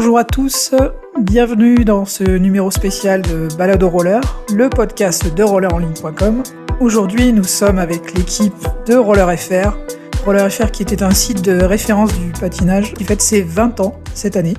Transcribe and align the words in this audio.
Bonjour 0.00 0.16
à 0.16 0.22
tous, 0.22 0.72
bienvenue 1.20 1.84
dans 1.84 2.04
ce 2.04 2.22
numéro 2.22 2.70
spécial 2.70 3.20
de 3.20 3.48
Balade 3.56 3.82
au 3.82 3.88
roller, 3.88 4.20
le 4.54 4.70
podcast 4.70 5.34
de 5.34 5.42
rollerenligne.com. 5.42 6.44
Aujourd'hui, 6.78 7.32
nous 7.32 7.42
sommes 7.42 7.80
avec 7.80 8.14
l'équipe 8.14 8.54
de 8.86 8.94
Roller 8.94 9.36
FR. 9.36 9.76
Roller 10.24 10.52
FR 10.52 10.70
qui 10.70 10.84
était 10.84 11.02
un 11.02 11.10
site 11.10 11.44
de 11.44 11.64
référence 11.64 12.16
du 12.16 12.30
patinage 12.30 12.94
qui 12.94 13.02
fête 13.02 13.20
ses 13.20 13.42
20 13.42 13.80
ans 13.80 14.00
cette 14.14 14.36
année. 14.36 14.54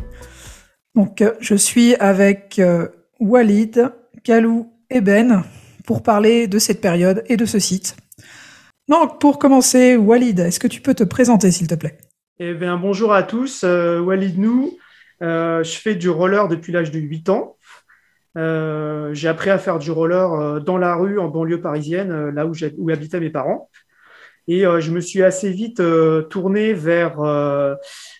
Donc, 0.93 1.23
je 1.39 1.55
suis 1.55 1.95
avec 1.95 2.59
euh, 2.59 2.89
Walid, 3.21 3.93
Kalou 4.25 4.69
et 4.89 4.99
Ben 4.99 5.45
pour 5.85 6.03
parler 6.03 6.47
de 6.47 6.59
cette 6.59 6.81
période 6.81 7.23
et 7.27 7.37
de 7.37 7.45
ce 7.45 7.59
site. 7.59 7.95
Donc, 8.89 9.21
pour 9.21 9.39
commencer, 9.39 9.95
Walid, 9.95 10.37
est-ce 10.41 10.59
que 10.59 10.67
tu 10.67 10.81
peux 10.81 10.95
te 10.95 11.05
présenter 11.05 11.49
s'il 11.49 11.67
te 11.67 11.75
plaît? 11.75 11.97
Eh 12.39 12.53
bien, 12.55 12.75
bonjour 12.75 13.13
à 13.13 13.23
tous, 13.23 13.61
euh, 13.63 14.01
Walid 14.01 14.37
Nou. 14.37 14.77
Euh, 15.21 15.63
je 15.63 15.77
fais 15.77 15.95
du 15.95 16.09
roller 16.09 16.47
depuis 16.47 16.71
l'âge 16.71 16.91
de 16.91 16.99
8 16.99 17.29
ans. 17.29 17.57
Euh, 18.37 19.13
j'ai 19.13 19.27
appris 19.27 19.49
à 19.49 19.57
faire 19.57 19.79
du 19.79 19.91
roller 19.91 20.33
euh, 20.33 20.59
dans 20.59 20.77
la 20.77 20.95
rue, 20.95 21.19
en 21.19 21.27
banlieue 21.27 21.61
parisienne, 21.61 22.29
là 22.29 22.45
où, 22.45 22.53
où, 22.77 22.89
habitaient 22.89 23.19
mes 23.19 23.29
parents. 23.29 23.69
Et 24.47 24.61
je 24.63 24.89
me 24.89 24.99
suis 24.99 25.21
assez 25.21 25.51
vite 25.51 25.79
tourné 26.31 26.73
vers, 26.73 27.21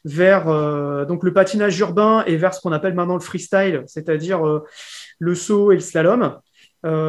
vers 0.06 1.06
donc 1.08 1.24
le 1.24 1.34
patinage 1.34 1.80
urbain 1.80 2.24
et 2.28 2.38
vers 2.38 2.54
ce 2.54 2.62
qu'on 2.62 2.72
appelle 2.72 2.94
maintenant 2.94 3.16
le 3.16 3.20
freestyle, 3.20 3.82
c'est-à-dire 3.88 4.62
le 5.18 5.34
saut 5.34 5.72
et 5.72 5.76
le 5.76 5.82
slalom. 5.82 6.38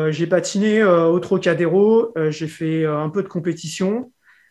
j'ai 0.09 0.27
patiné 0.27 0.83
au 0.83 1.21
Trocadéro, 1.21 2.15
j'ai 2.31 2.49
fait 2.49 2.87
un 2.87 3.11
peu 3.11 3.23
de 3.23 3.29
compétition, 3.29 4.11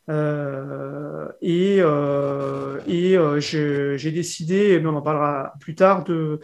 et, 0.10 1.78
euh, 1.82 2.80
et 2.88 3.18
euh, 3.18 3.40
j'ai 3.40 4.12
décidé, 4.12 4.80
mais 4.80 4.88
on 4.90 4.96
en 4.96 5.02
parlera 5.02 5.54
plus 5.60 5.76
tard, 5.76 6.04
de, 6.04 6.40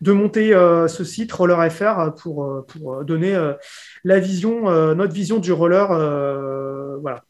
de 0.00 0.12
monter 0.12 0.50
ce 0.88 1.04
site 1.04 1.32
Roller 1.32 1.70
FR 1.70 2.14
pour, 2.14 2.66
pour 2.66 3.04
donner 3.04 3.36
la 4.04 4.18
vision, 4.18 4.94
notre 4.94 5.14
vision 5.14 5.38
du 5.38 5.52
roller. 5.52 5.88
voilà. 7.00 7.22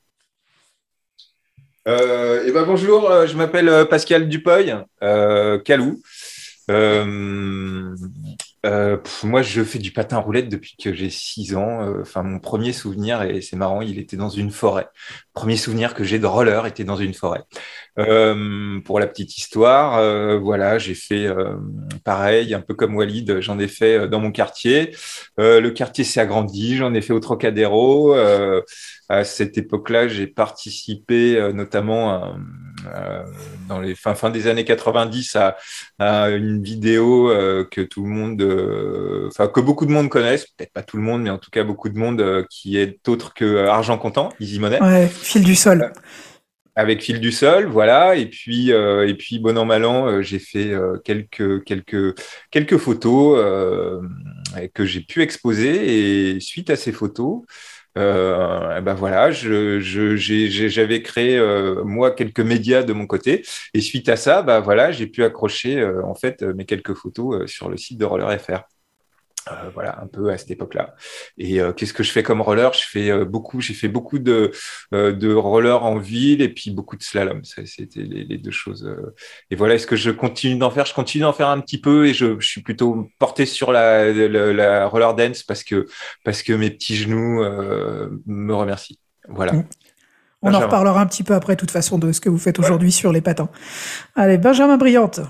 et 1.86 2.52
ben 2.52 2.64
bonjour, 2.64 3.10
je 3.26 3.36
m'appelle 3.36 3.86
Pascal 3.88 4.28
Dupoy, 4.28 4.74
Calou. 5.64 6.00
Euh, 6.68 7.94
moi, 9.24 9.42
je 9.42 9.62
fais 9.62 9.78
du 9.78 9.92
patin 9.92 10.18
roulette 10.18 10.48
depuis 10.48 10.76
que 10.76 10.92
j'ai 10.94 11.10
6 11.10 11.54
ans. 11.56 11.82
Euh, 11.82 12.02
enfin, 12.02 12.22
mon 12.22 12.38
premier 12.38 12.72
souvenir, 12.72 13.22
et 13.22 13.40
c'est 13.40 13.56
marrant, 13.56 13.82
il 13.82 13.98
était 13.98 14.16
dans 14.16 14.28
une 14.28 14.50
forêt. 14.50 14.88
Premier 15.34 15.56
souvenir 15.56 15.94
que 15.94 16.04
j'ai 16.04 16.18
de 16.18 16.26
roller 16.26 16.66
était 16.66 16.84
dans 16.84 16.96
une 16.96 17.14
forêt. 17.14 17.42
Euh, 17.98 18.80
pour 18.80 19.00
la 19.00 19.06
petite 19.06 19.36
histoire, 19.38 19.98
euh, 19.98 20.38
voilà, 20.38 20.78
j'ai 20.78 20.94
fait 20.94 21.26
euh, 21.26 21.56
pareil, 22.04 22.52
un 22.54 22.60
peu 22.60 22.74
comme 22.74 22.94
Walid, 22.94 23.40
j'en 23.40 23.58
ai 23.58 23.68
fait 23.68 24.08
dans 24.08 24.20
mon 24.20 24.30
quartier. 24.32 24.94
le 25.38 25.68
quartier 25.70 26.04
s'est 26.04 26.20
agrandi, 26.20 26.76
j'en 26.76 26.92
ai 26.94 27.00
fait 27.00 27.12
au 27.12 27.20
Trocadéro. 27.20 28.14
à 29.08 29.24
cette 29.24 29.56
époque-là, 29.58 30.08
j'ai 30.08 30.26
participé 30.26 31.52
notamment 31.54 32.34
dans 33.68 33.80
les 33.80 33.94
fin, 33.94 34.14
fin 34.14 34.30
des 34.30 34.46
années 34.46 34.64
90 34.64 35.36
à, 35.36 35.56
à 35.98 36.30
une 36.30 36.62
vidéo 36.62 37.28
que 37.70 37.80
tout 37.80 38.04
le 38.04 38.10
monde, 38.10 39.26
enfin 39.28 39.48
que 39.48 39.60
beaucoup 39.60 39.86
de 39.86 39.92
monde 39.92 40.08
connaissent, 40.08 40.46
peut-être 40.46 40.72
pas 40.72 40.82
tout 40.82 40.96
le 40.96 41.02
monde, 41.02 41.22
mais 41.22 41.30
en 41.30 41.38
tout 41.38 41.50
cas 41.50 41.64
beaucoup 41.64 41.88
de 41.88 41.98
monde 41.98 42.46
qui 42.50 42.78
est 42.78 43.08
autre 43.08 43.34
que 43.34 43.66
Argent 43.66 43.98
Comptant, 43.98 44.30
Easy 44.40 44.58
Money. 44.58 44.80
Ouais, 44.80 45.08
fil 45.08 45.44
du 45.44 45.54
sol 45.54 45.92
avec 46.76 47.02
fil 47.02 47.20
du 47.20 47.32
sol, 47.32 47.66
voilà. 47.66 48.16
Et 48.16 48.26
puis, 48.26 48.70
euh, 48.70 49.08
et 49.08 49.14
puis 49.14 49.38
bon 49.38 49.56
an 49.58 49.64
mal 49.64 49.84
an, 49.84 50.06
euh, 50.06 50.22
j'ai 50.22 50.38
fait 50.38 50.72
euh, 50.72 50.98
quelques 50.98 51.64
quelques 51.64 52.14
quelques 52.50 52.76
photos 52.76 53.42
que 54.74 54.84
j'ai 54.84 55.00
pu 55.00 55.22
exposer. 55.22 56.34
Et 56.36 56.40
suite 56.40 56.70
à 56.70 56.76
ces 56.76 56.92
photos, 56.92 57.42
eh 57.96 58.80
ben 58.82 58.94
voilà, 58.94 59.30
je, 59.30 59.78
j'avais 60.68 61.02
créé 61.02 61.40
moi 61.84 62.10
quelques 62.12 62.40
médias 62.40 62.82
de 62.82 62.92
mon 62.92 63.06
côté. 63.06 63.44
Et 63.74 63.80
suite 63.80 64.08
à 64.08 64.16
ça, 64.16 64.42
bah 64.42 64.60
voilà, 64.60 64.92
j'ai 64.92 65.06
pu 65.06 65.24
accrocher 65.24 65.84
en 66.04 66.14
fait 66.14 66.42
mes 66.42 66.64
quelques 66.66 66.94
photos 66.94 67.50
sur 67.50 67.68
le 67.70 67.76
site 67.76 67.98
de 67.98 68.04
Roller 68.04 68.38
FR. 68.40 68.75
Euh, 69.48 69.70
voilà, 69.72 70.00
un 70.02 70.08
peu 70.08 70.30
à 70.30 70.38
cette 70.38 70.50
époque-là. 70.50 70.94
Et 71.38 71.60
euh, 71.60 71.72
qu'est-ce 71.72 71.92
que 71.92 72.02
je 72.02 72.10
fais 72.10 72.24
comme 72.24 72.40
roller? 72.40 72.72
Je 72.72 72.82
fais 72.84 73.10
euh, 73.10 73.24
beaucoup, 73.24 73.60
j'ai 73.60 73.74
fait 73.74 73.88
beaucoup 73.88 74.18
de, 74.18 74.50
de 74.92 75.34
roller 75.34 75.84
en 75.84 75.98
ville 75.98 76.42
et 76.42 76.48
puis 76.48 76.72
beaucoup 76.72 76.96
de 76.96 77.02
slalom. 77.02 77.42
C'était 77.44 78.00
les, 78.00 78.38
deux 78.38 78.50
choses. 78.50 78.92
Et 79.50 79.56
voilà, 79.56 79.74
est-ce 79.74 79.86
que 79.86 79.94
je 79.94 80.10
continue 80.10 80.58
d'en 80.58 80.70
faire? 80.70 80.84
Je 80.84 80.94
continue 80.94 81.22
d'en 81.22 81.32
faire 81.32 81.48
un 81.48 81.60
petit 81.60 81.80
peu 81.80 82.06
et 82.06 82.14
je, 82.14 82.40
je, 82.40 82.46
suis 82.46 82.60
plutôt 82.60 83.08
porté 83.20 83.46
sur 83.46 83.70
la, 83.70 84.12
la, 84.12 84.88
roller 84.88 85.14
dance 85.14 85.44
parce 85.44 85.62
que, 85.62 85.86
parce 86.24 86.42
que 86.42 86.52
mes 86.52 86.70
petits 86.70 86.96
genoux 86.96 87.44
me 88.26 88.52
remercient. 88.52 88.98
Voilà. 89.28 89.52
Mmh. 89.52 89.64
On 90.42 90.54
en 90.54 90.60
reparlera 90.60 91.00
un 91.00 91.06
petit 91.06 91.22
peu 91.22 91.34
après, 91.34 91.54
de 91.54 91.60
toute 91.60 91.70
façon, 91.70 91.98
de 91.98 92.10
ce 92.10 92.20
que 92.20 92.28
vous 92.28 92.38
faites 92.38 92.58
aujourd'hui 92.58 92.92
sur 92.92 93.12
les 93.12 93.20
patins. 93.20 93.48
Allez, 94.16 94.38
Benjamin 94.38 94.76
Brillante. 94.76 95.20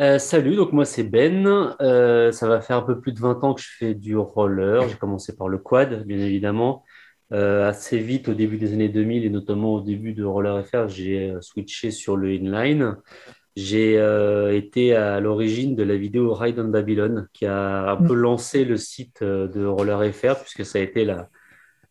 Euh, 0.00 0.18
salut, 0.18 0.56
donc 0.56 0.72
moi 0.72 0.86
c'est 0.86 1.02
Ben. 1.02 1.76
Euh, 1.82 2.32
ça 2.32 2.48
va 2.48 2.62
faire 2.62 2.78
un 2.78 2.82
peu 2.82 2.98
plus 2.98 3.12
de 3.12 3.20
20 3.20 3.44
ans 3.44 3.52
que 3.52 3.60
je 3.60 3.68
fais 3.78 3.94
du 3.94 4.16
roller. 4.16 4.88
J'ai 4.88 4.96
commencé 4.96 5.36
par 5.36 5.48
le 5.48 5.58
quad, 5.58 6.06
bien 6.06 6.18
évidemment. 6.18 6.84
Euh, 7.32 7.68
assez 7.68 7.98
vite, 7.98 8.28
au 8.28 8.34
début 8.34 8.56
des 8.56 8.72
années 8.72 8.88
2000 8.88 9.26
et 9.26 9.30
notamment 9.30 9.74
au 9.74 9.80
début 9.82 10.14
de 10.14 10.24
Roller 10.24 10.64
FR, 10.66 10.88
j'ai 10.88 11.34
switché 11.42 11.90
sur 11.90 12.16
le 12.16 12.30
inline. 12.32 12.96
J'ai 13.56 13.94
été 14.56 14.94
à 14.94 15.20
l'origine 15.20 15.76
de 15.76 15.82
la 15.82 15.96
vidéo 15.96 16.32
Ride 16.32 16.58
on 16.58 16.68
Babylon 16.68 17.26
qui 17.34 17.46
a 17.46 17.90
un 17.90 17.96
peu 17.96 18.14
lancé 18.14 18.64
le 18.64 18.78
site 18.78 19.22
de 19.22 19.64
Roller 19.66 20.12
FR 20.14 20.36
puisque 20.40 20.64
ça 20.64 20.78
a 20.78 20.82
été 20.82 21.04
la, 21.04 21.28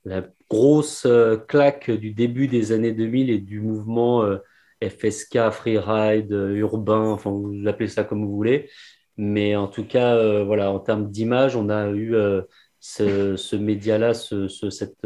la 0.03 0.23
grosse 0.49 1.07
claque 1.47 1.91
du 1.91 2.11
début 2.11 2.47
des 2.47 2.71
années 2.71 2.91
2000 2.91 3.29
et 3.29 3.37
du 3.37 3.61
mouvement 3.61 4.25
FSK, 4.81 5.49
freeride, 5.51 6.31
euh, 6.31 6.55
urbain, 6.55 7.09
enfin 7.09 7.31
vous 7.31 7.67
appelez 7.67 7.87
ça 7.87 8.03
comme 8.03 8.25
vous 8.25 8.35
voulez. 8.35 8.69
Mais 9.17 9.55
en 9.55 9.67
tout 9.67 9.85
cas, 9.85 10.15
euh, 10.15 10.43
voilà, 10.45 10.71
en 10.71 10.79
termes 10.79 11.09
d'image, 11.11 11.55
on 11.55 11.69
a 11.69 11.89
eu 11.89 12.15
euh, 12.15 12.41
ce, 12.79 13.55
média-là, 13.55 14.13
ce, 14.13 14.47
cette, 14.47 15.05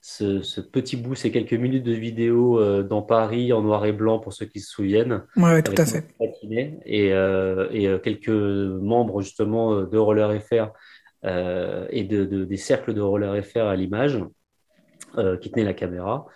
ce, 0.00 0.60
petit 0.60 0.96
bout, 0.96 1.14
ces 1.14 1.30
quelques 1.30 1.52
minutes 1.52 1.84
de 1.84 1.92
vidéo 1.92 2.82
dans 2.82 3.02
Paris 3.02 3.52
en 3.52 3.62
noir 3.62 3.86
et 3.86 3.92
blanc 3.92 4.18
pour 4.18 4.32
ceux 4.32 4.46
qui 4.46 4.58
se 4.58 4.70
souviennent. 4.70 5.22
Oui, 5.36 5.62
tout 5.62 5.74
à 5.76 5.86
fait. 5.86 6.04
Et, 6.84 7.10
et, 7.10 7.98
quelques 8.02 8.28
membres 8.28 9.22
justement 9.22 9.82
de 9.82 9.98
Roller 9.98 10.42
FR 10.42 10.72
et 11.22 12.02
de, 12.02 12.24
des 12.24 12.56
cercles 12.56 12.92
de 12.92 13.00
Roller 13.00 13.44
FR 13.44 13.66
à 13.66 13.76
l'image 13.76 14.18
qui 15.40 15.50
tenaient 15.52 15.64
la 15.64 15.74
caméra. 15.74 16.26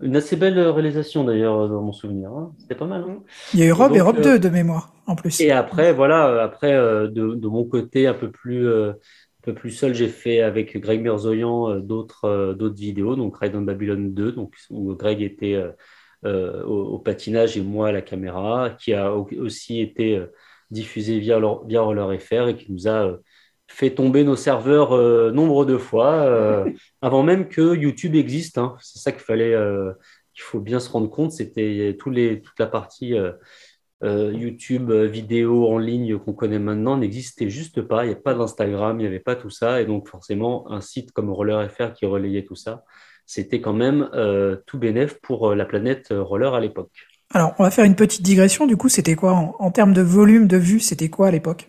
Une 0.00 0.16
assez 0.16 0.36
belle 0.36 0.58
réalisation 0.58 1.24
d'ailleurs 1.24 1.68
dans 1.68 1.82
mon 1.82 1.92
souvenir. 1.92 2.30
Hein. 2.30 2.52
C'était 2.58 2.74
pas 2.74 2.86
mal. 2.86 3.04
Hein. 3.08 3.18
Il 3.52 3.60
y 3.60 3.62
a 3.64 3.66
eu 3.66 3.70
Europe 3.70 3.92
et 3.94 3.98
Europe 3.98 4.20
2 4.20 4.28
euh, 4.28 4.38
de 4.38 4.48
mémoire 4.48 4.92
en 5.06 5.16
plus. 5.16 5.40
Et 5.40 5.50
après, 5.50 5.92
voilà, 5.92 6.28
euh, 6.28 6.44
après 6.44 6.72
euh, 6.72 7.08
de, 7.08 7.34
de, 7.34 7.48
mon 7.48 7.64
côté 7.64 8.06
un 8.06 8.14
peu 8.14 8.30
plus, 8.30 8.68
un 8.68 8.94
peu 9.42 9.54
plus 9.54 9.70
seul, 9.70 9.94
j'ai 9.94 10.08
fait 10.08 10.40
avec 10.40 10.76
Greg 10.78 11.02
Mirzoyan 11.02 11.80
d'autres 11.80 12.54
d'autres 12.56 12.76
vidéos, 12.76 13.16
donc 13.16 13.36
Ride 13.38 13.56
on 13.56 13.62
Babylon 13.62 14.10
2, 14.10 14.32
donc, 14.32 14.54
où 14.70 14.94
Greg 14.94 15.20
était 15.20 15.60
au, 16.24 16.98
patinage 16.98 17.56
et 17.56 17.62
moi 17.62 17.88
à 17.88 17.92
la 17.92 18.02
caméra, 18.02 18.70
qui 18.78 18.94
a 18.94 19.12
aussi 19.14 19.80
été 19.80 20.22
diffusé 20.70 21.18
via, 21.18 21.40
via 21.66 21.80
Roller 21.80 22.20
FR 22.20 22.48
et 22.48 22.56
qui 22.56 22.70
nous 22.70 22.86
a 22.86 23.18
fait 23.68 23.90
tomber 23.90 24.24
nos 24.24 24.34
serveurs 24.34 24.92
euh, 24.92 25.30
nombre 25.30 25.64
de 25.64 25.76
fois, 25.76 26.14
euh, 26.14 26.68
avant 27.02 27.22
même 27.22 27.48
que 27.48 27.76
YouTube 27.76 28.16
existe. 28.16 28.58
Hein. 28.58 28.76
C'est 28.80 28.98
ça 28.98 29.12
qu'il 29.12 29.20
fallait, 29.20 29.54
euh, 29.54 29.92
qu'il 30.34 30.42
faut 30.42 30.60
bien 30.60 30.80
se 30.80 30.90
rendre 30.90 31.10
compte. 31.10 31.32
C'était 31.32 31.96
tous 31.98 32.10
les, 32.10 32.40
toute 32.40 32.58
la 32.58 32.66
partie 32.66 33.14
YouTube 34.00 34.92
vidéo 34.92 35.66
en 35.66 35.78
ligne 35.78 36.18
qu'on 36.18 36.32
connaît 36.32 36.60
maintenant 36.60 36.96
n'existait 36.96 37.50
juste 37.50 37.82
pas. 37.82 38.04
Il 38.04 38.08
n'y 38.08 38.14
a 38.14 38.16
pas 38.16 38.34
d'Instagram, 38.34 38.98
il 38.98 39.02
n'y 39.02 39.08
avait 39.08 39.18
pas 39.18 39.36
tout 39.36 39.50
ça. 39.50 39.80
Et 39.80 39.86
donc 39.86 40.08
forcément, 40.08 40.70
un 40.70 40.80
site 40.80 41.12
comme 41.12 41.30
Roller 41.30 41.68
FR 41.68 41.92
qui 41.92 42.06
relayait 42.06 42.44
tout 42.44 42.54
ça, 42.54 42.84
c'était 43.26 43.60
quand 43.60 43.72
même 43.72 44.08
tout 44.66 44.78
bénéf 44.78 45.20
pour 45.20 45.54
la 45.54 45.64
planète 45.64 46.14
Roller 46.16 46.54
à 46.54 46.60
l'époque. 46.60 46.92
Alors, 47.30 47.54
on 47.58 47.64
va 47.64 47.70
faire 47.70 47.84
une 47.84 47.96
petite 47.96 48.22
digression. 48.22 48.66
Du 48.66 48.76
coup, 48.76 48.88
c'était 48.88 49.16
quoi 49.16 49.32
en 49.58 49.70
termes 49.72 49.92
de 49.92 50.00
volume 50.00 50.46
de 50.46 50.56
vues 50.56 50.80
C'était 50.80 51.10
quoi 51.10 51.26
à 51.26 51.30
l'époque? 51.32 51.68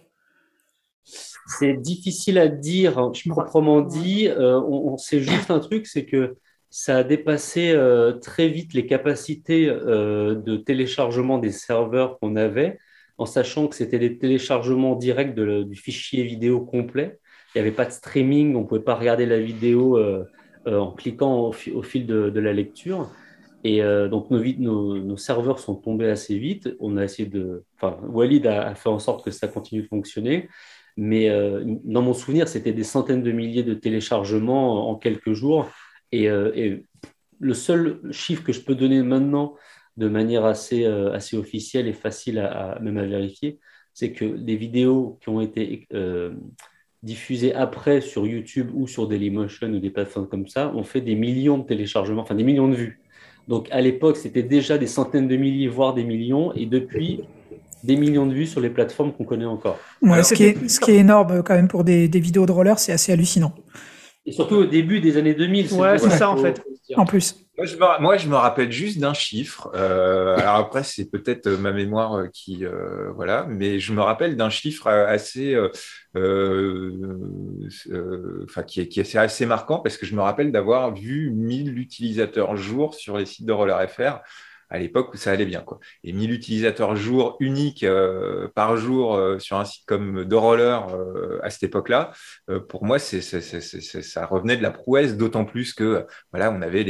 C'est 1.49 1.73
difficile 1.73 2.37
à 2.37 2.47
dire 2.47 3.11
proprement 3.27 3.81
dit. 3.81 4.27
Euh, 4.27 4.59
on, 4.61 4.97
sait 4.97 5.19
juste 5.19 5.49
un 5.49 5.59
truc, 5.59 5.87
c'est 5.87 6.05
que 6.05 6.37
ça 6.69 6.97
a 6.97 7.03
dépassé 7.03 7.71
euh, 7.71 8.13
très 8.13 8.49
vite 8.49 8.73
les 8.73 8.85
capacités 8.85 9.67
euh, 9.67 10.35
de 10.35 10.57
téléchargement 10.57 11.39
des 11.39 11.51
serveurs 11.51 12.19
qu'on 12.19 12.35
avait, 12.35 12.77
en 13.17 13.25
sachant 13.25 13.67
que 13.67 13.75
c'était 13.75 13.97
des 13.97 14.19
téléchargements 14.19 14.95
directs 14.95 15.33
du 15.33 15.75
fichier 15.75 16.23
vidéo 16.23 16.61
complet. 16.61 17.19
Il 17.55 17.57
n'y 17.57 17.67
avait 17.67 17.75
pas 17.75 17.85
de 17.85 17.91
streaming, 17.91 18.55
on 18.55 18.61
ne 18.61 18.65
pouvait 18.65 18.81
pas 18.81 18.95
regarder 18.95 19.25
la 19.25 19.39
vidéo 19.39 19.99
en 20.67 20.91
cliquant 20.91 21.47
au, 21.47 21.51
fil 21.51 22.05
de, 22.05 22.39
la 22.39 22.53
lecture. 22.53 23.09
Et 23.63 23.81
donc 23.81 24.29
nos, 24.29 24.99
nos, 24.99 25.17
serveurs 25.17 25.57
sont 25.57 25.73
tombés 25.73 26.09
assez 26.09 26.37
vite. 26.37 26.69
On 26.79 26.95
a 26.95 27.03
essayé 27.03 27.27
de, 27.27 27.63
enfin, 27.75 27.97
Walid 28.07 28.45
a, 28.45 28.75
fait 28.75 28.89
en 28.89 28.99
sorte 28.99 29.25
que 29.25 29.31
ça 29.31 29.47
continue 29.47 29.81
de 29.81 29.87
fonctionner. 29.87 30.47
Mais 31.01 31.29
dans 31.85 32.01
mon 32.01 32.13
souvenir, 32.13 32.49
c'était 32.49 32.73
des 32.73 32.83
centaines 32.83 33.23
de 33.23 33.31
milliers 33.31 33.63
de 33.63 33.73
téléchargements 33.73 34.89
en 34.89 34.95
quelques 34.95 35.31
jours. 35.31 35.69
Et, 36.11 36.25
et, 36.25 36.83
le 37.39 37.53
seul 37.53 38.01
chiffre 38.11 38.43
que 38.43 38.51
je 38.51 38.59
peux 38.59 38.75
donner 38.75 39.01
maintenant 39.01 39.55
de 39.95 40.09
manière 40.09 40.43
assez, 40.43 40.83
assez 40.85 41.37
officielle 41.37 41.87
et 41.87 41.93
facile 41.93 42.39
à, 42.39 42.77
même 42.81 42.97
à 42.97 43.05
vérifier, 43.05 43.59
c'est 43.99 44.13
que 44.13 44.23
les 44.23 44.55
vidéos 44.55 45.17
qui 45.21 45.27
ont 45.27 45.41
été 45.41 45.85
euh, 45.93 46.33
diffusées 47.03 47.53
après 47.53 47.99
sur 47.99 48.25
YouTube 48.25 48.71
ou 48.73 48.87
sur 48.87 49.09
Dailymotion 49.09 49.67
ou 49.67 49.79
des 49.79 49.89
plateformes 49.89 50.29
comme 50.29 50.47
ça 50.47 50.73
ont 50.73 50.83
fait 50.83 51.01
des 51.01 51.15
millions 51.15 51.57
de 51.57 51.65
téléchargements, 51.65 52.21
enfin 52.21 52.35
des 52.35 52.45
millions 52.45 52.69
de 52.69 52.75
vues. 52.75 53.01
Donc 53.49 53.67
à 53.71 53.81
l'époque, 53.81 54.15
c'était 54.15 54.43
déjà 54.43 54.77
des 54.77 54.87
centaines 54.87 55.27
de 55.27 55.35
milliers, 55.35 55.67
voire 55.67 55.93
des 55.93 56.05
millions, 56.05 56.53
et 56.53 56.65
depuis, 56.65 57.23
des 57.83 57.95
millions 57.95 58.25
de 58.25 58.33
vues 58.33 58.47
sur 58.47 58.61
les 58.61 58.69
plateformes 58.69 59.13
qu'on 59.13 59.23
connaît 59.23 59.45
encore. 59.45 59.79
ce, 60.01 60.33
qui 60.33 60.43
est, 60.43 60.69
ce, 60.69 60.79
qui 60.79 60.91
est, 60.91 60.97
énorme 60.97 61.43
quand 61.43 61.55
même 61.55 61.67
pour 61.67 61.83
des, 61.83 62.07
des 62.07 62.19
vidéos 62.19 62.45
de 62.45 62.51
roller, 62.51 62.77
c'est 62.79 62.91
assez 62.91 63.11
hallucinant. 63.11 63.53
Et 64.25 64.31
surtout 64.31 64.55
au 64.55 64.65
début 64.65 64.99
des 64.99 65.17
années 65.17 65.33
2000. 65.33 65.73
Ouais, 65.73 65.97
c'est 65.97 66.09
ça 66.09 66.29
en 66.29 66.37
fait. 66.37 66.61
En 66.95 67.05
plus. 67.05 67.35
Moi 67.99 68.17
je, 68.17 68.29
me, 68.29 68.35
rappelle 68.35 68.71
juste 68.71 68.99
d'un 68.99 69.13
chiffre. 69.13 69.69
Euh, 69.75 70.37
alors 70.37 70.55
après, 70.55 70.83
c'est 70.83 71.11
peut-être 71.11 71.49
ma 71.49 71.73
mémoire 71.73 72.13
euh, 72.13 72.27
qui, 72.31 72.63
euh, 72.63 73.11
voilà, 73.15 73.45
mais 73.49 73.79
je 73.79 73.91
me 73.91 74.01
rappelle 74.01 74.37
d'un 74.37 74.49
chiffre 74.49 74.87
assez, 74.87 75.57
enfin 78.45 78.63
qui, 78.65 78.81
est, 78.81 78.87
qui 78.87 79.01
est 79.01 79.15
assez 79.15 79.45
marquant 79.45 79.79
parce 79.79 79.97
que 79.97 80.05
je 80.05 80.15
me 80.15 80.21
rappelle 80.21 80.53
d'avoir 80.53 80.93
vu 80.93 81.31
1000 81.31 81.77
utilisateurs 81.77 82.55
jour 82.55 82.95
sur 82.95 83.17
les 83.17 83.25
sites 83.25 83.45
de 83.45 83.51
Roller 83.51 83.89
FR 83.89 84.19
à 84.69 84.77
l'époque 84.77 85.13
où 85.13 85.17
ça 85.17 85.31
allait 85.31 85.45
bien. 85.45 85.61
Quoi. 85.61 85.79
Et 86.03 86.13
1000 86.13 86.31
utilisateurs 86.31 86.95
jour 86.95 87.37
uniques 87.39 87.83
euh, 87.83 88.47
par 88.53 88.77
jour 88.77 89.15
euh, 89.15 89.39
sur 89.39 89.57
un 89.57 89.65
site 89.65 89.85
comme 89.85 90.27
The 90.27 90.33
Roller 90.33 90.87
euh, 90.93 91.39
à 91.41 91.49
cette 91.49 91.63
époque-là, 91.63 92.11
pour 92.67 92.85
moi, 92.85 92.99
ça 92.99 94.25
revenait 94.25 94.57
de 94.57 94.63
la 94.63 94.71
prouesse, 94.71 95.17
d'autant 95.17 95.45
plus 95.45 95.73
que 95.73 96.05
voilà, 96.31 96.51
on 96.51 96.61
avait, 96.61 96.85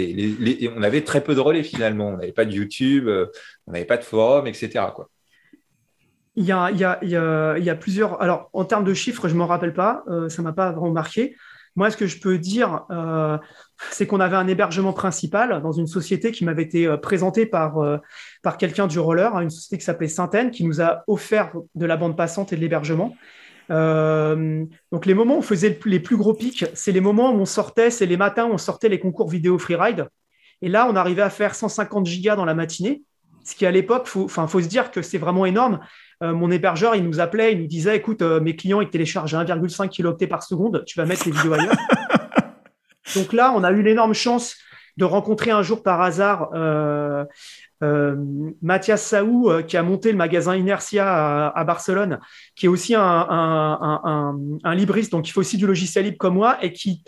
on 0.75 0.83
avait 0.83 1.03
très 1.03 1.21
peu 1.21 1.35
de 1.35 1.39
relais 1.39 1.63
finalement. 1.63 2.09
On 2.09 2.17
n'avait 2.17 2.31
pas 2.31 2.45
de 2.45 2.51
YouTube, 2.51 3.09
on 3.67 3.71
n'avait 3.71 3.85
pas 3.85 3.97
de 3.97 4.03
forum, 4.03 4.47
etc. 4.47 4.85
Quoi. 4.95 5.09
Il 6.35 6.45
y, 6.45 6.51
a, 6.51 6.69
il, 6.71 7.09
y 7.09 7.69
a, 7.69 7.75
plusieurs. 7.75 8.21
Alors, 8.21 8.49
en 8.53 8.63
termes 8.63 8.85
de 8.85 8.93
chiffres, 8.93 9.27
je 9.27 9.33
ne 9.33 9.39
m'en 9.39 9.47
rappelle 9.47 9.73
pas, 9.73 10.03
ça 10.29 10.41
ne 10.41 10.47
m'a 10.47 10.53
pas 10.53 10.71
vraiment 10.71 10.91
marqué. 10.91 11.35
Moi, 11.75 11.91
ce 11.91 11.97
que 11.97 12.07
je 12.07 12.19
peux 12.19 12.37
dire, 12.37 12.85
c'est 13.91 14.07
qu'on 14.07 14.19
avait 14.19 14.35
un 14.35 14.47
hébergement 14.47 14.93
principal 14.93 15.61
dans 15.61 15.71
une 15.71 15.87
société 15.87 16.31
qui 16.31 16.45
m'avait 16.45 16.63
été 16.63 16.87
euh, 16.87 16.97
présentée 16.97 17.45
par, 17.45 17.79
euh, 17.79 17.97
par 18.41 18.57
quelqu'un 18.57 18.87
du 18.87 18.99
roller, 18.99 19.35
hein, 19.35 19.41
une 19.41 19.49
société 19.49 19.77
qui 19.77 19.85
s'appelait 19.85 20.07
Sainte-Anne, 20.07 20.51
qui 20.51 20.63
nous 20.63 20.81
a 20.81 21.03
offert 21.07 21.53
de 21.75 21.85
la 21.85 21.97
bande 21.97 22.17
passante 22.17 22.53
et 22.53 22.55
de 22.55 22.61
l'hébergement. 22.61 23.15
donc 23.69 25.05
les 25.05 25.13
moments 25.13 25.35
où 25.35 25.39
on 25.39 25.43
faisait 25.43 25.79
les 25.85 25.99
plus 25.99 26.17
gros 26.17 26.33
pics, 26.33 26.65
c'est 26.73 26.91
les 26.91 27.01
moments 27.01 27.31
où 27.31 27.39
on 27.39 27.45
sortait, 27.45 27.91
c'est 27.91 28.05
les 28.05 28.17
matins 28.17 28.45
où 28.45 28.53
on 28.53 28.57
sortait 28.57 28.89
les 28.89 28.99
concours 28.99 29.29
vidéo 29.29 29.59
freeride. 29.59 30.07
Et 30.61 30.69
là, 30.69 30.87
on 30.89 30.95
arrivait 30.95 31.21
à 31.21 31.29
faire 31.29 31.55
150 31.55 32.05
gigas 32.05 32.35
dans 32.35 32.45
la 32.45 32.53
matinée, 32.53 33.03
ce 33.43 33.55
qui 33.55 33.65
à 33.65 33.71
l'époque, 33.71 34.07
faut, 34.07 34.27
faut 34.27 34.61
se 34.61 34.67
dire 34.67 34.91
que 34.91 35.01
c'est 35.01 35.17
vraiment 35.17 35.45
énorme. 35.45 35.79
Euh, 36.21 36.33
mon 36.33 36.51
hébergeur, 36.51 36.95
il 36.95 37.03
nous 37.03 37.19
appelait, 37.19 37.53
il 37.53 37.61
nous 37.61 37.67
disait, 37.67 37.95
écoute, 37.95 38.21
euh, 38.21 38.39
mes 38.39 38.55
clients, 38.55 38.81
ils 38.81 38.89
téléchargent 38.89 39.33
1,5 39.33 39.89
kilo 39.89 40.13
par 40.29 40.43
seconde, 40.43 40.83
tu 40.85 40.99
vas 40.99 41.05
mettre 41.05 41.25
les 41.25 41.31
vidéos 41.31 41.53
ailleurs. 41.53 41.75
Donc 43.15 43.33
là, 43.33 43.53
on 43.55 43.63
a 43.63 43.71
eu 43.71 43.81
l'énorme 43.81 44.13
chance 44.13 44.55
de 44.97 45.05
rencontrer 45.05 45.51
un 45.51 45.61
jour 45.61 45.81
par 45.81 46.01
hasard 46.01 46.49
euh, 46.53 47.25
Mathias 48.61 49.01
Saou, 49.01 49.49
qui 49.65 49.77
a 49.77 49.83
monté 49.83 50.11
le 50.11 50.17
magasin 50.17 50.55
Inertia 50.55 51.47
à, 51.47 51.63
Barcelone, 51.63 52.19
qui 52.55 52.65
est 52.65 52.69
aussi 52.69 52.95
un, 52.95 54.35
libriste, 54.75 55.11
donc 55.13 55.29
il 55.29 55.31
fait 55.31 55.39
aussi 55.39 55.57
du 55.57 55.65
logiciel 55.65 56.03
libre 56.05 56.17
comme 56.17 56.33
moi, 56.33 56.57
et 56.61 56.73
qui, 56.73 57.03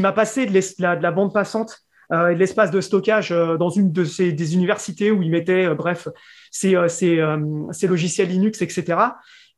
m'a 0.00 0.12
passé 0.12 0.44
de, 0.44 0.52
de, 0.52 1.02
la, 1.02 1.10
bande 1.10 1.32
passante 1.32 1.78
et 2.12 2.34
de 2.34 2.38
l'espace 2.38 2.70
de 2.70 2.82
stockage 2.82 3.30
dans 3.30 3.70
une 3.70 3.90
des 3.90 4.54
universités 4.54 5.10
où 5.10 5.22
il 5.22 5.30
mettait, 5.30 5.74
bref, 5.74 6.08
euh, 6.64 6.88
ces, 7.72 7.86
logiciels 7.86 8.28
Linux, 8.28 8.62
etc. 8.62 8.98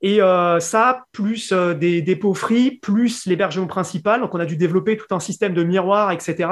Et 0.05 0.21
euh, 0.21 0.59
ça, 0.59 1.05
plus 1.13 1.53
euh, 1.53 1.75
des 1.75 2.03
dépôts 2.03 2.35
free, 2.35 2.73
plus 2.73 3.25
l'hébergement 3.27 3.69
principal. 3.69 4.21
Donc, 4.21 4.35
on 4.35 4.41
a 4.41 4.47
dû 4.47 4.57
développer 4.57 4.97
tout 4.97 5.07
un 5.15 5.21
système 5.21 5.55
de 5.55 5.63
miroirs, 5.63 6.11
etc. 6.11 6.51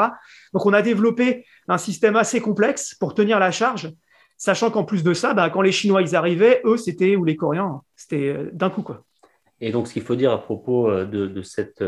Donc, 0.55 0.67
on 0.67 0.73
a 0.73 0.83
développé 0.83 1.45
un 1.67 1.79
système 1.79 2.15
assez 2.15 2.41
complexe 2.41 2.95
pour 2.95 3.13
tenir 3.13 3.41
la 3.41 3.51
charge, 3.51 3.91
sachant 4.37 4.71
qu'en 4.71 4.85
plus 4.85 5.03
de 5.03 5.13
ça, 5.15 5.35
bah, 5.35 5.51
quand 5.51 5.63
les 5.63 5.73
Chinois 5.73 6.03
ils 6.03 6.15
arrivaient, 6.15 6.63
eux, 6.65 6.77
c'était, 6.77 7.17
ou 7.17 7.25
les 7.25 7.35
Coréens, 7.35 7.83
c'était 7.97 8.37
d'un 8.53 8.71
coup. 8.71 8.83
Quoi. 8.83 9.05
Et 9.61 9.73
donc, 9.73 9.89
ce 9.89 9.95
qu'il 9.95 10.03
faut 10.03 10.17
dire 10.17 10.31
à 10.31 10.41
propos 10.41 10.89
de, 11.05 11.43
cette 11.43 11.83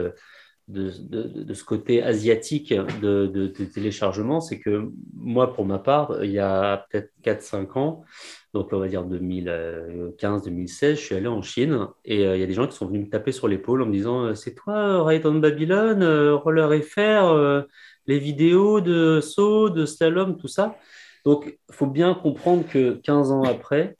de, 0.66 1.54
ce 1.54 1.64
côté 1.64 2.02
asiatique 2.02 2.74
de, 3.00 3.46
téléchargement, 3.72 4.40
c'est 4.40 4.58
que 4.58 4.90
moi, 5.14 5.54
pour 5.54 5.64
ma 5.64 5.78
part, 5.78 6.24
il 6.24 6.32
y 6.32 6.38
a 6.38 6.86
peut-être 6.90 7.12
4-5 7.24 7.78
ans, 7.78 8.04
donc 8.52 8.68
on 8.72 8.78
va 8.78 8.88
dire 8.88 9.04
2015-2016, 9.06 10.90
je 10.90 10.94
suis 10.94 11.14
allé 11.14 11.26
en 11.26 11.40
Chine 11.40 11.88
et 12.04 12.26
euh, 12.26 12.36
il 12.36 12.40
y 12.40 12.42
a 12.42 12.46
des 12.46 12.52
gens 12.52 12.66
qui 12.66 12.76
sont 12.76 12.86
venus 12.86 13.06
me 13.06 13.10
taper 13.10 13.32
sur 13.32 13.48
l'épaule 13.48 13.80
en 13.80 13.86
me 13.86 13.92
disant 13.92 14.24
euh, 14.24 14.34
C'est 14.34 14.54
toi, 14.54 15.06
Ride 15.06 15.24
on 15.24 15.36
Babylon, 15.36 16.02
euh, 16.02 16.36
Roller 16.36 16.82
FR, 16.82 17.64
les 18.06 18.18
vidéos 18.18 18.82
de 18.82 19.20
saut, 19.22 19.70
de 19.70 19.86
slalom, 19.86 20.36
tout 20.36 20.48
ça. 20.48 20.76
Donc 21.24 21.58
il 21.68 21.74
faut 21.74 21.86
bien 21.86 22.12
comprendre 22.14 22.68
que 22.68 22.92
15 22.92 23.32
ans 23.32 23.44
après, 23.44 23.96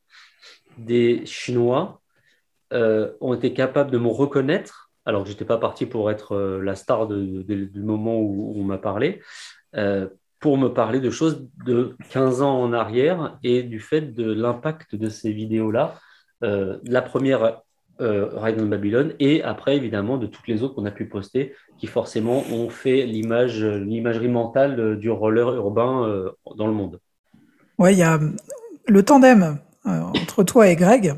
des 0.77 1.25
Chinois 1.25 2.01
ont 2.73 3.35
été 3.35 3.53
capables 3.53 3.91
de 3.91 3.99
me 3.99 4.09
reconnaître 4.09 4.91
alors 5.05 5.23
que 5.23 5.29
je 5.29 5.35
n'étais 5.35 5.45
pas 5.45 5.59
parti 5.59 5.85
pour 5.85 6.11
être 6.11 6.37
la 6.37 6.75
star 6.75 7.07
du 7.07 7.71
moment 7.77 8.19
où, 8.19 8.55
on 8.57 8.65
m'a 8.65 8.79
parlé, 8.79 9.21
pour 10.43 10.59
me 10.59 10.69
parler 10.69 10.99
de 11.01 11.09
choses 11.09 11.49
de 11.65 11.97
15 12.11 12.43
ans 12.43 12.61
en 12.61 12.73
arrière 12.73 13.39
et 13.45 13.63
du 13.63 13.79
fait 13.79 14.13
de 14.13 14.31
l'impact 14.31 14.97
de 14.97 15.09
ces 15.09 15.33
vidéos-là. 15.33 15.95
Euh, 16.43 16.79
la 16.85 17.01
première, 17.01 17.63
euh, 18.01 18.29
Ride 18.35 18.57
on 18.61 18.67
Babylon, 18.67 19.13
et 19.21 19.45
après, 19.45 19.77
évidemment, 19.77 20.19
de 20.19 20.27
toutes 20.27 20.49
les 20.49 20.65
autres 20.65 20.75
qu'on 20.75 20.85
a 20.85 20.91
pu 20.91 21.07
poster, 21.07 21.55
qui 21.79 21.87
forcément 21.87 22.43
ont 22.53 22.69
fait 22.69 23.07
l'image, 23.07 23.65
l'imagerie 23.65 24.29
mentale 24.29 24.99
du 24.99 25.11
roller 25.11 25.55
urbain 25.55 26.09
euh, 26.09 26.31
dans 26.57 26.67
le 26.67 26.73
monde. 26.73 26.99
Ouais, 27.79 27.95
il 27.95 27.99
y 27.99 28.03
a 28.03 28.19
le 28.89 29.03
tandem 29.05 29.59
euh, 29.87 30.01
entre 30.01 30.43
toi 30.43 30.69
et 30.69 30.75
Greg 30.75 31.15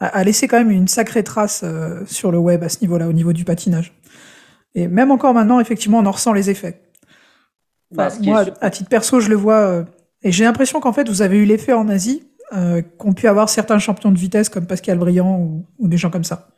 a, 0.00 0.24
laissé 0.24 0.48
quand 0.48 0.58
même 0.58 0.72
une 0.72 0.88
sacrée 0.88 1.22
trace 1.22 1.64
sur 2.06 2.32
le 2.32 2.38
web 2.38 2.64
à 2.64 2.68
ce 2.68 2.80
niveau-là, 2.80 3.06
au 3.06 3.12
niveau 3.12 3.32
du 3.32 3.44
patinage. 3.44 3.92
Et 4.74 4.88
même 4.88 5.12
encore 5.12 5.32
maintenant, 5.32 5.60
effectivement, 5.60 6.00
on 6.00 6.06
en 6.06 6.10
ressent 6.10 6.32
les 6.32 6.50
effets 6.50 6.80
moi, 7.94 8.44
à 8.60 8.70
titre 8.70 8.88
perso, 8.88 9.20
je 9.20 9.28
le 9.28 9.36
vois, 9.36 9.60
euh, 9.60 9.84
et 10.22 10.32
j'ai 10.32 10.44
l'impression 10.44 10.80
qu'en 10.80 10.92
fait, 10.92 11.08
vous 11.08 11.22
avez 11.22 11.38
eu 11.38 11.44
l'effet 11.44 11.72
en 11.72 11.88
Asie 11.88 12.28
euh, 12.52 12.82
qu'ont 12.98 13.14
pu 13.14 13.28
avoir 13.28 13.48
certains 13.48 13.78
champions 13.78 14.10
de 14.10 14.18
vitesse 14.18 14.48
comme 14.48 14.66
Pascal 14.66 14.98
Briand 14.98 15.64
ou, 15.78 15.88
des 15.88 15.96
gens 15.96 16.10
comme 16.10 16.24
ça. 16.24 16.48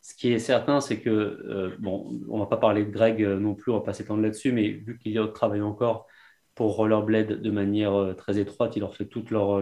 Ce 0.00 0.14
qui 0.14 0.32
est 0.32 0.38
certain, 0.38 0.80
c'est 0.80 1.00
que, 1.00 1.10
euh, 1.10 1.76
bon, 1.78 2.20
on 2.28 2.38
va 2.38 2.46
pas 2.46 2.56
parler 2.56 2.84
de 2.84 2.90
Greg 2.90 3.20
non 3.22 3.54
plus, 3.54 3.72
on 3.72 3.78
va 3.78 3.84
pas 3.84 3.92
s'étendre 3.92 4.22
là-dessus, 4.22 4.52
mais 4.52 4.68
vu 4.68 4.98
qu'il 4.98 5.20
travaille 5.34 5.62
encore 5.62 6.06
pour 6.54 6.76
Rollerblade 6.76 7.42
de 7.42 7.50
manière 7.50 8.14
très 8.16 8.38
étroite, 8.38 8.76
il 8.76 8.80
leur 8.80 8.94
fait 8.94 9.06
toutes 9.06 9.30
leurs, 9.30 9.60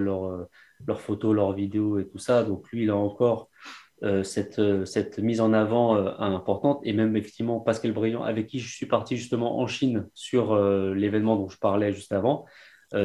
photos, 0.99 1.35
leurs 1.35 1.53
vidéos 1.55 1.99
et 1.99 2.07
tout 2.07 2.19
ça, 2.19 2.43
donc 2.43 2.71
lui, 2.71 2.83
il 2.83 2.91
a 2.91 2.97
encore 2.97 3.49
euh, 3.51 3.82
cette, 4.25 4.59
euh, 4.59 4.85
cette, 4.85 5.19
mise 5.19 5.41
en 5.41 5.53
avant 5.53 5.97
euh, 5.97 6.11
importante. 6.19 6.81
Et 6.85 6.93
même 6.93 7.17
effectivement, 7.17 7.61
Pascal 7.61 7.93
Briand, 7.93 8.23
avec 8.23 8.49
qui 8.49 8.59
je 8.59 8.75
suis 8.75 8.87
parti 8.87 9.17
justement 9.17 9.61
en 9.61 9.67
Chine 9.67 10.09
sur 10.15 10.57
l'événement 10.57 11.37
dont 11.37 11.49
je 11.49 11.59
parlais 11.59 11.93
juste 11.93 12.13
avant, 12.13 12.45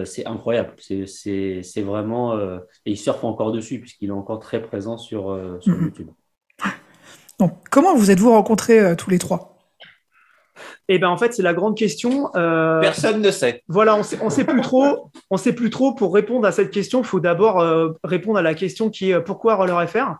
c'est 0.05 0.25
incroyable. 0.25 0.73
C'est 0.77 1.81
vraiment. 1.81 2.37
et 2.37 2.91
il 2.91 2.97
surfe 2.97 3.23
encore 3.23 3.51
dessus, 3.51 3.79
puisqu'il 3.79 4.09
est 4.09 4.13
encore 4.13 4.39
très 4.39 4.61
présent 4.61 4.97
sur, 4.97 5.39
sur 5.61 5.73
mhm. 5.73 5.83
YouTube. 5.83 6.09
Donc, 7.39 7.53
comment 7.69 7.95
vous 7.95 8.11
êtes-vous 8.11 8.31
rencontrés 8.31 8.95
tous 8.97 9.09
les 9.09 9.19
trois? 9.19 9.53
Eh 10.89 10.97
ben 10.97 11.09
en 11.09 11.17
fait 11.17 11.33
c'est 11.33 11.43
la 11.43 11.53
grande 11.53 11.77
question. 11.77 12.31
Personne 12.33 13.21
ne 13.21 13.31
sait. 13.31 13.63
Voilà, 13.67 13.95
on 13.95 14.03
sait, 14.03 14.17
sait 14.29 14.45
plus 14.45 14.61
trop. 14.61 15.11
On 15.29 15.37
sait 15.37 15.53
plus 15.53 15.69
trop. 15.69 15.93
Pour 15.93 16.13
répondre 16.13 16.47
à 16.47 16.51
cette 16.51 16.71
question, 16.71 16.99
il 16.99 17.05
faut 17.05 17.19
d'abord 17.19 17.63
répondre 18.03 18.39
à 18.39 18.41
la 18.41 18.55
question 18.55 18.89
qui 18.89 19.11
est 19.11 19.21
pourquoi 19.21 19.55
Roller 19.55 19.87
FR 19.87 19.97
euh, 19.97 20.13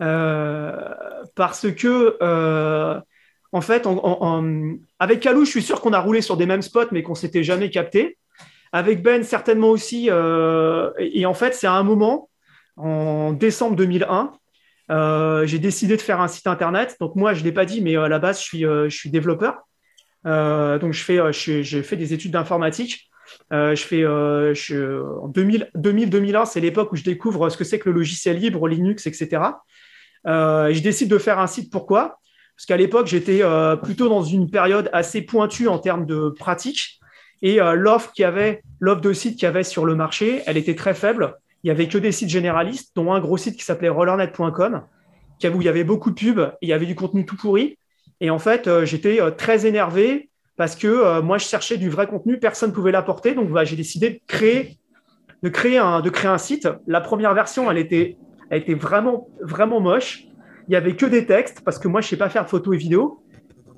parce 0.00 1.70
que, 1.72 2.16
euh, 2.22 3.00
en 3.52 3.60
fait, 3.60 3.86
avec 4.98 5.20
Kalou, 5.20 5.44
je 5.44 5.50
suis 5.50 5.62
sûr 5.62 5.80
qu'on 5.80 5.92
a 5.92 6.00
roulé 6.00 6.20
sur 6.22 6.36
des 6.36 6.46
mêmes 6.46 6.62
spots, 6.62 6.88
mais 6.92 7.02
qu'on 7.02 7.14
s'était 7.14 7.42
jamais 7.42 7.70
capté. 7.70 8.16
Avec 8.72 9.02
Ben, 9.02 9.24
certainement 9.24 9.70
aussi. 9.70 10.08
Euh, 10.10 10.90
et, 10.98 11.26
en 11.26 11.34
fait, 11.34 11.54
c'est 11.54 11.66
à 11.66 11.72
un 11.72 11.82
moment, 11.82 12.30
en 12.76 13.32
décembre 13.32 13.76
2001, 13.76 14.32
j'ai 15.44 15.58
décidé 15.58 15.96
de 15.96 16.02
faire 16.02 16.20
un 16.20 16.28
site 16.28 16.46
internet. 16.46 16.96
Donc 17.00 17.16
moi, 17.16 17.34
je 17.34 17.40
ne 17.40 17.44
l'ai 17.44 17.52
pas 17.52 17.64
dit, 17.64 17.80
mais 17.82 17.96
à 17.96 18.08
la 18.08 18.18
base, 18.18 18.38
je 18.38 18.44
suis, 18.44 18.60
je 18.60 19.08
développeur. 19.08 19.56
donc 20.24 20.92
je 20.92 21.02
fais, 21.02 21.20
j'ai 21.32 21.82
fait 21.82 21.96
des 21.96 22.14
études 22.14 22.32
d'informatique. 22.32 23.10
je 23.50 23.74
fais 23.76 24.06
en 24.06 25.28
2000-2001, 25.28 26.46
c'est 26.46 26.60
l'époque 26.60 26.92
où 26.92 26.96
je 26.96 27.04
découvre 27.04 27.50
ce 27.50 27.56
que 27.56 27.64
c'est 27.64 27.78
que 27.78 27.88
le 27.90 27.96
logiciel 27.96 28.38
libre, 28.38 28.66
Linux, 28.66 29.06
etc. 29.06 29.42
et 30.26 30.74
je 30.74 30.82
décide 30.82 31.08
de 31.08 31.18
faire 31.18 31.38
un 31.38 31.46
site. 31.46 31.70
Pourquoi? 31.70 32.18
Parce 32.56 32.66
qu'à 32.66 32.76
l'époque, 32.76 33.06
j'étais 33.06 33.42
plutôt 33.82 34.08
dans 34.08 34.22
une 34.22 34.50
période 34.50 34.90
assez 34.92 35.22
pointue 35.22 35.68
en 35.68 35.78
termes 35.78 36.06
de 36.06 36.28
pratique. 36.28 37.00
Et 37.42 37.58
l'offre 37.58 38.12
qu'il 38.12 38.22
y 38.22 38.26
avait, 38.26 38.62
l'offre 38.80 39.00
de 39.00 39.12
sites 39.14 39.34
qu'il 39.34 39.44
y 39.44 39.46
avait 39.46 39.64
sur 39.64 39.86
le 39.86 39.94
marché, 39.94 40.42
elle 40.46 40.58
était 40.58 40.74
très 40.74 40.92
faible. 40.92 41.36
Il 41.62 41.68
n'y 41.68 41.70
avait 41.70 41.88
que 41.88 41.98
des 41.98 42.12
sites 42.12 42.28
généralistes, 42.28 42.92
dont 42.94 43.12
un 43.12 43.20
gros 43.20 43.36
site 43.36 43.56
qui 43.56 43.64
s'appelait 43.64 43.88
rollernet.com, 43.88 44.82
où 45.48 45.60
il 45.60 45.64
y 45.64 45.68
avait 45.68 45.84
beaucoup 45.84 46.10
de 46.10 46.14
pubs, 46.14 46.52
il 46.60 46.68
y 46.68 46.72
avait 46.72 46.86
du 46.86 46.94
contenu 46.94 47.24
tout 47.24 47.36
pourri. 47.36 47.78
Et 48.20 48.30
en 48.30 48.38
fait, 48.38 48.66
euh, 48.66 48.84
j'étais 48.84 49.20
euh, 49.20 49.30
très 49.30 49.66
énervé 49.66 50.28
parce 50.56 50.76
que 50.76 50.86
euh, 50.86 51.22
moi, 51.22 51.38
je 51.38 51.46
cherchais 51.46 51.78
du 51.78 51.88
vrai 51.88 52.06
contenu, 52.06 52.38
personne 52.38 52.70
ne 52.70 52.74
pouvait 52.74 52.92
l'apporter. 52.92 53.34
Donc, 53.34 53.48
j'ai 53.64 53.76
décidé 53.76 54.10
de 54.10 54.20
créer, 54.26 54.78
de, 55.42 55.48
créer 55.48 55.78
un, 55.78 56.00
de 56.00 56.10
créer 56.10 56.30
un 56.30 56.38
site. 56.38 56.68
La 56.86 57.00
première 57.00 57.32
version, 57.32 57.70
elle 57.70 57.78
était, 57.78 58.18
elle 58.50 58.60
était 58.60 58.74
vraiment, 58.74 59.28
vraiment 59.40 59.80
moche. 59.80 60.24
Il 60.68 60.70
n'y 60.70 60.76
avait 60.76 60.94
que 60.94 61.06
des 61.06 61.24
textes 61.24 61.62
parce 61.64 61.78
que 61.78 61.88
moi, 61.88 62.00
je 62.00 62.06
ne 62.06 62.10
sais 62.10 62.16
pas 62.16 62.28
faire 62.28 62.44
de 62.44 62.50
photos 62.50 62.74
et 62.74 62.78
vidéos. 62.78 63.22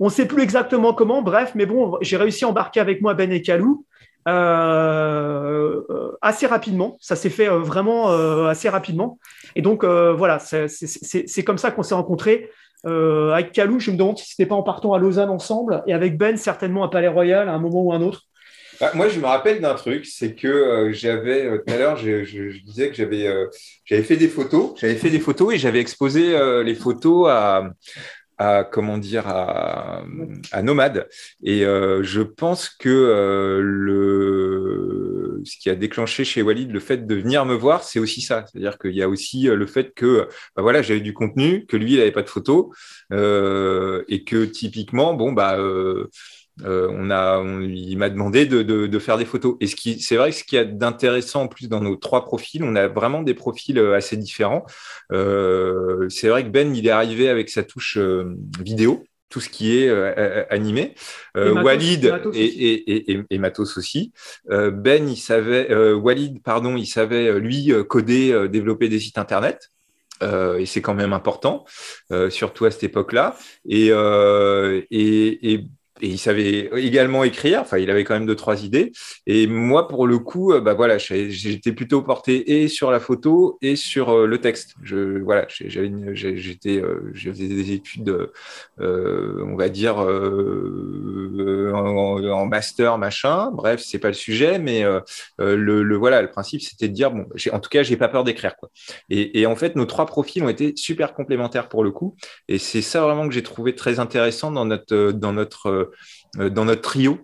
On 0.01 0.07
ne 0.07 0.11
sait 0.11 0.27
plus 0.27 0.43
exactement 0.43 0.93
comment, 0.95 1.23
bref, 1.23 1.53
mais 1.55 1.67
bon, 1.67 1.97
j'ai 2.01 2.17
réussi 2.17 2.45
à 2.45 2.49
embarquer 2.49 2.81
avec 2.81 3.01
moi 3.01 3.15
Ben 3.15 3.31
et 3.31 3.43
Kalou 3.43 3.85
assez 6.21 6.47
rapidement. 6.47 6.97
Ça 7.01 7.17
s'est 7.17 7.31
fait 7.31 7.49
vraiment 7.49 8.09
assez 8.47 8.69
rapidement. 8.69 9.19
Et 9.55 9.63
donc, 9.63 9.85
voilà, 9.85 10.39
c'est 10.41 11.45
comme 11.45 11.59
ça 11.59 11.71
qu'on 11.71 11.83
s'est 11.83 11.95
rencontrés. 11.95 12.51
Euh, 12.85 13.31
avec 13.33 13.53
Calou, 13.53 13.79
je 13.79 13.93
me 13.93 13.97
demande 13.97 14.19
si 14.19 14.31
c'était 14.31 14.47
pas 14.47 14.57
en 14.57 14.63
partant 14.63 14.93
à 14.93 14.99
Lausanne 14.99 15.31
ensemble, 15.31 15.85
et 15.87 15.93
avec 15.93 16.19
Ben 16.19 16.37
certainement 16.37 16.83
à 16.83 16.89
Palais 16.89 17.09
Royal 17.09 17.49
à 17.49 17.53
un 17.53 17.59
moment 17.59 17.83
ou 17.83 17.93
un 17.93 18.03
autre. 18.03 18.23
Bah, 18.81 18.93
moi, 18.95 19.09
je 19.09 19.19
me 19.21 19.27
rappelle 19.27 19.61
d'un 19.61 19.75
truc, 19.75 20.07
c'est 20.07 20.35
que 20.35 20.49
euh, 20.49 20.93
j'avais 20.93 21.47
euh, 21.47 21.59
tout 21.59 21.73
à 21.73 21.77
l'heure, 21.77 21.97
je, 21.97 22.63
disais 22.65 22.89
que 22.89 22.95
j'avais 22.95 23.33
j'avais 23.85 24.03
fait 24.03 24.17
des 24.17 24.29
photos, 24.29 24.75
j'avais 24.81 24.97
fait 24.97 25.11
des 25.11 25.21
photos 25.21 25.55
et 25.55 25.59
j'avais 25.59 25.81
exposé 25.81 26.37
les 26.65 26.75
photos 26.75 27.29
à, 27.31 28.65
comment 28.73 28.99
dire 28.99 29.29
à, 29.29 30.05
à 30.51 30.63
Nomade. 30.63 31.09
Et 31.45 31.61
je 31.63 32.23
pense 32.23 32.69
que 32.69 33.61
le 33.63 35.13
ce 35.45 35.57
qui 35.59 35.71
a 35.71 35.75
déclenché 35.75 36.25
chez 36.25 36.43
Walid 36.43 36.71
le 36.71 36.81
fait 36.81 37.07
de 37.07 37.15
venir 37.15 37.45
me 37.45 37.55
voir, 37.55 37.85
c'est 37.85 37.99
aussi 37.99 38.21
ça. 38.21 38.45
C'est-à-dire 38.47 38.79
qu'il 38.79 38.95
y 38.95 39.03
a 39.03 39.09
aussi 39.09 39.49
euh, 39.49 39.57
le 39.57 39.67
fait 39.67 39.93
que 39.95 40.29
bah 40.57 40.63
voilà, 40.63 40.83
j'avais 40.83 41.01
du 41.01 41.15
contenu, 41.15 41.67
que 41.67 41.77
lui, 41.77 41.93
il 41.93 41.99
n'avait 41.99 42.13
pas 42.13 42.23
de 42.23 42.29
photos, 42.29 42.67
euh, 43.13 44.05
et 44.09 44.25
que 44.25 44.45
typiquement, 44.45 45.15
bon, 45.15 45.33
bah, 45.33 45.59
euh, 46.65 46.89
on 46.93 47.11
a, 47.11 47.43
il 47.63 47.97
m'a 47.97 48.09
demandé 48.09 48.47
de, 48.47 48.99
faire 48.99 49.19
des 49.19 49.25
photos. 49.25 49.57
Et 49.61 49.67
ce 49.67 49.77
qui, 49.77 50.01
c'est 50.01 50.17
vrai 50.17 50.31
que 50.31 50.37
ce 50.37 50.45
qui 50.45 50.57
a 50.57 50.65
d'intéressant 50.65 51.43
en 51.43 51.49
plus 51.49 51.69
dans 51.69 51.81
nos 51.81 51.97
trois 51.97 52.25
profils, 52.25 52.63
on 52.63 52.77
a 52.77 52.89
vraiment 52.89 53.23
des 53.23 53.35
profils 53.35 53.79
assez 53.79 54.17
différents. 54.17 54.65
c'est 55.11 56.29
vrai 56.29 56.45
que 56.45 56.49
Ben, 56.49 56.75
il 56.75 56.87
est 56.87 56.91
arrivé 56.91 57.29
avec 57.29 57.49
sa 57.51 57.63
touche 57.63 57.99
vidéo 58.61 59.05
tout 59.33 59.41
ce 59.41 59.49
qui 59.49 59.79
est 59.79 59.89
euh, 59.89 60.13
euh, 60.17 60.45
animé. 60.51 60.95
Euh, 61.37 61.63
Walid 61.63 62.05
et, 62.35 63.39
Matos 63.39 63.79
aussi. 63.79 64.13
ben, 64.47 65.09
il 65.09 65.17
savait, 65.17 65.75
Walid, 65.95 66.43
pardon, 66.43 66.77
il 66.77 66.87
savait 66.87 67.41
lui 67.41 67.73
coder, 67.89 68.49
développer 68.49 68.89
des 68.89 69.01
sites 69.01 69.19
internet. 69.19 69.71
et 70.23 70.67
c'est 70.67 70.83
quand 70.83 70.95
même 70.95 71.15
important, 71.15 71.65
surtout 72.29 72.67
à 72.67 72.71
cette 72.71 72.85
époque-là. 72.85 73.37
Et, 73.65 73.89
et, 73.89 75.53
et 75.53 75.67
il 76.09 76.19
savait 76.19 76.71
également 76.77 77.25
écrire. 77.25 77.61
Enfin, 77.61 77.79
il 77.79 77.91
avait 77.91 78.05
quand 78.05 78.15
même 78.15 78.27
deux 78.27 78.37
trois 78.37 78.65
idées. 78.65 78.93
Et 79.27 79.47
moi, 79.47 79.89
pour 79.89 80.07
le 80.07 80.19
coup, 80.19 80.53
euh, 80.53 80.61
bah 80.61 80.75
voilà, 80.75 80.99
j'étais 80.99 81.73
plutôt 81.73 82.03
porté 82.03 82.63
et 82.63 82.69
sur 82.69 82.91
la 82.91 83.01
photo 83.01 83.59
et 83.63 83.77
sur 83.77 84.11
euh, 84.11 84.27
le 84.27 84.39
texte. 84.39 84.75
Je 84.83 85.19
voilà, 85.23 85.47
j'étais, 85.49 86.81
euh, 86.81 87.11
je 87.15 87.31
faisais 87.31 87.49
des 87.49 87.73
études, 87.73 88.31
on 88.79 89.57
va 89.57 89.69
dire 89.69 89.99
en, 91.75 92.47
master 92.47 92.99
machin. 92.99 93.51
Bref, 93.53 93.81
c'est 93.81 93.99
pas 93.99 94.09
le 94.09 94.15
sujet, 94.15 94.59
mais 94.59 94.85
le, 95.39 95.97
voilà, 95.97 96.23
le 96.23 96.29
principe 96.29 96.63
c'était 96.63 96.89
de 96.89 96.95
dire 96.95 97.11
bon, 97.11 97.27
en 97.53 97.61
tout 97.61 97.71
cas, 97.71 97.83
j'ai 97.83 97.97
pas 97.97 98.09
peur 98.09 98.25
d'écrire 98.25 98.57
quoi. 98.57 98.71
Et, 99.11 99.41
et 99.41 99.47
en 99.47 99.57
fait, 99.57 99.77
nos 99.77 99.87
trois 99.87 100.07
profils 100.07 100.43
ont 100.43 100.49
été 100.49 100.75
super 100.77 101.15
complémentaires 101.15 101.69
pour 101.69 101.85
le 101.85 101.91
coup. 101.91 102.17
Et 102.49 102.59
c'est 102.59 102.83
ça 102.83 103.03
vraiment 103.03 103.29
que 103.29 103.35
j'ai 103.35 103.43
trouvé 103.43 103.75
très 103.75 104.01
intéressant 104.01 104.51
dans 104.51 104.65
notre 104.65 105.13
dans 105.13 105.33
notre 105.33 105.69
euh, 105.69 105.92
dans 106.39 106.65
notre 106.65 106.83
trio 106.83 107.19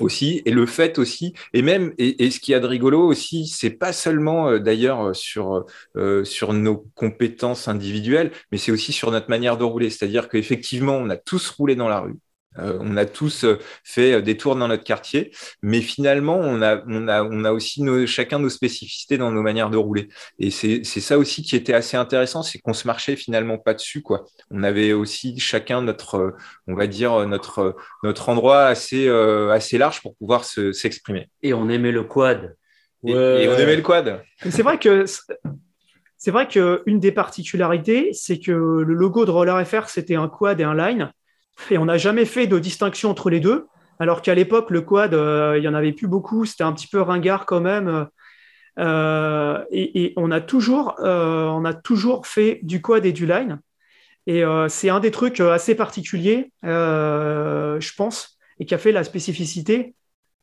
aussi. 0.00 0.42
Et 0.44 0.50
le 0.50 0.66
fait 0.66 0.98
aussi 0.98 1.34
et 1.52 1.62
même 1.62 1.92
et, 1.98 2.30
ce 2.30 2.40
qui 2.40 2.54
a 2.54 2.60
de 2.60 2.66
rigolo 2.66 3.06
aussi 3.06 3.46
c'est 3.46 3.70
pas 3.70 3.92
seulement 3.92 4.48
euh, 4.48 4.58
d'ailleurs 4.58 5.14
sur 5.14 5.64
euh, 5.96 6.24
sur 6.24 6.52
nos 6.52 6.88
compétences 6.94 7.68
individuelles 7.68 8.32
mais 8.52 8.58
c'est 8.58 8.72
aussi 8.72 8.92
sur 8.92 9.10
notre 9.10 9.30
manière 9.30 9.56
de 9.56 9.64
rouler. 9.64 9.90
C'est-à-dire 9.90 10.28
qu'effectivement 10.28 10.96
on 10.96 11.10
a 11.10 11.16
tous 11.16 11.50
roulé 11.50 11.76
dans 11.76 11.88
la 11.88 12.00
rue 12.00 12.16
euh, 12.58 12.78
on 12.80 12.96
a 12.96 13.04
tous 13.04 13.44
euh, 13.44 13.58
fait 13.84 14.14
euh, 14.14 14.20
des 14.20 14.36
tours 14.36 14.56
dans 14.56 14.68
notre 14.68 14.84
quartier, 14.84 15.32
mais 15.62 15.80
finalement, 15.80 16.36
on 16.36 16.62
a, 16.62 16.82
on 16.86 17.08
a, 17.08 17.22
on 17.22 17.44
a 17.44 17.52
aussi 17.52 17.84
chacun 18.06 18.38
nos 18.38 18.48
spécificités 18.48 19.18
dans 19.18 19.30
nos 19.30 19.42
manières 19.42 19.70
de 19.70 19.76
rouler. 19.76 20.08
Et 20.38 20.50
c'est 20.50 20.82
ça 20.84 21.18
aussi 21.18 21.42
qui 21.42 21.56
était 21.56 21.74
assez 21.74 21.96
intéressant, 21.96 22.42
c'est 22.42 22.58
qu'on 22.58 22.72
se 22.72 22.86
marchait 22.86 23.16
finalement 23.16 23.58
pas 23.58 23.74
dessus. 23.74 24.02
Quoi. 24.02 24.24
On 24.50 24.62
avait 24.62 24.92
aussi 24.92 25.38
chacun 25.38 25.82
notre, 25.82 26.34
on 26.66 26.74
va 26.74 26.86
dire, 26.86 27.26
notre, 27.26 27.76
notre 28.02 28.28
endroit 28.28 28.66
assez, 28.66 29.08
assez 29.08 29.78
large 29.78 30.02
pour 30.02 30.14
pouvoir 30.16 30.44
s'exprimer. 30.44 31.28
et 31.42 31.54
on 31.54 31.68
aimait 31.68 31.92
le 31.92 32.04
quad. 32.04 32.56
Et, 33.06 33.12
et 33.12 33.48
on 33.48 33.56
aimait 33.56 33.76
le 33.76 33.82
quad. 33.82 34.22
C'est 34.50 34.62
vrai 34.62 34.78
que 34.78 35.04
c'est 36.16 36.32
vrai 36.32 36.48
qu'une 36.48 36.98
des 36.98 37.12
particularités, 37.12 38.10
c'est 38.12 38.40
que 38.40 38.50
le 38.50 38.94
logo 38.94 39.24
de 39.24 39.30
Roller 39.30 39.64
FR, 39.64 39.88
c'était 39.88 40.16
un 40.16 40.28
quad 40.28 40.60
et 40.60 40.64
un 40.64 40.74
line. 40.74 41.12
Et 41.70 41.78
on 41.78 41.84
n'a 41.84 41.98
jamais 41.98 42.24
fait 42.24 42.46
de 42.46 42.58
distinction 42.58 43.10
entre 43.10 43.30
les 43.30 43.40
deux, 43.40 43.66
alors 43.98 44.22
qu'à 44.22 44.34
l'époque, 44.34 44.70
le 44.70 44.80
quad, 44.80 45.14
euh, 45.14 45.54
il 45.56 45.60
n'y 45.60 45.68
en 45.68 45.74
avait 45.74 45.92
plus 45.92 46.06
beaucoup, 46.06 46.44
c'était 46.44 46.64
un 46.64 46.72
petit 46.72 46.86
peu 46.86 47.00
ringard 47.00 47.46
quand 47.46 47.60
même. 47.60 48.06
Euh, 48.78 49.64
et, 49.70 50.12
on, 50.16 50.30
a 50.30 50.40
toujours, 50.40 50.94
euh, 51.00 51.46
on 51.46 51.64
a 51.64 51.74
toujours 51.74 52.26
fait 52.26 52.60
du 52.62 52.80
quad 52.80 53.04
et 53.04 53.12
du 53.12 53.26
line. 53.26 53.60
Et 54.26 54.42
c'est 54.68 54.90
un 54.90 55.00
des 55.00 55.10
trucs 55.10 55.40
assez 55.40 55.74
particuliers, 55.74 56.52
je 56.62 57.94
pense, 57.96 58.38
et 58.60 58.66
qui 58.66 58.74
a 58.74 58.78
fait 58.78 58.92
la 58.92 59.02
spécificité 59.02 59.94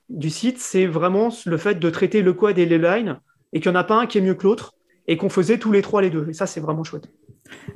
du 0.09 0.31
site, 0.31 0.57
c'est 0.57 0.87
vraiment 0.87 1.29
le 1.45 1.57
fait 1.57 1.75
de 1.75 1.89
traiter 1.91 2.23
le 2.23 2.33
quad 2.33 2.57
et 2.57 2.65
les 2.65 2.79
lines, 2.79 3.19
et 3.53 3.59
qu'il 3.59 3.71
n'y 3.71 3.77
en 3.77 3.79
a 3.79 3.83
pas 3.83 3.95
un 3.95 4.07
qui 4.07 4.17
est 4.17 4.21
mieux 4.21 4.33
que 4.33 4.43
l'autre, 4.43 4.73
et 5.07 5.17
qu'on 5.17 5.29
faisait 5.29 5.59
tous 5.59 5.71
les 5.71 5.83
trois 5.83 6.01
les 6.01 6.09
deux. 6.09 6.27
Et 6.29 6.33
ça, 6.33 6.47
c'est 6.47 6.59
vraiment 6.59 6.83
chouette. 6.83 7.09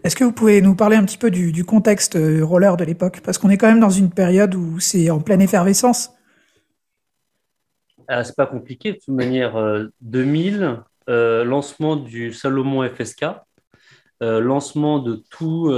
Est-ce 0.04 0.16
que 0.16 0.24
vous 0.24 0.32
pouvez 0.32 0.62
nous 0.62 0.76
parler 0.76 0.96
un 0.96 1.04
petit 1.04 1.18
peu 1.18 1.30
du, 1.30 1.66
contexte 1.66 2.16
euh, 2.16 2.44
roller 2.44 2.78
de 2.78 2.84
l'époque? 2.84 3.22
Parce 3.24 3.38
qu'on 3.38 3.50
est 3.50 3.58
quand 3.58 3.68
même 3.68 3.80
dans 3.80 3.90
une 3.90 4.10
période 4.10 4.56
où 4.56 4.80
c'est 4.80 5.10
en 5.10 5.20
pleine 5.20 5.42
effervescence. 5.42 6.12
Ah, 8.08 8.24
c'est 8.24 8.36
pas 8.36 8.48
compliqué. 8.48 8.94
De 8.94 8.98
toute 8.98 9.10
manière, 9.10 9.56
2000, 10.02 10.64
euh, 10.64 10.76
euh, 11.10 11.44
lancement 11.44 11.96
du 11.96 12.34
Salomon 12.34 12.88
FSK, 12.88 13.26
lancement 14.22 15.00
de 15.00 15.24
tout, 15.30 15.72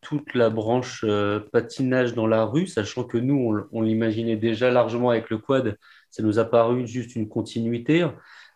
toute 0.00 0.34
la 0.34 0.48
branche 0.48 1.04
patinage 1.52 2.14
dans 2.14 2.26
la 2.26 2.44
rue, 2.44 2.66
sachant 2.66 3.04
que 3.04 3.18
nous, 3.18 3.66
on, 3.70 3.82
l'imaginait 3.82 4.36
déjà 4.36 4.70
largement 4.70 5.10
avec 5.10 5.28
le 5.28 5.38
quad. 5.38 5.76
Ça 6.10 6.22
nous 6.22 6.38
a 6.38 6.44
paru 6.44 6.86
juste 6.86 7.16
une 7.16 7.28
continuité. 7.28 8.06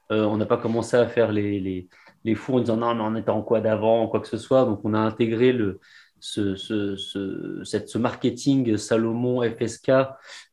on 0.09 0.37
n'a 0.39 0.47
pas 0.47 0.57
commencé 0.57 0.97
à 0.97 1.07
faire 1.07 1.33
les 1.33 1.61
les 1.61 1.89
fous 2.35 2.55
en 2.55 2.61
disant 2.61 2.77
non, 2.77 2.95
mais 2.95 3.03
on 3.03 3.17
était 3.17 3.31
en 3.31 3.43
quoi 3.43 3.61
d'avant, 3.61 4.09
quoi 4.09 4.21
que 4.21 4.29
ce 4.29 4.39
soit. 4.39 4.65
Donc, 4.65 4.81
on 4.85 4.95
a 4.95 4.99
intégré 4.99 5.53
le, 5.53 5.81
ce, 6.21 6.57
ce, 6.57 6.97
ce, 6.97 7.63
cette, 7.65 7.89
ce 7.89 7.99
marketing 7.99 8.77
Salomon 8.77 9.43
FSK 9.43 9.91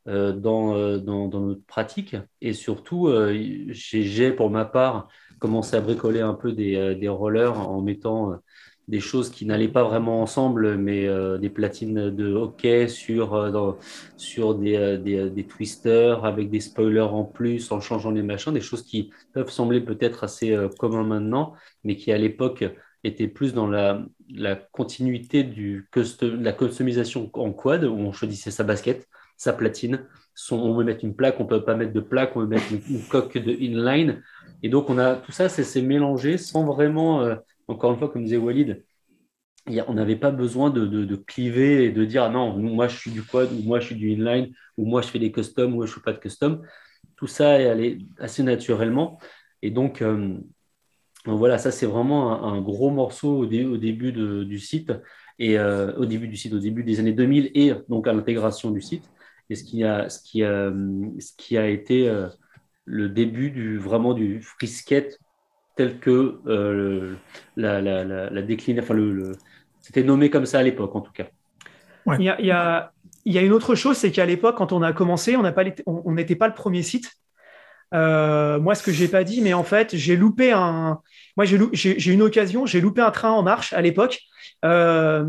euh, 0.08 0.34
dans, 0.34 0.76
euh, 0.76 0.98
dans, 1.00 1.28
dans, 1.28 1.42
notre 1.42 1.66
pratique. 1.66 2.16
Et 2.42 2.54
surtout, 2.54 3.08
euh, 3.08 3.34
j'ai, 3.70 4.32
pour 4.32 4.50
ma 4.50 4.66
part, 4.66 5.08
commencé 5.40 5.76
à 5.76 5.82
bricoler 5.82 6.22
un 6.22 6.34
peu 6.34 6.54
des, 6.54 6.96
des 6.96 7.10
rollers 7.10 7.58
en 7.58 7.82
mettant 7.82 8.40
des 8.88 9.00
choses 9.00 9.32
qui 9.32 9.46
n'allaient 9.46 9.68
pas 9.68 9.84
vraiment 9.84 10.22
ensemble, 10.22 10.78
mais 10.78 11.08
euh, 11.08 11.38
des 11.38 11.50
platines 11.50 12.12
de 12.12 12.34
hockey 12.34 12.88
sur, 12.88 13.34
euh, 13.34 13.72
sur 14.16 14.56
des, 14.56 14.76
euh, 14.76 15.30
des, 15.30 15.44
twisters 15.46 16.24
avec 16.24 16.50
des 16.50 16.60
spoilers 16.60 17.02
en 17.02 17.24
plus, 17.24 17.72
en 17.72 17.80
changeant 17.82 18.12
les 18.12 18.22
machins, 18.22 18.54
des 18.54 18.62
choses 18.62 18.84
qui 18.84 19.12
peuvent 19.34 19.50
sembler 19.50 19.82
peut-être 19.82 20.24
assez 20.24 20.56
communs 20.78 21.04
maintenant, 21.04 21.54
mais 21.84 21.96
qui 21.96 22.12
à 22.12 22.18
l'époque 22.18 22.64
étaient 23.04 23.28
plus 23.28 23.54
dans 23.54 23.68
la, 23.68 24.04
la 24.34 24.56
continuité 24.56 25.44
du 25.44 25.90
la 26.22 26.54
customisation 26.54 27.30
en 27.34 27.52
quad, 27.54 27.84
où 27.86 27.96
on 27.96 28.12
choisissait 28.12 28.52
sa 28.52 28.64
basket, 28.64 29.08
sa 29.38 29.54
platine, 29.54 30.06
on 30.52 30.76
veut 30.76 30.84
mettre 30.84 31.04
une 31.04 31.16
plaque, 31.16 31.40
on 31.40 31.46
peut 31.46 31.64
pas 31.64 31.76
mettre 31.76 31.94
de 31.94 32.00
plaque, 32.02 32.36
on 32.36 32.42
veut 32.42 32.48
mettre 32.48 32.66
une, 32.72 33.02
coque 33.04 33.38
de 33.38 33.52
inline, 33.52 34.22
et 34.64 34.70
donc 34.70 34.90
on 34.90 34.98
a 34.98 35.16
tout 35.16 35.32
ça, 35.32 35.50
c'est 35.50 35.82
mélangé 35.82 36.38
sans 36.38 36.66
vraiment 36.66 37.36
encore 37.68 37.92
une 37.92 38.00
fois, 38.00 38.10
comme 38.10 38.24
disait 38.24 38.38
Walid, 38.38 38.84
on 39.88 39.94
n'avait 39.94 40.16
pas 40.16 40.32
besoin 40.32 40.70
de, 40.70 41.16
cliver 41.16 41.86
et 41.86 41.92
de 41.92 42.06
dire 42.06 42.24
ah 42.24 42.30
non, 42.30 42.58
moi 42.58 42.88
je 42.88 42.98
suis 42.98 43.12
du 43.12 43.24
quad, 43.24 43.52
ou 43.52 43.62
moi 43.64 43.80
je 43.80 43.88
suis 43.88 43.96
du 43.96 44.12
inline, 44.12 44.54
ou 44.78 44.86
moi 44.86 45.02
je 45.02 45.08
fais 45.08 45.20
des 45.20 45.32
customs, 45.32 45.76
ou 45.76 45.86
je 45.86 45.92
ne 45.92 45.96
fais 45.96 46.02
pas 46.02 46.14
de 46.14 46.20
custom. 46.20 46.62
tout 47.16 47.28
ça 47.28 47.60
est 47.60 47.68
allé 47.68 48.00
assez 48.20 48.44
naturellement. 48.44 49.20
Et 49.62 49.72
donc, 49.72 50.04
voilà, 51.26 51.58
ça 51.58 51.72
c'est 51.72 51.88
vraiment 51.88 52.44
un, 52.44 52.62
gros 52.62 52.92
morceau 52.92 53.40
au, 53.40 53.46
début 53.48 54.12
du 54.12 54.60
site 54.60 54.94
et 55.40 55.60
au 55.60 56.06
début 56.06 56.28
du 56.28 56.38
site, 56.38 56.54
au 56.54 56.60
début 56.60 56.84
des 56.84 57.00
années 57.00 57.14
2000 57.14 57.52
et 57.56 57.74
donc 57.90 58.08
à 58.08 58.14
l'intégration 58.14 58.72
du 58.72 58.82
site. 58.82 59.10
Et 59.50 59.56
ce 59.56 59.64
qui 59.64 59.84
a, 59.84 60.10
ce 60.10 60.22
qui 60.22 60.44
a, 60.44 60.72
ce 61.20 61.32
qui 61.38 61.58
a 61.58 61.68
été 61.68 62.12
le 62.86 63.10
début 63.10 63.78
vraiment 63.78 64.14
du 64.14 64.42
frisket 64.42 65.20
tel 65.76 66.00
que 66.00 66.40
euh, 66.48 67.16
la, 67.56 67.82
la, 67.82 68.04
la, 68.04 68.42
décline, 68.42 68.80
enfin 68.80 68.94
le, 68.94 69.34
c'était 69.82 70.04
nommé 70.04 70.30
comme 70.30 70.46
ça 70.46 70.60
à 70.60 70.64
l'époque 70.64 70.96
en 70.96 71.02
tout 71.02 71.12
cas. 71.12 71.26
Il, 72.18 72.24
y 72.24 72.30
a, 72.30 72.40
il, 72.40 72.46
y 72.46 72.52
a, 72.52 72.92
il, 73.26 73.34
y 73.34 73.38
a, 73.38 73.42
une 73.42 73.52
autre 73.52 73.76
chose, 73.76 73.98
c'est 73.98 74.12
qu'à 74.12 74.26
l'époque, 74.26 74.58
quand 74.58 74.72
on 74.72 74.84
a 74.84 74.94
commencé, 74.94 75.36
on 75.36 75.44
n'était 75.44 75.54
pas, 75.54 75.82
on, 75.88 76.16
pas 76.16 76.48
le 76.48 76.54
premier 76.54 76.84
site. 76.84 77.12
Euh, 77.94 78.60
moi, 78.60 78.76
ce 78.76 78.84
que 78.84 78.92
j'ai 78.92 79.08
pas 79.08 79.24
dit, 79.24 79.42
mais 79.42 79.54
en 79.54 79.64
fait, 79.64 79.96
j'ai 79.96 80.16
loupé 80.16 80.52
un. 80.52 81.00
Moi, 81.36 81.46
j'ai, 81.46 81.58
j'ai, 81.74 82.12
une 82.12 82.22
occasion, 82.22 82.66
j'ai 82.66 82.82
loupé 82.82 83.02
un 83.02 83.12
train 83.12 83.32
en 83.32 83.42
marche 83.42 83.74
à 83.74 83.82
l'époque 83.82 84.22
euh, 84.64 85.26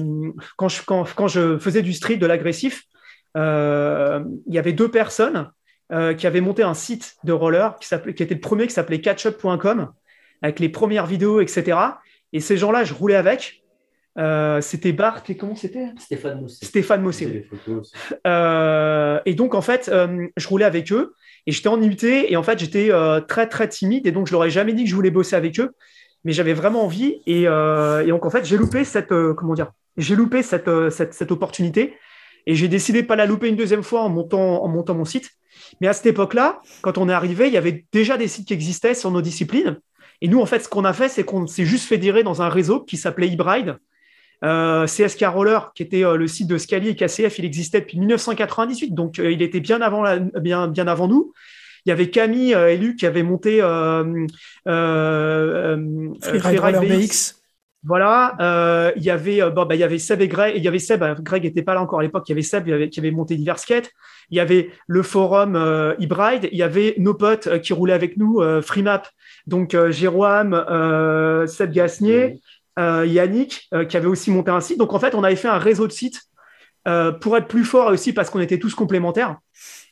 quand, 0.56 0.68
je, 0.68 0.82
quand, 0.84 1.06
quand, 1.14 1.28
je 1.28 1.58
faisais 1.58 1.82
du 1.82 1.92
street, 1.92 2.16
de 2.16 2.26
l'agressif. 2.26 2.84
il 3.34 3.40
y 4.48 4.58
avait 4.58 4.72
deux 4.72 4.90
personnes 4.90 5.50
euh, 5.92 6.14
qui 6.14 6.26
avait 6.26 6.40
monté 6.40 6.64
un 6.64 6.74
site 6.74 7.14
de 7.22 7.32
roller 7.32 7.78
qui, 7.78 7.86
qui 8.14 8.22
était 8.24 8.34
le 8.34 8.40
premier 8.40 8.66
qui 8.66 8.72
s'appelait 8.72 9.00
catchup.com 9.00 9.92
avec 10.42 10.60
les 10.60 10.68
premières 10.68 11.06
vidéos, 11.06 11.40
etc. 11.40 11.78
Et 12.32 12.40
ces 12.40 12.56
gens-là, 12.56 12.84
je 12.84 12.94
roulais 12.94 13.14
avec. 13.14 13.62
Euh, 14.18 14.62
c'était 14.62 14.92
Bart 14.92 15.22
et 15.28 15.36
comment 15.36 15.54
c'était? 15.54 15.88
Stéphane 15.98 16.40
Mossé. 16.40 16.64
Stéphane 16.64 17.02
Mossé. 17.02 17.48
Euh, 18.26 19.20
et 19.26 19.34
donc, 19.34 19.54
en 19.54 19.60
fait, 19.60 19.90
je 20.36 20.48
roulais 20.48 20.64
avec 20.64 20.92
eux 20.92 21.14
et 21.46 21.52
j'étais 21.52 21.68
en 21.68 21.80
UT 21.80 22.04
et 22.04 22.36
en 22.36 22.42
fait, 22.42 22.58
j'étais 22.58 22.90
très, 23.28 23.46
très 23.48 23.68
timide 23.68 24.06
et 24.06 24.12
donc 24.12 24.26
je 24.26 24.32
leur 24.32 24.44
ai 24.44 24.50
jamais 24.50 24.72
dit 24.72 24.84
que 24.84 24.90
je 24.90 24.94
voulais 24.94 25.10
bosser 25.10 25.36
avec 25.36 25.60
eux, 25.60 25.72
mais 26.24 26.32
j'avais 26.32 26.54
vraiment 26.54 26.84
envie 26.84 27.20
et, 27.26 27.42
et, 27.42 28.08
donc, 28.08 28.24
en 28.24 28.30
fait, 28.30 28.44
j'ai 28.44 28.56
loupé 28.56 28.84
cette, 28.84 29.08
comment 29.08 29.54
dire, 29.54 29.72
j'ai 29.98 30.16
loupé 30.16 30.42
cette, 30.42 30.70
cette, 30.90 31.14
cette, 31.14 31.30
opportunité 31.30 31.94
et 32.46 32.54
j'ai 32.54 32.68
décidé 32.68 33.02
de 33.02 33.06
pas 33.06 33.16
la 33.16 33.26
louper 33.26 33.48
une 33.48 33.56
deuxième 33.56 33.82
fois 33.82 34.02
en 34.02 34.08
montant, 34.08 34.62
en 34.62 34.68
montant 34.68 34.94
mon 34.94 35.04
site. 35.04 35.30
Mais 35.80 35.88
à 35.88 35.92
cette 35.92 36.06
époque-là, 36.06 36.60
quand 36.82 36.98
on 36.98 37.08
est 37.08 37.12
arrivé, 37.12 37.48
il 37.48 37.52
y 37.52 37.56
avait 37.56 37.86
déjà 37.92 38.16
des 38.16 38.28
sites 38.28 38.46
qui 38.46 38.54
existaient 38.54 38.94
sur 38.94 39.10
nos 39.10 39.22
disciplines. 39.22 39.78
Et 40.22 40.28
nous, 40.28 40.40
en 40.40 40.46
fait, 40.46 40.60
ce 40.60 40.68
qu'on 40.68 40.84
a 40.84 40.92
fait, 40.92 41.08
c'est 41.08 41.24
qu'on 41.24 41.46
s'est 41.46 41.64
juste 41.64 41.86
fédéré 41.86 42.22
dans 42.22 42.42
un 42.42 42.48
réseau 42.48 42.80
qui 42.80 42.96
s'appelait 42.96 43.28
eBride. 43.28 43.76
Euh, 44.44 44.86
CSK 44.86 45.24
Roller, 45.26 45.72
qui 45.74 45.82
était 45.82 46.04
euh, 46.04 46.16
le 46.16 46.26
site 46.26 46.46
de 46.46 46.58
Scali 46.58 46.88
et 46.88 46.96
KCF, 46.96 47.38
il 47.38 47.46
existait 47.46 47.80
depuis 47.80 47.98
1998, 47.98 48.94
donc 48.94 49.18
euh, 49.18 49.32
il 49.32 49.40
était 49.40 49.60
bien 49.60 49.80
avant, 49.80 50.04
bien, 50.40 50.68
bien 50.68 50.86
avant 50.86 51.08
nous. 51.08 51.32
Il 51.86 51.90
y 51.90 51.92
avait 51.92 52.10
Camille 52.10 52.52
et 52.52 52.76
Luc 52.76 52.98
qui 52.98 53.06
avaient 53.06 53.22
monté 53.22 53.60
Freeride 54.64 56.80
BX. 56.80 57.36
Voilà, 57.86 58.34
euh, 58.40 58.90
il 58.96 59.04
y 59.04 59.10
avait 59.10 59.40
euh, 59.40 59.50
bon, 59.50 59.64
bah, 59.64 59.76
il 59.76 59.78
y 59.78 59.84
avait 59.84 60.00
Seb 60.00 60.20
et 60.20 60.26
Greg, 60.26 60.54
il 60.56 60.64
y 60.64 60.66
avait 60.66 60.80
Seb, 60.80 61.04
euh, 61.04 61.14
Greg 61.20 61.44
n'était 61.44 61.62
pas 61.62 61.72
là 61.72 61.80
encore 61.80 62.00
à 62.00 62.02
l'époque, 62.02 62.24
il 62.26 62.30
y 62.30 62.32
avait 62.32 62.42
Seb 62.42 62.90
qui 62.90 62.98
avait 62.98 63.12
monté 63.12 63.36
divers 63.36 63.60
skates, 63.60 63.92
il 64.30 64.36
y 64.36 64.40
avait 64.40 64.70
le 64.88 65.04
forum 65.04 65.54
euh, 65.54 65.92
e 65.92 65.96
il 66.00 66.58
y 66.58 66.64
avait 66.64 66.94
nos 66.98 67.14
potes 67.14 67.60
qui 67.60 67.72
roulaient 67.72 67.92
avec 67.92 68.16
nous, 68.16 68.42
FreeMap, 68.60 69.06
donc 69.46 69.76
Jérôme, 69.90 70.54
Seb 71.46 71.72
Gasnier, 71.72 72.40
Yannick 72.78 73.68
qui 73.88 73.96
avait 73.96 74.06
aussi 74.06 74.30
monté 74.30 74.50
un 74.50 74.60
site. 74.60 74.78
Donc 74.78 74.92
en 74.92 74.98
fait, 74.98 75.14
on 75.14 75.24
avait 75.24 75.36
fait 75.36 75.48
un 75.48 75.58
réseau 75.58 75.86
de 75.86 75.92
sites 75.92 76.22
pour 76.84 77.36
être 77.36 77.48
plus 77.48 77.64
fort 77.64 77.90
aussi 77.90 78.12
parce 78.12 78.30
qu'on 78.30 78.40
était 78.40 78.58
tous 78.58 78.74
complémentaires. 78.74 79.36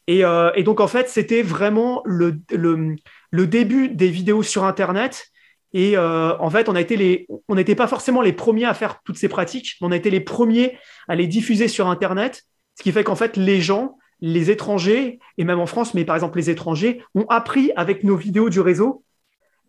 Et, 0.07 0.23
et 0.55 0.63
donc 0.63 0.81
en 0.81 0.89
fait, 0.89 1.09
c'était 1.09 1.43
vraiment 1.43 2.03
le, 2.05 2.37
le, 2.51 2.97
le 3.31 3.47
début 3.47 3.89
des 3.89 4.09
vidéos 4.09 4.43
sur 4.43 4.65
Internet 4.65 5.31
et 5.75 5.97
euh, 5.97 6.39
en 6.39 6.49
fait, 6.51 6.69
on 6.69 6.77
a 6.77 6.81
été 6.81 6.97
les, 6.97 7.27
on 7.49 7.57
n'était 7.57 7.75
pas 7.75 7.89
forcément 7.89 8.23
les 8.23 8.33
premiers 8.33 8.65
à 8.65 8.75
faire 8.75 9.01
toutes 9.05 9.19
ces 9.19 9.29
pratiques, 9.29 9.75
mais 9.81 9.89
on 9.89 9.91
a 9.91 9.97
été 9.97 10.09
les 10.09 10.21
premiers 10.21 10.79
à 11.09 11.17
les 11.17 11.27
diffuser 11.27 11.67
sur 11.67 11.89
Internet, 11.89 12.45
ce 12.79 12.85
qui 12.85 12.93
fait 12.93 13.03
qu'en 13.03 13.17
fait, 13.17 13.37
les 13.37 13.61
gens, 13.61 13.99
les 14.21 14.53
étrangers, 14.53 15.19
et 15.37 15.45
même 15.45 15.59
en 15.59 15.67
France, 15.67 15.93
mais 15.93 16.05
par 16.05 16.15
exemple 16.15 16.39
les 16.39 16.49
étrangers, 16.49 17.03
ont 17.17 17.27
appris 17.29 17.73
avec 17.75 18.05
nos 18.05 18.17
vidéos 18.17 18.51
du 18.51 18.61
réseau. 18.61 19.03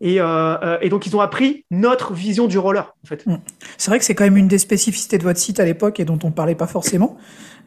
Et, 0.02 0.20
euh, 0.20 0.26
euh, 0.26 0.78
et 0.82 0.90
donc, 0.90 1.08
ils 1.08 1.16
ont 1.16 1.22
appris 1.22 1.66
notre 1.72 2.14
vision 2.14 2.48
du 2.48 2.58
roller, 2.58 2.94
en 3.04 3.08
fait. 3.08 3.26
Mm. 3.26 3.38
C'est 3.78 3.92
vrai 3.92 4.00
que 4.00 4.06
c'est 4.06 4.16
quand 4.16 4.26
même 4.26 4.38
une 4.38 4.48
des 4.48 4.58
spécificités 4.58 5.18
de 5.18 5.24
votre 5.24 5.40
site 5.40 5.60
à 5.60 5.66
l'époque 5.66 6.00
et 6.00 6.06
dont 6.06 6.20
on 6.24 6.28
ne 6.28 6.34
parlait 6.34 6.56
pas 6.56 6.68
forcément. 6.68 7.18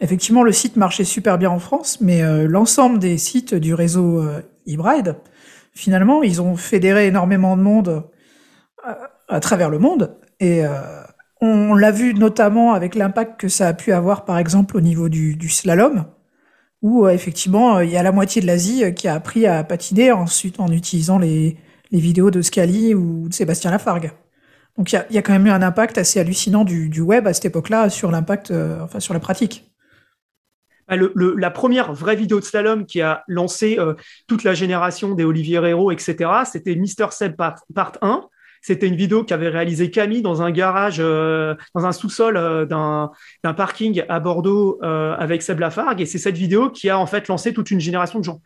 Effectivement, 0.00 0.42
le 0.42 0.52
site 0.52 0.76
marchait 0.76 1.04
super 1.04 1.38
bien 1.38 1.50
en 1.50 1.58
France, 1.58 2.00
mais 2.00 2.22
l'ensemble 2.46 3.00
des 3.00 3.18
sites 3.18 3.54
du 3.54 3.74
réseau 3.74 4.22
e 4.22 5.14
finalement, 5.74 6.22
ils 6.22 6.40
ont 6.40 6.54
fédéré 6.56 7.08
énormément 7.08 7.56
de 7.56 7.62
monde 7.62 8.04
à 9.28 9.40
travers 9.40 9.70
le 9.70 9.78
monde. 9.78 10.16
Et 10.40 10.64
euh, 10.64 10.80
on 11.40 11.74
l'a 11.74 11.90
vu 11.90 12.14
notamment 12.14 12.74
avec 12.74 12.94
l'impact 12.94 13.40
que 13.40 13.48
ça 13.48 13.68
a 13.68 13.74
pu 13.74 13.92
avoir, 13.92 14.24
par 14.24 14.38
exemple, 14.38 14.76
au 14.76 14.80
niveau 14.80 15.08
du, 15.08 15.36
du 15.36 15.48
slalom, 15.48 16.06
où 16.82 17.06
euh, 17.06 17.10
effectivement, 17.10 17.80
il 17.80 17.90
y 17.90 17.96
a 17.96 18.02
la 18.02 18.12
moitié 18.12 18.40
de 18.40 18.46
l'Asie 18.46 18.84
euh, 18.84 18.90
qui 18.90 19.08
a 19.08 19.14
appris 19.14 19.46
à 19.46 19.62
patiner 19.64 20.12
ensuite 20.12 20.60
en 20.60 20.68
utilisant 20.68 21.18
les, 21.18 21.56
les 21.90 22.00
vidéos 22.00 22.30
de 22.30 22.42
Scali 22.42 22.94
ou 22.94 23.28
de 23.28 23.34
Sébastien 23.34 23.70
Lafargue. 23.70 24.12
Donc 24.76 24.92
il 24.92 25.04
y 25.10 25.18
a, 25.18 25.22
quand 25.22 25.32
même 25.32 25.46
eu 25.46 25.50
un 25.50 25.62
impact 25.62 25.98
assez 25.98 26.20
hallucinant 26.20 26.64
du, 26.64 27.00
web 27.00 27.26
à 27.26 27.34
cette 27.34 27.46
époque-là 27.46 27.90
sur 27.90 28.12
l'impact, 28.12 28.52
enfin 28.52 29.00
sur 29.00 29.12
la 29.12 29.18
pratique. 29.18 29.72
Bah, 30.86 30.94
la 31.16 31.50
première 31.50 31.92
vraie 31.92 32.14
vidéo 32.14 32.38
de 32.38 32.44
slalom 32.44 32.86
qui 32.86 33.00
a 33.00 33.24
lancé 33.26 33.76
toute 34.28 34.44
la 34.44 34.54
génération 34.54 35.14
des 35.14 35.24
Olivier 35.24 35.56
Hérault, 35.56 35.90
etc., 35.90 36.30
c'était 36.50 36.76
Mister 36.76 37.06
Seb 37.10 37.34
part, 37.34 37.56
part 37.74 37.92
1, 38.02 38.28
c'était 38.60 38.88
une 38.88 38.96
vidéo 38.96 39.24
qu'avait 39.24 39.48
réalisé 39.48 39.90
Camille 39.90 40.22
dans 40.22 40.42
un 40.42 40.50
garage, 40.50 40.98
euh, 41.00 41.54
dans 41.74 41.86
un 41.86 41.92
sous-sol 41.92 42.36
euh, 42.36 42.66
d'un, 42.66 43.10
parking 43.54 44.04
à 44.08 44.20
Bordeaux 44.20 44.78
euh, 44.82 45.14
avec 45.16 45.42
Seb 45.42 45.60
Lafargue. 45.60 46.00
Et 46.00 46.06
c'est 46.06 46.18
cette 46.18 46.36
vidéo 46.36 46.70
qui 46.70 46.90
a 46.90 46.98
en 46.98 47.06
fait 47.06 47.28
lancé 47.28 47.52
toute 47.52 47.70
une 47.70 47.80
génération 47.80 48.18
de 48.18 48.24
gens. 48.24 48.40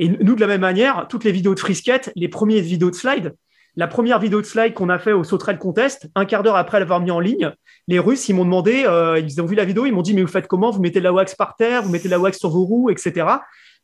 Et 0.00 0.08
nous, 0.08 0.34
de 0.34 0.40
la 0.40 0.46
même 0.46 0.62
manière, 0.62 1.06
toutes 1.08 1.24
les 1.24 1.30
vidéos 1.30 1.54
de 1.54 1.60
frisket, 1.60 2.10
les 2.16 2.28
premières 2.28 2.62
vidéos 2.62 2.90
de 2.90 2.96
slide, 2.96 3.34
la 3.76 3.86
première 3.86 4.18
vidéo 4.18 4.40
de 4.40 4.46
slide 4.46 4.72
qu'on 4.72 4.88
a 4.88 4.98
fait 4.98 5.12
au 5.12 5.24
Sauterelle 5.24 5.58
Contest, 5.58 6.08
un 6.14 6.24
quart 6.24 6.42
d'heure 6.42 6.56
après 6.56 6.80
l'avoir 6.80 7.00
mis 7.00 7.10
en 7.10 7.20
ligne, 7.20 7.52
les 7.86 7.98
Russes, 7.98 8.28
ils 8.30 8.34
m'ont 8.34 8.46
demandé, 8.46 8.86
ils 9.22 9.40
ont 9.42 9.46
vu 9.46 9.54
la 9.54 9.66
vidéo, 9.66 9.84
ils 9.84 9.92
m'ont 9.92 10.02
dit, 10.02 10.14
mais 10.14 10.22
vous 10.22 10.28
faites 10.28 10.46
comment? 10.46 10.70
Vous 10.70 10.80
mettez 10.80 11.00
de 11.00 11.04
la 11.04 11.12
wax 11.12 11.34
par 11.34 11.54
terre, 11.54 11.82
vous 11.82 11.90
mettez 11.90 12.08
de 12.08 12.10
la 12.10 12.18
wax 12.18 12.38
sur 12.38 12.48
vos 12.48 12.64
roues, 12.64 12.90
etc. 12.90 13.26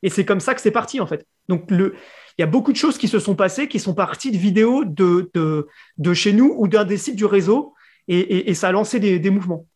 Et 0.03 0.09
c'est 0.09 0.25
comme 0.25 0.41
ça 0.41 0.55
que 0.55 0.63
c'est 0.63 0.71
parti, 0.71 1.01
en 1.01 1.07
fait. 1.07 1.27
Donc, 1.49 1.67
il 1.71 1.93
y 2.39 2.43
a 2.43 2.47
beaucoup 2.47 2.73
de 2.73 2.79
choses 2.79 2.97
qui 2.97 3.09
se 3.09 3.19
sont 3.19 3.35
passées, 3.35 3.69
qui 3.69 3.79
sont 3.79 3.95
parties 3.95 4.31
de 4.31 4.39
vidéos 4.39 4.85
de, 4.85 5.31
de, 5.35 5.67
de 5.99 6.15
chez 6.15 6.33
nous 6.33 6.55
ou 6.57 6.67
d'un 6.67 6.85
des 6.85 6.97
sites 6.97 7.17
du 7.17 7.27
réseau, 7.27 7.75
et, 8.09 8.51
et, 8.51 8.55
ça 8.55 8.69
a 8.69 8.73
lancé 8.73 9.01
des, 9.01 9.19
des 9.19 9.31
mouvements. 9.31 9.67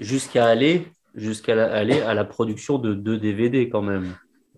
Jusqu'à 0.00 0.46
aller, 0.46 0.86
jusqu'à 1.14 1.66
aller 1.66 2.00
à 2.00 2.14
la 2.14 2.24
production 2.24 2.78
de 2.78 2.94
deux 2.94 3.18
DVD 3.18 3.68
quand 3.68 3.82
même. 3.82 4.14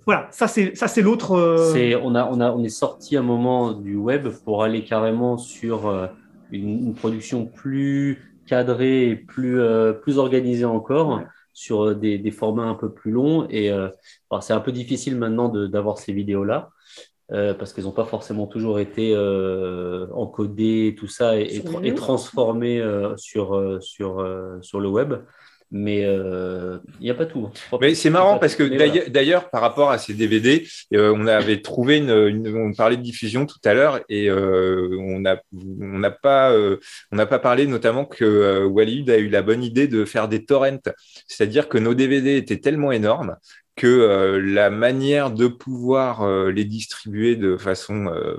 Voilà, 0.07 0.29
ça 0.31 0.49
c'est 0.49 0.75
ça 0.77 0.89
c'est 0.89 1.03
l'autre. 1.03 1.33
Euh, 1.33 1.73
c'est 1.73 1.97
on 1.97 2.15
a 2.15 2.25
on 2.25 2.41
a 2.41 2.53
on 2.53 2.63
est 2.63 2.69
sorti 2.69 3.17
un 3.17 3.23
moment 3.23 3.73
du 3.73 3.97
web 3.97 4.29
pour 4.45 4.63
aller 4.63 4.85
carrément 4.85 5.37
sur 5.37 5.89
euh, 5.89 6.07
une, 6.53 6.95
production 6.95 7.45
plus 7.45 8.39
cadrée 8.47 9.11
et 9.11 9.17
plus 9.17 9.61
euh, 9.61 9.93
plus 9.93 10.19
organisée 10.19 10.65
encore. 10.65 11.21
sur 11.53 11.97
des, 11.97 12.19
des, 12.19 12.31
formats 12.31 12.65
un 12.65 12.75
peu 12.75 12.93
plus 12.93 13.11
longs. 13.11 13.47
Et 13.49 13.71
c'est 14.43 14.53
un 14.53 14.61
peu 14.61 14.73
difficile 14.73 15.17
maintenant 15.17 15.49
d'avoir 15.49 15.97
ces 15.97 16.13
vidéos-là. 16.13 16.69
Euh, 17.33 17.55
parce 17.55 17.73
qu'elles 17.73 17.85
n'ont 17.85 17.93
pas 17.93 18.05
forcément 18.05 18.47
toujours 18.47 18.79
été 18.79 19.13
euh, 19.13 20.07
encodées, 20.13 20.95
tout 20.97 21.09
ça, 21.09 21.37
et, 21.37 21.61
et, 21.83 21.95
transformées 21.95 22.81
euh, 22.81 23.17
sur, 23.17 23.79
sur, 23.83 24.25
sur 24.63 24.81
le 24.81 24.89
web. 24.89 25.15
Mais 25.77 26.03
il 26.03 27.03
n'y 27.03 27.11
a 27.11 27.15
pas 27.15 27.27
tout. 27.27 27.47
Hein. 27.47 27.79
Mais 27.81 27.95
c'est 27.95 28.11
marrant 28.11 28.39
parce 28.39 28.55
que 28.55 29.09
d'ailleurs, 29.09 29.51
par 29.51 29.61
rapport 29.61 29.91
à 29.91 29.99
ces 29.99 30.15
DVD, 30.15 30.67
on 30.93 31.27
avait 31.27 31.63
trouvé 31.63 31.99
une, 31.99 32.57
On 32.57 32.73
parlait 32.73 32.97
de 32.97 33.03
diffusion 33.03 33.47
tout 33.47 33.61
à 33.65 33.75
l'heure 33.75 34.01
et 34.09 34.31
on 34.31 35.21
n'a 35.21 35.41
on 35.53 35.99
n'a 35.99 36.11
pas, 36.11 36.53
on 37.13 37.17
n'a 37.17 37.27
pas 37.27 37.39
parlé 37.39 37.67
notamment 37.67 38.05
que 38.05 38.65
Walid 38.65 39.11
a 39.11 39.19
eu 39.19 39.29
la 39.29 39.43
bonne 39.43 39.63
idée 39.63 39.89
de 39.89 40.05
faire 40.05 40.29
des 40.29 40.45
torrents. 40.45 40.81
C'est-à-dire 41.29 41.69
que 41.69 41.79
nos 41.79 41.95
DVD 41.95 42.37
étaient 42.37 42.59
tellement 42.59 42.93
énormes 42.93 43.37
que 43.77 43.87
euh, 43.87 44.41
la 44.41 44.71
manière 44.71 45.31
de 45.31 45.47
pouvoir 45.47 46.23
euh, 46.23 46.51
les 46.51 46.65
distribuer 46.65 47.37
de 47.37 47.57
façon, 47.57 48.07
euh, 48.07 48.39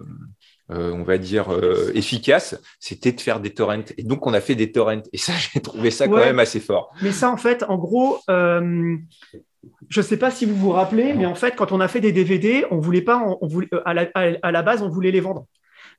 on 0.69 1.03
va 1.03 1.17
dire, 1.17 1.47
efficace, 1.93 2.59
c'était 2.79 3.11
de 3.11 3.21
faire 3.21 3.39
des 3.39 3.53
torrents. 3.53 3.85
Et 3.97 4.03
donc, 4.03 4.25
on 4.27 4.33
a 4.33 4.41
fait 4.41 4.55
des 4.55 4.71
torrents. 4.71 5.01
Et 5.13 5.17
ça, 5.17 5.33
j'ai 5.53 5.59
trouvé 5.61 5.91
ça 5.91 6.07
quand 6.07 6.17
même 6.17 6.39
assez 6.39 6.59
fort. 6.59 6.91
Mais 7.01 7.11
ça, 7.11 7.31
en 7.31 7.37
fait, 7.37 7.63
en 7.67 7.77
gros, 7.77 8.19
je 8.27 9.99
ne 9.99 10.01
sais 10.01 10.17
pas 10.17 10.31
si 10.31 10.45
vous 10.45 10.55
vous 10.55 10.71
rappelez, 10.71 11.13
mais 11.13 11.25
en 11.25 11.35
fait, 11.35 11.55
quand 11.55 11.71
on 11.71 11.79
a 11.79 11.87
fait 11.87 12.01
des 12.01 12.11
DVD, 12.11 12.65
on 12.71 12.79
voulait 12.79 13.01
pas, 13.01 13.23
on 13.41 13.47
voulait, 13.47 13.69
à, 13.85 13.93
la, 13.93 14.09
à 14.13 14.51
la 14.51 14.61
base, 14.61 14.81
on 14.81 14.89
voulait 14.89 15.11
les 15.11 15.21
vendre. 15.21 15.45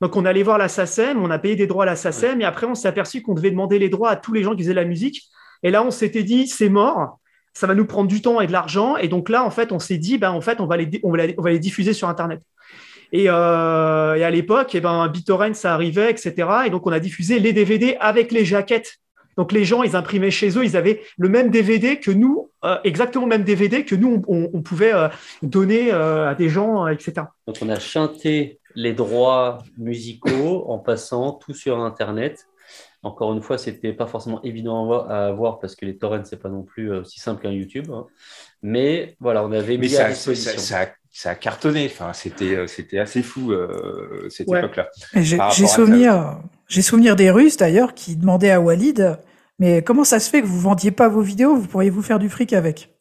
Donc, 0.01 0.15
on 0.15 0.23
allait 0.25 0.43
voir 0.43 0.57
la 0.57 0.69
SACEM, 0.69 1.21
on 1.21 1.29
a 1.29 1.39
payé 1.39 1.55
des 1.55 1.67
droits 1.67 1.83
à 1.83 1.87
la 1.87 1.95
SACEM, 1.95 2.41
et 2.41 2.45
après, 2.45 2.65
on 2.65 2.75
s'est 2.75 2.87
aperçu 2.87 3.21
qu'on 3.21 3.33
devait 3.33 3.51
demander 3.51 3.79
les 3.79 3.89
droits 3.89 4.11
à 4.11 4.15
tous 4.15 4.33
les 4.33 4.43
gens 4.43 4.55
qui 4.55 4.63
faisaient 4.63 4.73
la 4.73 4.85
musique. 4.85 5.23
Et 5.63 5.71
là, 5.71 5.83
on 5.83 5.91
s'était 5.91 6.23
dit, 6.23 6.47
c'est 6.47 6.69
mort 6.69 7.19
ça 7.53 7.67
va 7.67 7.75
nous 7.75 7.85
prendre 7.85 8.07
du 8.07 8.21
temps 8.21 8.39
et 8.39 8.47
de 8.47 8.51
l'argent. 8.51 8.95
Et 8.95 9.07
donc 9.07 9.27
là, 9.27 9.43
en 9.43 9.49
fait, 9.49 9.71
on 9.71 9.79
s'est 9.79 9.97
dit, 9.97 10.17
ben, 10.17 10.31
en 10.31 10.39
fait, 10.39 10.61
on 10.61 10.65
va 10.65 10.77
les, 10.77 10.99
on 11.03 11.11
va 11.11 11.25
les, 11.25 11.35
on 11.37 11.41
va 11.41 11.49
les 11.49 11.59
diffuser 11.59 11.93
sur 11.93 12.07
Internet. 12.07 12.41
Et, 13.11 13.25
euh, 13.27 14.15
et 14.15 14.23
à 14.23 14.29
l'époque, 14.29 14.75
eh 14.75 14.81
ben, 14.81 15.07
BitTorrent, 15.07 15.55
ça 15.55 15.73
arrivait, 15.73 16.11
etc. 16.11 16.33
Et 16.67 16.69
donc, 16.69 16.85
on 16.85 16.91
a 16.91 16.99
diffusé 16.99 17.39
les 17.39 17.53
DVD 17.53 17.97
avec 17.99 18.31
les 18.31 18.45
jaquettes. 18.45 18.99
Donc, 19.39 19.53
les 19.53 19.63
gens, 19.63 19.83
ils 19.83 19.95
imprimaient 19.95 20.31
chez 20.31 20.57
eux, 20.57 20.65
ils 20.65 20.75
avaient 20.75 21.01
le 21.17 21.29
même 21.29 21.49
DVD 21.49 21.97
que 21.97 22.11
nous, 22.11 22.51
euh, 22.65 22.77
exactement 22.83 23.23
le 23.23 23.29
même 23.29 23.45
DVD 23.45 23.85
que 23.85 23.95
nous, 23.95 24.21
on, 24.27 24.49
on 24.53 24.61
pouvait 24.61 24.93
euh, 24.93 25.07
donner 25.41 25.93
euh, 25.93 26.29
à 26.29 26.35
des 26.35 26.49
gens, 26.49 26.87
etc. 26.87 27.27
Donc, 27.47 27.55
on 27.61 27.69
a 27.69 27.79
chanté 27.79 28.59
les 28.75 28.91
droits 28.91 29.59
musicaux 29.77 30.65
en 30.67 30.77
passant 30.77 31.31
tout 31.31 31.53
sur 31.53 31.79
Internet. 31.79 32.47
Encore 33.01 33.31
une 33.31 33.41
fois, 33.41 33.57
c'était 33.57 33.93
pas 33.93 34.07
forcément 34.07 34.41
évident 34.43 35.07
à 35.07 35.27
avoir 35.27 35.59
parce 35.59 35.73
que 35.75 35.85
les 35.85 35.97
torrents, 35.97 36.25
c'est 36.25 36.41
pas 36.41 36.49
non 36.49 36.63
plus 36.63 36.91
aussi 36.91 37.21
simple 37.21 37.41
qu'un 37.41 37.51
YouTube. 37.51 37.89
Hein. 37.93 38.07
Mais 38.61 39.15
voilà, 39.21 39.45
on 39.45 39.53
avait 39.53 39.77
Mais 39.77 39.85
mis 39.85 39.89
ça, 39.89 40.07
à 40.07 40.09
disposition. 40.09 40.51
Ça, 40.51 40.85
ça, 40.85 40.91
ça, 41.19 41.31
a 41.31 41.35
cartonné. 41.35 41.85
Enfin, 41.91 42.13
c'était, 42.13 42.67
c'était 42.67 42.99
assez 42.99 43.21
fou 43.23 43.51
euh, 43.51 44.27
cette 44.29 44.47
ouais. 44.47 44.59
époque-là. 44.59 44.89
J'ai 45.15 45.67
souvenir, 45.67 46.37
j'ai 46.67 46.81
souvenir 46.81 47.15
des 47.15 47.29
Russes 47.29 47.57
d'ailleurs 47.57 47.93
qui 47.93 48.15
demandaient 48.15 48.51
à 48.51 48.61
Walid, 48.61 49.19
mais 49.59 49.81
comment 49.81 50.05
ça 50.05 50.19
se 50.19 50.29
fait 50.29 50.41
que 50.41 50.47
vous 50.47 50.61
vendiez 50.61 50.91
pas 50.91 51.09
vos 51.09 51.21
vidéos? 51.21 51.55
Vous 51.55 51.67
pourriez 51.67 51.89
vous 51.89 52.01
faire 52.01 52.19
du 52.19 52.29
fric 52.29 52.53
avec. 52.53 52.95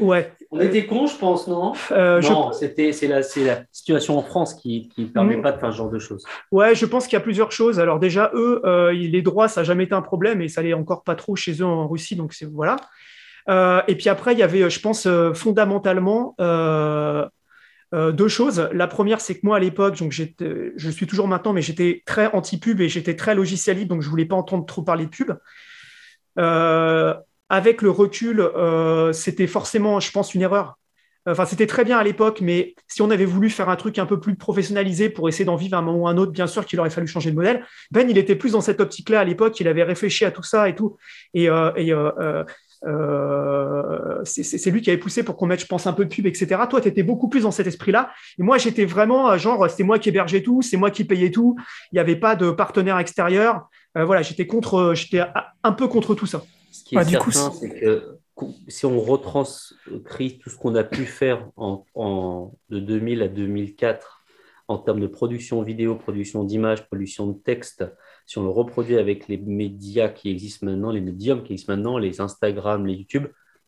Ouais. 0.00 0.32
On 0.54 0.60
était 0.60 0.84
cons, 0.84 1.06
je 1.06 1.16
pense, 1.16 1.48
non? 1.48 1.72
Euh, 1.92 2.20
Non, 2.20 2.50
je... 2.52 2.58
c'était 2.58 2.92
c'est 2.92 3.06
la, 3.06 3.20
la 3.20 3.62
situation 3.72 4.18
en 4.18 4.22
France 4.22 4.52
qui 4.52 4.90
ne 4.98 5.06
permet 5.06 5.36
mmh. 5.36 5.42
pas 5.42 5.52
de 5.52 5.58
faire 5.58 5.72
ce 5.72 5.78
genre 5.78 5.88
de 5.88 5.98
choses. 5.98 6.26
Ouais, 6.50 6.74
je 6.74 6.84
pense 6.84 7.06
qu'il 7.06 7.14
y 7.14 7.16
a 7.16 7.20
plusieurs 7.20 7.52
choses. 7.52 7.80
Alors 7.80 7.98
déjà, 7.98 8.30
eux, 8.34 8.60
euh, 8.64 8.92
les 8.92 9.22
droits, 9.22 9.48
ça 9.48 9.62
n'a 9.62 9.64
jamais 9.64 9.84
été 9.84 9.94
un 9.94 10.02
problème 10.02 10.42
et 10.42 10.48
ça 10.48 10.60
l'est 10.60 10.74
encore 10.74 11.04
pas 11.04 11.14
trop 11.14 11.36
chez 11.36 11.52
eux 11.62 11.64
en 11.64 11.88
Russie, 11.88 12.16
donc 12.16 12.34
c'est 12.34 12.44
voilà. 12.44 12.76
Euh, 13.48 13.80
et 13.88 13.94
puis 13.94 14.10
après, 14.10 14.34
il 14.34 14.38
y 14.40 14.42
avait, 14.42 14.68
je 14.68 14.80
pense, 14.80 15.06
euh, 15.06 15.32
fondamentalement 15.32 16.34
euh, 17.94 18.10
deux 18.12 18.28
choses. 18.28 18.68
La 18.72 18.86
première, 18.86 19.20
c'est 19.20 19.34
que 19.34 19.40
moi, 19.42 19.56
à 19.56 19.60
l'époque, 19.60 19.98
donc 19.98 20.12
je 20.12 20.90
suis 20.90 21.06
toujours 21.06 21.28
maintenant, 21.28 21.52
mais 21.52 21.62
j'étais 21.62 22.02
très 22.06 22.32
anti-pub 22.32 22.80
et 22.80 22.88
j'étais 22.88 23.16
très 23.16 23.34
logiciel 23.34 23.76
libre, 23.76 23.94
donc 23.94 24.02
je 24.02 24.08
voulais 24.08 24.24
pas 24.24 24.36
entendre 24.36 24.64
trop 24.64 24.82
parler 24.82 25.04
de 25.04 25.10
pub. 25.10 25.32
Euh, 26.38 27.14
avec 27.50 27.82
le 27.82 27.90
recul, 27.90 28.40
euh, 28.40 29.12
c'était 29.12 29.46
forcément, 29.46 30.00
je 30.00 30.10
pense, 30.10 30.34
une 30.34 30.40
erreur. 30.40 30.78
Enfin, 31.26 31.44
c'était 31.44 31.68
très 31.68 31.84
bien 31.84 31.98
à 31.98 32.02
l'époque, 32.02 32.40
mais 32.40 32.74
si 32.88 33.00
on 33.02 33.10
avait 33.10 33.26
voulu 33.26 33.48
faire 33.48 33.68
un 33.68 33.76
truc 33.76 33.98
un 33.98 34.06
peu 34.06 34.18
plus 34.18 34.34
professionnalisé 34.34 35.08
pour 35.08 35.28
essayer 35.28 35.44
d'en 35.44 35.54
vivre 35.54 35.76
à 35.76 35.80
un 35.80 35.82
moment 35.82 35.98
ou 35.98 36.08
un 36.08 36.16
autre, 36.16 36.32
bien 36.32 36.48
sûr 36.48 36.66
qu'il 36.66 36.80
aurait 36.80 36.90
fallu 36.90 37.06
changer 37.06 37.30
de 37.30 37.36
modèle. 37.36 37.64
Ben, 37.92 38.08
il 38.10 38.18
était 38.18 38.34
plus 38.34 38.52
dans 38.52 38.60
cette 38.60 38.80
optique-là 38.80 39.20
à 39.20 39.24
l'époque, 39.24 39.60
il 39.60 39.68
avait 39.68 39.84
réfléchi 39.84 40.24
à 40.24 40.32
tout 40.32 40.42
ça 40.42 40.68
et 40.68 40.74
tout. 40.74 40.96
Et 41.34 41.48
euh, 42.84 44.20
c'est 44.24 44.70
lui 44.70 44.82
qui 44.82 44.90
avait 44.90 44.98
poussé 44.98 45.22
pour 45.22 45.36
qu'on 45.36 45.46
mette, 45.46 45.60
je 45.60 45.66
pense, 45.66 45.86
un 45.86 45.92
peu 45.92 46.04
de 46.04 46.14
pub, 46.14 46.26
etc. 46.26 46.60
Toi, 46.68 46.80
tu 46.80 46.88
étais 46.88 47.02
beaucoup 47.02 47.28
plus 47.28 47.42
dans 47.42 47.50
cet 47.50 47.66
esprit-là. 47.66 48.10
Et 48.38 48.42
moi, 48.42 48.58
j'étais 48.58 48.84
vraiment, 48.84 49.30
euh, 49.30 49.38
genre, 49.38 49.68
c'est 49.70 49.84
moi 49.84 49.98
qui 49.98 50.08
hébergeais 50.08 50.42
tout, 50.42 50.62
c'est 50.62 50.76
moi 50.76 50.90
qui 50.90 51.04
payais 51.04 51.30
tout. 51.30 51.56
Il 51.92 51.96
n'y 51.96 52.00
avait 52.00 52.16
pas 52.16 52.36
de 52.36 52.50
partenaire 52.50 52.98
extérieur. 52.98 53.68
Euh, 53.96 54.04
voilà, 54.04 54.22
j'étais 54.22 54.46
contre, 54.46 54.94
j'étais 54.94 55.22
un 55.62 55.72
peu 55.72 55.88
contre 55.88 56.14
tout 56.14 56.26
ça. 56.26 56.42
Ce 56.70 56.82
qui 56.84 56.96
est 56.96 57.04
certain, 57.04 57.52
c'est 57.52 57.80
que 57.80 58.18
si 58.68 58.86
on 58.86 58.98
retranscrit 58.98 60.38
tout 60.38 60.50
ce 60.50 60.56
qu'on 60.56 60.74
a 60.74 60.84
pu 60.84 61.04
faire 61.04 61.48
en, 61.56 61.84
en, 61.94 62.52
de 62.70 62.80
2000 62.80 63.22
à 63.22 63.28
2004 63.28 64.22
en 64.68 64.78
termes 64.78 65.00
de 65.00 65.06
production 65.06 65.62
vidéo, 65.62 65.96
production 65.96 66.44
d'images, 66.44 66.86
production 66.86 67.26
de 67.26 67.38
texte, 67.38 67.84
si 68.26 68.38
on 68.38 68.42
le 68.42 68.50
reproduit 68.50 68.98
avec 68.98 69.28
les 69.28 69.38
médias 69.38 70.08
qui 70.08 70.30
existent 70.30 70.66
maintenant, 70.66 70.90
les 70.90 71.00
médiums 71.00 71.42
qui 71.42 71.52
existent 71.52 71.74
maintenant, 71.74 71.98
les 71.98 72.20
Instagram, 72.20 72.86
les 72.86 72.94
YouTube, 72.94 73.26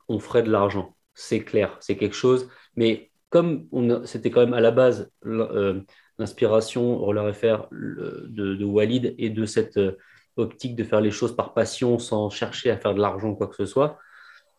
on 0.08 0.18
ferait 0.18 0.42
de 0.42 0.50
l'argent. 0.50 0.96
C'est 1.14 1.40
clair, 1.40 1.76
c'est 1.80 1.96
quelque 1.96 2.16
chose. 2.16 2.48
Mais 2.76 3.10
comme 3.30 3.66
c'était 4.04 4.30
quand 4.30 4.40
même 4.40 4.54
à 4.54 4.60
la 4.60 4.70
base 4.70 5.10
euh, 5.26 5.80
l'inspiration 6.18 6.98
Roller 6.98 7.34
FR 7.34 7.66
de, 7.72 8.54
de, 8.54 8.64
Walid 8.64 9.14
et 9.18 9.30
de 9.30 9.44
cette 9.46 9.76
euh, 9.76 9.96
optique 10.36 10.76
de 10.76 10.84
faire 10.84 11.00
les 11.00 11.10
choses 11.10 11.34
par 11.34 11.54
passion 11.54 11.98
sans 11.98 12.30
chercher 12.30 12.70
à 12.70 12.76
faire 12.76 12.94
de 12.94 13.00
l'argent 13.00 13.30
ou 13.30 13.34
quoi 13.34 13.48
que 13.48 13.56
ce 13.56 13.66
soit, 13.66 13.98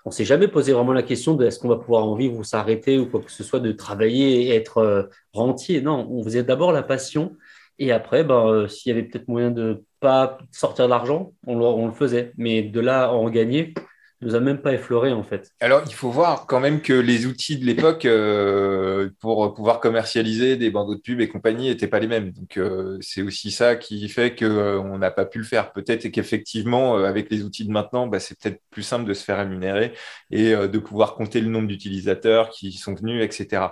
on 0.06 0.12
s'est 0.12 0.26
jamais 0.26 0.48
posé 0.48 0.72
vraiment 0.72 0.94
la 0.94 1.02
question 1.04 1.34
de 1.34 1.46
est-ce 1.46 1.60
qu'on 1.60 1.68
va 1.68 1.78
pouvoir 1.78 2.06
en 2.06 2.16
vivre 2.16 2.38
ou 2.38 2.44
s'arrêter 2.44 3.00
ou 3.00 3.08
quoi 3.08 3.22
que 3.22 3.32
ce 3.32 3.44
soit, 3.44 3.60
de 3.60 3.72
travailler 3.72 4.44
et 4.44 4.56
être 4.56 4.78
euh, 4.78 5.04
rentier. 5.34 5.82
Non, 5.82 6.08
on 6.12 6.24
faisait 6.24 6.44
d'abord 6.44 6.72
la 6.72 6.84
passion 6.84 7.36
et 7.80 7.92
après, 7.92 8.24
ben, 8.24 8.48
euh, 8.48 8.68
s'il 8.68 8.90
y 8.90 8.98
avait 8.98 9.08
peut-être 9.08 9.28
moyen 9.28 9.52
de 9.52 9.84
pas 10.00 10.38
sortir 10.52 10.88
l'argent, 10.88 11.34
on, 11.48 11.60
on, 11.60 11.88
le 11.88 11.94
faisait. 11.94 12.32
Mais 12.38 12.62
de 12.64 12.80
là 12.80 13.06
à 13.06 13.10
en 13.10 13.30
gagner, 13.30 13.74
nous 14.22 14.36
a 14.36 14.40
même 14.40 14.60
pas 14.60 14.74
effleuré 14.74 15.12
en 15.12 15.24
fait. 15.24 15.52
Alors 15.60 15.82
il 15.86 15.94
faut 15.94 16.10
voir 16.10 16.46
quand 16.48 16.60
même 16.60 16.82
que 16.82 16.94
les 16.94 17.26
outils 17.26 17.58
de 17.58 17.66
l'époque 17.66 18.06
euh, 18.06 19.10
pour 19.20 19.54
pouvoir 19.54 19.80
commercialiser 19.80 20.56
des 20.56 20.72
bandeaux 20.72 20.96
de 20.96 21.02
pub 21.02 21.20
et 21.20 21.28
compagnie 21.28 21.68
n'étaient 21.68 21.88
pas 21.88 22.00
les 22.00 22.08
mêmes. 22.08 22.32
Donc 22.32 22.58
euh, 22.58 22.98
c'est 23.02 23.22
aussi 23.22 23.52
ça 23.52 23.76
qui 23.76 24.08
fait 24.08 24.36
qu'on 24.36 24.46
euh, 24.46 24.98
n'a 24.98 25.12
pas 25.12 25.26
pu 25.26 25.40
le 25.40 25.44
faire. 25.44 25.74
Peut-être 25.74 26.08
qu'effectivement 26.08 26.96
avec 26.96 27.30
les 27.30 27.44
outils 27.44 27.66
de 27.66 27.72
maintenant, 27.72 28.08
bah, 28.08 28.20
c'est 28.20 28.40
peut-être 28.40 28.62
plus 28.72 28.84
simple 28.84 29.06
de 29.06 29.14
se 29.14 29.24
faire 29.24 29.38
rémunérer 29.38 29.94
et 30.32 30.54
de 30.54 30.80
pouvoir 30.80 31.16
compter 31.16 31.42
le 31.42 31.50
nombre 31.50 31.68
d'utilisateurs 31.68 32.50
qui 32.50 32.72
sont 32.74 32.94
venus, 32.94 33.24
etc. 33.24 33.64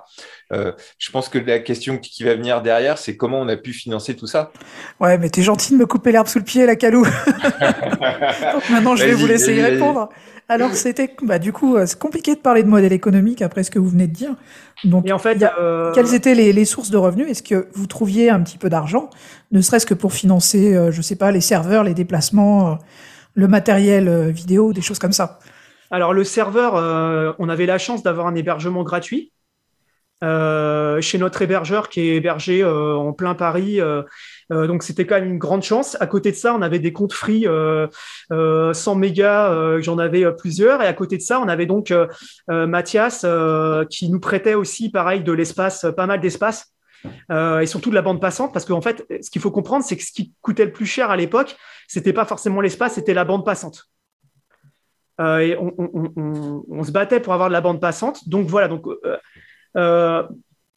je 0.51 1.11
pense 1.11 1.29
que 1.29 1.37
la 1.37 1.59
question 1.59 1.97
qui 1.97 2.23
va 2.23 2.35
venir 2.35 2.61
derrière, 2.61 2.97
c'est 2.97 3.17
comment 3.17 3.39
on 3.39 3.47
a 3.47 3.57
pu 3.57 3.73
financer 3.73 4.15
tout 4.15 4.27
ça. 4.27 4.51
Ouais, 4.99 5.17
mais 5.17 5.29
t'es 5.29 5.41
gentil 5.41 5.73
de 5.73 5.77
me 5.77 5.85
couper 5.85 6.11
l'herbe 6.11 6.27
sous 6.27 6.39
le 6.39 6.45
pied, 6.45 6.65
la 6.65 6.75
calou. 6.75 7.03
Donc 8.53 8.69
maintenant 8.69 8.95
je 8.95 9.05
vais 9.05 9.13
vous 9.13 9.27
laisser 9.27 9.55
y 9.55 9.61
répondre. 9.61 10.09
Alors, 10.53 10.75
c'était, 10.75 11.09
bah, 11.23 11.39
du 11.39 11.51
coup, 11.51 11.77
c'est 11.85 11.97
compliqué 11.97 12.35
de 12.35 12.39
parler 12.39 12.61
de 12.61 12.67
modèle 12.67 12.93
économique 12.93 13.41
après 13.41 13.63
ce 13.63 13.71
que 13.71 13.79
vous 13.79 13.89
venez 13.89 14.05
de 14.05 14.13
dire. 14.13 14.35
Donc, 14.83 15.09
en 15.09 15.17
fait, 15.17 15.43
euh... 15.59 15.91
quelles 15.93 16.13
étaient 16.13 16.35
les, 16.35 16.53
les, 16.53 16.65
sources 16.65 16.91
de 16.91 16.97
revenus? 16.97 17.27
Est-ce 17.27 17.41
que 17.41 17.67
vous 17.73 17.87
trouviez 17.87 18.29
un 18.29 18.39
petit 18.41 18.59
peu 18.59 18.69
d'argent, 18.69 19.09
ne 19.51 19.61
serait-ce 19.61 19.87
que 19.87 19.95
pour 19.95 20.13
financer, 20.13 20.75
euh, 20.75 20.91
je 20.91 21.01
sais 21.01 21.15
pas, 21.15 21.31
les 21.31 21.41
serveurs, 21.41 21.83
les 21.83 21.95
déplacements, 21.95 22.71
euh, 22.71 22.75
le 23.33 23.47
matériel 23.47 24.07
euh, 24.07 24.29
vidéo, 24.29 24.73
des 24.73 24.81
choses 24.81 24.99
comme 24.99 25.11
ça 25.11 25.39
Alors, 25.89 26.13
le 26.13 26.23
serveur, 26.23 26.73
on 27.39 27.49
avait 27.49 27.65
la 27.65 27.79
chance 27.79 28.03
d'avoir 28.03 28.27
un 28.27 28.35
hébergement 28.35 28.83
gratuit. 28.83 29.31
chez 30.21 31.17
notre 31.17 31.41
hébergeur 31.41 31.89
qui 31.89 32.01
est 32.01 32.15
hébergé 32.15 32.63
en 32.63 33.11
plein 33.11 33.33
Paris, 33.33 33.79
euh, 34.53 34.67
donc 34.67 34.83
c'était 34.83 35.05
quand 35.05 35.15
même 35.15 35.31
une 35.31 35.37
grande 35.37 35.63
chance. 35.63 35.97
À 35.99 36.07
côté 36.07 36.31
de 36.31 36.35
ça, 36.35 36.53
on 36.55 36.61
avait 36.61 36.79
des 36.79 36.93
comptes 36.93 37.13
free 37.13 37.47
euh, 37.47 37.87
100 38.29 38.31
euh, 38.31 38.95
mégas, 38.95 39.51
euh, 39.51 39.81
j'en 39.81 39.97
avais 39.97 40.31
plusieurs. 40.35 40.81
Et 40.81 40.87
à 40.87 40.93
côté 40.93 41.17
de 41.17 41.21
ça, 41.21 41.39
on 41.39 41.47
avait 41.47 41.65
donc 41.65 41.93
Mathias 42.47 43.25
qui 43.89 44.09
nous 44.09 44.19
prêtait 44.19 44.53
aussi, 44.53 44.89
pareil, 44.89 45.23
de 45.23 45.31
l'espace, 45.31 45.85
pas 45.95 46.05
mal 46.05 46.19
d'espace. 46.19 46.73
et 47.29 47.65
surtout 47.65 47.89
de 47.89 47.95
la 47.95 48.01
bande 48.01 48.21
passante, 48.21 48.53
parce 48.53 48.65
qu'en 48.65 48.81
fait, 48.81 49.05
ce 49.21 49.29
qu'il 49.29 49.41
faut 49.41 49.51
comprendre, 49.51 49.83
c'est 49.83 49.97
que 49.97 50.03
ce 50.03 50.11
qui 50.11 50.33
coûtait 50.41 50.65
le 50.65 50.71
plus 50.71 50.85
cher 50.85 51.09
à 51.11 51.17
l'époque, 51.17 51.55
c'était 51.87 52.13
pas 52.13 52.25
forcément 52.25 52.61
l'espace, 52.61 52.93
c'était 52.93 53.13
la 53.13 53.25
bande 53.25 53.45
passante. 53.45 53.85
Et 55.19 55.55
on, 55.59 55.73
on, 56.69 56.83
se 56.83 56.91
battait 56.91 57.19
pour 57.19 57.33
avoir 57.33 57.49
de 57.49 57.53
la 57.53 57.61
bande 57.61 57.79
passante. 57.79 58.27
Donc 58.27 58.47
voilà, 58.47 58.67
donc 58.67 58.85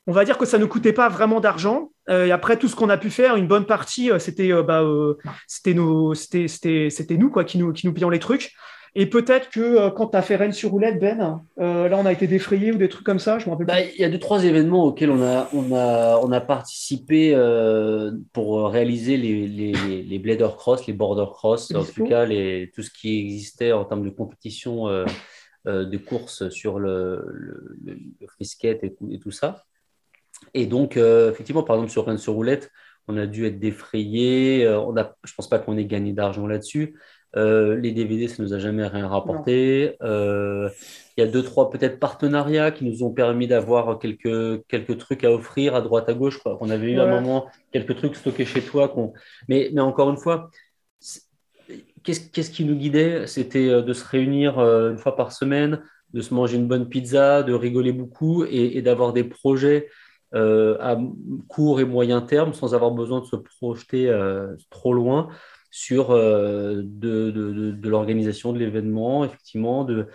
on 0.07 0.12
va 0.12 0.25
dire 0.25 0.38
que 0.38 0.47
ça 0.47 0.59
ne 0.59 0.64
coûtait 0.64 0.92
pas 0.92 1.09
vraiment 1.09 1.40
d'argent. 1.40 1.90
Euh, 2.09 2.27
et 2.27 2.31
après 2.31 2.57
tout 2.57 2.69
ce 2.69 2.77
qu'on 2.77 2.88
a 2.88 2.99
pu 2.99 3.11
faire, 3.11 3.37
une 3.37 3.49
bonne 3.49 3.66
partie, 3.66 4.11
euh, 4.11 4.21
c'était 4.21 4.53
euh, 4.53 4.62
bah, 4.62 4.83
euh, 4.83 5.16
c'était 5.49 5.75
nos 5.75 6.14
c'était 6.14 6.49
c'était 6.49 7.16
nous 7.16 7.31
quoi 7.31 7.45
qui 7.45 7.59
nous 7.59 7.73
qui 7.73 7.87
nous 7.87 7.92
payons 7.92 8.11
les 8.11 8.21
trucs. 8.21 8.53
Et 8.99 9.07
peut-être 9.07 9.51
que 9.51 9.90
quand 9.90 10.07
tu 10.07 10.16
as 10.16 10.23
fait 10.23 10.37
Rennes 10.37 10.55
sur 10.55 10.71
roulette, 10.71 10.99
Ben, 10.99 11.42
là 11.59 11.97
on 11.99 12.07
a 12.07 12.12
été 12.12 12.27
défrayé 12.27 12.73
ou 12.73 12.77
des 12.77 12.88
trucs 12.88 13.05
comme 13.05 13.19
ça, 13.19 13.38
je 13.38 13.45
me 13.45 13.51
rappelle. 13.51 13.66
Bah, 13.66 13.83
il 13.83 14.01
y 14.01 14.05
a 14.05 14.09
deux 14.09 14.19
trois 14.19 14.42
événements 14.42 14.85
auxquels 14.85 15.11
on 15.11 15.23
a 15.23 15.51
on 15.53 15.75
a 15.75 16.19
on 16.23 16.33
a 16.33 16.40
participé 16.40 17.35
pour 18.33 18.71
réaliser 18.71 19.19
les 19.19 19.49
les, 19.49 20.03
les 20.03 20.19
Blader 20.19 20.49
Cross, 20.57 20.87
les 20.87 20.95
Border 20.95 21.31
Cross, 21.31 21.75
en 21.75 21.85
tout 21.85 22.05
cas 22.05 22.25
les 22.25 22.71
tout 22.75 22.83
ce 22.83 22.90
qui 22.90 23.19
existait 23.19 23.73
en 23.73 23.85
termes 23.85 24.03
de 24.05 24.09
compétition 24.09 24.87
de 25.66 25.97
course 25.99 26.49
sur 26.49 26.79
le, 26.79 27.23
le, 27.35 27.99
le 28.19 28.27
free 28.29 28.47
skate 28.47 28.83
et, 28.83 28.97
et 29.11 29.19
tout 29.19 29.33
ça. 29.33 29.64
Et 30.55 30.66
donc, 30.66 30.96
euh, 30.96 31.31
effectivement, 31.31 31.62
par 31.62 31.77
exemple, 31.77 31.92
sur 31.92 32.07
Rennes 32.07 32.18
sur 32.18 32.33
roulette, 32.33 32.70
on 33.09 33.16
a 33.16 33.27
dû 33.27 33.46
être 33.46 33.59
défrayé. 33.59 34.64
Euh, 34.64 34.81
on 34.81 34.96
a, 34.96 35.14
je 35.25 35.33
ne 35.33 35.37
pense 35.37 35.49
pas 35.49 35.59
qu'on 35.59 35.77
ait 35.77 35.85
gagné 35.85 36.12
d'argent 36.12 36.46
là-dessus. 36.46 36.99
Euh, 37.37 37.77
les 37.77 37.92
DVD, 37.92 38.29
ça 38.29 38.42
ne 38.42 38.49
nous 38.49 38.55
a 38.55 38.59
jamais 38.59 38.87
rien 38.87 39.07
rapporté. 39.07 39.96
Il 40.01 40.70
y 41.18 41.22
a 41.22 41.27
deux, 41.27 41.42
trois 41.42 41.70
peut-être 41.70 41.99
partenariats 41.99 42.70
qui 42.70 42.85
nous 42.85 43.03
ont 43.03 43.11
permis 43.11 43.46
d'avoir 43.46 43.99
quelques, 43.99 44.66
quelques 44.66 44.96
trucs 44.99 45.25
à 45.25 45.31
offrir 45.31 45.75
à 45.75 45.83
droite, 45.83 46.09
à 46.09 46.14
gauche. 46.14 46.40
On 46.46 46.70
avait 46.70 46.92
eu 46.92 46.96
ouais. 46.96 47.05
un 47.05 47.11
moment 47.11 47.46
quelques 47.72 47.96
trucs 47.96 48.16
stockés 48.16 48.46
chez 48.46 48.62
toi. 48.62 48.94
Mais, 49.49 49.70
mais 49.75 49.83
encore 49.83 50.09
une 50.09 50.16
fois, 50.16 50.51
qu'est-ce, 52.03 52.51
qui 52.51 52.64
nous 52.64 52.77
guidait? 52.77 53.27
C'était 53.27 53.83
de 53.83 53.92
se 53.92 54.05
réunir 54.07 54.59
une 54.59 54.99
fois 54.99 55.14
par 55.14 55.33
semaine, 55.33 55.83
de 56.14 56.22
se 56.22 56.33
manger 56.33 56.57
une 56.57 56.68
bonne 56.68 56.88
pizza, 56.88 57.42
de 57.42 57.53
rigoler 57.53 57.92
beaucoup 57.92 58.44
et, 58.44 58.79
et 58.79 58.83
d'avoir 58.83 59.12
des 59.12 59.25
projets 59.25 59.88
euh, 60.35 60.77
à 60.81 60.99
court 61.49 61.81
et 61.81 61.85
moyen 61.85 62.21
terme 62.21 62.53
sans 62.53 62.75
avoir 62.75 62.91
besoin 62.91 63.21
de 63.21 63.27
se 63.27 63.37
projeter 63.37 64.09
euh, 64.09 64.57
trop 64.71 64.93
loin 64.93 65.29
sur 65.71 66.11
euh, 66.11 66.83
de, 66.85 67.31
de, 67.31 67.89
l'organisation 67.89 68.53
de 68.53 68.59
l'événement, 68.59 69.25
effectivement, 69.25 69.85
de, 69.85 70.09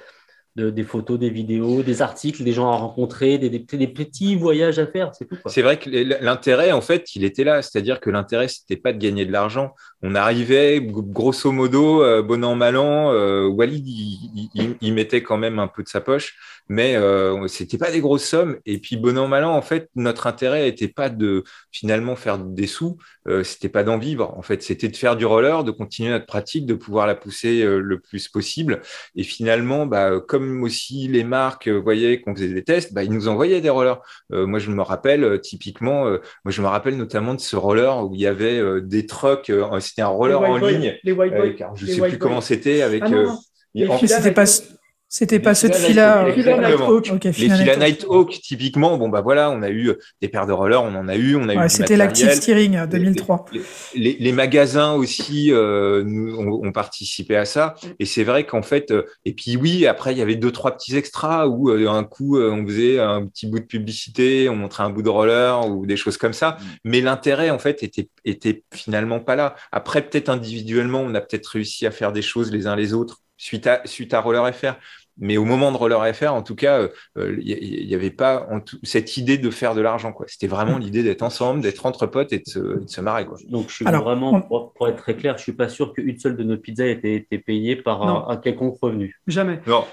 des 0.55 0.83
photos, 0.83 1.17
des 1.17 1.29
vidéos, 1.29 1.81
des 1.81 2.01
articles, 2.01 2.43
des 2.43 2.51
gens 2.51 2.69
à 2.71 2.75
rencontrer, 2.75 3.37
des, 3.37 3.59
petits 3.59 4.35
voyages 4.35 4.79
à 4.79 4.87
faire, 4.87 5.11
c'est 5.13 5.25
tout. 5.25 5.37
C'est 5.45 5.61
vrai 5.61 5.77
que 5.77 5.89
l'intérêt, 5.89 6.71
en 6.71 6.81
fait, 6.81 7.15
il 7.15 7.23
était 7.23 7.43
là. 7.43 7.61
C'est-à-dire 7.61 7.99
que 7.99 8.09
l'intérêt, 8.09 8.47
c'était 8.47 8.77
pas 8.77 8.93
de 8.93 8.97
gagner 8.97 9.25
de 9.25 9.31
l'argent. 9.31 9.73
On 10.01 10.15
arrivait, 10.15 10.81
grosso 10.81 11.51
modo, 11.51 12.03
euh, 12.03 12.21
bon 12.21 12.43
an, 12.43 12.55
mal 12.55 12.75
an, 12.75 13.11
euh, 13.13 13.47
Walid, 13.47 13.87
il, 13.87 14.93
mettait 14.93 15.23
quand 15.23 15.37
même 15.37 15.59
un 15.59 15.67
peu 15.67 15.83
de 15.83 15.87
sa 15.87 16.01
poche, 16.01 16.35
mais 16.67 16.95
euh, 16.95 17.47
c'était 17.47 17.77
pas 17.77 17.91
des 17.91 18.01
grosses 18.01 18.25
sommes. 18.25 18.57
Et 18.65 18.79
puis, 18.79 18.97
bon 18.97 19.17
an, 19.17 19.27
mal 19.27 19.45
an, 19.45 19.55
en 19.55 19.61
fait, 19.61 19.89
notre 19.95 20.27
intérêt 20.27 20.63
n'était 20.63 20.87
pas 20.87 21.09
de 21.09 21.43
finalement 21.71 22.15
faire 22.15 22.39
des 22.39 22.67
sous, 22.67 22.97
euh, 23.27 23.43
c'était 23.43 23.69
pas 23.69 23.83
d'en 23.83 23.97
vivre. 23.97 24.33
En 24.37 24.41
fait, 24.41 24.63
c'était 24.63 24.89
de 24.89 24.97
faire 24.97 25.15
du 25.15 25.25
roller, 25.25 25.63
de 25.63 25.71
continuer 25.71 26.09
notre 26.09 26.25
pratique, 26.25 26.65
de 26.65 26.73
pouvoir 26.73 27.07
la 27.07 27.15
pousser 27.15 27.63
le 27.63 27.99
plus 27.99 28.27
possible. 28.27 28.81
Et 29.15 29.23
finalement, 29.23 29.85
bah, 29.85 30.19
comme 30.19 30.40
comme 30.41 30.63
aussi 30.63 31.08
les 31.08 31.23
marques 31.23 31.67
euh, 31.67 31.80
voyaient 31.80 32.19
qu'on 32.19 32.36
faisait 32.36 32.47
des 32.47 32.63
tests, 32.63 32.93
bah, 32.93 33.04
ils 33.04 33.12
nous 33.12 33.27
envoyaient 33.27 33.62
des 33.62 33.69
rollers. 33.69 34.01
Euh, 34.32 34.47
moi, 34.47 34.60
je 34.60 34.71
me 34.71 34.82
rappelle 34.82 35.23
euh, 35.23 35.38
typiquement, 35.38 36.06
moi, 36.06 36.19
je 36.47 36.62
me 36.62 36.67
rappelle 36.67 36.97
notamment 36.97 37.34
de 37.36 37.39
ce 37.39 37.56
roller 37.56 38.04
où 38.06 38.15
il 38.15 38.21
y 38.21 38.27
avait 38.27 38.82
des 38.82 39.06
trucks. 39.06 39.51
c'était 39.80 40.01
un 40.01 40.08
roller 40.08 40.41
en 40.41 40.58
ligne. 40.58 40.95
Les 41.04 41.12
white 41.12 41.34
boys. 41.34 41.73
je 41.75 41.86
ne 41.86 41.91
sais 41.91 42.01
plus 42.01 42.17
comment 42.17 42.41
c'était 42.41 42.82
avec. 42.82 43.04
Ah 43.04 43.97
c'était 44.06 44.32
pas 44.32 44.45
c'était 45.13 45.41
pas 45.41 45.56
ceux 45.56 45.67
de 45.67 45.74
Fila. 45.74 46.26
Les 46.26 46.32
Fila 46.32 46.58
Nighthawk. 46.58 47.78
Nighthawk, 47.78 48.39
typiquement, 48.41 48.97
bon, 48.97 49.10
bah 49.10 49.19
voilà, 49.19 49.52
on 49.52 49.62
a 49.62 49.67
eu 49.67 49.89
euh, 49.89 50.00
des 50.21 50.30
paires 50.30 50.47
de 50.47 50.54
rollers, 50.54 50.82
on 50.82 50.95
en 50.95 51.10
a 51.10 51.17
eu, 51.17 51.36
on 51.36 51.50
a 51.50 51.56
ouais, 51.56 51.65
eu. 51.65 51.69
C'était 51.69 51.97
l'Active 51.97 52.32
Steering 52.32 52.88
2003. 52.88 53.43
Les, 53.52 53.62
les, 53.93 54.17
les, 54.17 54.32
magasins 54.32 54.93
aussi 54.93 55.52
euh, 55.52 56.02
nous, 56.06 56.34
ont, 56.38 56.65
ont, 56.65 56.71
participé 56.71 57.36
à 57.36 57.43
ça. 57.43 57.76
Et 58.00 58.06
c'est 58.06 58.24
vrai 58.24 58.45
qu'en 58.45 58.62
fait, 58.62 58.91
euh, 58.91 59.04
et 59.26 59.34
puis 59.34 59.58
oui, 59.58 59.86
après, 59.86 60.13
il 60.13 60.17
y 60.17 60.21
avait 60.21 60.38
deux, 60.38 60.54
trois 60.54 60.71
petits 60.78 60.95
extras 60.95 61.45
où 61.45 61.69
euh, 61.69 61.89
un 61.89 62.06
coup, 62.06 62.38
euh, 62.38 62.50
on 62.50 62.65
faisait 62.65 62.97
un 63.02 63.26
petit 63.26 63.47
bout 63.47 63.60
de 63.60 63.65
publicité, 63.65 64.47
on 64.47 64.56
montrait 64.56 64.84
un 64.84 64.91
bout 64.91 65.02
de 65.02 65.10
roller 65.10 65.67
ou 65.67 65.86
des 65.86 65.97
choses 65.97 66.15
comme 66.15 66.32
ça. 66.32 66.52
Mm. 66.52 66.65
Mais 66.86 67.02
l'intérêt, 67.02 67.50
en 67.50 67.60
fait, 67.60 67.84
était, 67.84 68.08
était 68.24 68.63
finalement 68.74 69.19
pas 69.19 69.36
là. 69.36 69.56
Après, 69.74 70.02
peut-être 70.02 70.30
individuellement, 70.30 71.02
on 71.02 71.13
a 71.15 71.19
peut-être 71.19 71.47
réussi 71.47 71.86
à 71.86 71.91
faire 71.91 72.13
des 72.13 72.21
choses 72.21 72.50
les 72.50 72.65
uns 72.65 72.78
les 72.78 72.93
autres 72.93 73.17
suite 73.41 73.65
à, 73.65 73.82
suite 73.86 74.13
à 74.13 74.21
Roller 74.21 74.54
FR 74.54 74.76
mais 75.17 75.38
au 75.38 75.45
moment 75.45 75.71
de 75.71 75.78
Roller 75.78 76.15
FR, 76.15 76.34
en 76.34 76.41
tout 76.41 76.56
cas, 76.56 76.88
il 77.15 77.21
euh, 77.21 77.38
n'y 77.38 77.93
avait 77.93 78.12
pas 78.12 78.47
cette 78.84 79.17
idée 79.17 79.38
de 79.38 79.50
faire 79.50 79.76
de 79.76 79.82
l'argent. 79.82 80.13
C'était 80.28 80.47
vraiment 80.47 80.78
mm. 80.78 80.82
l'idée 80.82 81.04
d'être 81.04 81.21
ensemble, 81.21 81.62
d'être 81.62 81.86
entre 81.86 82.08
potes 82.08 82.34
et 82.34 82.39
de 82.39 82.50
se, 82.50 82.60
de 82.60 82.88
se 82.88 83.02
marrer. 83.02 83.26
Quoi. 83.26 83.38
Donc, 83.50 83.69
je 83.69 83.76
suis 83.76 83.86
vraiment, 83.86 84.41
pour, 84.41 84.88
être 84.88 84.97
très 84.97 85.15
clair, 85.15 85.34
je 85.38 85.41
ne 85.41 85.43
suis 85.43 85.54
pas 85.54 85.69
sûr 85.69 85.93
qu'une 85.93 86.17
seule 86.17 86.36
de 86.36 86.43
nos 86.43 86.58
pizzas 86.58 86.86
ait 86.86 86.91
été, 86.91 87.15
été 87.15 87.38
payée 87.38 87.76
par 87.76 88.30
un, 88.30 88.38
quelconque 88.38 88.78
revenu. 88.82 89.19
Jamais. 89.28 89.62
Non. 89.67 89.86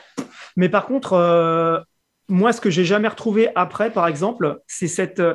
Mais 0.57 0.69
par 0.69 0.87
contre, 0.87 1.13
euh, 1.15 1.79
moi, 2.29 2.53
ce 2.53 2.61
que 2.61 2.71
j'ai 2.71 2.85
jamais 2.85 3.09
retrouvé 3.09 3.51
après, 3.55 3.91
par 3.91 4.07
exemple, 4.07 4.61
c'est 4.67 4.89
cet 4.89 5.21
euh, 5.21 5.35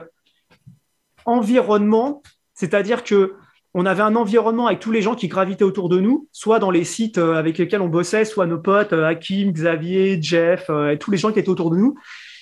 environnement, 1.26 2.24
c'est-à-dire 2.54 3.04
que 3.04 3.36
on 3.74 3.86
avait 3.86 4.04
un 4.04 4.16
environnement 4.16 4.68
avec 4.68 4.80
tous 4.80 4.92
les 4.92 5.02
gens 5.02 5.16
qui 5.16 5.28
gravitaient 5.28 5.64
autour 5.64 5.90
de 5.90 6.00
nous, 6.00 6.28
soit 6.32 6.60
dans 6.60 6.70
les 6.70 6.84
sites 6.84 7.18
euh, 7.18 7.36
avec 7.36 7.58
lesquels 7.58 7.82
on 7.82 7.88
bossait, 7.88 8.26
soit 8.26 8.46
nos 8.46 8.60
potes, 8.60 8.94
euh, 8.94 9.06
Hakim, 9.06 9.52
Xavier, 9.52 10.22
Jeff, 10.22 10.70
euh, 10.70 10.92
et 10.92 10.98
tous 10.98 11.10
les 11.10 11.18
gens 11.18 11.32
qui 11.32 11.40
étaient 11.40 11.50
autour 11.50 11.72
de 11.72 11.78
nous. 11.78 11.96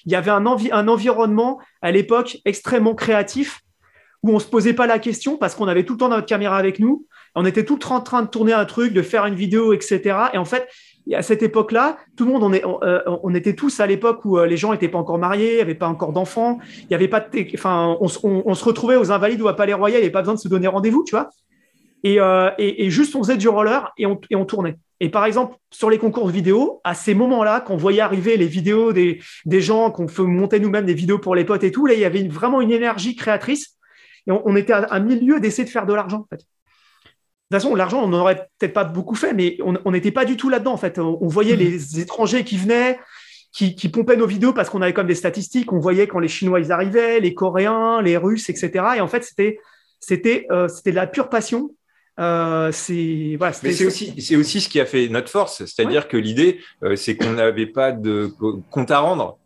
Il 0.06 0.12
y 0.12 0.16
avait 0.16 0.32
un, 0.32 0.46
un 0.46 0.88
environnement 0.88 1.60
à 1.82 1.92
l'époque 1.92 2.38
extrêmement 2.44 2.96
créatif 2.96 3.62
où 4.24 4.32
on 4.32 4.40
se 4.40 4.48
posait 4.48 4.74
pas 4.74 4.88
la 4.88 5.00
question 5.00 5.38
parce 5.38 5.56
qu'on 5.56 5.68
avait 5.68 5.86
tout 5.86 5.94
le 5.94 6.00
temps 6.00 6.10
notre 6.10 6.26
caméra 6.26 6.58
avec 6.58 6.80
nous. 6.80 7.08
On 7.34 7.46
était 7.46 7.64
tout 7.64 7.76
le 7.76 7.80
temps 7.80 7.96
en 7.96 8.02
train 8.02 8.24
de 8.24 8.28
tourner 8.28 8.54
un 8.54 8.66
truc, 8.66 8.94
de 8.94 9.02
faire 9.02 9.26
une 9.26 9.36
vidéo, 9.36 9.74
etc. 9.74 10.18
Et 10.34 10.38
en 10.38 10.46
fait, 10.46 10.68
à 11.16 11.22
cette 11.22 11.44
époque-là, 11.44 11.98
tout 12.16 12.26
le 12.26 12.32
monde, 12.32 12.44
on, 12.44 12.80
on, 13.24 13.36
était 13.36 13.56
tous 13.56 13.80
à 13.80 13.88
l'époque 13.88 14.24
où 14.26 14.40
les 14.40 14.58
gens 14.58 14.72
n'étaient 14.72 14.90
pas 14.90 14.98
encore 14.98 15.18
mariés, 15.18 15.58
n'avaient 15.58 15.76
pas 15.76 15.88
encore 15.88 16.14
d'enfants, 16.14 16.60
il 16.82 16.92
y 16.92 16.96
avait 16.96 17.08
pas 17.08 17.26
enfin, 17.54 17.98
on, 18.00 18.08
se 18.08 18.64
retrouvait 18.64 18.96
aux 18.96 19.12
Invalides 19.12 19.42
ou 19.42 19.48
à 19.48 19.56
Palais 19.56 19.74
Royal, 19.74 20.00
il 20.00 20.02
n'y 20.02 20.06
avait 20.06 20.12
pas 20.12 20.22
besoin 20.22 20.36
de 20.36 20.40
se 20.40 20.48
donner 20.48 20.68
rendez-vous, 20.68 21.04
tu 21.04 21.12
vois. 21.12 21.30
Et, 22.04 22.18
et, 22.58 22.90
juste, 22.90 23.16
on 23.16 23.24
faisait 23.24 23.38
du 23.38 23.48
roller 23.48 23.92
et 23.98 24.06
on, 24.06 24.20
et 24.30 24.46
tournait. 24.46 24.78
Et 25.00 25.10
par 25.10 25.26
exemple, 25.26 25.56
sur 25.72 25.90
les 25.90 25.98
concours 25.98 26.28
de 26.28 26.32
vidéo, 26.32 26.80
à 26.84 26.94
ces 26.94 27.16
moments-là, 27.16 27.62
quand 27.62 27.74
on 27.74 27.78
voyait 27.78 28.02
arriver 28.02 28.38
les 28.38 28.46
vidéos 28.46 28.94
des, 28.94 29.20
gens, 29.48 29.90
qu'on 29.90 30.08
montait 30.28 30.60
nous-mêmes 30.60 30.86
des 30.86 30.94
vidéos 30.94 31.18
pour 31.18 31.34
les 31.34 31.44
potes 31.44 31.64
et 31.64 31.72
tout, 31.72 31.88
là, 31.88 31.96
il 31.96 32.00
y 32.00 32.06
avait 32.06 32.28
vraiment 32.28 32.62
une 32.62 32.72
énergie 32.72 33.16
créatrice. 33.16 33.78
Et 34.28 34.32
on, 34.32 34.56
était 34.56 34.74
à, 34.74 35.00
milieu 35.00 35.40
d'essayer 35.40 35.64
de 35.64 35.70
faire 35.70 35.88
de 35.88 35.94
l'argent, 35.96 36.20
en 36.20 36.28
fait. 36.30 36.46
De 37.52 37.58
toute 37.58 37.64
façon, 37.64 37.76
l'argent, 37.76 38.02
on 38.02 38.08
n'aurait 38.08 38.48
peut-être 38.60 38.72
pas 38.72 38.86
beaucoup 38.86 39.14
fait, 39.14 39.34
mais 39.34 39.58
on 39.62 39.92
n'était 39.92 40.12
pas 40.12 40.24
du 40.24 40.38
tout 40.38 40.48
là-dedans. 40.48 40.72
En 40.72 40.78
fait, 40.78 41.00
on, 41.00 41.28
voyait 41.28 41.58
mmh. 41.58 41.60
les 41.60 42.00
étrangers 42.00 42.46
qui 42.46 42.56
venaient, 42.56 42.98
qui, 43.52 43.90
pompaient 43.90 44.16
nos 44.16 44.26
vidéos 44.26 44.54
parce 44.54 44.70
qu'on 44.70 44.82
avait 44.82 44.94
comme 44.94 45.08
des 45.08 45.16
statistiques. 45.16 45.74
On 45.74 45.80
voyait 45.80 46.08
quand 46.08 46.20
les 46.20 46.30
Chinois 46.30 46.62
ils 46.62 46.72
arrivaient, 46.72 47.20
les 47.20 47.34
Coréens, 47.34 48.02
les 48.02 48.16
Russes, 48.16 48.50
etc. 48.50 48.86
Et 48.96 49.02
en 49.02 49.10
fait, 49.10 49.26
c'était 49.26 49.60
c'était 50.00 50.48
euh, 50.50 50.70
c'était 50.70 50.92
de 50.92 50.96
la 50.96 51.08
pure 51.08 51.28
passion. 51.28 51.72
Euh, 52.22 52.72
c'est 52.72 53.36
voilà, 53.38 53.54
Mais 53.64 53.74
c'est 53.74 53.86
aussi, 53.86 54.14
c'est 54.22 54.38
aussi 54.38 54.62
ce 54.62 54.70
qui 54.70 54.80
a 54.80 54.86
fait 54.86 55.10
notre 55.10 55.30
force, 55.30 55.66
c'est-à-dire 55.66 56.08
que 56.08 56.16
l'idée, 56.16 56.62
euh, 56.86 56.96
c'est 56.96 57.18
qu'on 57.18 57.34
n'avait 57.34 57.66
pas 57.66 57.92
de 57.92 58.32
compte 58.70 58.92
à 58.92 59.00
rendre. 59.00 59.38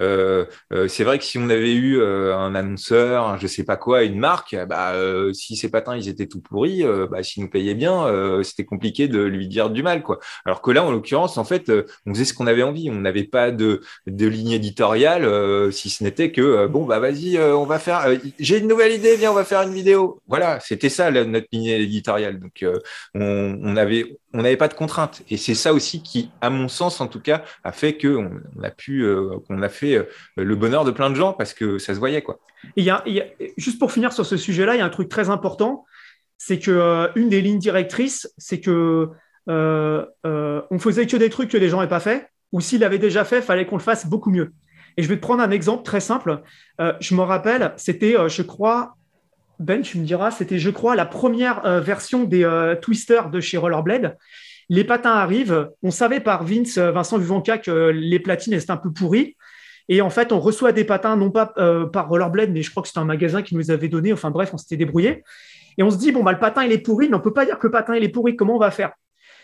Euh, 0.00 0.44
euh, 0.72 0.88
c'est 0.88 1.04
vrai 1.04 1.18
que 1.18 1.24
si 1.24 1.38
on 1.38 1.50
avait 1.50 1.74
eu 1.74 2.00
euh, 2.00 2.36
un 2.36 2.54
annonceur, 2.54 3.38
je 3.38 3.46
sais 3.46 3.64
pas 3.64 3.76
quoi, 3.76 4.02
une 4.02 4.18
marque, 4.18 4.56
bah, 4.68 4.94
si 5.32 5.56
ces 5.56 5.70
patins 5.70 5.96
ils 5.96 6.08
étaient 6.08 6.26
tout 6.26 6.40
pourris, 6.40 6.84
bah, 7.10 7.22
s'ils 7.22 7.42
nous 7.42 7.50
payaient 7.50 7.74
bien, 7.74 8.06
c'était 8.42 8.64
compliqué 8.64 9.08
de 9.08 9.22
lui 9.22 9.48
dire 9.48 9.70
du 9.70 9.82
mal, 9.82 10.02
quoi. 10.02 10.18
Alors 10.44 10.62
que 10.62 10.70
là, 10.70 10.84
en 10.84 10.90
l'occurrence, 10.90 11.38
en 11.38 11.44
fait, 11.44 11.70
on 12.06 12.14
faisait 12.14 12.24
ce 12.24 12.34
qu'on 12.34 12.46
avait 12.46 12.62
envie. 12.62 12.90
On 12.90 13.00
n'avait 13.00 13.24
pas 13.24 13.50
de, 13.50 13.82
ligne 14.06 14.52
éditoriale, 14.52 15.72
si 15.72 15.90
ce 15.90 16.04
n'était 16.04 16.32
que 16.32 16.66
bon, 16.66 16.84
bah 16.84 16.98
vas-y, 16.98 17.38
on 17.38 17.64
va 17.64 17.78
faire. 17.78 18.06
J'ai 18.38 18.58
une 18.58 18.68
nouvelle 18.68 18.92
idée, 18.92 19.16
viens, 19.16 19.30
on 19.32 19.34
va 19.34 19.44
faire 19.44 19.62
une 19.62 19.72
vidéo. 19.72 20.20
Voilà, 20.28 20.60
c'était 20.60 20.88
ça 20.88 21.10
notre 21.10 21.46
ligne 21.52 21.66
éditoriale. 21.66 22.38
Donc, 22.38 22.64
on, 23.14 23.76
avait 23.76 24.18
on 24.32 24.42
n'avait 24.42 24.56
pas 24.56 24.68
de 24.68 24.74
contraintes. 24.74 25.22
Et 25.30 25.36
c'est 25.36 25.54
ça 25.54 25.72
aussi 25.72 26.02
qui, 26.02 26.30
à 26.40 26.50
mon 26.50 26.68
sens 26.68 27.00
en 27.00 27.08
tout 27.08 27.20
cas, 27.20 27.42
a 27.64 27.72
fait 27.72 27.96
qu'on 27.96 28.30
on 28.56 28.62
a 28.62 28.70
pu, 28.70 29.04
qu'on 29.46 29.62
a 29.62 29.68
fait 29.68 29.89
euh, 29.96 30.04
le 30.36 30.54
bonheur 30.56 30.84
de 30.84 30.90
plein 30.90 31.10
de 31.10 31.14
gens 31.14 31.32
parce 31.32 31.54
que 31.54 31.78
ça 31.78 31.94
se 31.94 31.98
voyait. 31.98 32.22
Quoi. 32.22 32.38
Et 32.76 32.82
y 32.82 32.90
a, 32.90 33.04
juste 33.56 33.78
pour 33.78 33.92
finir 33.92 34.12
sur 34.12 34.26
ce 34.26 34.36
sujet-là, 34.36 34.74
il 34.74 34.78
y 34.78 34.82
a 34.82 34.84
un 34.84 34.90
truc 34.90 35.08
très 35.08 35.30
important, 35.30 35.84
c'est 36.38 36.58
que 36.58 36.70
euh, 36.70 37.08
une 37.14 37.28
des 37.28 37.40
lignes 37.40 37.58
directrices, 37.58 38.32
c'est 38.38 38.60
que 38.60 39.08
on 39.46 40.78
faisait 40.78 41.06
que 41.06 41.16
des 41.16 41.30
trucs 41.30 41.50
que 41.50 41.58
les 41.58 41.68
gens 41.68 41.78
n'avaient 41.78 41.88
pas 41.88 42.00
fait, 42.00 42.28
ou 42.52 42.60
s'ils 42.60 42.80
l'avaient 42.80 42.98
déjà 42.98 43.24
fait, 43.24 43.42
fallait 43.42 43.66
qu'on 43.66 43.76
le 43.76 43.82
fasse 43.82 44.06
beaucoup 44.06 44.30
mieux. 44.30 44.52
Et 44.96 45.02
je 45.02 45.08
vais 45.08 45.16
te 45.16 45.20
prendre 45.20 45.42
un 45.42 45.50
exemple 45.50 45.82
très 45.82 46.00
simple. 46.00 46.42
je 46.78 47.14
me 47.14 47.22
rappelle, 47.22 47.72
c'était, 47.76 48.16
je 48.28 48.42
crois, 48.42 48.94
ben, 49.60 49.82
tu 49.82 49.98
me 49.98 50.04
diras, 50.04 50.30
c'était, 50.30 50.58
je 50.58 50.70
crois, 50.70 50.96
la 50.96 51.04
première 51.04 51.64
euh, 51.66 51.80
version 51.80 52.24
des 52.24 52.44
euh, 52.44 52.74
twisters 52.74 53.30
de 53.30 53.40
chez 53.40 53.58
Rollerblade. 53.58 54.16
Les 54.70 54.84
patins 54.84 55.12
arrivent. 55.12 55.68
On 55.82 55.90
savait 55.90 56.20
par 56.20 56.44
Vince, 56.44 56.78
euh, 56.78 56.90
Vincent 56.90 57.18
Vivanca 57.18 57.58
que 57.58 57.90
les 57.90 58.18
platines 58.18 58.54
étaient 58.54 58.70
un 58.70 58.78
peu 58.78 58.90
pourries. 58.90 59.36
Et 59.92 60.00
en 60.00 60.08
fait, 60.08 60.32
on 60.32 60.38
reçoit 60.38 60.70
des 60.72 60.84
patins, 60.84 61.16
non 61.16 61.30
pas 61.30 61.52
par 61.92 62.08
Rollerblade, 62.08 62.52
mais 62.52 62.62
je 62.62 62.70
crois 62.70 62.82
que 62.82 62.88
c'était 62.88 63.00
un 63.00 63.04
magasin 63.04 63.42
qui 63.42 63.56
nous 63.56 63.70
avait 63.72 63.88
donné. 63.88 64.12
Enfin 64.12 64.30
bref, 64.30 64.50
on 64.54 64.56
s'était 64.56 64.76
débrouillé. 64.76 65.24
Et 65.76 65.82
on 65.82 65.90
se 65.90 65.98
dit, 65.98 66.12
bon, 66.12 66.22
bah, 66.22 66.32
le 66.32 66.38
patin, 66.38 66.64
il 66.64 66.72
est 66.72 66.78
pourri, 66.78 67.08
mais 67.08 67.16
on 67.16 67.18
ne 67.18 67.22
peut 67.24 67.32
pas 67.32 67.44
dire 67.44 67.58
que 67.58 67.66
le 67.66 67.72
patin, 67.72 67.96
il 67.96 68.04
est 68.04 68.08
pourri. 68.08 68.36
Comment 68.36 68.54
on 68.54 68.58
va 68.60 68.70
faire? 68.70 68.92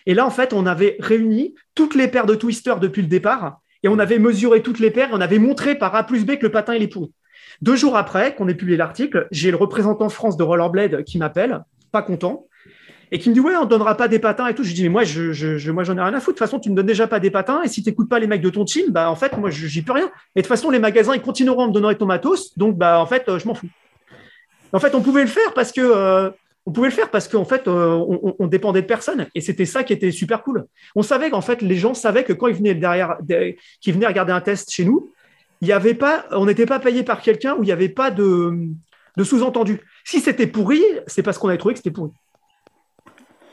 Et 0.06 0.14
là, 0.14 0.24
en 0.24 0.30
fait, 0.30 0.52
on 0.52 0.64
avait 0.64 0.96
réuni 1.00 1.56
toutes 1.74 1.96
les 1.96 2.06
paires 2.06 2.26
de 2.26 2.37
twisters 2.37 2.78
depuis 2.78 3.02
le 3.02 3.09
départ. 3.09 3.59
Et 3.82 3.88
on 3.88 3.98
avait 3.98 4.20
mesuré 4.20 4.62
toutes 4.62 4.78
les 4.78 4.92
paires. 4.92 5.09
On 5.12 5.20
avait 5.20 5.40
montré 5.40 5.74
par 5.74 5.94
A 5.96 6.04
plus 6.04 6.24
B 6.24 6.37
que 6.37 6.46
le 6.46 6.52
patin, 6.52 6.74
il 6.74 6.82
est 6.82 6.88
pourri. 6.88 7.12
Deux 7.61 7.74
jours 7.74 7.96
après 7.96 8.35
qu'on 8.35 8.46
ait 8.48 8.54
publié 8.54 8.76
l'article, 8.76 9.26
j'ai 9.32 9.50
le 9.50 9.56
représentant 9.56 10.09
France 10.09 10.37
de 10.37 10.44
Rollerblade 10.44 11.02
qui 11.04 11.18
m'appelle, 11.18 11.64
pas 11.90 12.02
content, 12.02 12.46
et 13.12 13.19
qui 13.19 13.29
me 13.29 13.35
dit 13.35 13.40
ouais 13.40 13.57
on 13.57 13.64
ne 13.64 13.69
donnera 13.69 13.97
pas 13.97 14.09
des 14.09 14.19
patins 14.19 14.47
et 14.49 14.55
tout. 14.55 14.64
Je 14.64 14.75
dis 14.75 14.83
mais 14.83 14.88
moi 14.88 15.05
je, 15.05 15.33
je, 15.33 15.71
moi 15.71 15.85
j'en 15.85 15.97
ai 15.97 16.03
rien 16.03 16.14
à 16.14 16.21
foutre. 16.21 16.35
De 16.35 16.38
toute 16.38 16.38
façon 16.38 16.59
tu 16.59 16.71
ne 16.71 16.77
donnes 16.77 16.87
déjà 16.87 17.07
pas 17.07 17.21
des 17.21 17.31
patins 17.31 17.62
et 17.62 17.69
si 17.69 17.83
tu 17.83 17.88
n'écoutes 17.88 18.09
pas 18.09 18.19
les 18.19 18.27
mecs 18.27 18.42
de 18.42 18.51
ton 18.51 18.64
team, 18.64 18.90
bah 18.90 19.11
en 19.11 19.16
fait 19.16 19.37
moi 19.37 19.51
j'y 19.51 19.83
peux 19.83 19.92
rien. 19.92 20.11
Et 20.35 20.40
de 20.40 20.42
toute 20.42 20.49
façon 20.49 20.71
les 20.71 20.79
magasins 20.79 21.14
ils 21.14 21.23
continueront 21.23 21.64
à 21.64 21.69
me 21.69 21.73
donner 21.73 21.95
ton 21.97 22.07
matos, 22.07 22.57
donc 22.57 22.77
bah 22.77 23.01
en 23.01 23.07
fait 23.07 23.29
euh, 23.29 23.38
je 23.38 23.47
m'en 23.47 23.55
fous. 23.55 23.69
En 24.73 24.81
fait 24.81 24.95
on 24.95 25.03
pouvait 25.03 25.23
le 25.23 25.29
faire 25.29 25.53
parce 25.55 25.73
que 25.73 25.81
euh, 25.81 26.31
on 26.66 26.73
pouvait 26.73 26.88
le 26.88 26.95
faire 26.95 27.11
parce 27.11 27.29
qu'en 27.29 27.45
fait 27.45 27.69
euh, 27.69 27.97
on, 28.38 28.47
dépendait 28.49 28.83
de 28.83 28.87
personne 28.87 29.27
et 29.37 29.40
c'était 29.40 29.66
ça 29.66 29.85
qui 29.85 29.92
était 29.92 30.11
super 30.11 30.42
cool. 30.42 30.66
On 30.97 31.03
savait 31.03 31.31
qu'en 31.31 31.40
fait 31.40 31.62
les 31.62 31.77
gens 31.77 31.95
savaient 31.95 32.25
que 32.25 32.33
quand 32.33 32.49
ils 32.49 32.57
venaient 32.57 32.75
derrière, 32.75 33.19
qu'ils 33.81 33.95
venaient 33.95 34.09
regarder 34.09 34.33
un 34.33 34.40
test 34.40 34.73
chez 34.73 34.85
nous, 34.85 35.12
il 35.61 35.69
y 35.69 35.73
avait 35.73 35.95
pas, 35.95 36.27
on 36.33 36.47
n'était 36.47 36.66
pas 36.66 36.81
payé 36.81 37.03
par 37.03 37.23
quelqu'un 37.23 37.55
où 37.55 37.62
il 37.62 37.66
n'y 37.66 37.73
avait 37.73 37.88
pas 37.88 38.11
de, 38.11 38.53
de 39.16 39.25
sous-entendu. 39.25 39.81
Si 40.05 40.21
c'était 40.21 40.47
pourri, 40.47 40.83
c'est 41.07 41.23
parce 41.23 41.38
qu'on 41.38 41.49
avait 41.49 41.59
trouvé 41.59 41.75
que 41.75 41.79
c'était 41.79 41.90
pourri. 41.90 42.11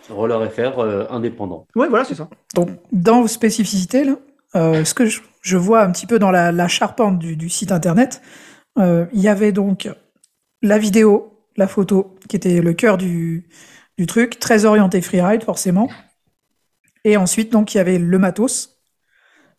Roller 0.10 0.52
FR 0.52 0.80
euh, 0.80 1.06
indépendant. 1.10 1.68
Oui, 1.76 1.88
voilà, 1.90 2.06
c'est 2.06 2.16
ça. 2.16 2.30
Donc, 2.56 2.70
dans 2.92 3.22
vos 3.22 3.28
spécificités, 3.28 4.04
là, 4.04 4.18
euh, 4.56 4.86
ce 4.86 4.94
que 4.94 5.06
je, 5.06 5.58
vois 5.58 5.84
un 5.84 5.92
petit 5.92 6.06
peu 6.06 6.20
dans 6.20 6.32
la, 6.32 6.68
charpente 6.68 7.20
du, 7.20 7.50
site 7.50 7.72
internet, 7.72 8.22
euh, 8.78 9.06
il 9.14 9.22
y 9.22 9.28
avait 9.28 9.52
donc 9.52 9.90
la 10.62 10.78
vidéo, 10.78 11.46
la 11.56 11.68
photo, 11.68 12.16
qui 12.28 12.36
était 12.36 12.62
le 12.62 12.74
cœur 12.74 12.98
du, 12.98 13.48
du 13.98 14.06
truc, 14.06 14.40
très 14.40 14.66
orienté 14.66 15.02
freeride, 15.02 15.44
forcément. 15.44 15.90
Et 17.04 17.18
ensuite, 17.18 17.52
donc, 17.52 17.74
il 17.74 17.78
y 17.78 17.80
avait 17.80 18.00
le 18.00 18.20
matos, 18.20 18.80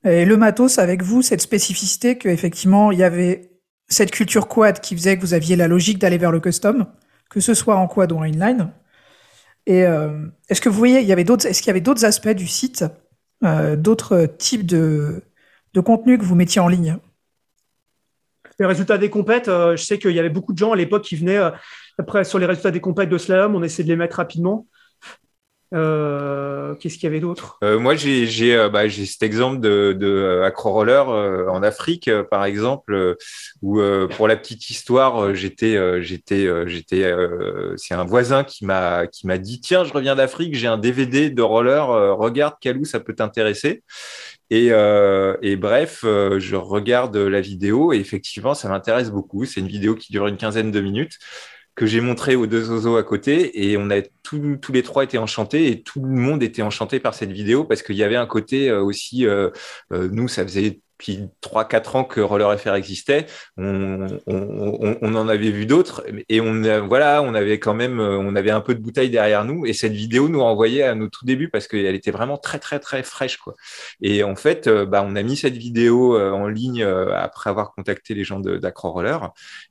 Et 0.04 0.24
le 0.24 0.36
matos, 0.36 0.78
avec 0.78 1.02
vous, 1.02 1.22
cette 1.22 1.40
spécificité 1.40 2.18
qu'effectivement, 2.18 2.92
il 2.92 2.98
y 2.98 3.04
avait 3.04 3.50
cette 3.88 4.10
culture 4.10 4.48
quad 4.48 4.80
qui 4.80 4.96
faisait 4.96 5.16
que 5.16 5.20
vous 5.22 5.34
aviez 5.34 5.56
la 5.56 5.68
logique 5.68 5.98
d'aller 5.98 6.18
vers 6.18 6.32
le 6.32 6.40
custom, 6.40 6.86
que 7.30 7.40
ce 7.40 7.54
soit 7.54 7.76
en 7.76 7.86
quad 7.86 8.12
ou 8.12 8.18
en 8.18 8.24
inline. 8.24 8.70
Et 9.66 9.84
euh, 9.84 10.26
est-ce 10.48 10.60
que 10.60 10.68
vous 10.68 10.76
voyez, 10.76 11.00
il 11.00 11.06
y 11.06 11.12
avait 11.12 11.24
d'autres, 11.24 11.46
est-ce 11.46 11.60
qu'il 11.60 11.68
y 11.68 11.70
avait 11.70 11.80
d'autres 11.80 12.04
aspects 12.04 12.28
du 12.28 12.46
site, 12.46 12.84
euh, 13.44 13.76
d'autres 13.76 14.26
types 14.26 14.66
de, 14.66 15.22
de 15.72 15.80
contenu 15.80 16.18
que 16.18 16.24
vous 16.24 16.34
mettiez 16.34 16.60
en 16.60 16.68
ligne? 16.68 16.98
Les 18.58 18.66
résultats 18.66 18.98
des 18.98 19.10
compètes, 19.10 19.48
euh, 19.48 19.76
je 19.76 19.84
sais 19.84 19.98
qu'il 19.98 20.12
y 20.12 20.20
avait 20.20 20.28
beaucoup 20.28 20.52
de 20.52 20.58
gens 20.58 20.72
à 20.72 20.76
l'époque 20.76 21.02
qui 21.02 21.16
venaient 21.16 21.40
après 21.98 22.24
sur 22.24 22.38
les 22.38 22.46
résultats 22.46 22.70
des 22.70 22.80
compètes 22.80 23.08
de 23.08 23.18
slalom, 23.18 23.54
on 23.54 23.62
essayait 23.62 23.84
de 23.84 23.88
les 23.88 23.96
mettre 23.96 24.16
rapidement. 24.16 24.66
Euh, 25.74 26.74
qu'est-ce 26.76 26.94
qu'il 26.94 27.04
y 27.04 27.06
avait 27.08 27.20
d'autre? 27.20 27.58
Euh, 27.64 27.78
Moi, 27.80 27.94
euh, 27.94 28.68
bah, 28.68 28.86
j'ai 28.86 29.06
cet 29.06 29.22
exemple 29.22 29.58
de, 29.60 30.52
roller 30.54 31.08
en 31.08 31.62
Afrique, 31.62 32.10
par 32.30 32.44
exemple, 32.44 33.16
où 33.62 33.80
pour 34.16 34.28
la 34.28 34.36
petite 34.36 34.70
histoire, 34.70 35.34
j'étais, 35.34 35.76
c'est 37.76 37.94
un 37.94 38.04
voisin 38.04 38.44
qui 38.44 38.66
m'a 38.66 39.06
dit 39.38 39.60
tiens, 39.60 39.84
je 39.84 39.92
reviens 39.92 40.14
d'Afrique, 40.14 40.54
j'ai 40.54 40.68
un 40.68 40.78
DVD 40.78 41.30
de 41.30 41.42
roller, 41.42 42.16
regarde 42.16 42.54
Calou, 42.60 42.84
ça 42.84 43.00
peut 43.00 43.14
t'intéresser. 43.14 43.82
Et, 44.50 44.70
bref, 45.56 46.00
je 46.02 46.56
regarde 46.56 47.16
la 47.16 47.40
vidéo 47.40 47.92
et 47.92 47.96
effectivement, 47.96 48.54
ça 48.54 48.68
m'intéresse 48.68 49.10
beaucoup. 49.10 49.44
C'est 49.44 49.60
une 49.60 49.68
vidéo 49.68 49.96
qui 49.96 50.12
dure 50.12 50.28
une 50.28 50.36
quinzaine 50.36 50.70
de 50.70 50.80
minutes 50.80 51.18
que 51.74 51.86
j'ai 51.86 52.00
montré 52.00 52.36
aux 52.36 52.46
deux 52.46 52.70
oiseaux 52.70 52.96
à 52.96 53.02
côté 53.02 53.68
et 53.68 53.76
on 53.76 53.90
a 53.90 54.00
tous, 54.22 54.58
les 54.72 54.82
trois 54.82 55.04
été 55.04 55.18
enchantés 55.18 55.70
et 55.70 55.82
tout 55.82 56.00
le 56.00 56.08
monde 56.08 56.42
était 56.42 56.62
enchanté 56.62 57.00
par 57.00 57.14
cette 57.14 57.32
vidéo 57.32 57.64
parce 57.64 57.82
qu'il 57.82 57.96
y 57.96 58.04
avait 58.04 58.16
un 58.16 58.26
côté 58.26 58.70
euh, 58.70 58.82
aussi, 58.82 59.26
euh, 59.26 59.50
euh, 59.92 60.08
nous, 60.12 60.28
ça 60.28 60.44
faisait 60.44 60.80
depuis 61.04 61.28
3-4 61.42 61.96
ans 61.96 62.04
que 62.04 62.20
Roller 62.20 62.58
FR 62.58 62.74
existait, 62.74 63.26
on, 63.56 64.08
en 64.26 65.28
avait 65.28 65.50
vu 65.50 65.66
d'autres 65.66 66.04
et 66.28 66.40
on 66.40 66.62
voilà, 66.86 67.22
on 67.22 67.34
avait 67.34 67.58
quand 67.58 67.74
même, 67.74 68.00
on 68.00 68.34
avait 68.36 68.50
un 68.50 68.60
peu 68.60 68.74
de 68.74 68.80
bouteille 68.80 69.10
derrière 69.10 69.44
nous 69.44 69.66
et 69.66 69.72
cette 69.72 69.92
vidéo 69.92 70.28
nous 70.28 70.40
envoyait 70.40 70.82
à 70.82 70.94
nos 70.94 71.08
tout 71.08 71.24
débuts 71.24 71.48
parce 71.48 71.68
qu'elle 71.68 71.94
était 71.94 72.10
vraiment 72.10 72.38
très 72.38 72.58
très 72.58 72.78
très 72.78 73.02
fraîche 73.02 73.36
quoi. 73.36 73.54
Et 74.00 74.22
en 74.24 74.36
fait, 74.36 74.68
bah, 74.68 75.04
on 75.06 75.16
a 75.16 75.22
mis 75.22 75.36
cette 75.36 75.56
vidéo 75.56 76.18
en 76.18 76.48
ligne 76.48 76.82
après 76.82 77.50
avoir 77.50 77.74
contacté 77.74 78.14
les 78.14 78.24
gens 78.24 78.40
d'Acro 78.40 78.92
Roller 78.92 79.18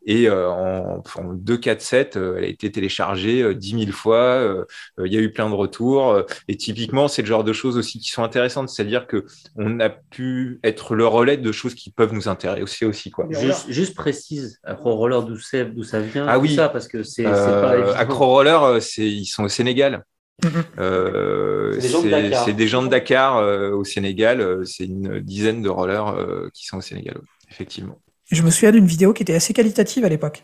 et 0.06 0.30
en, 0.30 1.02
en 1.15 1.34
2, 1.34 1.58
4, 1.58 1.82
7, 1.82 2.15
elle 2.15 2.43
a 2.43 2.48
été 2.48 2.72
téléchargée 2.72 3.54
10 3.56 3.86
000 3.86 3.91
fois. 3.91 4.65
Il 5.04 5.12
y 5.12 5.17
a 5.17 5.22
eu 5.22 5.32
plein 5.32 5.50
de 5.50 5.56
retours 5.56 6.24
et 6.48 6.58
typiquement 6.58 7.08
c'est 7.08 7.22
le 7.22 7.28
genre 7.28 7.43
de 7.43 7.54
choses 7.54 7.78
aussi 7.78 8.00
qui 8.00 8.10
sont 8.10 8.24
intéressantes, 8.24 8.69
c'est-à-dire 8.69 9.08
que 9.08 9.26
on 9.56 9.80
a 9.80 9.89
pu 9.89 10.60
être 10.63 10.96
le 10.96 11.08
relais 11.24 11.38
de 11.38 11.52
choses 11.52 11.74
qui 11.74 11.90
peuvent 11.90 12.14
nous 12.14 12.28
intéresser 12.28 12.86
aussi. 12.86 13.10
Quoi. 13.10 13.28
Juste, 13.30 13.72
juste 13.72 13.96
précise, 13.96 14.60
Acro 14.64 14.96
Roller, 14.96 15.24
d'où 15.24 15.38
ça 15.84 16.00
vient 16.02 16.28
Ah 16.28 16.38
oui, 16.38 16.56
ça, 16.56 16.70
parce 16.70 16.88
que 16.88 17.04
c'est 17.04 17.26
euh, 17.26 17.94
Acro 17.96 18.28
Roller, 18.28 18.62
euh, 18.62 18.80
ils 18.98 19.26
sont 19.26 19.46
au 19.46 19.50
Sénégal. 19.50 20.04
Mm-hmm. 20.44 20.64
Euh, 20.80 21.80
c'est 21.80 22.54
des 22.54 22.68
gens 22.68 22.84
de 22.84 22.90
Dakar, 22.90 23.38
au 23.74 23.84
Sénégal. 23.84 24.66
c'est 24.66 24.86
une 24.86 25.20
dizaine 25.20 25.62
de 25.62 25.70
rollers 25.70 26.16
qui 26.54 26.66
sont 26.66 26.78
au 26.78 26.82
Sénégal, 26.82 27.18
effectivement. 27.50 28.00
Je 28.32 28.42
me 28.42 28.50
souviens 28.50 28.72
d'une 28.72 28.86
vidéo 28.88 29.14
qui 29.14 29.24
était 29.24 29.36
assez 29.36 29.54
qualitative 29.54 30.06
à 30.06 30.10
l'époque. 30.10 30.44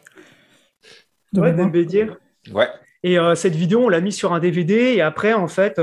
Ouais, 1.33 1.53
dire. 1.85 2.17
Ouais. 2.53 2.67
Et 3.03 3.17
cette 3.35 3.55
vidéo, 3.55 3.85
on 3.85 3.89
l'a 3.89 4.01
mis 4.01 4.11
sur 4.11 4.33
un 4.33 4.39
DVD. 4.39 4.93
Et 4.95 5.01
après, 5.01 5.33
en 5.33 5.47
fait, 5.47 5.79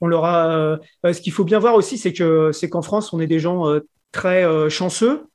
on 0.00 0.06
leur 0.06 0.24
a. 0.24 0.78
ce 1.04 1.20
qu'il 1.20 1.32
faut 1.32 1.44
bien 1.44 1.58
voir 1.58 1.74
aussi, 1.74 1.98
c'est 1.98 2.12
que 2.12 2.52
c'est 2.52 2.68
qu'en 2.70 2.82
France, 2.82 3.12
on 3.12 3.20
est 3.20 3.26
des 3.26 3.38
gens 3.38 3.66
très 4.12 4.44
euh, 4.44 4.68
chanceux. 4.68 5.26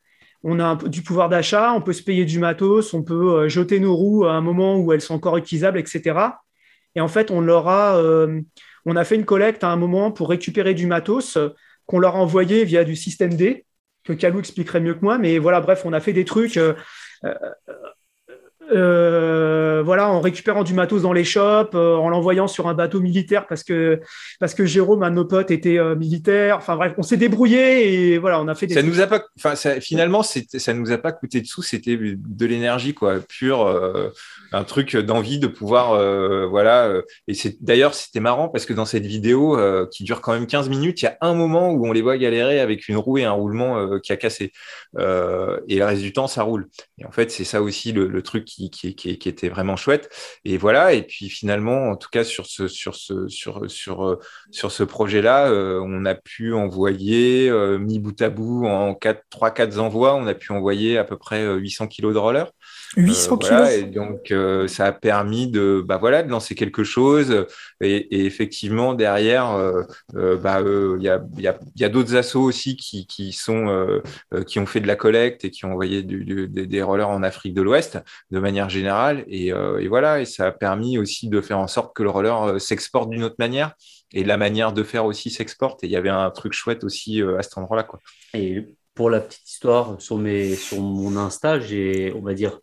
On 0.43 0.59
a 0.59 0.75
du 0.75 1.01
pouvoir 1.01 1.29
d'achat, 1.29 1.73
on 1.73 1.81
peut 1.81 1.93
se 1.93 2.03
payer 2.03 2.23
du 2.23 2.39
matos, 2.39 2.93
on 2.93 3.03
peut 3.03 3.33
euh, 3.33 3.49
jeter 3.49 3.79
nos 3.79 3.95
roues 3.95 4.25
à 4.25 4.33
un 4.33 4.41
moment 4.41 4.77
où 4.77 4.93
elles 4.93 5.01
sont 5.01 5.15
encore 5.15 5.35
utilisables, 5.37 5.79
etc. 5.79 6.19
Et 6.95 7.01
en 7.01 7.07
fait, 7.07 7.31
on 7.31 7.41
leur 7.41 7.67
a, 7.67 7.97
euh, 7.97 8.39
on 8.85 8.95
a 8.95 9.03
fait 9.03 9.15
une 9.15 9.25
collecte 9.25 9.63
à 9.63 9.69
un 9.69 9.75
moment 9.75 10.11
pour 10.11 10.29
récupérer 10.29 10.73
du 10.73 10.87
matos 10.87 11.37
qu'on 11.85 11.99
leur 11.99 12.15
a 12.15 12.19
envoyé 12.19 12.65
via 12.65 12.83
du 12.83 12.95
système 12.95 13.33
D, 13.33 13.65
que 14.03 14.13
Calou 14.13 14.39
expliquerait 14.39 14.79
mieux 14.79 14.93
que 14.93 15.01
moi. 15.01 15.17
Mais 15.17 15.39
voilà, 15.39 15.59
bref, 15.59 15.81
on 15.85 15.93
a 15.93 15.99
fait 15.99 16.13
des 16.13 16.25
trucs. 16.25 16.59
Voilà, 18.69 20.09
en 20.09 20.19
récupérant 20.19 20.63
du 20.63 20.73
matos 20.73 21.01
dans 21.01 21.13
les 21.13 21.23
shops, 21.23 21.73
euh, 21.73 21.95
en 21.95 22.09
l'envoyant 22.09 22.47
sur 22.47 22.67
un 22.67 22.73
bateau 22.73 22.99
militaire 22.99 23.47
parce 23.47 23.63
que 23.63 24.01
parce 24.39 24.53
que 24.53 24.65
Jérôme, 24.65 25.03
un 25.03 25.09
de 25.09 25.15
nos 25.15 25.25
potes, 25.25 25.49
était 25.49 25.77
euh, 25.77 25.95
militaire. 25.95 26.57
Enfin 26.57 26.75
bref, 26.75 26.93
on 26.97 27.03
s'est 27.03 27.17
débrouillé 27.17 28.13
et 28.13 28.17
voilà, 28.17 28.41
on 28.41 28.47
a 28.47 28.55
fait. 28.55 28.67
Des 28.67 28.73
ça 28.73 28.83
nous 28.83 28.99
a 28.99 29.07
pas, 29.07 29.23
enfin 29.37 29.55
finalement, 29.79 30.23
ça 30.23 30.73
nous 30.73 30.91
a 30.91 30.97
pas 30.97 31.11
coûté 31.11 31.41
de 31.41 31.47
sous, 31.47 31.61
c'était 31.61 31.97
de 31.97 32.45
l'énergie 32.45 32.93
quoi, 32.93 33.19
pure, 33.19 33.65
un 34.51 34.63
truc 34.63 34.95
d'envie 34.97 35.39
de 35.39 35.47
pouvoir, 35.47 35.97
voilà. 36.49 36.91
et 37.27 37.33
c'est 37.33 37.63
d'ailleurs 37.63 37.93
c'était 37.93 38.19
marrant 38.19 38.49
parce 38.49 38.65
que 38.65 38.73
dans 38.73 38.85
cette 38.85 39.05
vidéo 39.05 39.57
qui 39.91 40.03
dure 40.03 40.21
quand 40.21 40.33
même 40.33 40.47
15 40.47 40.69
minutes, 40.69 41.01
il 41.01 41.05
y 41.05 41.07
a 41.07 41.17
un 41.21 41.33
moment 41.33 41.71
où 41.71 41.87
on 41.87 41.91
les 41.91 42.01
voit 42.01 42.17
galérer 42.17 42.59
avec 42.59 42.87
une 42.87 42.97
roue 42.97 43.17
et 43.17 43.23
un 43.23 43.31
roulement 43.31 43.99
qui 43.99 44.11
a 44.11 44.17
cassé 44.17 44.51
et 44.97 45.75
le 45.77 45.83
reste 45.83 46.01
du 46.01 46.13
temps 46.13 46.27
ça 46.27 46.43
roule. 46.43 46.67
Et 46.99 47.05
en 47.05 47.11
fait, 47.11 47.31
c'est 47.31 47.43
ça 47.43 47.61
aussi 47.61 47.91
le, 47.91 48.07
le 48.07 48.21
truc 48.21 48.45
qui 48.45 48.56
qui, 48.69 49.29
était 49.29 49.49
vraiment 49.49 49.75
chouette. 49.75 50.09
Et 50.45 50.57
voilà. 50.57 50.93
Et 50.93 51.03
puis 51.03 51.29
finalement, 51.29 51.89
en 51.91 51.95
tout 51.95 52.09
cas 52.09 52.23
sur 52.23 52.45
ce 52.45 52.67
sur 52.67 52.95
ce 52.95 53.27
sur 53.27 53.69
sur 53.69 54.17
sur 54.51 54.71
ce 54.71 54.83
projet-là, 54.83 55.49
euh, 55.49 55.81
on 55.83 56.05
a 56.05 56.15
pu 56.15 56.53
envoyer 56.53 57.49
euh, 57.49 57.77
mis 57.77 57.99
bout 57.99 58.21
à 58.21 58.29
bout 58.29 58.65
en 58.65 58.95
4 58.95 59.23
3 59.29 59.51
4 59.51 59.79
envois, 59.79 60.15
on 60.15 60.27
a 60.27 60.33
pu 60.33 60.51
envoyer 60.51 60.97
à 60.97 61.03
peu 61.03 61.17
près 61.17 61.45
800 61.45 61.85
euh, 61.85 61.87
kilos 61.87 62.13
de 62.13 62.19
roller. 62.19 62.51
800 62.95 63.37
kilos. 63.37 63.69
et 63.71 63.83
donc 63.83 64.33
ça 64.67 64.85
a 64.85 64.91
permis 64.91 65.47
de 65.47 65.83
bah 65.85 65.97
voilà 65.97 66.23
de 66.23 66.29
lancer 66.29 66.55
quelque 66.55 66.83
chose. 66.83 67.45
Et, 67.81 68.25
effectivement 68.25 68.93
derrière, 68.93 69.57
bah 70.13 70.61
il 70.61 71.03
y 71.03 71.09
a 71.09 71.23
il 71.37 71.43
y 71.43 71.47
a, 71.47 71.59
y 71.75 71.83
a 71.83 71.89
d'autres 71.89 72.15
assos 72.15 72.41
aussi 72.41 72.75
qui 72.75 73.05
qui 73.05 73.31
sont 73.31 74.01
qui 74.45 74.59
ont 74.59 74.65
fait 74.65 74.79
de 74.79 74.87
la 74.87 74.95
collecte 74.95 75.45
et 75.45 75.51
qui 75.51 75.65
ont 75.65 75.71
envoyé 75.71 76.03
du, 76.03 76.47
des 76.47 76.81
rollers 76.81 77.09
en 77.09 77.23
Afrique 77.23 77.53
de 77.53 77.61
l'Ouest 77.61 77.99
de 78.31 78.39
manière 78.39 78.69
générale. 78.69 79.25
Euh, 79.31 79.79
et, 79.79 79.87
voilà, 79.87 80.21
et 80.21 80.25
ça 80.25 80.47
a 80.47 80.51
permis 80.51 80.97
aussi 80.97 81.29
de 81.29 81.41
faire 81.41 81.59
en 81.59 81.67
sorte 81.67 81.95
que 81.95 82.03
le 82.03 82.09
roller 82.09 82.43
euh, 82.43 82.59
s'exporte 82.59 83.09
d'une 83.09 83.23
autre 83.23 83.35
manière. 83.39 83.73
Et 84.13 84.23
la 84.23 84.37
manière 84.37 84.71
de 84.73 84.83
faire 84.83 85.05
aussi 85.05 85.29
s'exporte. 85.29 85.83
Et 85.83 85.87
il 85.87 85.91
y 85.91 85.97
avait 85.97 86.09
un 86.09 86.29
truc 86.31 86.53
chouette 86.53 86.83
aussi 86.83 87.21
euh, 87.21 87.37
à 87.37 87.43
cet 87.43 87.57
endroit-là. 87.57 87.83
Quoi. 87.83 87.99
Et 88.33 88.65
pour 88.93 89.09
la 89.09 89.19
petite 89.19 89.47
histoire, 89.49 90.01
sur, 90.01 90.17
mes, 90.17 90.55
sur 90.55 90.79
mon 90.79 91.17
Insta, 91.17 91.59
j'ai, 91.59 92.13
on 92.13 92.21
va 92.21 92.33
dire, 92.33 92.59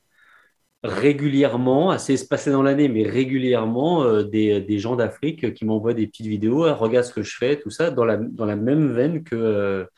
régulièrement, 0.85 1.90
assez 1.90 2.12
espacé 2.12 2.51
dans 2.51 2.62
l'année, 2.62 2.88
mais 2.88 3.03
régulièrement, 3.09 4.23
des, 4.23 4.61
des, 4.61 4.79
gens 4.79 4.94
d'Afrique 4.94 5.55
qui 5.55 5.64
m'envoient 5.64 5.94
des 5.94 6.07
petites 6.07 6.27
vidéos, 6.27 6.64
ah, 6.64 6.75
regarde 6.75 7.07
ce 7.07 7.12
que 7.12 7.23
je 7.23 7.37
fais, 7.37 7.59
tout 7.59 7.70
ça, 7.70 7.90
dans 7.90 8.05
la, 8.05 8.16
dans 8.16 8.44
la 8.44 8.55
même 8.55 8.92
veine 8.92 9.25
que, 9.25 9.88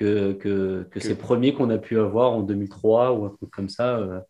que, 0.00 0.32
que, 0.32 0.86
que, 0.90 0.98
ces 0.98 1.14
premiers 1.14 1.52
qu'on 1.52 1.68
a 1.68 1.76
pu 1.76 1.98
avoir 1.98 2.32
en 2.32 2.40
2003 2.40 3.12
ou 3.12 3.26
un 3.26 3.28
truc 3.28 3.50
comme 3.50 3.68
ça. 3.68 3.98
Euh. 3.98 4.20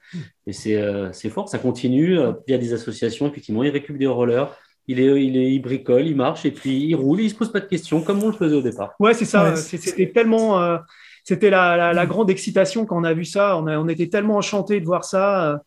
Et 0.47 0.77
euh, 0.77 1.13
c'est 1.13 1.31
fort, 1.31 1.49
ça 1.49 1.59
continue. 1.59 2.19
Euh, 2.19 2.33
il 2.49 2.51
y 2.51 2.55
a 2.55 2.59
des 2.59 2.73
associations, 2.73 3.29
effectivement, 3.29 3.63
ils 3.63 3.71
récupèrent 3.71 3.99
des 3.99 4.07
rollers. 4.09 4.49
Il, 4.89 4.99
est, 4.99 5.25
il, 5.25 5.37
est, 5.37 5.53
il 5.53 5.61
bricole, 5.61 6.07
il 6.09 6.17
marche 6.17 6.45
et 6.45 6.51
puis 6.51 6.87
il 6.87 6.97
roule, 6.97 7.21
il 7.21 7.27
ne 7.27 7.29
se 7.29 7.37
pose 7.37 7.53
pas 7.53 7.61
de 7.61 7.67
questions 7.67 8.03
comme 8.03 8.21
on 8.25 8.27
le 8.27 8.33
faisait 8.33 8.57
au 8.57 8.63
départ. 8.63 8.95
Ouais, 8.99 9.15
c'est 9.15 9.25
ça. 9.25 9.55
C'était 9.55 10.11
tellement. 10.11 10.81
c'était 11.23 11.51
la, 11.51 11.93
la, 11.93 12.07
grande 12.07 12.29
excitation 12.29 12.85
quand 12.85 12.99
on 12.99 13.05
a 13.05 13.13
vu 13.13 13.25
ça. 13.25 13.57
On, 13.57 13.69
a, 13.69 13.79
on 13.79 13.87
était 13.87 14.09
tellement 14.09 14.39
enchantés 14.39 14.81
de 14.81 14.87
voir 14.87 15.05
ça 15.05 15.63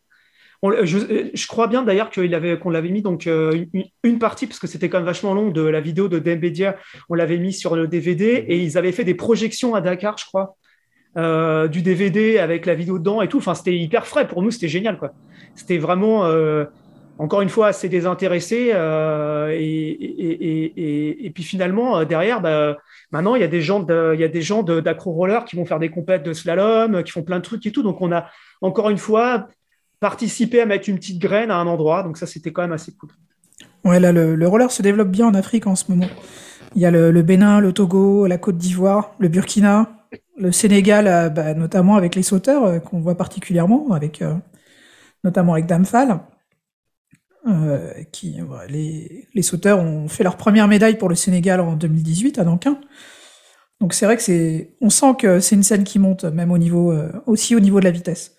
je, 0.72 1.48
crois 1.48 1.68
bien 1.68 1.84
d'ailleurs 1.84 2.10
qu'on 2.10 2.70
l'avait 2.70 2.90
mis 2.90 3.02
donc 3.02 3.28
euh, 3.28 3.66
une, 4.04 4.20
partie, 4.20 4.48
parce 4.48 4.60
que 4.60 4.68
c'était 4.68 4.88
quand 4.90 5.00
même 5.00 5.06
vachement 5.06 5.34
long, 5.34 5.50
de 5.50 5.62
la 5.62 5.82
vidéo 5.82 6.08
de 6.08 6.20
Dembedia, 6.20 6.78
on 7.10 7.16
l'avait 7.16 7.38
mis 7.38 7.54
sur 7.54 7.76
le 7.76 7.88
DVD 7.88 8.46
et 8.48 8.58
ils 8.60 8.78
avaient 8.78 8.94
fait 8.94 9.04
des 9.04 9.16
projections 9.16 9.76
à 9.76 9.82
Dakar, 9.82 10.18
je 10.18 10.26
crois, 10.26 10.56
euh, 11.18 11.68
du 11.68 11.82
DVD 11.82 12.40
avec 12.40 12.66
la 12.66 12.76
vidéo 12.76 12.98
dedans 12.98 13.22
et 13.22 13.28
tout. 13.28 13.40
Enfin, 13.40 13.56
c'était 13.56 13.76
hyper 13.76 14.08
frais 14.08 14.26
pour 14.28 14.42
nous, 14.42 14.52
c'était 14.52 14.70
génial, 14.70 14.98
quoi. 14.98 15.12
C'était 15.54 15.78
vraiment, 15.78 16.26
euh, 16.26 16.64
encore 17.18 17.42
une 17.42 17.50
fois, 17.50 17.68
assez 17.68 17.90
désintéressé. 17.90 18.72
Et, 19.52 21.26
et, 21.26 21.30
puis 21.32 21.44
finalement, 21.44 22.06
derrière, 22.06 22.40
bah, 22.40 22.78
maintenant, 23.12 23.36
il 23.36 23.42
y 23.42 23.46
a 23.46 23.50
des 23.50 23.62
gens 23.62 23.82
de, 23.82 24.14
il 24.14 24.22
y 24.22 24.24
a 24.24 24.30
des 24.30 24.42
gens 24.42 24.64
d'acro 24.64 25.12
roller 25.12 25.44
qui 25.44 25.58
vont 25.58 25.66
faire 25.66 25.80
des 25.80 25.90
compètes 25.90 26.24
de 26.24 26.32
slalom, 26.32 27.04
qui 27.04 27.12
font 27.12 27.24
plein 27.24 27.40
de 27.40 27.44
trucs 27.44 27.66
et 27.66 27.72
tout. 27.72 27.84
Donc, 27.84 28.02
on 28.02 28.14
a 28.14 28.30
encore 28.62 28.90
une 28.90 28.98
fois 28.98 29.50
participer 30.04 30.60
à 30.60 30.66
mettre 30.66 30.90
une 30.90 30.98
petite 30.98 31.18
graine 31.18 31.50
à 31.50 31.56
un 31.56 31.66
endroit. 31.66 32.04
Donc 32.04 32.18
ça, 32.18 32.28
c'était 32.28 32.52
quand 32.52 32.62
même 32.62 32.74
assez 32.74 32.92
cool. 32.92 33.10
Ouais, 33.86 34.02
là, 34.02 34.12
le, 34.12 34.48
roller 34.50 34.70
se 34.70 34.82
développe 34.82 35.08
bien 35.08 35.28
en 35.28 35.34
Afrique 35.34 35.66
en 35.66 35.78
ce 35.78 35.86
moment. 35.90 36.10
Il 36.76 36.82
y 36.82 36.86
a 36.86 36.92
le, 36.92 37.22
Bénin, 37.22 37.62
le 37.62 37.72
Togo, 37.72 38.28
la 38.28 38.38
Côte 38.38 38.58
d'Ivoire, 38.58 39.16
le 39.20 39.30
Burkina, 39.30 40.08
le 40.38 40.52
Sénégal, 40.52 41.08
euh, 41.08 41.30
bah, 41.30 41.54
notamment 41.54 41.96
avec 41.96 42.16
les 42.16 42.24
sauteurs 42.24 42.66
euh, 42.66 42.80
qu'on 42.80 43.00
voit 43.00 43.16
particulièrement, 43.16 43.94
avec 43.94 44.22
euh, 44.22 44.34
notamment 45.24 45.54
avec 45.54 45.68
Damphal. 45.68 46.20
qui, 48.12 48.42
les, 48.68 49.30
les, 49.34 49.42
sauteurs 49.42 49.80
ont 49.80 50.10
fait 50.10 50.26
leur 50.26 50.36
première 50.36 50.68
médaille 50.68 50.98
pour 50.98 51.08
le 51.08 51.16
Sénégal 51.16 51.62
en 51.62 51.78
2018 51.78 52.40
à 52.40 52.44
Nankin. 52.44 52.78
Donc 53.80 53.94
c'est 53.94 54.06
vrai 54.06 54.18
que 54.18 54.24
c'est, 54.24 54.76
on 54.82 54.90
sent 54.90 55.16
que 55.18 55.40
c'est 55.40 55.56
une 55.56 55.64
scène 55.64 55.86
qui 55.86 55.98
monte 55.98 56.26
même 56.26 56.52
au 56.52 56.58
niveau, 56.58 56.94
aussi 57.26 57.56
au 57.56 57.62
niveau 57.62 57.80
de 57.80 57.86
la 57.86 57.92
vitesse. 57.92 58.36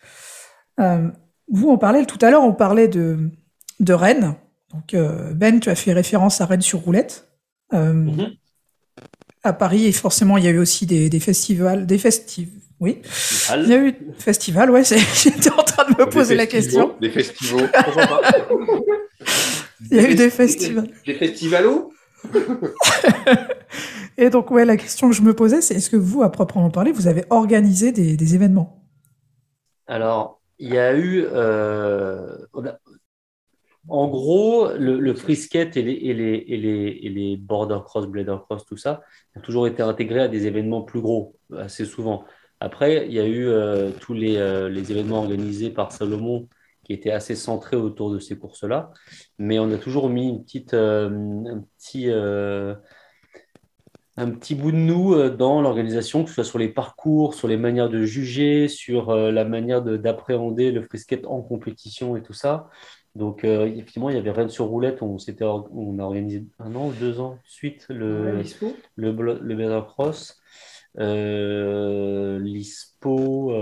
Vous, 1.51 1.69
on 1.69 1.79
parlait 1.79 2.05
tout 2.07 2.19
à 2.23 2.31
l'heure, 2.31 2.43
on 2.43 2.53
parlait 2.53 2.89
de, 2.89 3.31
de 3.81 3.93
Rennes. 3.93 4.35
Donc 4.73 4.97
Ben, 5.35 5.61
tu 5.61 5.71
as 5.71 5.75
fait 5.75 5.93
référence 5.93 6.41
à 6.41 6.47
Rennes 6.47 6.63
sur 6.63 6.81
roulette. 6.81 7.29
Mhm. 7.73 8.33
À 9.43 9.53
Paris, 9.53 9.87
et 9.87 9.93
forcément, 9.93 10.39
il 10.39 10.45
y 10.45 10.49
a 10.49 10.51
eu 10.51 10.59
aussi 10.59 10.87
des, 10.87 11.11
des 11.11 11.21
festivals, 11.21 11.87
des 11.87 11.99
festivals. 11.99 12.61
Oui. 12.81 13.01
Il 13.57 13.69
y 13.69 13.73
a 13.73 13.79
eu 13.79 13.95
festival, 14.19 14.71
ouais. 14.71 14.83
J'étais 14.85 15.51
en 15.51 15.63
train 15.63 15.85
de 15.85 15.97
me 15.99 16.09
poser 16.09 16.35
la 16.35 16.47
question. 16.47 16.95
Des 17.01 17.11
festivals. 17.11 17.71
il 19.91 19.97
y 19.97 20.01
a 20.01 20.11
eu 20.11 20.15
des 20.15 20.31
festivals. 20.31 20.89
Des 21.07 21.15
festivalos 21.19 21.93
Et 24.17 24.31
donc, 24.31 24.51
ouais, 24.51 24.65
la 24.65 24.77
question 24.77 25.09
que 25.09 25.15
je 25.15 25.23
me 25.23 25.35
posais, 25.35 25.61
c'est 25.61 25.75
est-ce 25.75 25.91
que 25.91 25.97
vous, 25.97 26.23
à 26.23 26.31
proprement 26.31 26.71
parler, 26.71 26.93
vous 26.93 27.07
avez 27.07 27.25
organisé 27.31 27.93
des, 27.93 28.35
événements? 28.35 28.83
Alors, 29.87 30.41
il 30.59 30.73
y 30.73 30.79
a 30.79 30.97
eu. 30.97 31.25
Euh, 31.27 32.37
en 33.89 34.09
gros, 34.09 34.69
le, 34.73 34.99
le 34.99 35.13
et 35.13 35.83
les, 35.83 35.93
et, 35.93 36.15
les, 36.15 36.45
et, 36.49 36.57
les, 36.57 36.99
et 37.03 37.09
les 37.11 37.37
border 37.37 37.81
cross, 37.85 38.07
blader 38.07 38.37
cross, 38.45 38.65
tout 38.65 38.79
ça, 38.79 39.03
ont 39.37 39.41
toujours 39.41 39.67
été 39.67 39.83
intégrés 39.83 40.21
à 40.21 40.29
des 40.29 40.47
événements 40.47 40.83
plus 40.83 41.01
gros, 41.03 41.37
assez 41.55 41.85
souvent. 41.85 42.25
Après, 42.61 43.07
il 43.07 43.13
y 43.13 43.21
a 43.21 43.27
eu 43.27 43.47
euh, 43.47 43.91
tous 44.01 44.15
les, 44.15 44.37
euh, 44.37 44.71
les, 44.71 44.91
événements 44.91 45.19
organisés 45.19 45.71
par 45.71 45.93
Salomon 45.93 46.49
qui 46.85 46.95
étaient 46.95 47.11
assez 47.11 47.35
centrés 47.35 47.77
autour 47.77 48.11
de 48.11 48.19
ces 48.19 48.39
courses-là. 48.39 48.91
Mais 49.39 49.59
on 49.59 49.71
a 49.71 49.77
toujours 49.77 50.09
mis 50.09 50.29
une 50.31 50.45
petite, 50.45 50.73
un 50.73 51.65
petit 51.79 52.09
un 54.17 54.31
petit 54.31 54.55
bout 54.55 54.71
de 54.71 54.77
nous 54.77 55.15
euh, 55.15 55.29
dans 55.31 55.61
l'organisation, 55.61 56.23
que 56.23 56.29
ce 56.29 56.35
soit 56.37 56.45
sur 56.45 56.59
les 56.59 56.69
parcours, 56.69 57.35
sur 57.35 57.49
les 57.49 57.57
manières 57.57 57.89
de 57.89 58.05
juger, 58.05 58.69
sur 58.69 59.11
euh, 59.11 59.33
la 59.33 59.45
manière 59.45 59.83
d'appréhender 59.83 60.71
le 60.71 60.83
frisket 60.83 61.27
en 61.27 61.43
compétition 61.43 62.17
et 62.17 62.23
tout 62.23 62.33
ça. 62.33 62.71
Donc, 63.17 63.45
euh, 63.45 63.67
effectivement, 63.67 64.11
il 64.11 64.17
y 64.17 64.19
avait 64.19 64.31
Rennes 64.31 64.51
sur 64.51 64.67
roulette. 64.67 65.03
On, 65.03 65.17
on 65.73 65.99
a 65.99 66.03
organisé 66.03 66.45
un 66.59 66.75
an 66.75 66.89
ou 66.89 66.93
deux 66.93 67.21
ans 67.21 67.39
suite 67.45 67.87
le, 67.89 68.43
le, 68.97 69.39
le, 69.41 69.81
Cross. 69.83 70.41
L'ISPO. 72.41 73.53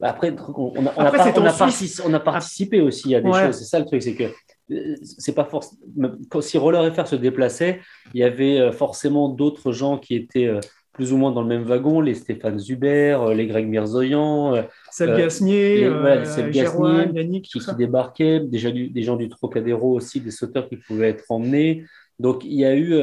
Après, 0.00 0.34
on, 0.56 0.86
a, 0.86 0.92
on, 0.96 2.14
a, 2.14 2.20
participé 2.20 2.80
aussi 2.80 3.14
à 3.14 3.20
des 3.20 3.32
choses. 3.32 3.56
C'est 3.58 3.64
ça 3.64 3.78
le 3.78 3.86
truc, 3.86 4.02
c'est 4.02 4.14
que 4.14 4.24
c'est 4.68 5.34
pas 5.34 5.44
forcément. 5.44 6.12
Si 6.40 6.58
Roller 6.58 6.94
FR 6.94 7.06
se 7.06 7.16
déplaçait, 7.16 7.80
il 8.14 8.20
y 8.20 8.24
avait 8.24 8.58
euh, 8.58 8.72
forcément 8.72 9.28
d'autres 9.28 9.72
gens 9.72 9.98
qui 9.98 10.14
étaient 10.14 10.46
euh, 10.46 10.60
plus 10.92 11.12
ou 11.12 11.16
moins 11.16 11.32
dans 11.32 11.42
le 11.42 11.48
même 11.48 11.64
wagon, 11.64 12.00
les 12.00 12.14
Stéphane 12.14 12.58
Zuber, 12.58 13.18
euh, 13.20 13.34
les 13.34 13.46
Greg 13.46 13.66
Mirzoyan, 13.66 14.64
Seb 14.90 15.16
Gasnier, 15.16 15.80
Yannick, 15.80 17.46
qui, 17.46 17.60
débarquaient, 17.76 18.40
déjà 18.40 18.70
des 18.70 19.02
gens 19.02 19.16
du 19.16 19.28
Trocadéro 19.28 19.92
aussi, 19.92 20.20
des 20.20 20.30
sauteurs 20.30 20.68
qui 20.68 20.76
pouvaient 20.76 21.10
être 21.10 21.24
emmenés. 21.30 21.84
Donc 22.18 22.44
il 22.44 22.54
y 22.54 22.64
a 22.64 22.76
eu 22.76 22.96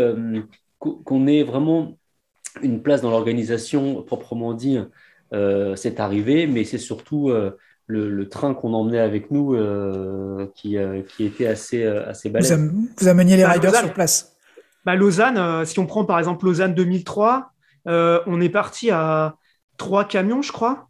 qu'on 0.80 1.28
ait 1.28 1.44
vraiment 1.44 1.98
une 2.62 2.82
place 2.82 3.02
dans 3.02 3.12
l'organisation 3.12 4.02
proprement 4.04 4.54
dit, 4.54 4.80
c'est 5.76 6.00
arrivé, 6.00 6.48
mais 6.48 6.64
c'est 6.64 6.78
surtout 6.78 7.30
le, 7.92 8.30
train 8.30 8.54
qu'on 8.54 8.74
emmenait 8.74 9.00
avec 9.00 9.32
nous 9.32 9.54
euh, 9.54 10.48
qui, 10.56 10.78
euh, 10.78 11.02
qui, 11.02 11.26
était 11.26 11.48
assez, 11.48 11.84
euh, 11.84 12.10
assez 12.10 12.30
balèze. 12.30 12.54
Vous, 12.98 13.08
ameniez 13.08 13.38
les 13.38 13.44
bah, 13.44 13.52
riders 13.52 13.76
sur 13.76 13.94
place 13.94 14.36
bah, 14.86 14.96
Lausanne, 14.96 15.66
si 15.66 15.78
on 15.80 15.86
prend 15.86 16.06
par 16.06 16.18
exemple 16.18 16.46
Lausanne 16.46 16.74
2003, 16.74 17.52
on 17.86 18.42
est 18.42 18.50
parti 18.50 18.90
à 18.90 19.36
trois 19.78 20.06
camions, 20.06 20.42
je 20.42 20.52
crois. 20.52 20.88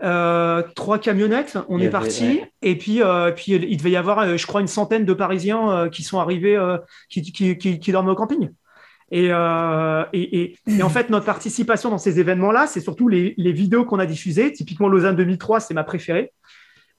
trois 0.00 0.98
camionnettes, 0.98 1.58
on 1.68 1.78
est 1.78 1.90
parti, 1.90 2.40
et 2.62 2.78
puis, 2.78 3.02
puis 3.36 3.52
il 3.52 3.76
devait 3.76 3.90
y 3.90 3.96
avoir, 3.96 4.38
je 4.38 4.46
crois, 4.46 4.62
une 4.62 4.66
centaine 4.66 5.04
de 5.04 5.12
Parisiens 5.12 5.90
qui 5.92 6.02
sont 6.02 6.20
arrivés, 6.20 6.58
qui, 7.10 7.20
qui, 7.20 7.58
qui, 7.58 7.92
dorment 7.92 8.08
au 8.08 8.14
camping. 8.14 8.50
Euh, 9.12 10.04
et, 10.12 10.56
et, 10.66 10.82
en 10.82 10.88
fait, 10.88 11.10
notre 11.10 11.26
participation 11.26 11.90
dans 11.90 11.98
ces 11.98 12.18
événements-là, 12.18 12.66
c'est 12.66 12.80
surtout 12.80 13.08
les, 13.08 13.34
vidéos 13.36 13.84
qu'on 13.84 13.98
a 13.98 14.06
diffusées. 14.06 14.52
Typiquement, 14.52 14.88
Lausanne 14.88 15.16
2003, 15.16 15.60
c'est 15.60 15.74
ma 15.74 15.84
préférée. 15.84 16.32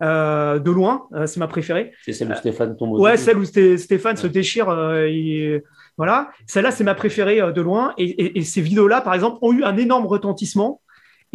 Euh, 0.02 0.60
de 0.60 0.72
loin, 0.72 1.08
euh, 1.14 1.28
c'est 1.28 1.40
ma 1.40 1.48
préférée. 1.48 1.92
C'est 2.04 2.14
celle 2.14 2.32
où 2.32 2.36
Stéphane 2.36 2.76
tombe. 2.76 3.00
Ouais, 3.00 3.16
celle 3.18 3.38
où 3.38 3.46
Stéphane 3.46 4.18
se 4.18 4.28
déchire. 4.28 4.66
voilà, 5.98 6.32
celle-là, 6.46 6.72
c'est 6.72 6.84
ma 6.84 6.96
préférée 6.96 7.40
de 7.54 7.62
loin. 7.62 7.94
Et, 7.98 8.42
ces 8.44 8.62
vidéos-là, 8.62 9.02
par 9.02 9.14
exemple, 9.14 9.38
ont 9.42 9.54
eu 9.54 9.64
un 9.64 9.78
énorme 9.78 10.06
retentissement 10.06 10.82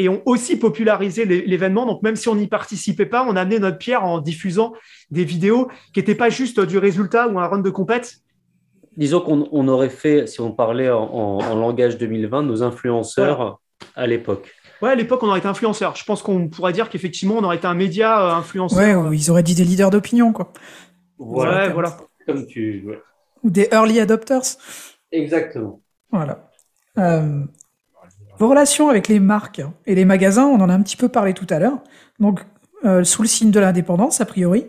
et 0.00 0.08
ont 0.08 0.22
aussi 0.26 0.56
popularisé 0.56 1.24
l'événement. 1.24 1.86
Donc, 1.86 2.02
même 2.04 2.14
si 2.14 2.28
on 2.28 2.36
n'y 2.36 2.46
participait 2.46 3.06
pas, 3.06 3.26
on 3.28 3.34
a 3.34 3.40
amené 3.40 3.58
notre 3.58 3.78
pierre 3.78 4.04
en 4.04 4.20
diffusant 4.20 4.74
des 5.10 5.24
vidéos 5.24 5.68
qui 5.92 5.98
n'étaient 5.98 6.14
pas 6.14 6.30
juste 6.30 6.60
du 6.60 6.78
résultat 6.78 7.26
ou 7.26 7.40
un 7.40 7.46
run 7.48 7.58
de 7.58 7.70
compète, 7.70 8.22
disons 8.98 9.20
qu'on 9.20 9.68
aurait 9.68 9.88
fait, 9.88 10.26
si 10.26 10.40
on 10.40 10.52
parlait 10.52 10.90
en, 10.90 11.54
langage 11.54 11.96
2020, 11.96 12.42
nos 12.42 12.62
influenceurs 12.62 13.60
à 13.94 14.06
l'époque. 14.06 14.52
Ouais, 14.82 14.90
à 14.90 14.94
l'époque, 14.94 15.22
on 15.22 15.28
aurait 15.28 15.38
été 15.38 15.48
influenceurs. 15.48 15.96
Je 15.96 16.04
pense 16.04 16.22
qu'on 16.22 16.48
pourrait 16.48 16.72
dire 16.72 16.88
qu'effectivement, 16.88 17.36
on 17.38 17.44
aurait 17.44 17.56
été 17.56 17.66
un 17.66 17.74
média 17.74 18.20
euh, 18.20 18.34
influenceur. 18.34 19.04
Ouais, 19.04 19.16
ils 19.16 19.30
auraient 19.30 19.42
dit 19.42 19.54
des 19.54 19.64
leaders 19.64 19.90
d'opinion, 19.90 20.32
quoi. 20.32 20.52
Voilà, 21.18 21.68
voilà. 21.70 21.96
Comme 22.26 22.46
tu. 22.46 22.86
Ou 23.42 23.50
des 23.50 23.68
early 23.72 23.98
adopters. 24.00 24.42
Exactement. 25.10 25.80
Voilà. 26.10 26.50
Euh, 26.98 27.44
vos 28.38 28.48
relations 28.48 28.88
avec 28.88 29.08
les 29.08 29.20
marques 29.20 29.62
et 29.86 29.94
les 29.94 30.04
magasins, 30.04 30.46
on 30.46 30.60
en 30.60 30.68
a 30.68 30.74
un 30.74 30.82
petit 30.82 30.96
peu 30.96 31.08
parlé 31.08 31.34
tout 31.34 31.46
à 31.50 31.58
l'heure. 31.58 31.78
Donc, 32.18 32.44
euh, 32.84 33.02
sous 33.04 33.22
le 33.22 33.28
signe 33.28 33.50
de 33.50 33.60
l'indépendance, 33.60 34.20
a 34.20 34.26
priori. 34.26 34.66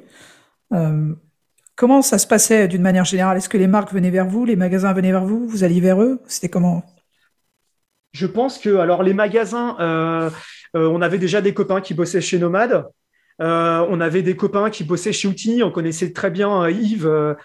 Comment 1.79 2.01
ça 2.01 2.17
se 2.17 2.27
passait 2.27 2.67
d'une 2.67 2.81
manière 2.81 3.05
générale? 3.05 3.37
Est-ce 3.37 3.47
que 3.47 3.57
les 3.57 3.65
marques 3.65 3.93
venaient 3.93 4.09
vers 4.09 4.25
vous, 4.25 4.43
les 4.43 4.57
magasins 4.57 4.91
venaient 4.91 5.13
vers 5.13 5.23
vous, 5.23 5.47
vous 5.47 5.63
alliez 5.63 5.79
vers 5.79 6.03
eux? 6.03 6.19
C'était 6.25 6.49
comment? 6.49 6.83
Je 8.11 8.27
pense 8.27 8.57
que 8.57 8.75
alors 8.75 9.01
les 9.01 9.13
magasins, 9.13 9.77
euh, 9.79 10.29
euh, 10.75 10.89
on 10.89 11.01
avait 11.01 11.19
déjà 11.19 11.39
des 11.39 11.53
copains 11.53 11.79
qui 11.79 11.93
bossaient 11.93 12.19
chez 12.19 12.37
Nomade. 12.37 12.85
Euh, 13.41 13.87
on 13.89 14.01
avait 14.01 14.23
des 14.23 14.35
copains 14.35 14.69
qui 14.69 14.83
bossaient 14.83 15.13
chez 15.13 15.29
Outini. 15.29 15.63
On 15.63 15.71
connaissait 15.71 16.11
très 16.11 16.29
bien 16.29 16.67
Yves, 16.67 17.37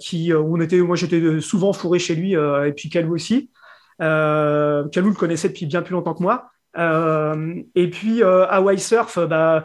qui 0.00 0.32
on 0.32 0.60
était, 0.62 0.78
moi 0.78 0.96
j'étais 0.96 1.42
souvent 1.42 1.74
fourré 1.74 1.98
chez 1.98 2.14
lui, 2.14 2.32
et 2.32 2.72
puis 2.74 2.88
Calou 2.88 3.14
aussi. 3.14 3.50
Calou 3.98 4.88
le 5.10 5.14
connaissait 5.14 5.48
depuis 5.48 5.66
bien 5.66 5.82
plus 5.82 5.92
longtemps 5.92 6.14
que 6.14 6.22
moi. 6.22 6.50
et 7.74 7.90
puis 7.90 8.22
Hawaii 8.22 8.78
Surf, 8.78 9.18
bah, 9.18 9.56
euh, 9.56 9.60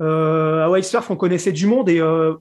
à 0.00 0.82
Surf, 0.82 1.10
on 1.10 1.16
connaissait 1.16 1.52
du 1.52 1.66
monde 1.66 1.88
et 1.88 2.00
euh, 2.00 2.34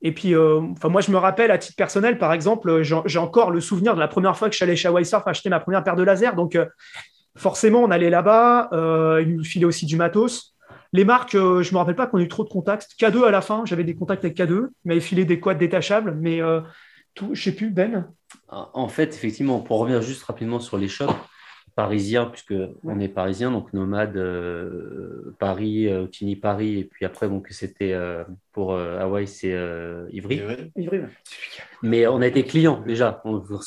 et 0.00 0.12
puis, 0.12 0.32
euh, 0.32 0.60
moi, 0.84 1.00
je 1.00 1.10
me 1.10 1.16
rappelle 1.16 1.50
à 1.50 1.58
titre 1.58 1.74
personnel, 1.74 2.18
par 2.18 2.32
exemple, 2.32 2.82
j'ai 2.82 3.18
encore 3.18 3.50
le 3.50 3.60
souvenir 3.60 3.96
de 3.96 4.00
la 4.00 4.06
première 4.06 4.36
fois 4.36 4.48
que 4.48 4.52
je 4.52 4.58
suis 4.58 4.62
allé 4.62 4.76
chez 4.76 4.86
Hawaii 4.86 5.04
Surf 5.04 5.26
acheter 5.26 5.48
ma 5.48 5.58
première 5.58 5.82
paire 5.82 5.96
de 5.96 6.04
lasers. 6.04 6.36
Donc, 6.36 6.56
forcément, 7.36 7.80
on 7.80 7.90
allait 7.90 8.08
là-bas. 8.08 8.70
ils 9.20 9.34
nous 9.36 9.42
filaient 9.42 9.64
aussi 9.64 9.86
du 9.86 9.96
matos. 9.96 10.54
Les 10.92 11.04
marques, 11.04 11.32
je 11.32 11.38
ne 11.68 11.72
me 11.72 11.78
rappelle 11.78 11.96
pas 11.96 12.06
qu'on 12.06 12.18
ait 12.18 12.22
eu 12.22 12.28
trop 12.28 12.44
de 12.44 12.48
contacts. 12.48 12.92
K2 12.96 13.24
à 13.24 13.32
la 13.32 13.40
fin, 13.40 13.64
j'avais 13.64 13.82
des 13.82 13.96
contacts 13.96 14.24
avec 14.24 14.38
K2. 14.38 14.68
Ils 14.84 14.88
m'avaient 14.88 15.00
filé 15.00 15.24
des 15.24 15.40
quads 15.40 15.54
détachables, 15.54 16.14
mais 16.14 16.40
tout, 17.14 17.30
je 17.34 17.42
sais 17.42 17.52
plus, 17.52 17.70
Ben. 17.70 18.08
En 18.48 18.86
fait, 18.86 19.14
effectivement, 19.16 19.58
pour 19.58 19.80
revenir 19.80 20.00
juste 20.00 20.22
rapidement 20.22 20.60
sur 20.60 20.78
les 20.78 20.86
shops, 20.86 21.12
parisien, 21.78 22.26
puisque 22.26 22.54
on 22.82 22.98
est 22.98 23.06
parisien, 23.06 23.52
donc 23.52 23.72
nomade 23.72 24.16
euh, 24.16 25.32
Paris, 25.38 25.86
euh, 25.86 26.08
Paris, 26.42 26.80
et 26.80 26.84
puis 26.84 27.04
après, 27.04 27.28
donc 27.28 27.46
c'était 27.50 27.92
euh, 27.92 28.24
pour 28.50 28.72
euh, 28.72 28.98
Hawaï, 28.98 29.28
c'est 29.28 29.56
Ivry. 30.10 30.42
Mais 31.84 32.08
on 32.08 32.20
a 32.20 32.26
été 32.26 32.42
client 32.42 32.82
déjà, 32.84 33.22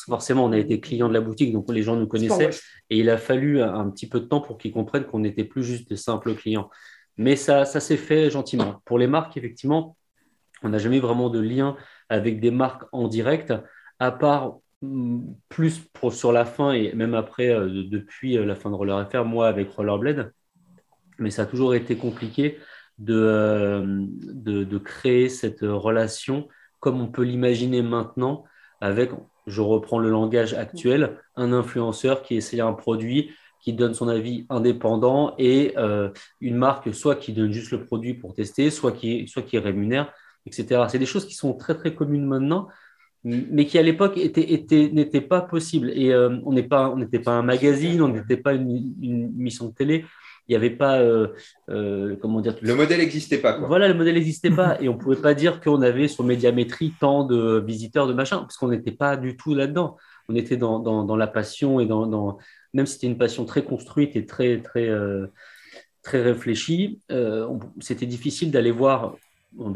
forcément, 0.09 0.43
on 0.43 0.51
a 0.51 0.57
été 0.57 0.81
client 0.81 1.07
de 1.07 1.13
la 1.13 1.21
boutique, 1.21 1.53
donc 1.53 1.71
les 1.71 1.83
gens 1.83 1.95
nous 1.95 2.05
connaissaient, 2.05 2.49
et 2.89 2.99
il 2.99 3.09
a 3.09 3.17
fallu 3.17 3.61
un, 3.61 3.89
petit 3.89 4.09
peu 4.09 4.19
de 4.19 4.25
temps 4.25 4.41
pour 4.41 4.57
qu'ils 4.57 4.73
comprennent 4.73 5.05
qu'on 5.05 5.19
n'était 5.19 5.45
plus 5.45 5.63
juste 5.63 5.87
des 5.87 5.95
simples 5.95 6.35
clients. 6.35 6.69
Mais 7.15 7.37
ça, 7.37 7.63
ça 7.63 7.79
s'est 7.79 7.95
fait 7.95 8.29
gentiment. 8.29 8.81
Pour 8.83 8.99
les 8.99 9.07
marques, 9.07 9.37
effectivement, 9.37 9.95
on 10.63 10.67
n'a 10.67 10.79
jamais 10.79 10.99
vraiment 10.99 11.29
de 11.29 11.39
lien 11.39 11.77
avec 12.09 12.41
des 12.41 12.51
marques 12.51 12.83
en 12.91 13.07
direct, 13.07 13.53
à 13.99 14.11
part 14.11 14.57
plus 15.49 15.87
sur 16.11 16.31
la 16.31 16.45
fin 16.45 16.71
et 16.71 16.93
même 16.93 17.13
après, 17.13 17.49
euh, 17.49 17.83
depuis 17.89 18.37
euh, 18.37 18.45
la 18.45 18.55
fin 18.55 18.69
de 18.69 18.75
Roller 18.75 19.07
FR, 19.09 19.25
moi 19.25 19.47
avec 19.47 19.71
Rollerblade. 19.71 20.33
Mais 21.19 21.29
ça 21.29 21.43
a 21.43 21.45
toujours 21.45 21.75
été 21.75 21.97
compliqué 21.97 22.57
de, 22.97 23.15
euh, 23.15 23.83
de, 23.85 24.63
de 24.63 24.77
créer 24.77 25.29
cette 25.29 25.61
relation 25.61 26.47
comme 26.79 26.99
on 26.99 27.07
peut 27.07 27.21
l'imaginer 27.23 27.83
maintenant 27.83 28.43
avec, 28.79 29.11
je 29.45 29.61
reprends 29.61 29.99
le 29.99 30.09
langage 30.09 30.55
actuel, 30.55 31.19
un 31.35 31.53
influenceur 31.53 32.23
qui 32.23 32.35
essaye 32.35 32.61
un 32.61 32.73
produit, 32.73 33.29
qui 33.61 33.73
donne 33.73 33.93
son 33.93 34.07
avis 34.07 34.47
indépendant 34.49 35.35
et 35.37 35.75
une 36.39 36.55
marque 36.55 36.91
soit 36.91 37.15
qui 37.15 37.33
donne 37.33 37.51
juste 37.51 37.69
le 37.69 37.85
produit 37.85 38.15
pour 38.15 38.33
tester, 38.33 38.71
soit 38.71 38.93
qui, 38.93 39.27
soit 39.27 39.43
qui 39.43 39.59
rémunère, 39.59 40.11
etc. 40.47 40.85
C'est 40.89 40.97
des 40.97 41.05
choses 41.05 41.27
qui 41.27 41.35
sont 41.35 41.53
très 41.53 41.75
très 41.75 41.93
communes 41.93 42.25
maintenant 42.25 42.67
mais 43.23 43.65
qui 43.65 43.77
à 43.77 43.81
l'époque 43.81 44.17
était, 44.17 44.53
était, 44.53 44.89
n'était 44.91 45.21
pas 45.21 45.41
possible. 45.41 45.91
Et 45.91 46.11
pas, 46.69 46.89
on 46.89 46.97
n'était 46.97 47.19
pas 47.19 47.31
un 47.31 47.43
magazine, 47.43 48.01
on 48.01 48.07
n'était 48.07 48.37
pas 48.37 48.53
une, 48.53 48.93
une, 49.01 49.33
émission 49.39 49.67
de 49.67 49.73
télé. 49.73 50.05
Il 50.47 50.53
n'y 50.53 50.55
avait 50.55 50.71
pas, 50.71 50.99
comment 51.67 52.41
dire. 52.41 52.55
Le 52.61 52.75
modèle 52.75 52.99
n'existait 52.99 53.37
pas. 53.37 53.53
Quoi. 53.53 53.67
Voilà, 53.67 53.87
le 53.87 53.93
modèle 53.93 54.15
n'existait 54.15 54.49
pas. 54.49 54.81
Et 54.81 54.89
on 54.89 54.93
ne 54.93 54.97
pouvait 54.97 55.21
pas 55.21 55.33
dire 55.33 55.61
qu'on 55.61 55.81
avait 55.81 56.07
sur 56.07 56.23
Médiamétrie 56.23 56.93
tant 56.99 57.23
de 57.23 57.63
visiteurs, 57.65 58.07
de 58.07 58.13
machin, 58.13 58.39
parce 58.39 58.57
qu'on 58.57 58.69
n'était 58.69 58.91
pas 58.91 59.17
du 59.17 59.37
tout 59.37 59.53
là-dedans. 59.53 59.97
On 60.27 60.35
était 60.35 60.57
dans, 60.57 60.79
dans, 60.79 61.03
dans 61.03 61.15
la 61.15 61.27
passion 61.27 61.79
et 61.79 61.85
dans, 61.85 62.07
dans 62.07 62.37
même 62.73 62.85
si 62.85 62.93
c'était 62.93 63.07
une 63.07 63.17
passion 63.17 63.45
très 63.45 63.63
construite 63.63 64.15
et 64.15 64.25
très, 64.25 64.61
très, 64.61 64.89
très 66.03 66.21
réfléchi. 66.21 66.99
Euh, 67.11 67.47
c'était 67.79 68.05
difficile 68.05 68.51
d'aller 68.51 68.71
voir, 68.71 69.15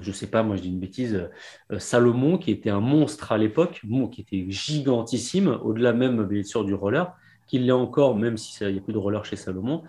je 0.01 0.11
sais 0.11 0.27
pas, 0.27 0.43
moi 0.43 0.55
je 0.55 0.61
dis 0.61 0.69
une 0.69 0.79
bêtise, 0.79 1.29
euh, 1.71 1.79
Salomon, 1.79 2.37
qui 2.37 2.51
était 2.51 2.69
un 2.69 2.79
monstre 2.79 3.31
à 3.31 3.37
l'époque, 3.37 3.81
qui 4.11 4.21
était 4.21 4.45
gigantissime, 4.49 5.59
au-delà 5.63 5.93
même 5.93 6.23
bien 6.23 6.43
sûr 6.43 6.63
du 6.63 6.73
roller, 6.73 7.13
qu'il 7.47 7.65
l'est 7.65 7.71
encore, 7.71 8.15
même 8.15 8.37
s'il 8.37 8.71
n'y 8.71 8.79
a 8.79 8.81
plus 8.81 8.93
de 8.93 8.97
roller 8.97 9.23
chez 9.25 9.35
Salomon, 9.35 9.83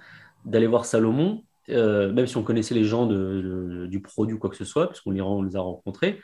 d'aller 0.45 0.67
voir 0.67 0.85
Salomon, 0.85 1.43
euh, 1.71 2.13
même 2.13 2.27
si 2.27 2.37
on 2.37 2.43
connaissait 2.43 2.75
les 2.75 2.85
gens 2.85 3.07
du 3.07 4.01
produit 4.01 4.35
ou 4.35 4.39
quoi 4.39 4.51
que 4.51 4.57
ce 4.57 4.65
soit, 4.65 4.87
parce 4.87 5.01
qu'on 5.01 5.11
les, 5.11 5.23
les, 5.49 5.57
a 5.57 5.61
rencontrés, 5.61 6.21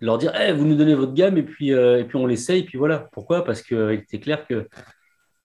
leur 0.00 0.18
dire 0.18 0.32
eh, 0.40 0.52
vous 0.52 0.64
nous 0.64 0.76
donnez 0.76 0.94
votre 0.94 1.12
gamme 1.12 1.36
et 1.36 1.42
puis, 1.42 1.70
et 1.70 2.04
puis 2.04 2.16
on 2.16 2.26
l'essaye, 2.26 2.60
et 2.60 2.64
puis 2.64 2.78
voilà. 2.78 3.08
Pourquoi? 3.12 3.44
Parce 3.44 3.62
qu'il 3.62 3.90
était 3.90 4.20
clair 4.20 4.46
que 4.46 4.68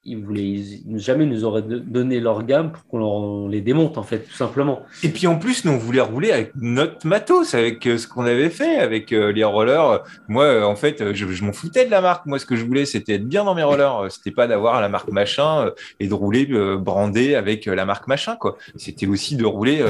ils 0.08 0.24
voulaient 0.24 0.56
jamais 0.96 1.26
nous 1.26 1.44
auraient 1.44 1.62
donné 1.62 2.22
leur 2.22 2.46
gamme 2.46 2.72
pour 2.72 2.88
qu'on 2.88 3.50
les 3.50 3.60
démonte 3.60 3.98
en 3.98 4.04
fait 4.04 4.20
tout 4.20 4.34
simplement. 4.34 4.84
Et 5.04 5.10
puis 5.10 5.28
en 5.28 5.38
plus 5.38 5.66
nous 5.66 5.74
on 5.74 5.78
voulait 5.78 6.02
rouler 6.02 6.32
avec 6.32 6.54
notre 6.56 7.06
matos, 7.06 7.54
avec 7.54 7.86
euh, 7.86 7.98
ce 7.98 8.08
qu'on 8.08 8.26
avait 8.26 8.50
fait, 8.50 8.78
avec 8.78 9.12
euh, 9.12 9.34
les 9.34 9.44
rollers. 9.44 10.04
Moi 10.30 10.46
euh, 10.46 10.64
en 10.64 10.78
fait 10.78 11.14
je, 11.14 11.44
m'en 11.44 11.52
foutais 11.52 11.86
de 11.86 11.92
la 11.92 12.00
marque. 12.00 12.26
Moi 12.26 12.40
ce 12.40 12.46
que 12.46 12.56
je 12.56 12.64
voulais 12.64 12.86
c'était 12.86 13.16
être 13.16 13.28
bien 13.28 13.44
dans 13.44 13.54
mes 13.54 13.64
rollers. 13.64 14.08
C'était 14.10 14.32
pas 14.32 14.48
d'avoir 14.48 14.80
la 14.80 14.88
marque 14.88 15.12
machin 15.12 15.72
et 16.00 16.08
de 16.08 16.14
rouler 16.14 16.48
brandé 16.78 17.36
avec 17.36 17.66
la 17.66 17.84
marque 17.84 18.08
machin 18.08 18.38
quoi. 18.38 18.58
C'était 18.78 19.08
aussi 19.08 19.36
de 19.36 19.46
rouler 19.46 19.84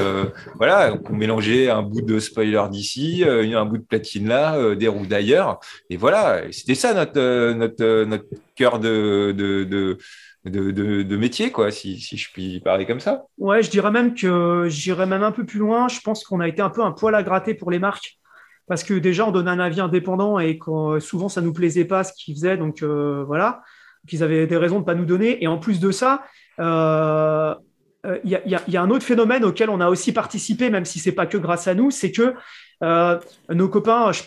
voilà 0.55 0.95
on 1.09 1.13
mélangeait 1.13 1.70
un 1.70 1.84
bout 1.84 2.01
de 2.01 2.20
spoiler 2.20 2.63
d'ici, 2.72 3.24
un 3.24 3.65
bout 3.65 3.78
de 3.78 3.84
platine 3.84 4.28
là, 4.28 4.76
des 4.76 4.88
roues 4.88 5.05
d'ailleurs 5.05 5.59
et 5.89 5.97
voilà 5.97 6.41
c'était 6.51 6.76
ça 6.76 6.93
notre 6.93 7.53
notre 7.53 8.03
notre 8.05 8.26
cœur 8.58 8.80
de, 8.80 9.34
de, 9.38 9.97
de, 10.45 11.18
métier, 11.18 11.51
quoi, 11.51 11.72
si, 11.72 11.97
je 11.99 12.32
puis 12.32 12.60
parler 12.60 12.86
comme 12.86 12.99
ça. 12.99 13.26
Ouais, 13.38 13.64
je 13.64 13.70
dirais 13.70 13.91
même 13.91 14.14
que 14.14 14.66
j'irais 14.70 15.05
même 15.05 15.24
un 15.24 15.32
peu 15.32 15.45
plus 15.45 15.60
loin. 15.60 15.88
Je 15.88 15.99
pense 16.01 16.24
qu'on 16.24 16.39
a 16.39 16.47
été 16.47 16.62
un 16.62 16.70
peu 16.70 16.84
un 16.84 16.91
poil 16.91 17.16
à 17.16 17.24
gratter 17.24 17.53
pour 17.53 17.72
les 17.72 17.80
marques. 17.80 18.18
Parce 18.68 18.84
que 18.84 18.93
déjà, 18.93 19.26
on 19.26 19.32
donnait 19.32 19.51
un 19.51 19.60
avis 19.60 19.80
indépendant 19.80 20.39
et 20.39 20.60
souvent, 20.99 21.30
ça 21.30 21.41
ne 21.41 21.45
nous 21.45 21.53
plaisait 21.53 21.86
pas 21.86 22.03
ce 22.03 22.12
qu'ils 22.14 22.36
faisaient. 22.36 22.58
Donc 22.58 22.84
euh, 22.84 23.24
voilà, 23.26 23.62
qu'ils 24.08 24.24
avaient 24.24 24.45
des 24.45 24.58
raisons 24.58 24.76
de 24.76 24.82
ne 24.82 24.86
pas 24.86 24.95
nous 24.95 25.05
donner. 25.05 25.41
Et 25.41 25.47
en 25.47 25.58
plus 25.58 25.80
de 25.80 25.91
ça, 25.91 26.26
euh, 26.60 27.55
euh, 28.05 28.20
il 28.24 28.32
y, 28.32 28.78
a 28.78 28.82
un 28.82 28.89
autre 28.89 29.05
phénomène 29.05 29.43
auquel 29.43 29.70
on 29.70 29.82
a 29.82 29.89
aussi 29.89 30.14
participé, 30.14 30.70
même 30.70 30.86
si 30.86 30.99
c'est 30.99 31.12
pas 31.12 31.26
que 31.26 31.38
grâce 31.38 31.68
à 31.68 31.74
nous, 31.74 31.91
c'est 31.91 32.12
que 32.12 32.36
euh, 32.84 33.19
nos 33.49 33.69
copains, 33.69 34.11
je 34.11 34.23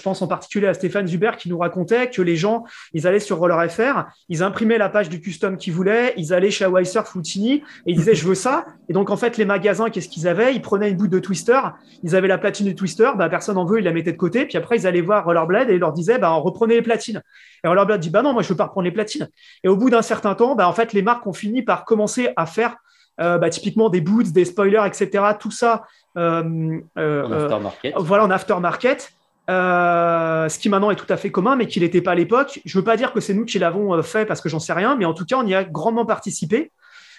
pense, 0.00 0.22
en 0.22 0.26
particulier 0.26 0.66
à 0.66 0.74
Stéphane 0.74 1.06
Zuber 1.06 1.32
qui 1.38 1.48
nous 1.48 1.58
racontait 1.58 2.10
que 2.10 2.22
les 2.22 2.36
gens, 2.36 2.64
ils 2.92 3.06
allaient 3.06 3.20
sur 3.20 3.38
Roller 3.38 3.70
FR, 3.70 4.04
ils 4.28 4.42
imprimaient 4.42 4.78
la 4.78 4.88
page 4.88 5.08
du 5.08 5.20
custom 5.20 5.56
qu'ils 5.56 5.72
voulaient, 5.72 6.14
ils 6.16 6.34
allaient 6.34 6.50
chez 6.50 6.64
Hawaii 6.64 6.86
Surf 6.86 7.14
et 7.16 7.62
ils 7.86 7.96
disaient 7.96 8.14
je 8.14 8.26
veux 8.26 8.34
ça. 8.34 8.64
Et 8.88 8.92
donc 8.92 9.10
en 9.10 9.16
fait 9.16 9.36
les 9.36 9.44
magasins, 9.44 9.90
qu'est-ce 9.90 10.08
qu'ils 10.08 10.26
avaient? 10.26 10.54
Ils 10.54 10.62
prenaient 10.62 10.90
une 10.90 10.96
bout 10.96 11.08
de 11.08 11.18
Twister, 11.18 11.60
ils 12.02 12.16
avaient 12.16 12.28
la 12.28 12.38
platine 12.38 12.66
du 12.66 12.74
Twister, 12.74 13.10
bah 13.16 13.28
personne 13.28 13.56
en 13.56 13.64
veut, 13.64 13.78
ils 13.78 13.84
la 13.84 13.92
mettaient 13.92 14.12
de 14.12 14.16
côté. 14.16 14.46
Puis 14.46 14.58
après 14.58 14.76
ils 14.78 14.86
allaient 14.86 15.00
voir 15.00 15.24
Rollerblade 15.24 15.70
et 15.70 15.74
ils 15.74 15.80
leur 15.80 15.92
disaient 15.92 16.18
bah 16.18 16.30
reprenez 16.30 16.74
les 16.74 16.82
platines. 16.82 17.22
Et 17.64 17.68
Rollerblade 17.68 18.00
dit 18.00 18.10
bah 18.10 18.22
non 18.22 18.32
moi 18.32 18.42
je 18.42 18.48
veux 18.48 18.56
pas 18.56 18.64
reprendre 18.64 18.84
les 18.84 18.92
platines. 18.92 19.28
Et 19.62 19.68
au 19.68 19.76
bout 19.76 19.90
d'un 19.90 20.02
certain 20.02 20.34
temps, 20.34 20.54
bah 20.54 20.68
en 20.68 20.72
fait 20.72 20.92
les 20.92 21.02
marques 21.02 21.26
ont 21.26 21.32
fini 21.32 21.62
par 21.62 21.84
commencer 21.84 22.30
à 22.36 22.46
faire 22.46 22.76
euh, 23.20 23.36
bah, 23.36 23.50
typiquement 23.50 23.90
des 23.90 24.00
boots, 24.00 24.32
des 24.32 24.46
spoilers, 24.46 24.86
etc. 24.86 25.22
Tout 25.38 25.50
ça, 25.50 25.82
en 26.16 26.80
aftermarket. 26.96 27.94
voilà, 27.96 28.24
en 28.24 28.30
aftermarket. 28.30 29.12
ce 29.48 30.58
qui 30.58 30.68
maintenant 30.68 30.90
est 30.90 30.96
tout 30.96 31.10
à 31.10 31.16
fait 31.16 31.30
commun, 31.30 31.56
mais 31.56 31.66
qui 31.66 31.80
n'était 31.80 32.02
pas 32.02 32.12
à 32.12 32.14
l'époque. 32.14 32.60
Je 32.64 32.76
ne 32.76 32.80
veux 32.80 32.84
pas 32.84 32.96
dire 32.96 33.12
que 33.12 33.20
c'est 33.20 33.34
nous 33.34 33.44
qui 33.44 33.58
l'avons 33.58 34.02
fait 34.02 34.26
parce 34.26 34.40
que 34.40 34.48
j'en 34.48 34.60
sais 34.60 34.72
rien, 34.72 34.96
mais 34.96 35.04
en 35.04 35.14
tout 35.14 35.24
cas, 35.24 35.36
on 35.36 35.46
y 35.46 35.54
a 35.54 35.64
grandement 35.64 36.06
participé. 36.06 36.70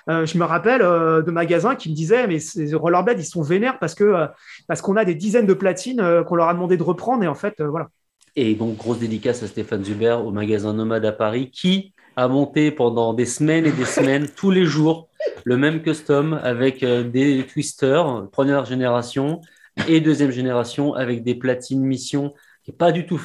je 0.07 0.37
me 0.37 0.43
rappelle 0.43 0.81
de 0.81 1.31
magasins 1.31 1.75
qui 1.75 1.89
me 1.89 1.95
disaient 1.95 2.27
mais 2.27 2.39
ces 2.39 2.73
rollerblades 2.75 3.19
ils 3.19 3.25
sont 3.25 3.41
vénères 3.41 3.79
parce 3.79 3.95
que 3.95 4.27
parce 4.67 4.81
qu'on 4.81 4.95
a 4.95 5.05
des 5.05 5.15
dizaines 5.15 5.45
de 5.45 5.53
platines 5.53 6.23
qu'on 6.27 6.35
leur 6.35 6.49
a 6.49 6.53
demandé 6.53 6.77
de 6.77 6.83
reprendre 6.83 7.23
et 7.23 7.27
en 7.27 7.35
fait 7.35 7.61
voilà. 7.61 7.87
Et 8.35 8.55
donc 8.55 8.77
grosse 8.77 8.99
dédicace 8.99 9.43
à 9.43 9.47
Stéphane 9.47 9.83
Zuber 9.83 10.17
au 10.25 10.31
magasin 10.31 10.73
Nomade 10.73 11.05
à 11.05 11.11
Paris 11.11 11.51
qui 11.51 11.93
a 12.16 12.28
monté 12.28 12.72
pendant 12.72 13.14
des 13.14 13.26
semaines 13.26 13.66
et 13.66 13.72
des 13.72 13.86
semaines 13.86 14.28
tous 14.36 14.51
les 14.51 14.66
jours 14.66 15.09
le 15.45 15.57
même 15.57 15.82
custom 15.82 16.39
avec 16.43 16.84
euh, 16.84 17.03
des 17.03 17.45
twisters, 17.45 18.28
première 18.32 18.66
génération 18.66 19.41
et 19.88 20.01
deuxième 20.01 20.32
génération 20.32 20.93
avec 20.93 21.24
des 21.24 21.36
platines 21.36 21.82
mission 21.82 22.34
qui 22.64 22.72
n'est 22.72 22.78
pas 22.78 22.91
du 22.91 23.05
tout 23.05 23.20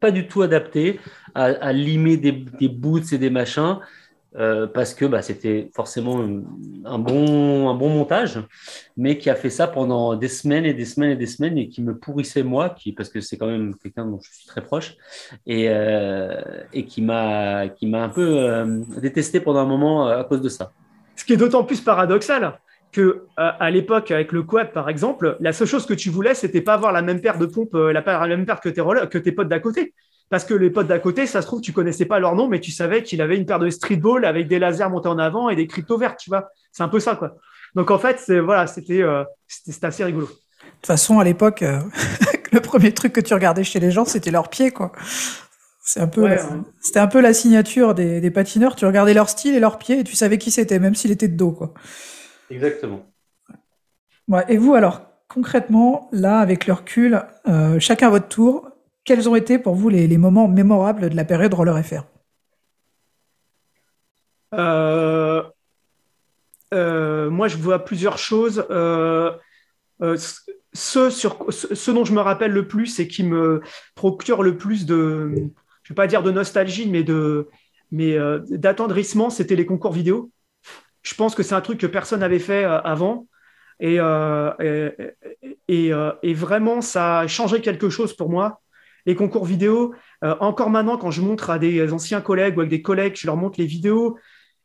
pas 0.00 0.10
du 0.10 0.26
tout 0.26 0.42
adapté 0.42 1.00
à, 1.34 1.72
limer 1.72 2.16
des, 2.16 2.68
boots 2.68 3.12
et 3.12 3.18
des 3.18 3.30
machins. 3.30 3.78
Euh, 4.38 4.66
parce 4.66 4.92
que 4.92 5.06
bah, 5.06 5.22
c'était 5.22 5.70
forcément 5.74 6.20
un 6.84 6.98
bon, 6.98 7.70
un 7.70 7.74
bon 7.74 7.88
montage, 7.88 8.38
mais 8.96 9.16
qui 9.16 9.30
a 9.30 9.34
fait 9.34 9.50
ça 9.50 9.66
pendant 9.66 10.14
des 10.14 10.28
semaines 10.28 10.66
et 10.66 10.74
des 10.74 10.84
semaines 10.84 11.12
et 11.12 11.16
des 11.16 11.26
semaines 11.26 11.56
et 11.56 11.68
qui 11.68 11.82
me 11.82 11.96
pourrissait 11.96 12.42
moi, 12.42 12.70
qui, 12.70 12.92
parce 12.92 13.08
que 13.08 13.20
c'est 13.20 13.38
quand 13.38 13.46
même 13.46 13.74
quelqu'un 13.76 14.04
dont 14.04 14.20
je 14.22 14.30
suis 14.30 14.46
très 14.46 14.62
proche, 14.62 14.96
et, 15.46 15.68
euh, 15.68 16.40
qui 16.86 17.00
m'a 17.00 17.62
un 17.62 18.08
peu 18.08 18.76
détesté 19.00 19.40
pendant 19.40 19.60
un 19.60 19.66
moment 19.66 20.06
à 20.06 20.24
cause 20.24 20.42
de 20.42 20.48
ça. 20.48 20.72
Ce 21.16 21.24
qui 21.24 21.32
est 21.32 21.38
d'autant 21.38 21.64
plus 21.64 21.80
paradoxal 21.80 22.58
que 22.92 23.00
euh, 23.00 23.22
à 23.36 23.70
l'époque, 23.70 24.10
avec 24.10 24.32
le 24.32 24.42
quad 24.42 24.72
par 24.72 24.88
exemple, 24.88 25.36
la 25.40 25.52
seule 25.52 25.68
chose 25.68 25.86
que 25.86 25.94
tu 25.94 26.10
voulais, 26.10 26.34
c'était 26.34 26.60
pas 26.60 26.74
avoir 26.74 26.92
la 26.92 27.02
même 27.02 27.20
paire 27.20 27.38
de 27.38 27.46
pompes, 27.46 27.74
euh, 27.74 27.92
la, 27.92 28.26
même 28.26 28.46
paire 28.46 28.60
que 28.60 28.68
tes, 28.68 28.82
que 29.10 29.18
tes 29.18 29.32
potes 29.32 29.48
d'à 29.48 29.60
côté. 29.60 29.94
Parce 30.28 30.44
que 30.44 30.54
les 30.54 30.70
potes 30.70 30.88
d'à 30.88 30.98
côté, 30.98 31.26
ça 31.26 31.40
se 31.40 31.46
trouve, 31.46 31.60
tu 31.60 31.72
connaissais 31.72 32.04
pas 32.04 32.18
leur 32.18 32.34
nom, 32.34 32.48
mais 32.48 32.58
tu 32.60 32.72
savais 32.72 33.02
qu'il 33.02 33.22
avait 33.22 33.36
une 33.36 33.46
paire 33.46 33.60
de 33.60 33.70
streetball 33.70 34.24
avec 34.24 34.48
des 34.48 34.58
lasers 34.58 34.88
montés 34.88 35.08
en 35.08 35.18
avant 35.18 35.48
et 35.48 35.56
des 35.56 35.66
crypto 35.66 35.98
verts, 35.98 36.16
tu 36.16 36.30
vois. 36.30 36.48
C'est 36.72 36.82
un 36.82 36.88
peu 36.88 37.00
ça, 37.00 37.14
quoi. 37.14 37.36
Donc 37.74 37.90
en 37.90 37.98
fait, 37.98 38.30
voilà, 38.40 38.66
c'était 38.66 39.02
euh, 39.02 39.22
assez 39.82 40.04
rigolo. 40.04 40.26
De 40.26 40.32
toute 40.32 40.86
façon, 40.86 41.20
à 41.20 41.24
l'époque, 41.24 41.62
le 42.52 42.60
premier 42.60 42.92
truc 42.92 43.12
que 43.12 43.20
tu 43.20 43.34
regardais 43.34 43.64
chez 43.64 43.78
les 43.78 43.90
gens, 43.90 44.04
c'était 44.04 44.30
leurs 44.30 44.48
pieds, 44.48 44.70
quoi. 44.70 44.92
C'est 45.86 46.00
un 46.00 46.08
peu, 46.08 46.28
c'était 46.80 46.98
un 46.98 47.06
peu 47.06 47.20
la 47.20 47.32
signature 47.32 47.94
des, 47.94 48.30
patineurs. 48.32 48.74
Tu 48.74 48.84
regardais 48.86 49.14
leur 49.14 49.28
style 49.28 49.54
et 49.54 49.60
leurs 49.60 49.78
pieds 49.78 50.00
et 50.00 50.04
tu 50.04 50.16
savais 50.16 50.36
qui 50.36 50.50
c'était, 50.50 50.80
même 50.80 50.96
s'il 50.96 51.12
était 51.12 51.28
de 51.28 51.36
dos, 51.36 51.52
quoi. 51.52 51.72
Exactement. 52.50 53.06
Ouais, 54.26 54.44
et 54.48 54.56
vous, 54.56 54.74
alors, 54.74 55.02
concrètement, 55.28 56.08
là, 56.10 56.40
avec 56.40 56.66
le 56.66 56.72
recul, 56.72 57.22
euh, 57.46 57.78
chacun 57.78 58.08
à 58.08 58.10
votre 58.10 58.26
tour, 58.26 58.68
quels 59.06 59.28
ont 59.28 59.36
été 59.36 59.58
pour 59.58 59.74
vous 59.74 59.88
les, 59.88 60.18
moments 60.18 60.48
mémorables 60.48 61.08
de 61.08 61.16
la 61.16 61.24
période 61.24 61.54
Roller 61.54 61.82
FR 61.82 62.02
euh, 64.52 65.42
euh, 66.74 67.30
Moi, 67.30 67.48
je 67.48 67.56
vois 67.56 67.84
plusieurs 67.84 68.18
choses. 68.18 68.66
ce, 68.68 69.38
sur, 71.10 71.46
ce 71.50 71.90
dont 71.90 72.04
je 72.04 72.12
me 72.12 72.20
rappelle 72.20 72.52
le 72.52 72.68
plus 72.68 73.00
et 73.00 73.08
qui 73.08 73.22
me 73.22 73.62
procure 73.94 74.42
le 74.42 74.58
plus 74.58 74.84
de, 74.84 75.50
je 75.86 75.92
ne 75.92 75.94
vais 75.94 76.02
pas 76.02 76.08
dire 76.08 76.24
de 76.24 76.32
nostalgie, 76.32 76.90
mais 77.92 78.18
euh, 78.18 78.40
d'attendrissement, 78.50 79.30
c'était 79.30 79.54
les 79.54 79.66
concours 79.66 79.92
vidéo. 79.92 80.32
Je 81.02 81.14
pense 81.14 81.36
que 81.36 81.44
c'est 81.44 81.54
un 81.54 81.60
truc 81.60 81.78
que 81.78 81.86
personne 81.86 82.20
n'avait 82.20 82.40
fait 82.40 82.64
euh, 82.64 82.80
avant. 82.80 83.28
Euh, 83.84 84.90
et, 85.68 85.92
et, 86.22 86.34
vraiment, 86.34 86.80
ça 86.80 87.20
a 87.20 87.26
changé 87.28 87.60
quelque 87.60 87.88
chose 87.88 88.16
pour 88.16 88.30
moi. 88.30 88.60
Les 89.06 89.14
concours 89.14 89.44
vidéo, 89.44 89.94
encore 90.22 90.68
maintenant, 90.68 90.98
quand 90.98 91.12
je 91.12 91.22
montre 91.22 91.50
à 91.50 91.58
des 91.60 91.92
anciens 91.92 92.20
collègues 92.20 92.56
ou 92.56 92.60
avec 92.60 92.70
des 92.70 92.82
collègues, 92.82 93.14
je 93.16 93.26
leur 93.26 93.36
montre 93.36 93.60
les 93.60 93.66
vidéos 93.66 94.18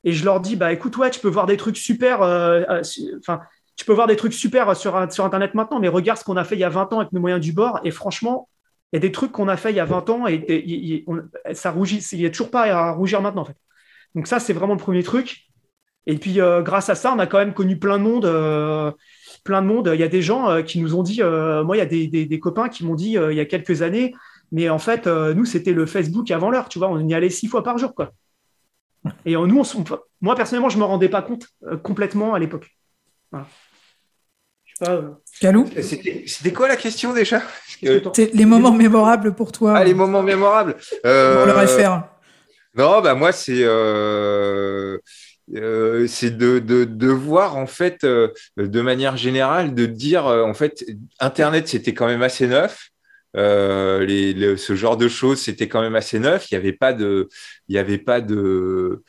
et 0.03 0.13
je 0.13 0.25
leur 0.25 0.41
dis, 0.41 0.55
bah 0.55 0.73
écoute, 0.73 0.97
ouais, 0.97 1.11
tu 1.11 1.19
peux 1.19 1.29
voir 1.29 1.45
des 1.45 1.57
trucs 1.57 1.77
super, 1.77 2.21
enfin, 2.21 3.41
tu 3.75 3.85
peux 3.85 3.93
voir 3.93 4.07
des 4.07 4.15
trucs 4.15 4.33
super 4.33 4.75
sur, 4.75 5.11
sur 5.11 5.25
Internet 5.25 5.53
maintenant, 5.53 5.79
mais 5.79 5.87
regarde 5.87 6.19
ce 6.19 6.23
qu'on 6.23 6.37
a 6.37 6.43
fait 6.43 6.55
il 6.55 6.59
y 6.59 6.63
a 6.63 6.69
20 6.69 6.93
ans 6.93 6.99
avec 6.99 7.11
nos 7.13 7.19
moyens 7.19 7.41
du 7.41 7.53
bord. 7.53 7.79
Et 7.83 7.91
franchement, 7.91 8.47
il 8.91 8.97
y 8.97 8.99
a 8.99 8.99
des 8.99 9.11
trucs 9.11 9.31
qu'on 9.31 9.47
a 9.47 9.57
fait 9.57 9.71
il 9.71 9.75
y 9.75 9.79
a 9.79 9.85
20 9.85 10.09
ans 10.09 10.27
et, 10.27 11.05
ça 11.53 11.71
rougit. 11.71 11.99
Il 12.11 12.19
n'y 12.19 12.25
a 12.25 12.29
toujours 12.29 12.51
pas 12.51 12.63
à 12.63 12.91
rougir 12.91 13.21
maintenant, 13.21 13.43
en 13.43 13.45
fait. 13.45 13.55
Donc, 14.15 14.27
ça, 14.27 14.39
c'est 14.39 14.53
vraiment 14.53 14.73
le 14.73 14.79
premier 14.79 15.03
truc. 15.03 15.47
Et 16.07 16.17
puis, 16.17 16.41
euh, 16.41 16.61
grâce 16.61 16.89
à 16.89 16.95
ça, 16.95 17.13
on 17.15 17.19
a 17.19 17.27
quand 17.27 17.37
même 17.37 17.53
connu 17.53 17.79
plein 17.79 17.97
de 17.97 18.03
monde. 18.03 18.25
Euh, 18.25 18.91
plein 19.43 19.61
de 19.61 19.67
monde. 19.67 19.89
Il 19.93 19.99
y 19.99 20.03
a 20.03 20.09
des 20.09 20.21
gens 20.21 20.49
euh, 20.49 20.61
qui 20.61 20.79
nous 20.81 20.95
ont 20.95 21.03
dit, 21.03 21.21
moi, 21.21 21.77
il 21.77 21.79
y 21.79 21.81
a 21.81 21.85
des, 21.85 22.39
copains 22.39 22.69
qui 22.69 22.85
m'ont 22.85 22.95
dit 22.95 23.13
il 23.13 23.33
y 23.33 23.39
a 23.39 23.45
quelques 23.45 23.81
années, 23.81 24.13
mais 24.51 24.69
en 24.69 24.79
fait, 24.79 25.07
nous, 25.07 25.45
c'était 25.45 25.73
le 25.73 25.85
Facebook 25.85 26.29
avant 26.31 26.49
l'heure, 26.49 26.69
tu 26.69 26.79
vois, 26.79 26.89
on 26.89 26.99
y 27.07 27.13
allait 27.13 27.29
six 27.29 27.47
fois 27.47 27.63
par 27.63 27.77
jour, 27.77 27.95
quoi. 27.95 28.11
Et 29.25 29.33
nous, 29.33 29.59
on, 29.59 29.83
moi, 30.21 30.35
personnellement, 30.35 30.69
je 30.69 30.77
ne 30.77 30.81
me 30.81 30.85
rendais 30.85 31.09
pas 31.09 31.21
compte 31.21 31.47
complètement 31.83 32.33
à 32.33 32.39
l'époque. 32.39 32.69
Calou 35.39 35.67
C'était 36.25 36.53
quoi 36.53 36.67
la 36.67 36.75
question 36.75 37.13
déjà? 37.13 37.41
Les 37.81 38.45
moments 38.45 38.71
mémorables 38.71 39.35
pour 39.35 39.51
toi. 39.51 39.77
Ah, 39.77 39.83
les 39.83 39.93
moments 39.93 40.23
mémorables. 40.23 40.75
Euh... 41.05 41.37
Pour 41.37 41.45
le 41.53 41.59
réfère. 41.59 42.07
Non, 42.75 43.01
bah 43.01 43.15
moi, 43.15 43.31
c'est. 43.31 43.63
Euh, 45.55 46.07
c'est 46.07 46.37
de, 46.37 46.59
de, 46.59 47.07
voir 47.07 47.57
en 47.57 47.67
fait 47.67 48.05
euh, 48.05 48.29
de 48.55 48.81
manière 48.81 49.17
générale 49.17 49.73
de 49.73 49.85
dire 49.85 50.25
euh, 50.27 50.43
en 50.43 50.53
fait 50.53 50.85
internet 51.19 51.67
c'était 51.67 51.93
quand 51.93 52.05
même 52.05 52.21
assez 52.21 52.47
neuf 52.47 52.91
les, 53.33 54.57
ce 54.57 54.75
genre 54.75 54.97
de 54.97 55.07
choses 55.07 55.39
c'était 55.41 55.67
quand 55.67 55.81
même 55.81 55.95
assez 55.95 56.19
neuf 56.19 56.51
il 56.51 56.55
n'y 56.55 56.57
avait 56.59 56.73
pas 56.73 56.93
de 56.93 57.29
il 57.67 57.77
avait 57.77 57.97
pas 57.97 58.21
de 58.21 59.03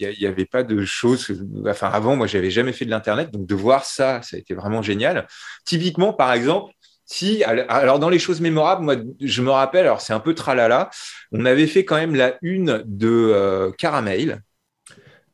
n'y 0.00 0.26
avait 0.26 0.46
pas 0.46 0.62
de 0.62 0.84
choses. 0.84 1.32
Enfin, 1.66 1.88
avant, 1.88 2.16
moi, 2.16 2.26
j'avais 2.26 2.50
jamais 2.50 2.72
fait 2.72 2.84
de 2.84 2.90
l'internet, 2.90 3.30
donc 3.30 3.46
de 3.46 3.54
voir 3.54 3.84
ça, 3.84 4.22
ça 4.22 4.36
a 4.36 4.38
été 4.38 4.54
vraiment 4.54 4.82
génial. 4.82 5.26
Typiquement, 5.64 6.12
par 6.12 6.32
exemple, 6.32 6.72
si, 7.04 7.44
alors 7.44 7.98
dans 7.98 8.08
les 8.08 8.18
choses 8.18 8.40
mémorables, 8.40 8.82
moi, 8.84 8.96
je 9.20 9.42
me 9.42 9.50
rappelle, 9.50 9.86
alors 9.86 10.00
c'est 10.00 10.12
un 10.12 10.20
peu 10.20 10.34
tralala, 10.34 10.90
on 11.32 11.44
avait 11.44 11.66
fait 11.66 11.84
quand 11.84 11.96
même 11.96 12.14
la 12.14 12.36
une 12.42 12.82
de 12.86 13.08
euh, 13.08 13.70
Caramel, 13.72 14.42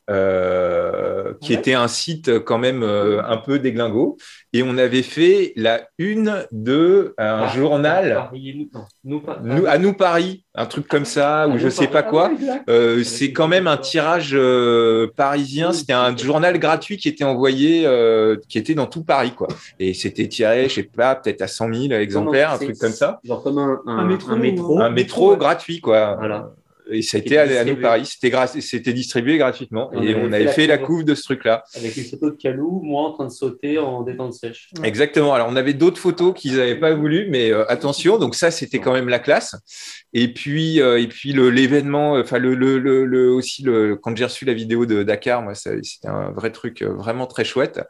euh, 0.09 1.35
qui 1.43 1.53
était 1.53 1.75
un 1.75 1.87
site 1.87 2.39
quand 2.39 2.57
même 2.57 2.83
euh, 2.83 3.23
un 3.23 3.37
peu 3.37 3.59
déglingo. 3.59 4.17
Et 4.55 4.63
on 4.63 4.79
avait 4.79 5.03
fait 5.03 5.53
la 5.55 5.83
une 5.99 6.47
de 6.51 7.15
un 7.19 7.43
ah, 7.43 7.49
journal 7.49 8.31
à 9.67 9.79
nous 9.79 9.93
Paris, 9.93 10.45
un 10.55 10.65
truc 10.65 10.89
comme 10.89 11.05
ça, 11.05 11.47
ou 11.49 11.59
je 11.59 11.69
sais 11.69 11.89
pas 11.89 12.03
quoi. 12.03 12.31
Euh, 12.71 13.05
c'est 13.05 13.33
quand 13.33 13.49
même 13.49 13.67
un 13.67 13.77
tirage 13.77 14.37
parisien. 15.15 15.73
C'était 15.73 15.93
un 15.93 16.17
journal 16.17 16.59
gratuit 16.59 16.97
qui 16.97 17.09
était 17.09 17.25
envoyé, 17.25 17.87
qui 18.49 18.57
était 18.57 18.75
dans 18.75 18.87
tout 18.87 19.05
Paris, 19.05 19.33
quoi. 19.33 19.49
Et 19.79 19.93
c'était 19.93 20.27
tiré, 20.29 20.71
je 20.71 20.77
sais 20.77 20.83
pas, 20.85 21.17
peut-être 21.17 21.43
à 21.43 21.49
100 21.49 21.75
000 21.89 22.01
exemplaires, 22.01 22.53
un 22.53 22.59
truc 22.59 22.79
comme 22.79 22.93
ça. 22.93 23.21
Genre 23.25 23.43
comme 23.43 23.59
un, 23.59 24.05
métro, 24.07 24.81
un 24.81 24.91
métro, 24.91 25.37
gratuit, 25.37 25.81
quoi. 25.81 26.17
Voilà. 26.19 26.51
Et 26.91 27.03
ça 27.03 27.19
a 27.19 27.21
été 27.21 27.39
à, 27.39 27.65
nous 27.65 27.77
Paris. 27.77 28.07
C'était 28.07 28.93
distribué 28.93 29.39
gratuitement. 29.39 29.93
et 29.93 30.15
on 30.15 30.33
avait 30.33 30.49
fait 30.49 30.67
la 30.67 30.79
couve 30.79 31.05
de 31.05 31.15
ce 31.15 31.23
truc-là. 31.23 31.65
Avec 31.77 31.97
une 31.97 32.05
photo 32.05 32.31
de 32.31 32.37
Calou, 32.37 32.81
moi 32.83 33.03
en 33.03 33.13
train 33.13 33.27
de 33.27 33.33
sauter 33.33 33.79
en 33.79 34.03
détente 34.03 34.35
sèche. 34.35 34.71
Exactement. 34.83 35.35
Alors, 35.35 35.49
on 35.51 35.57
avait 35.57 35.75
d'autres 35.75 36.01
photos 36.01 36.35
qu'ils 36.35 36.57
n'avaient 36.57 36.79
pas 36.79 36.95
voulu, 36.95 37.29
mais 37.31 37.51
euh, 37.51 37.65
attention. 37.71 38.19
Donc, 38.19 38.35
ça, 38.35 38.51
c'était 38.51 38.79
quand 38.79 38.93
même 38.93 39.09
la 39.09 39.19
classe. 39.19 39.57
Et 40.13 40.33
puis, 40.33 40.81
euh, 40.81 41.01
et 41.01 41.09
puis 41.09 41.33
l'événement, 41.33 42.13
enfin, 42.13 42.39
le, 42.39 42.55
le, 42.55 42.79
le, 42.79 43.31
aussi, 43.31 43.63
le, 43.63 43.97
quand 43.97 44.17
j'ai 44.17 44.25
reçu 44.25 44.45
la 44.45 44.55
vidéo 44.55 44.87
de 44.87 45.03
Dakar, 45.03 45.43
moi, 45.43 45.55
c'était 45.55 46.09
un 46.09 46.31
vrai 46.31 46.51
truc 46.51 46.83
euh, 46.83 46.93
vraiment 46.95 47.27
très 47.27 47.45
chouette. 47.45 47.81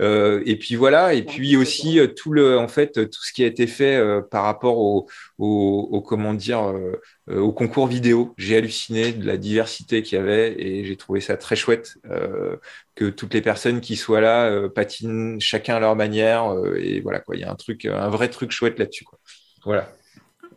et 0.00 0.56
puis 0.58 0.76
voilà. 0.76 1.14
Et 1.14 1.22
puis 1.22 1.56
aussi, 1.56 2.00
tout, 2.16 2.32
le, 2.32 2.58
en 2.58 2.68
fait, 2.68 2.92
tout 2.92 3.22
ce 3.22 3.32
qui 3.32 3.44
a 3.44 3.46
été 3.46 3.66
fait 3.66 4.00
par 4.30 4.44
rapport 4.44 4.78
au, 4.78 5.06
au, 5.38 5.88
au 5.92 6.00
comment 6.00 6.34
dire, 6.34 6.60
euh, 6.68 7.00
au 7.28 7.52
concours 7.52 7.86
vidéo. 7.86 8.34
J'ai 8.36 8.56
halluciné 8.56 9.12
de 9.12 9.24
la 9.26 9.36
diversité 9.36 10.02
qu'il 10.02 10.18
y 10.18 10.20
avait 10.20 10.60
et 10.60 10.84
j'ai 10.84 10.96
trouvé 10.96 11.20
ça 11.20 11.36
très 11.36 11.56
chouette 11.56 11.94
euh, 12.10 12.56
que 12.94 13.06
toutes 13.06 13.34
les 13.34 13.40
personnes 13.40 13.80
qui 13.80 13.96
soient 13.96 14.20
là 14.20 14.46
euh, 14.46 14.68
patinent 14.68 15.40
chacun 15.40 15.76
à 15.76 15.80
leur 15.80 15.96
manière 15.96 16.52
et 16.76 17.00
voilà 17.00 17.20
quoi. 17.20 17.36
Il 17.36 17.40
y 17.40 17.44
a 17.44 17.50
un 17.50 17.56
truc, 17.56 17.84
un 17.84 18.08
vrai 18.08 18.28
truc 18.28 18.50
chouette 18.50 18.78
là-dessus 18.78 19.04
quoi. 19.04 19.18
Voilà. 19.64 19.88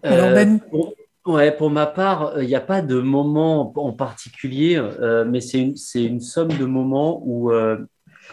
ben... 0.04 0.60
pour, 0.60 0.96
ouais, 1.28 1.52
pour 1.52 1.70
ma 1.70 1.86
part, 1.86 2.34
il 2.42 2.48
n'y 2.48 2.56
a 2.56 2.62
pas 2.62 2.82
de 2.82 3.00
moment 3.00 3.72
en 3.76 3.94
particulier, 3.94 4.82
mais 5.28 5.42
c'est 5.42 5.60
une, 5.60 5.76
une, 5.96 6.22
somme 6.22 6.54
de 6.54 6.66
moments 6.66 7.22
où 7.24 7.52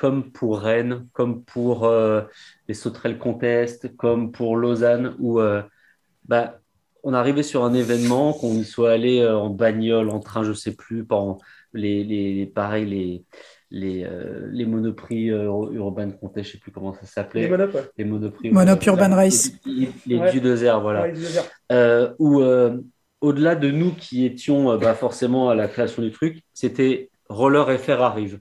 comme 0.01 0.31
pour 0.31 0.61
Rennes, 0.61 1.07
comme 1.13 1.43
pour 1.43 1.91
les 2.69 2.75
Sauterelles 2.75 3.19
Contest, 3.19 3.97
comme 3.97 4.33
pour 4.33 4.57
Lausanne, 4.57 5.15
où 5.19 5.41
bah, 6.29 6.61
on 7.03 7.15
arrivait 7.15 7.43
sur 7.43 7.65
un 7.65 7.75
événement, 7.75 8.33
qu'on 8.33 8.55
y 8.55 8.65
soit 8.65 8.93
allé 8.93 9.21
euh, 9.21 9.37
en 9.37 9.51
bagnole, 9.51 10.11
en 10.11 10.21
train, 10.21 10.45
je 10.45 10.53
sais 10.53 10.75
plus, 10.75 11.05
pendant 11.05 11.39
les, 11.73 12.05
les, 12.05 12.47
pareil, 12.47 12.87
les, 12.87 13.25
les, 13.71 14.05
euh, 14.05 14.49
les 14.51 14.67
monoprix 14.67 15.31
euh, 15.31 15.45
Urban 15.73 16.11
Contest, 16.11 16.47
je 16.47 16.53
sais 16.53 16.59
plus 16.59 16.73
comment 16.73 16.95
ça 16.95 17.07
s'appelait. 17.07 17.43
Les 17.43 17.49
Monop, 17.49 17.71
Les 17.97 18.05
monoprix. 18.05 18.51
Monop 18.51 18.85
Urban 18.85 19.15
Race. 19.15 19.53
Les, 19.65 19.91
les 20.07 20.31
du 20.31 20.41
désert, 20.41 20.81
voilà. 20.81 21.09
où, 22.19 22.43
au-delà 23.21 23.57
de 23.57 23.71
nous 23.71 23.93
qui 23.95 24.25
étions 24.25 24.77
bah, 24.77 24.95
forcément 24.95 25.51
à 25.51 25.55
la 25.55 25.67
création 25.67 26.03
du 26.03 26.13
truc, 26.13 26.43
c'était 26.55 27.11
Roller 27.29 27.79
FR 27.79 28.03
arrive. 28.03 28.41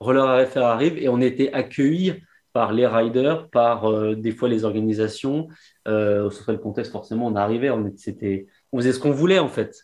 Roller 0.00 0.46
FR 0.46 0.58
arrive 0.58 0.98
et 0.98 1.08
on 1.08 1.20
était 1.20 1.52
accueillis 1.52 2.14
par 2.56 2.72
les 2.72 2.86
riders, 2.86 3.50
par 3.50 3.92
des 4.16 4.32
fois 4.32 4.48
les 4.48 4.64
organisations, 4.64 5.48
euh, 5.86 6.24
au 6.24 6.30
social 6.30 6.58
contexte, 6.58 6.90
forcément, 6.90 7.26
on 7.26 7.36
arrivait, 7.36 7.68
on, 7.68 7.92
c'était, 7.96 8.46
on 8.72 8.78
faisait 8.78 8.94
ce 8.94 8.98
qu'on 8.98 9.10
voulait 9.10 9.38
en 9.38 9.48
fait. 9.48 9.76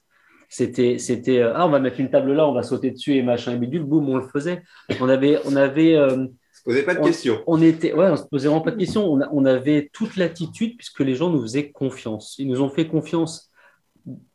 C'était, 0.48 0.96
c'était 0.96 1.40
euh, 1.40 1.52
ah, 1.54 1.66
on 1.66 1.68
va 1.68 1.80
mettre 1.80 2.00
une 2.00 2.08
table 2.08 2.32
là, 2.32 2.48
on 2.48 2.54
va 2.54 2.62
sauter 2.62 2.90
dessus 2.90 3.12
et 3.14 3.22
machin 3.22 3.52
et 3.52 3.58
bidule, 3.58 3.82
boum, 3.82 4.08
on 4.08 4.16
le 4.16 4.26
faisait. 4.26 4.62
On 5.02 5.08
avait, 5.10 5.38
on 5.44 5.54
avait. 5.54 5.96
Euh, 5.96 6.24
se 6.54 6.62
posait 6.64 6.82
pas 6.82 6.94
de 6.94 7.04
questions. 7.04 7.42
On 7.46 7.60
était, 7.60 7.92
ouais, 7.92 8.08
on 8.08 8.16
se 8.16 8.24
posait 8.24 8.48
vraiment 8.48 8.62
pas 8.62 8.70
de 8.70 8.78
questions. 8.78 9.04
On, 9.04 9.20
on 9.30 9.44
avait 9.44 9.90
toute 9.92 10.16
l'attitude 10.16 10.78
puisque 10.78 11.00
les 11.00 11.14
gens 11.14 11.28
nous 11.28 11.42
faisaient 11.42 11.70
confiance. 11.72 12.36
Ils 12.38 12.48
nous 12.48 12.62
ont 12.62 12.70
fait 12.70 12.86
confiance 12.86 13.52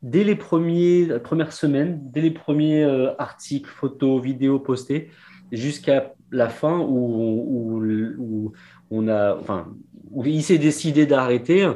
dès 0.03 0.23
les 0.23 0.35
premiers, 0.35 1.07
premières 1.23 1.53
semaines, 1.53 1.99
dès 2.11 2.21
les 2.21 2.31
premiers 2.31 2.83
euh, 2.83 3.15
articles, 3.17 3.71
photos, 3.71 4.21
vidéos 4.21 4.59
postés, 4.59 5.09
jusqu'à 5.51 6.13
la 6.32 6.49
fin 6.49 6.80
où, 6.80 8.53
on 8.89 9.07
a, 9.07 9.36
enfin, 9.36 9.73
il 10.25 10.43
s'est 10.43 10.57
décidé 10.57 11.05
d'arrêter. 11.05 11.71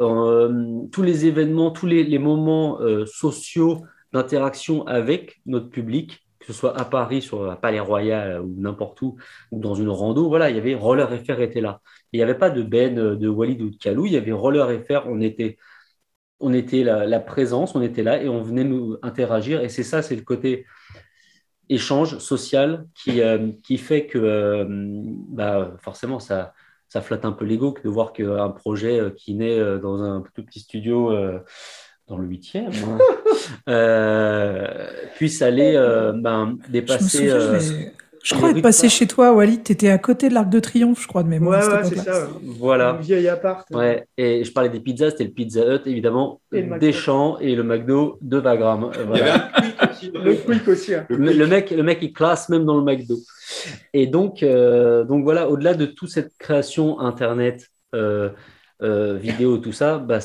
Euh, 0.00 0.86
tous 0.92 1.02
les 1.02 1.26
événements, 1.26 1.70
tous 1.70 1.86
les, 1.86 2.18
moments 2.18 2.80
euh, 2.80 3.04
sociaux 3.06 3.84
d'interaction 4.12 4.86
avec 4.86 5.40
notre 5.44 5.68
public, 5.70 6.26
que 6.38 6.46
ce 6.46 6.52
soit 6.52 6.78
à 6.78 6.84
Paris, 6.84 7.20
sur 7.20 7.44
la 7.44 7.56
Palais 7.56 7.80
Royal 7.80 8.40
ou 8.40 8.54
n'importe 8.56 9.02
où, 9.02 9.16
ou 9.50 9.58
dans 9.58 9.74
une 9.74 9.88
rando, 9.88 10.28
voilà, 10.28 10.50
il 10.50 10.56
y 10.56 10.58
avait 10.58 10.74
Roller 10.74 11.08
FR 11.24 11.40
était 11.40 11.60
là. 11.60 11.80
il 12.12 12.18
n'y 12.18 12.22
avait 12.22 12.38
pas 12.38 12.50
de 12.50 12.62
Ben, 12.62 12.94
de 12.94 13.28
Walid 13.28 13.60
ou 13.60 13.70
de 13.70 13.76
Kalou, 13.76 14.06
il 14.06 14.12
y 14.12 14.16
avait 14.16 14.32
Roller 14.32 14.68
FR, 14.84 15.06
on 15.08 15.20
était, 15.20 15.58
on 16.40 16.52
était 16.52 16.84
la, 16.84 17.20
présence, 17.20 17.74
on 17.74 17.82
était 17.82 18.02
là 18.02 18.22
et 18.22 18.28
on 18.28 18.42
venait 18.42 18.64
nous 18.64 18.96
interagir. 19.02 19.62
Et 19.62 19.68
c'est 19.68 19.82
ça, 19.82 20.02
c'est 20.02 20.16
le 20.16 20.22
côté 20.22 20.66
échange 21.68 22.18
social 22.18 22.86
qui, 22.94 23.20
euh, 23.22 23.50
qui 23.62 23.78
fait 23.78 24.06
que 24.06 24.66
bah, 25.28 25.72
forcément 25.80 26.18
ça, 26.18 26.52
ça 26.88 27.02
flatte 27.02 27.24
un 27.24 27.32
peu 27.32 27.44
l'ego 27.44 27.74
de 27.84 27.88
voir 27.88 28.12
qu'un 28.12 28.50
projet 28.50 28.98
euh, 28.98 29.10
qui 29.10 29.34
naît 29.34 29.58
euh, 29.58 29.78
dans 29.78 30.02
un 30.02 30.22
tout 30.34 30.42
petit 30.42 30.60
studio 30.60 31.12
euh, 31.12 31.38
dans 32.06 32.16
le 32.16 32.26
huitième 32.26 32.72
hein, 33.66 35.04
puisse 35.16 35.42
aller 35.42 35.74
ben, 36.14 36.56
dépasser. 36.70 37.28
Je, 37.28 37.90
crois 38.34 38.50
être 38.50 38.62
passé 38.62 38.88
chez 38.88 39.06
toi, 39.06 39.32
Walid, 39.32 39.64
tu 39.64 39.72
étais 39.72 39.88
à 39.88 39.98
côté 39.98 40.28
de 40.28 40.34
l'Arc 40.34 40.48
de 40.48 40.60
Triomphe, 40.60 41.02
je 41.02 41.08
crois, 41.08 41.22
de 41.22 41.28
mémoire. 41.28 41.66
Ouais, 41.66 41.74
ouais 41.74 41.84
c'est 41.84 41.96
ça. 41.96 42.28
Voilà. 42.42 42.90
Un 42.90 42.96
vieil 42.96 43.28
appart. 43.28 43.66
Ouais. 43.70 44.06
Et 44.16 44.44
je 44.44 44.52
parlais 44.52 44.68
des 44.68 44.80
pizzas, 44.80 45.10
c'était 45.10 45.24
le 45.24 45.30
Pizza 45.30 45.60
Hut, 45.60 45.80
évidemment, 45.86 46.40
Deschamps 46.52 47.38
et 47.38 47.54
le 47.54 47.62
McDo 47.62 48.18
de 48.20 48.38
Vagram. 48.38 48.90
Voilà. 49.06 49.50
le 50.14 50.34
Quick 50.34 50.68
aussi. 50.68 50.94
Hein. 50.94 51.06
Le, 51.08 51.46
mec, 51.46 51.70
le 51.70 51.82
mec, 51.82 51.98
il 52.02 52.12
classe 52.12 52.48
même 52.48 52.64
dans 52.64 52.76
le 52.76 52.84
McDo. 52.84 53.16
Et 53.92 54.06
donc, 54.06 54.42
euh, 54.42 55.04
donc 55.04 55.24
voilà, 55.24 55.48
au-delà 55.48 55.74
de 55.74 55.86
toute 55.86 56.10
cette 56.10 56.36
création 56.38 57.00
Internet, 57.00 57.68
euh, 57.94 58.30
euh, 58.82 59.14
vidéo, 59.14 59.58
tout 59.58 59.72
ça, 59.72 59.98
bah, 59.98 60.18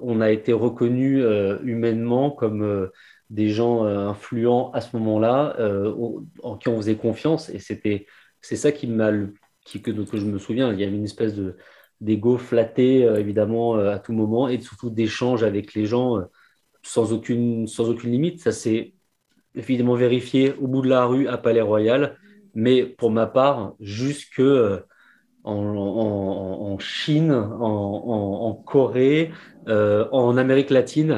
on 0.00 0.20
a 0.20 0.30
été 0.30 0.52
reconnu 0.52 1.22
humainement 1.62 2.30
comme 2.30 2.88
des 3.30 3.48
gens 3.48 3.84
influents 3.84 4.70
à 4.72 4.80
ce 4.80 4.96
moment-là, 4.96 5.56
en 6.42 6.56
qui 6.56 6.68
on 6.68 6.76
faisait 6.76 6.96
confiance. 6.96 7.48
Et 7.50 7.58
c'était, 7.58 8.06
c'est 8.40 8.56
ça 8.56 8.72
qui 8.72 8.86
m'a, 8.86 9.10
qui, 9.64 9.80
que, 9.82 9.92
je 9.92 10.24
me 10.26 10.38
souviens, 10.38 10.72
il 10.72 10.80
y 10.80 10.84
avait 10.84 10.96
une 10.96 11.04
espèce 11.04 11.34
de 11.34 11.56
d'ego 12.00 12.36
flatté, 12.36 13.02
évidemment, 13.02 13.76
à 13.76 13.98
tout 13.98 14.12
moment, 14.12 14.48
et 14.48 14.60
surtout 14.60 14.90
d'échanges 14.90 15.44
avec 15.44 15.72
les 15.74 15.86
gens 15.86 16.18
sans, 16.82 17.12
aucune, 17.12 17.66
sans 17.68 17.88
aucune 17.88 18.10
limite. 18.10 18.40
Ça 18.40 18.52
s'est 18.52 18.94
évidemment 19.54 19.94
vérifié 19.94 20.54
au 20.60 20.66
bout 20.66 20.82
de 20.82 20.88
la 20.88 21.04
rue 21.04 21.28
à 21.28 21.38
Palais 21.38 21.60
Royal 21.60 22.18
mais 22.54 22.84
pour 22.84 23.10
ma 23.10 23.26
part, 23.26 23.74
jusque 23.80 24.42
euh, 25.44 25.50
en, 25.50 26.78
Chine, 26.78 27.32
en, 27.32 28.62
Corée, 28.64 29.32
euh, 29.68 30.06
en 30.12 30.36
Amérique 30.36 30.70
latine, 30.70 31.12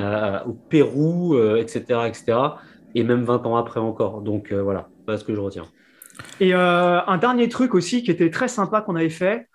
au 0.47 0.53
Pérou, 0.53 1.37
etc., 1.57 1.85
euh, 1.91 2.05
etc., 2.07 2.39
et 2.95 3.03
même 3.05 3.25
20 3.25 3.47
ans 3.47 3.57
après 3.57 3.81
encore. 3.81 4.22
Donc 4.22 4.53
voilà, 4.53 4.89
voilà 5.05 5.18
ce 5.18 5.25
que 5.25 5.35
je 5.35 5.41
retiens. 5.41 5.66
Et 6.41 6.55
un 6.55 7.18
dernier 7.18 7.49
truc 7.49 7.75
aussi 7.75 8.03
qui 8.03 8.11
était 8.11 8.31
très 8.31 8.49
sympa 8.49 8.81
qu'on 8.81 8.97
avait 8.97 9.11
fait, 9.11 9.47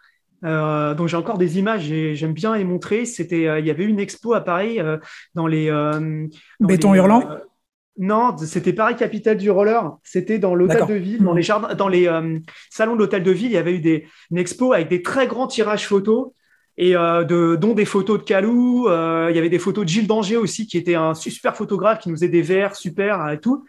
donc 0.44 1.08
j'ai 1.08 1.18
encore 1.18 1.38
des 1.38 1.58
images 1.58 1.92
et 1.92 2.16
j'aime 2.16 2.34
bien 2.34 2.56
les 2.56 2.64
montrer. 2.64 3.06
C'était, 3.06 3.60
il 3.60 3.66
y 3.66 3.72
avait 3.72 3.86
une 3.86 4.00
expo 4.00 4.34
à 4.34 4.42
Paris 4.42 4.80
dans 5.36 5.48
les 5.48 5.72
béton 6.60 6.94
hurlant. 6.94 7.24
Non, 8.02 8.38
c'était 8.38 8.72
Paris 8.72 8.96
Capitale 8.96 9.36
du 9.36 9.52
roller. 9.52 9.98
C'était 10.04 10.40
dans 10.40 10.56
l'hôtel 10.56 10.86
de 10.88 10.94
ville, 10.94 11.22
dans 11.22 11.34
les 11.34 11.42
jardins, 11.42 11.76
dans 11.76 11.90
les 11.90 12.08
euh, 12.08 12.40
salons 12.70 12.94
de 12.94 13.00
l'hôtel 13.00 13.24
de 13.24 13.32
ville. 13.32 13.48
Il 13.48 13.54
y 13.54 13.58
avait 13.58 13.74
eu 13.74 13.82
des, 13.82 14.08
une 14.32 14.38
expo 14.38 14.72
avec 14.72 14.88
des 14.88 15.02
très 15.02 15.28
grands 15.28 15.48
tirages 15.48 15.86
photos 15.86 16.30
et 16.78 16.96
euh, 16.96 17.26
de, 17.26 17.58
dont 17.58 17.74
des 17.74 17.84
photos 17.84 18.20
de 18.20 18.24
Calou. 18.24 18.88
Euh, 18.88 19.28
il 19.30 19.36
y 19.36 19.38
avait 19.38 19.50
des 19.50 19.60
photos 19.60 19.84
de 19.84 19.90
Gilles 19.90 20.08
Danger 20.08 20.38
aussi, 20.38 20.66
qui 20.66 20.78
était 20.78 20.96
un 20.96 21.14
super 21.14 21.58
photographe 21.58 22.00
qui 22.00 22.08
nous 22.08 22.16
faisait 22.16 22.30
des 22.30 22.42
verres 22.42 22.78
super 22.78 23.30
et 23.32 23.40
tout. 23.42 23.66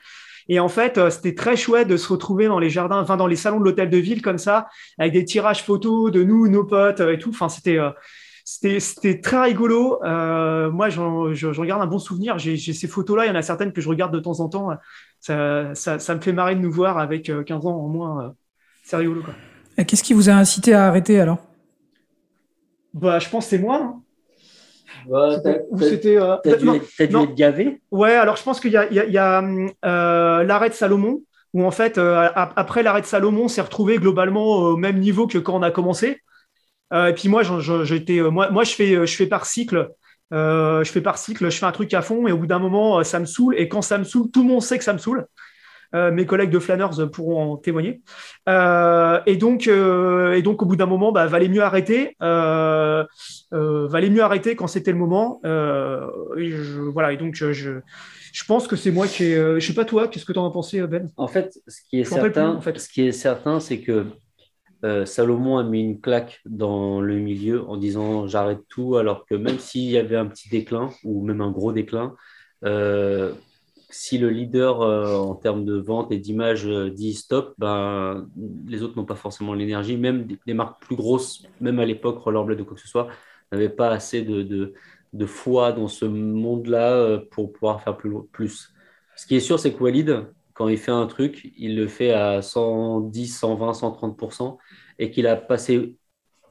Et 0.48 0.60
en 0.60 0.68
fait, 0.68 1.10
c'était 1.10 1.34
très 1.34 1.56
chouette 1.56 1.88
de 1.88 1.96
se 1.96 2.06
retrouver 2.06 2.46
dans 2.46 2.60
les 2.60 2.70
jardins, 2.70 3.00
enfin 3.00 3.16
dans 3.16 3.26
les 3.26 3.36
salons 3.36 3.58
de 3.58 3.64
l'hôtel 3.64 3.90
de 3.90 3.98
ville 3.98 4.22
comme 4.22 4.38
ça, 4.38 4.68
avec 4.96 5.12
des 5.12 5.24
tirages 5.24 5.64
photos 5.64 6.12
de 6.12 6.22
nous, 6.22 6.46
nos 6.46 6.64
potes 6.64 7.00
et 7.00 7.18
tout. 7.18 7.30
Enfin, 7.30 7.48
c'était 7.48 7.78
c'était 8.50 9.20
très 9.20 9.40
rigolo. 9.42 10.02
Euh, 10.04 10.72
moi, 10.72 10.88
j'en 10.88 11.22
regarde 11.22 11.82
un 11.82 11.86
bon 11.86 12.00
souvenir. 12.00 12.36
J'ai 12.38 12.56
ces 12.56 12.88
photos-là. 12.88 13.26
Il 13.26 13.28
y 13.28 13.30
en 13.30 13.36
a 13.36 13.42
certaines 13.42 13.72
que 13.72 13.80
je 13.80 13.88
regarde 13.88 14.12
de 14.12 14.18
temps 14.18 14.40
en 14.40 14.48
temps. 14.48 14.70
Ça, 15.20 15.74
ça, 15.74 16.14
me 16.14 16.20
fait 16.20 16.32
marrer 16.32 16.56
de 16.56 16.60
nous 16.60 16.72
voir 16.72 16.98
avec 16.98 17.26
15 17.26 17.64
euh, 17.64 17.68
ans 17.68 17.76
en 17.76 17.88
moins. 17.88 18.24
Euh, 18.24 18.28
c'est 18.82 18.96
rigolo. 18.96 19.22
Qu'est-ce 19.86 20.02
qui 20.02 20.14
vous 20.14 20.28
a 20.28 20.32
incité 20.32 20.74
à 20.74 20.86
arrêter 20.86 21.20
alors? 21.20 21.38
Bah, 22.92 23.20
Je 23.20 23.28
pense 23.28 23.44
que 23.44 23.50
c'est 23.50 23.58
moi. 23.58 23.76
Hein. 23.76 24.02
Bah, 25.08 25.36
c'était. 25.78 26.18
T'as 26.42 26.56
dû, 26.56 26.68
être 26.98 27.34
gavé? 27.34 27.80
Ouais, 27.92 28.14
alors 28.14 28.36
je 28.36 28.42
pense 28.42 28.58
qu'il 28.58 28.72
y 28.72 28.76
a, 28.76 28.90
y 28.90 29.18
a 29.18 29.42
l'arrêt 30.42 30.70
de 30.70 30.74
Salomon, 30.74 31.22
où 31.54 31.64
en 31.64 31.70
fait, 31.70 31.98
après 31.98 32.82
l'arrêt 32.82 33.00
de 33.00 33.06
Salomon, 33.06 33.44
on 33.44 33.48
s'est 33.48 33.60
retrouvé 33.60 33.98
globalement 33.98 34.44
au 34.44 34.76
même 34.76 34.98
niveau 34.98 35.28
que 35.28 35.38
quand 35.38 35.56
on 35.56 35.62
a 35.62 35.70
commencé. 35.70 36.20
Euh, 36.92 37.08
et 37.08 37.14
puis 37.14 37.28
moi, 37.28 37.42
j'étais, 37.84 38.18
euh, 38.18 38.30
moi, 38.30 38.50
moi, 38.50 38.64
je 38.64 38.72
fais, 38.72 38.94
euh, 38.94 39.06
je 39.06 39.14
fais 39.14 39.26
par 39.26 39.46
cycle. 39.46 39.88
je 40.32 40.90
fais 40.90 41.00
par 41.00 41.18
cycle, 41.18 41.50
je 41.50 41.58
fais 41.58 41.66
un 41.66 41.72
truc 41.72 41.92
à 41.94 42.02
fond 42.02 42.26
et 42.26 42.32
au 42.32 42.38
bout 42.38 42.46
d'un 42.46 42.58
moment, 42.58 43.02
ça 43.04 43.18
me 43.18 43.26
saoule. 43.26 43.54
Et 43.58 43.68
quand 43.68 43.82
ça 43.82 43.98
me 43.98 44.04
saoule, 44.04 44.30
tout 44.30 44.42
le 44.42 44.48
monde 44.48 44.62
sait 44.62 44.78
que 44.78 44.84
ça 44.84 44.92
me 44.92 44.98
saoule. 44.98 45.26
mes 45.92 46.24
collègues 46.26 46.50
de 46.50 46.58
Flanners 46.58 47.08
pourront 47.12 47.52
en 47.52 47.56
témoigner. 47.56 48.00
et, 48.48 49.36
donc, 49.36 49.66
et 49.66 50.42
donc, 50.42 50.62
au 50.62 50.66
bout 50.66 50.76
d'un 50.76 50.86
moment, 50.86 51.12
bah, 51.12 51.26
valait 51.26 51.48
mieux 51.48 51.62
arrêter. 51.62 52.16
valait 52.20 54.10
mieux 54.10 54.22
arrêter 54.22 54.56
quand 54.56 54.68
c'était 54.68 54.92
le 54.92 54.98
moment. 54.98 55.40
Et 55.44 56.52
voilà. 56.92 57.12
Et 57.12 57.16
donc, 57.16 57.34
je, 57.34 57.80
je 58.32 58.44
pense 58.44 58.68
que 58.68 58.76
c'est 58.76 58.92
moi 58.92 59.08
qui 59.08 59.24
ai. 59.24 59.60
je 59.60 59.66
sais 59.66 59.74
pas 59.74 59.84
toi, 59.84 60.06
qu'est-ce 60.06 60.24
que 60.24 60.32
tu 60.32 60.38
en 60.38 60.48
as 60.48 60.52
pensé, 60.52 60.80
Ben? 60.86 61.10
En 61.16 61.26
fait, 61.26 61.58
ce 61.66 61.80
qui 61.88 62.00
est 62.00 62.04
certain, 62.04 62.50
en 62.50 62.60
fait. 62.60 62.78
ce 62.78 62.88
qui 62.88 63.06
est 63.08 63.12
certain, 63.12 63.58
c'est 63.58 63.80
que 63.80 64.06
euh, 64.84 65.04
Salomon 65.04 65.58
a 65.58 65.62
mis 65.62 65.80
une 65.80 66.00
claque 66.00 66.40
dans 66.46 67.00
le 67.00 67.16
milieu 67.16 67.68
en 67.68 67.76
disant 67.76 68.26
j'arrête 68.26 68.62
tout, 68.68 68.96
alors 68.96 69.26
que 69.26 69.34
même 69.34 69.58
s'il 69.58 69.90
y 69.90 69.98
avait 69.98 70.16
un 70.16 70.26
petit 70.26 70.48
déclin 70.48 70.90
ou 71.04 71.22
même 71.24 71.40
un 71.40 71.50
gros 71.50 71.72
déclin, 71.72 72.14
euh, 72.64 73.32
si 73.90 74.18
le 74.18 74.30
leader 74.30 74.80
euh, 74.80 75.16
en 75.16 75.34
termes 75.34 75.64
de 75.64 75.76
vente 75.76 76.12
et 76.12 76.18
d'image 76.18 76.66
dit 76.66 77.14
stop, 77.14 77.54
ben, 77.58 78.28
les 78.66 78.82
autres 78.82 78.96
n'ont 78.96 79.04
pas 79.04 79.16
forcément 79.16 79.52
l'énergie. 79.52 79.96
Même 79.96 80.26
les 80.46 80.54
marques 80.54 80.80
plus 80.82 80.96
grosses, 80.96 81.44
même 81.60 81.78
à 81.78 81.84
l'époque, 81.84 82.18
Rollerblade 82.18 82.60
ou 82.60 82.64
quoi 82.64 82.76
que 82.76 82.82
ce 82.82 82.88
soit, 82.88 83.08
n'avaient 83.52 83.68
pas 83.68 83.90
assez 83.90 84.22
de, 84.22 84.42
de, 85.12 85.26
foi 85.26 85.72
dans 85.72 85.88
ce 85.88 86.04
monde-là 86.04 87.18
pour 87.32 87.52
pouvoir 87.52 87.82
faire 87.82 87.96
plus, 87.96 88.14
plus. 88.32 88.72
Ce 89.16 89.26
qui 89.26 89.36
est 89.36 89.40
sûr, 89.40 89.58
c'est 89.58 89.72
que 89.74 89.82
Walid, 89.82 90.24
quand 90.60 90.68
il 90.68 90.76
fait 90.76 90.90
un 90.90 91.06
truc, 91.06 91.50
il 91.56 91.74
le 91.74 91.88
fait 91.88 92.12
à 92.12 92.42
110, 92.42 93.28
120, 93.28 93.72
130% 93.72 94.58
et 94.98 95.10
qu'il 95.10 95.26
a 95.26 95.34
passé 95.34 95.96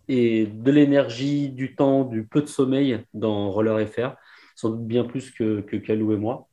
et 0.08 0.48
de 0.48 0.72
l'énergie, 0.72 1.50
du 1.50 1.76
temps, 1.76 2.06
du 2.06 2.26
peu 2.26 2.42
de 2.42 2.48
sommeil 2.48 3.06
dans 3.14 3.52
Roller 3.52 3.88
FR, 3.88 4.16
sans 4.56 4.72
doute 4.72 4.88
bien 4.88 5.04
plus 5.04 5.30
que, 5.30 5.62
que 5.62 5.78
Kalou 5.78 6.12
et 6.14 6.18
moi. 6.18 6.48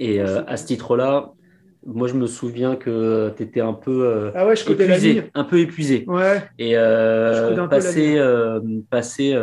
Et 0.00 0.20
euh, 0.20 0.42
à 0.48 0.56
ce 0.56 0.66
titre-là, 0.66 1.30
moi 1.86 2.08
je 2.08 2.14
me 2.14 2.26
souviens 2.26 2.74
que 2.74 3.32
tu 3.36 3.44
étais 3.44 3.60
un 3.60 3.74
peu 3.74 4.04
euh, 4.04 4.32
ah 4.34 4.44
ouais, 4.44 4.56
je 4.56 4.68
épuisé, 4.68 5.30
un 5.34 5.44
peu 5.44 5.60
épuisé. 5.60 6.04
Ouais. 6.08 6.42
Et 6.58 6.76
euh, 6.76 7.64
passer, 7.68 8.20
passer 8.90 9.40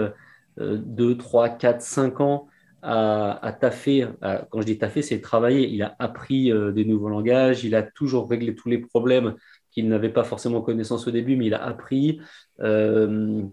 2, 0.58 1.16
3, 1.16 1.48
4, 1.48 1.82
5 1.82 2.20
ans 2.20 2.49
à, 2.82 3.58
taffer, 3.60 4.08
quand 4.50 4.62
je 4.62 4.66
dis 4.66 4.78
taffer, 4.78 5.02
c'est 5.02 5.22
travailler. 5.22 5.68
Il 5.68 5.82
a 5.82 5.96
appris 6.00 6.52
euh, 6.52 6.72
des 6.72 6.86
nouveaux 6.86 7.10
langages, 7.10 7.64
il 7.64 7.76
a 7.76 7.84
toujours 7.84 8.30
réglé 8.30 8.56
tous 8.56 8.70
les 8.70 8.78
problèmes 8.78 9.36
qu'il 9.72 9.88
n'avait 9.88 10.10
pas 10.10 10.24
forcément 10.24 10.62
connaissance 10.62 11.08
au 11.08 11.12
début, 11.12 11.36
mais 11.36 11.48
il 11.48 11.54
a 11.54 11.64
appris. 11.64 12.20
Euh, 12.62 13.44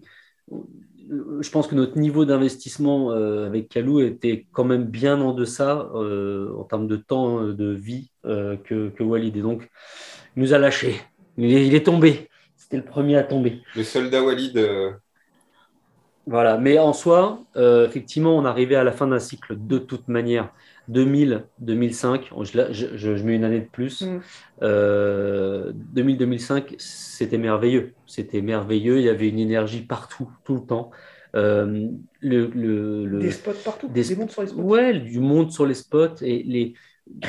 je 1.41 1.51
pense 1.51 1.69
que 1.69 1.75
notre 1.75 1.99
niveau 1.99 2.25
d'investissement 2.25 3.13
euh, 3.13 3.47
avec 3.47 3.69
Kalou 3.69 4.01
était 4.01 4.47
quand 4.53 4.65
même 4.65 4.85
bien 4.85 5.21
en 5.21 5.33
deçà 5.33 5.89
en 5.95 6.65
termes 6.65 6.89
de 6.89 6.97
temps 6.97 7.43
de 7.43 7.71
vie 7.71 8.11
que, 8.23 8.89
que, 8.89 9.03
Walid. 9.03 9.37
Et 9.37 9.43
donc, 9.43 9.69
il 10.37 10.43
nous 10.43 10.53
a 10.53 10.59
lâchés. 10.59 11.01
Il 11.39 11.75
est 11.75 11.87
tombé. 11.87 12.29
C'était 12.57 12.79
le 12.79 12.85
premier 12.85 13.17
à 13.17 13.23
tomber. 13.23 13.61
Le 13.77 13.85
soldat 13.85 14.23
Walid 14.23 14.59
voilà, 16.29 16.59
mais 16.59 16.77
en 16.79 16.93
soi, 16.93 17.45
euh, 17.55 17.87
effectivement, 17.87 18.37
on 18.37 18.45
arrivait 18.45 18.75
à 18.75 18.83
la 18.83 18.91
fin 18.91 19.07
d'un 19.07 19.21
cycle 19.21 19.55
de 19.57 19.79
toute 19.79 20.09
manière. 20.09 20.53
2000, 20.89 21.45
2005, 21.61 22.31
je, 22.43 23.23
mets 23.23 23.37
une 23.37 23.45
année 23.45 23.61
de 23.61 23.69
plus. 23.69 24.03
2000, 24.03 24.15
mm. 24.61 26.19
2005, 26.19 26.73
euh, 26.73 26.75
c'était 26.79 27.39
merveilleux. 27.39 27.95
C'était 28.07 28.41
merveilleux. 28.41 28.99
Il 28.99 29.05
y 29.05 29.09
avait 29.09 29.29
une 29.29 29.39
énergie 29.39 29.83
partout, 29.83 30.29
tout 30.45 30.57
le 30.57 30.63
temps. 30.63 30.91
Euh, 31.37 31.89
le, 32.21 33.19
des 33.21 33.31
spots 33.31 33.53
partout, 33.65 33.89
des, 33.89 34.17
mondes 34.17 34.31
sur 34.31 34.43
les 34.43 34.49
spots. 34.49 34.63
Ouais, 34.63 34.99
du 34.99 35.21
monde 35.21 35.53
sur 35.53 35.65
les 35.65 35.75
spots 35.75 36.23
et 36.23 36.43
les. 36.43 36.75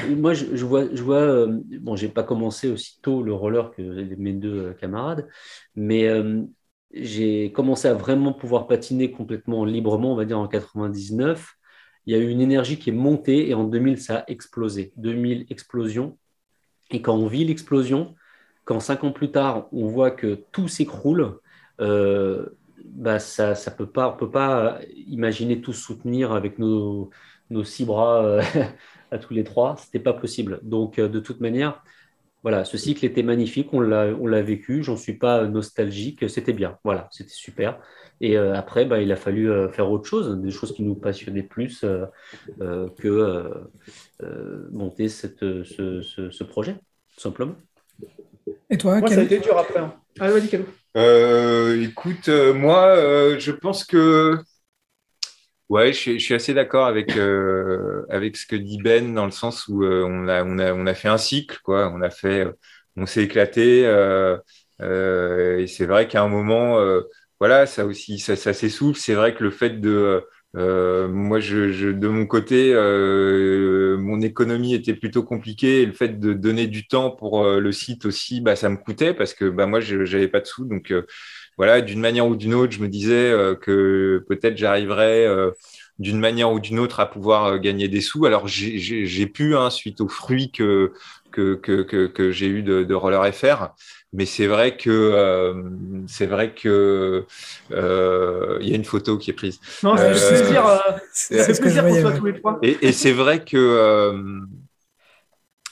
Moi, 0.10 0.34
je, 0.34 0.66
vois, 0.66 0.86
je 0.92 1.04
vois. 1.04 1.46
bon, 1.48 1.96
j'ai 1.96 2.10
pas 2.10 2.24
commencé 2.24 2.68
aussi 2.68 3.00
tôt 3.04 3.22
le 3.22 3.34
roller 3.34 3.70
que 3.72 3.82
mes 4.18 4.34
deux 4.34 4.74
camarades, 4.80 5.28
mais 5.76 6.10
j'ai 6.94 7.52
commencé 7.52 7.88
à 7.88 7.94
vraiment 7.94 8.34
pouvoir 8.34 8.68
patiner 8.68 9.12
complètement 9.12 9.66
librement, 9.66 10.14
on 10.14 10.16
va 10.16 10.26
dire 10.26 10.40
en 10.40 10.48
99. 10.48 11.56
Il 12.06 12.14
y 12.14 12.16
a 12.16 12.20
eu 12.20 12.30
une 12.30 12.42
énergie 12.42 12.80
qui 12.80 12.90
est 12.90 12.94
montée 12.94 13.50
et 13.50 13.54
en 13.54 13.66
2000, 13.66 14.00
ça 14.00 14.20
a 14.20 14.24
explosé. 14.28 14.94
2000, 14.98 15.46
explosion. 15.50 16.18
Et 16.90 17.02
quand 17.02 17.16
on 17.16 17.28
vit 17.28 17.44
l'explosion, 17.46 18.16
quand 18.66 18.80
cinq 18.80 19.04
ans 19.04 19.12
plus 19.12 19.32
tard, 19.32 19.68
on 19.74 19.88
voit 19.88 20.12
que 20.12 20.40
tout 20.52 20.68
s'écroule, 20.68 21.40
euh, 21.82 22.46
bah 22.86 23.20
ça, 23.20 23.56
ça 23.56 23.72
peut 23.72 23.90
pas, 23.90 24.14
on 24.14 24.18
peut 24.18 24.32
pas 24.32 24.80
imaginer 25.08 25.62
tout 25.62 25.74
soutenir 25.74 26.32
avec 26.32 26.60
nos, 26.60 27.10
nos 27.50 27.64
six 27.64 27.86
bras 27.86 28.24
euh, 28.24 28.42
à 29.12 29.18
tous 29.18 29.34
les 29.34 29.44
trois. 29.44 29.76
C'était 29.78 30.00
pas 30.00 30.14
possible. 30.14 30.60
Donc, 30.64 31.00
euh, 31.00 31.08
de 31.10 31.20
toute 31.20 31.42
manière, 31.42 31.84
voilà, 32.48 32.64
ce 32.64 32.78
cycle 32.78 33.04
était 33.04 33.24
magnifique, 33.24 33.74
on 33.74 33.82
l'a 33.82 34.42
vécu, 34.42 34.82
j'en 34.82 34.96
suis 34.96 35.18
pas 35.18 35.46
nostalgique, 35.48 36.30
c'était 36.30 36.54
bien, 36.54 36.78
voilà, 36.86 37.10
c'était 37.12 37.34
super. 37.34 37.78
Et 38.22 38.38
euh, 38.38 38.56
après, 38.56 38.86
bah, 38.86 39.02
il 39.02 39.12
a 39.12 39.18
fallu 39.18 39.52
euh, 39.52 39.68
faire 39.68 39.92
autre 39.92 40.08
chose, 40.08 40.40
des 40.42 40.50
choses 40.50 40.74
qui 40.74 40.84
nous 40.84 40.96
passionnaient 40.96 41.44
plus 41.44 41.84
euh, 41.84 42.88
que 43.00 43.52
monter 44.72 45.10
cette, 45.10 45.42
ce, 45.42 46.44
projet, 46.46 46.76
tout 47.16 47.20
simplement. 47.20 47.56
Et 48.70 48.78
toi, 48.78 48.98
moi, 49.00 49.10
ça 49.10 49.20
a 49.20 49.24
été 49.24 49.40
dur 49.40 49.58
après. 49.58 49.82
Hein. 49.82 49.94
Ah, 50.18 50.32
vas-y, 50.32 51.84
écoute, 51.84 52.30
moi, 52.30 52.96
je 53.38 53.52
pense 53.52 53.84
que 53.84 54.38
Ouais, 55.70 55.92
je 55.92 56.18
suis, 56.18 56.34
assez 56.34 56.54
d'accord 56.54 56.86
avec 56.88 57.18
euh, 57.18 58.06
avec 58.10 58.38
ce 58.38 58.46
que 58.46 58.56
dit 58.56 58.78
Ben 58.82 59.14
dans 59.14 59.26
le 59.26 59.32
sens 59.32 59.68
où 59.68 59.84
euh, 59.84 60.06
on 60.08 60.30
a 60.30 60.42
on 60.46 60.60
a 60.60 60.72
on 60.74 60.86
a 60.88 60.94
fait 60.94 61.10
un 61.10 61.18
cycle 61.18 61.60
quoi. 61.62 61.92
On 61.94 62.02
a 62.02 62.10
fait, 62.10 62.48
on 62.96 63.06
s'est 63.06 63.24
éclaté 63.24 63.86
euh, 63.86 64.38
et 64.80 65.68
c'est 65.68 65.86
vrai 65.86 66.08
qu'à 66.08 66.24
un 66.24 66.30
moment, 66.30 66.78
voilà, 67.40 67.66
ça 67.66 67.86
aussi 67.86 68.18
ça, 68.20 68.36
ça 68.38 68.54
s'essouffle. 68.54 68.98
C'est 69.00 69.14
vrai 69.16 69.36
que 69.36 69.44
le 69.44 69.52
fait 69.52 69.82
de 69.82 70.24
moi, 70.54 71.40
je, 71.42 71.72
je, 71.74 71.90
de 71.90 72.08
mon 72.08 72.26
côté, 72.28 72.74
mon 72.74 74.22
économie 74.22 74.74
était 74.74 74.94
plutôt 74.96 75.24
compliquée 75.24 75.82
et 75.82 75.86
le 75.86 75.92
fait 75.94 76.18
de 76.20 76.32
donner 76.34 76.68
du 76.68 76.88
temps 76.88 77.12
pour 77.12 77.44
le 77.46 77.72
site 77.74 78.06
aussi, 78.06 78.40
bah, 78.42 78.56
ça 78.56 78.70
me 78.70 78.78
coûtait 78.78 79.14
parce 79.14 79.34
que 79.34 79.46
bah, 79.50 79.66
moi, 79.66 79.82
je 79.82 79.98
n'avais 79.98 80.28
pas 80.30 80.40
de 80.40 80.46
sous. 80.46 80.66
Donc, 80.66 80.94
voilà, 81.58 81.82
d'une 81.82 82.00
manière 82.00 82.28
ou 82.28 82.36
d'une 82.36 82.54
autre, 82.54 82.72
je 82.72 82.82
me 82.82 82.88
disais 82.88 83.32
euh, 83.32 83.56
que 83.56 84.24
peut-être 84.30 84.58
j'arriverais 84.58 85.26
euh, 85.26 85.52
d'une 85.98 86.20
manière 86.20 86.52
ou 86.52 86.60
d'une 86.60 86.78
autre 86.78 87.00
à 87.00 87.10
pouvoir 87.10 87.46
euh, 87.46 87.58
gagner 87.58 87.88
des 87.88 88.02
sous. 88.02 88.26
Alors 88.26 88.48
j'ai 88.48 89.26
pu, 89.26 89.56
hein, 89.56 89.72
suite 89.72 90.00
aux 90.00 90.08
fruits 90.08 90.52
que, 90.52 90.94
que, 91.32 91.56
que, 91.56 91.82
que, 91.82 92.32
j'ai 92.32 92.48
eu 92.48 92.62
de, 92.62 92.84
de, 92.84 92.94
Roller 92.94 93.34
FR, 93.34 93.70
mais 94.14 94.26
c'est 94.26 94.48
vrai 94.48 94.78
que 94.78 95.54
c'est 96.08 96.26
vrai 96.26 96.54
que 96.54 97.26
il 97.72 98.68
y 98.68 98.74
a 98.74 98.76
une 98.76 98.86
photo 98.86 99.18
qui 99.18 99.32
est 99.32 99.34
prise. 99.34 99.60
Non, 99.84 99.96
c'est 99.98 100.12
plaisir, 100.12 100.82
c'est 101.12 101.60
plaisir 101.60 101.86
pour 101.86 102.02
toi 102.02 102.12
tous 102.12 102.26
les 102.26 102.40
trois. 102.40 102.60
Et, 102.64 102.78
et 102.82 102.92
c'est 102.92 103.12
vrai 103.12 103.44
que 103.44 104.16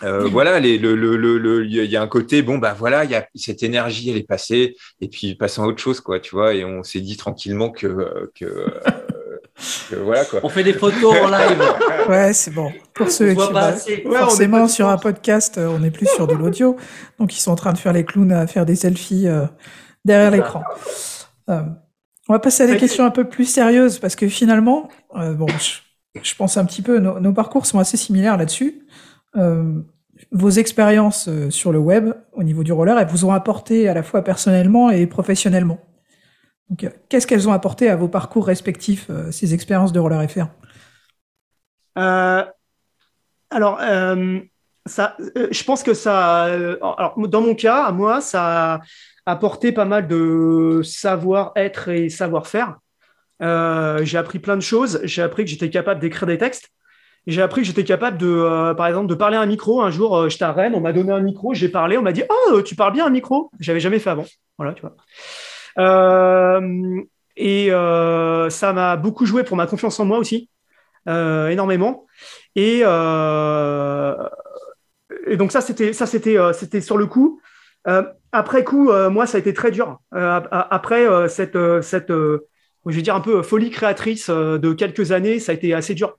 euh, 0.03 0.27
voilà, 0.27 0.59
il 0.59 0.81
le, 0.81 0.95
le, 0.95 1.15
le, 1.15 1.65
y 1.65 1.95
a 1.95 2.01
un 2.01 2.07
côté, 2.07 2.41
bon, 2.41 2.57
bah 2.57 2.75
voilà, 2.77 3.05
il 3.05 3.11
y 3.11 3.15
a 3.15 3.25
cette 3.35 3.63
énergie, 3.63 4.09
elle 4.09 4.17
est 4.17 4.27
passée, 4.27 4.75
et 4.99 5.07
puis 5.07 5.35
passant 5.35 5.63
à 5.63 5.67
autre 5.67 5.81
chose, 5.81 6.01
quoi, 6.01 6.19
tu 6.19 6.35
vois, 6.35 6.53
et 6.53 6.65
on 6.65 6.83
s'est 6.83 6.99
dit 6.99 7.15
tranquillement 7.15 7.69
que, 7.69 8.29
que, 8.37 8.65
voilà 9.95 10.25
quoi. 10.25 10.41
On 10.43 10.49
fait 10.49 10.65
des 10.65 10.73
photos 10.73 11.15
en 11.15 11.29
live. 11.29 11.63
Ouais, 12.09 12.33
c'est 12.33 12.51
bon. 12.51 12.71
Pour 12.93 13.09
ceux 13.09 13.33
qui 13.33 13.51
pas 13.51 13.73
forcément 14.19 14.67
sur 14.67 14.87
un 14.87 14.97
podcast, 14.97 15.57
on 15.57 15.79
n'est 15.79 15.89
plus 15.89 16.05
sur 16.05 16.27
de 16.27 16.35
l'audio, 16.35 16.75
donc 17.19 17.35
ils 17.35 17.39
sont 17.39 17.49
en 17.49 17.55
train 17.55 17.73
de 17.73 17.79
faire 17.79 17.93
les 17.93 18.05
clowns 18.05 18.31
à 18.31 18.45
faire 18.45 18.63
des 18.63 18.75
selfies 18.75 19.25
derrière 20.03 20.29
l'écran. 20.29 20.61
on 21.47 21.63
va 22.29 22.37
passer 22.37 22.63
à 22.63 22.67
des 22.67 22.77
questions 22.77 23.05
un 23.05 23.09
peu 23.09 23.27
plus 23.27 23.45
sérieuses 23.45 23.97
parce 23.97 24.15
que 24.15 24.27
finalement, 24.27 24.87
bon, 25.15 25.47
je, 26.21 26.35
pense 26.35 26.57
un 26.57 26.65
petit 26.65 26.83
peu, 26.83 26.99
nos, 26.99 27.19
nos 27.19 27.33
parcours 27.33 27.65
sont 27.65 27.79
assez 27.79 27.97
similaires 27.97 28.37
là-dessus 28.37 28.85
vos 30.31 30.49
expériences 30.49 31.27
euh, 31.27 31.49
sur 31.49 31.71
le 31.71 31.79
web 31.79 32.13
au 32.33 32.43
niveau 32.43 32.63
du 32.63 32.71
roller, 32.71 32.97
elles 32.97 33.07
vous 33.07 33.25
ont 33.25 33.31
apporté 33.31 33.89
à 33.89 33.93
la 33.93 34.03
fois 34.03 34.23
personnellement 34.23 34.89
et 34.89 35.07
professionnellement. 35.07 35.79
Euh, 36.83 36.89
qu'est-ce 37.09 37.27
qu'elles 37.27 37.47
ont 37.47 37.53
apporté 37.53 37.89
à 37.89 37.95
vos 37.95 38.07
parcours 38.07 38.47
respectifs, 38.47 39.07
euh, 39.09 39.31
ces 39.31 39.53
expériences 39.53 39.91
de 39.91 39.99
roller 39.99 40.27
FR 40.29 40.47
Alors, 43.51 43.79
ça, 44.87 45.15
je 45.19 45.63
pense 45.63 45.81
que 45.81 45.93
ça, 45.93 46.43
alors, 46.43 47.15
dans 47.27 47.41
mon 47.41 47.55
cas, 47.55 47.85
à 47.85 47.91
moi, 47.91 48.21
ça 48.21 48.75
a 48.75 48.81
apporté 49.25 49.71
pas 49.71 49.85
mal 49.85 50.07
de 50.07 50.81
savoir-être 50.83 51.89
et 51.89 52.09
savoir-faire. 52.09 52.77
j'ai 53.39 54.17
appris 54.17 54.39
plein 54.39 54.55
de 54.55 54.61
choses. 54.61 54.99
J'ai 55.03 55.21
appris 55.21 55.45
que 55.45 55.49
j'étais 55.49 55.69
capable 55.69 56.01
d'écrire 56.01 56.27
des 56.27 56.37
textes 56.37 56.69
j'ai 57.27 57.41
appris 57.41 57.61
que 57.61 57.67
j'étais 57.67 57.83
capable 57.83 58.17
de, 58.17 58.27
euh, 58.27 58.73
par 58.75 58.87
exemple, 58.87 59.07
de 59.07 59.15
parler 59.15 59.35
à 59.37 59.41
un 59.41 59.45
micro. 59.45 59.81
Un 59.81 59.89
jour, 59.89 60.15
euh, 60.17 60.29
j'étais 60.29 60.43
à 60.43 60.51
Rennes, 60.51 60.75
on 60.75 60.79
m'a 60.79 60.93
donné 60.93 61.11
un 61.11 61.21
micro, 61.21 61.53
j'ai 61.53 61.69
parlé, 61.69 61.97
on 61.97 62.03
m'a 62.03 62.11
dit 62.11 62.23
Oh, 62.29 62.61
tu 62.61 62.75
parles 62.75 62.93
bien 62.93 63.07
un 63.07 63.09
micro 63.09 63.49
J'avais 63.59 63.79
jamais 63.79 63.99
fait 63.99 64.11
avant. 64.11 64.25
Voilà, 64.57 64.73
tu 64.73 64.81
vois. 64.81 64.95
Euh, 65.77 67.01
et 67.35 67.69
ça 68.49 68.73
m'a 68.73 68.95
beaucoup 68.95 69.25
joué 69.25 69.43
pour 69.43 69.57
ma 69.57 69.65
confiance 69.67 69.99
en 69.99 70.05
moi 70.05 70.19
aussi, 70.19 70.49
énormément. 71.07 72.05
Et, 72.55 72.79
et 75.27 75.37
donc 75.37 75.51
ça, 75.51 75.61
c'était 75.61 75.93
ça, 75.93 76.05
c'était 76.05 76.37
c'était 76.53 76.81
sur 76.81 76.97
le 76.97 77.07
coup. 77.07 77.41
après 78.31 78.63
coup, 78.63 78.91
moi, 79.09 79.25
ça 79.25 79.37
a 79.37 79.39
été 79.39 79.53
très 79.53 79.71
dur. 79.71 79.99
après 80.11 81.27
cette 81.27 81.57
cette 81.81 82.11
je 82.11 82.95
vais 82.95 83.01
dire 83.01 83.15
un 83.15 83.21
peu 83.21 83.41
folie 83.41 83.71
créatrice 83.71 84.29
de 84.29 84.73
quelques 84.73 85.11
années, 85.11 85.39
ça 85.39 85.51
a 85.51 85.55
été 85.55 85.73
assez 85.73 85.95
dur 85.95 86.15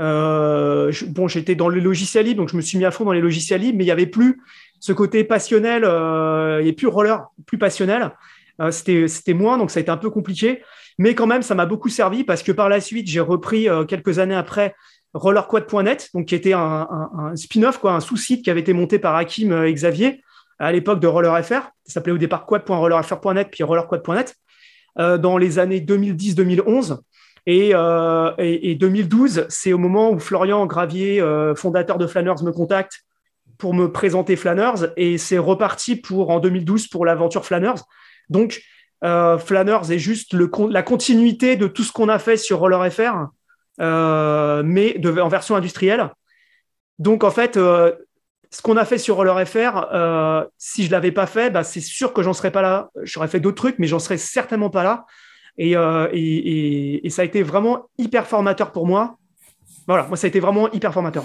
euh, 0.00 0.92
j'étais 1.26 1.54
dans 1.54 1.68
le 1.68 1.80
logiciel 1.80 2.26
libre, 2.26 2.40
donc 2.40 2.48
je 2.48 2.56
me 2.56 2.62
suis 2.62 2.78
mis 2.78 2.84
à 2.84 2.90
fond 2.90 3.04
dans 3.04 3.12
les 3.12 3.20
logiciels 3.20 3.60
libres, 3.60 3.78
mais 3.78 3.84
il 3.84 3.86
n'y 3.86 3.92
avait 3.92 4.06
plus 4.06 4.42
ce 4.80 4.92
côté 4.92 5.24
passionnel, 5.24 5.84
euh, 5.84 6.60
il 6.60 6.66
n'y 6.66 6.72
plus 6.72 6.86
roller, 6.86 7.28
plus 7.46 7.58
passionnel. 7.58 8.12
Euh, 8.60 8.70
c'était 8.70 9.34
moins, 9.34 9.58
donc 9.58 9.70
ça 9.70 9.78
a 9.78 9.82
été 9.82 9.90
un 9.90 9.96
peu 9.96 10.10
compliqué. 10.10 10.62
Mais 10.98 11.14
quand 11.14 11.26
même, 11.26 11.42
ça 11.42 11.54
m'a 11.54 11.66
beaucoup 11.66 11.88
servi 11.88 12.24
parce 12.24 12.42
que 12.42 12.52
par 12.52 12.68
la 12.68 12.80
suite, 12.80 13.08
j'ai 13.08 13.20
repris 13.20 13.66
quelques 13.88 14.20
années 14.20 14.34
après 14.34 14.74
rollerquad.net, 15.12 16.10
donc 16.14 16.26
qui 16.26 16.36
était 16.36 16.52
un, 16.52 17.32
spin-off, 17.34 17.84
un 17.84 17.98
sous-site 17.98 18.44
qui 18.44 18.50
avait 18.50 18.60
été 18.60 18.72
monté 18.72 19.00
par 19.00 19.16
Hakim 19.16 19.64
et 19.64 19.72
Xavier 19.74 20.22
à 20.60 20.70
l'époque 20.70 21.00
de 21.00 21.08
RollerFR. 21.08 21.48
Ça 21.84 21.94
s'appelait 21.94 22.12
au 22.12 22.18
départ 22.18 22.46
quad.rollerfr.net, 22.46 23.48
puis 23.50 23.64
rollerquad.net, 23.64 24.36
dans 24.96 25.36
les 25.36 25.58
années 25.58 25.80
2010-2011. 25.80 26.98
Euh, 27.48 28.32
et, 28.38 28.74
2012, 28.74 29.46
c'est 29.48 29.72
au 29.72 29.78
moment 29.78 30.10
où 30.10 30.18
Florian 30.18 30.64
Gravier, 30.66 31.20
euh, 31.20 31.54
fondateur 31.54 31.98
de 31.98 32.06
Flanners, 32.06 32.42
me 32.42 32.52
contacte 32.52 33.04
pour 33.58 33.74
me 33.74 33.90
présenter 33.92 34.36
Flanners. 34.36 34.92
Et 34.96 35.18
c'est 35.18 35.38
reparti 35.38 35.96
pour 35.96 36.30
en 36.30 36.40
2012 36.40 36.88
pour 36.88 37.04
l'aventure 37.04 37.44
Flanners. 37.44 37.82
Donc, 38.30 38.62
euh, 39.04 39.38
Flanners 39.38 39.90
est 39.92 39.98
juste 39.98 40.34
la 40.34 40.82
continuité 40.82 41.56
de 41.56 41.66
tout 41.66 41.82
ce 41.82 41.92
qu'on 41.92 42.08
a 42.08 42.18
fait 42.18 42.36
sur 42.36 42.58
Roller 42.60 42.90
FR, 42.90 43.28
mais 43.78 44.94
de, 44.98 45.20
en 45.20 45.28
version 45.28 45.56
industrielle. 45.56 46.10
Donc, 46.98 47.24
en 47.24 47.30
fait, 47.30 47.54
ce 47.54 48.62
qu'on 48.62 48.76
a 48.76 48.84
fait 48.86 48.98
sur 48.98 49.16
Roller 49.16 49.46
FR, 49.46 50.46
si 50.56 50.86
je 50.86 50.90
l'avais 50.90 51.12
pas 51.12 51.26
fait, 51.26 51.50
bah, 51.50 51.64
c'est 51.64 51.82
sûr 51.82 52.14
que 52.14 52.22
j'en 52.22 52.32
serais 52.32 52.52
pas 52.52 52.62
là. 52.62 52.88
J'aurais 53.02 53.28
fait 53.28 53.40
d'autres 53.40 53.56
trucs, 53.56 53.78
mais 53.78 53.86
j'en 53.86 53.98
serais 53.98 54.16
certainement 54.16 54.70
pas 54.70 54.84
là. 54.84 55.04
Euh, 55.60 56.08
et, 56.12 57.06
et, 57.06 57.10
ça 57.10 57.22
a 57.22 57.24
été 57.24 57.42
vraiment 57.42 57.88
hyper 57.98 58.26
formateur 58.26 58.72
pour 58.72 58.86
moi. 58.86 59.18
Voilà, 59.86 60.06
moi, 60.06 60.16
ça 60.16 60.26
a 60.26 60.28
été 60.28 60.40
vraiment 60.40 60.70
hyper 60.72 60.92
formateur. 60.92 61.24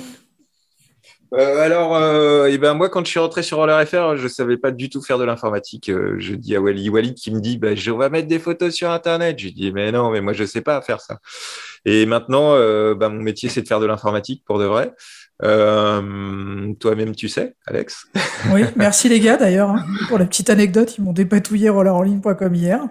Euh, 1.34 1.64
alors, 1.64 1.96
euh, 1.96 2.48
et 2.48 2.58
ben 2.58 2.74
moi, 2.74 2.90
quand 2.90 3.06
je 3.06 3.12
suis 3.12 3.20
rentré 3.20 3.44
sur 3.44 3.58
Roller 3.58 3.88
FR, 3.88 4.16
je 4.18 4.28
savais 4.28 4.58
pas 4.58 4.72
du 4.72 4.90
tout 4.90 5.02
faire 5.02 5.20
de 5.20 5.24
l'informatique. 5.24 5.92
je 6.18 6.34
dis 6.34 6.56
à 6.56 6.62
Wally, 6.62 6.90
Wally 6.90 7.14
qui 7.14 7.32
me 7.32 7.40
dit, 7.40 7.58
bah, 7.58 7.76
je 7.76 7.92
vais 7.92 8.10
mettre 8.10 8.28
des 8.28 8.40
photos 8.40 8.74
sur 8.74 8.90
Internet. 8.90 9.38
Je 9.40 9.50
dis, 9.50 9.72
mais 9.72 9.92
non, 9.92 10.12
mais 10.12 10.22
moi, 10.22 10.34
je 10.34 10.44
sais 10.44 10.62
pas 10.62 10.82
faire 10.82 11.02
ça. 11.02 11.20
Et 11.86 12.06
maintenant, 12.06 12.54
bah, 12.96 13.10
mon 13.10 13.22
métier, 13.22 13.50
c'est 13.50 13.62
de 13.62 13.68
faire 13.68 13.80
de 13.80 13.86
l'informatique 13.86 14.44
pour 14.46 14.60
de 14.60 14.66
vrai. 14.66 14.94
Toi-même, 15.42 17.16
tu 17.16 17.30
sais, 17.30 17.56
Alex. 17.66 18.08
Oui, 18.52 18.62
merci 18.76 19.08
les 19.10 19.20
gars 19.20 19.38
d'ailleurs 19.38 19.70
hein, 19.70 19.86
pour 20.08 20.18
la 20.18 20.26
petite 20.26 20.50
anecdote. 20.50 20.98
Ils 20.98 21.04
m'ont 21.04 21.14
dépatouillé 21.14 21.70
rollerenligne.com 21.70 22.56
hier. 22.56 22.82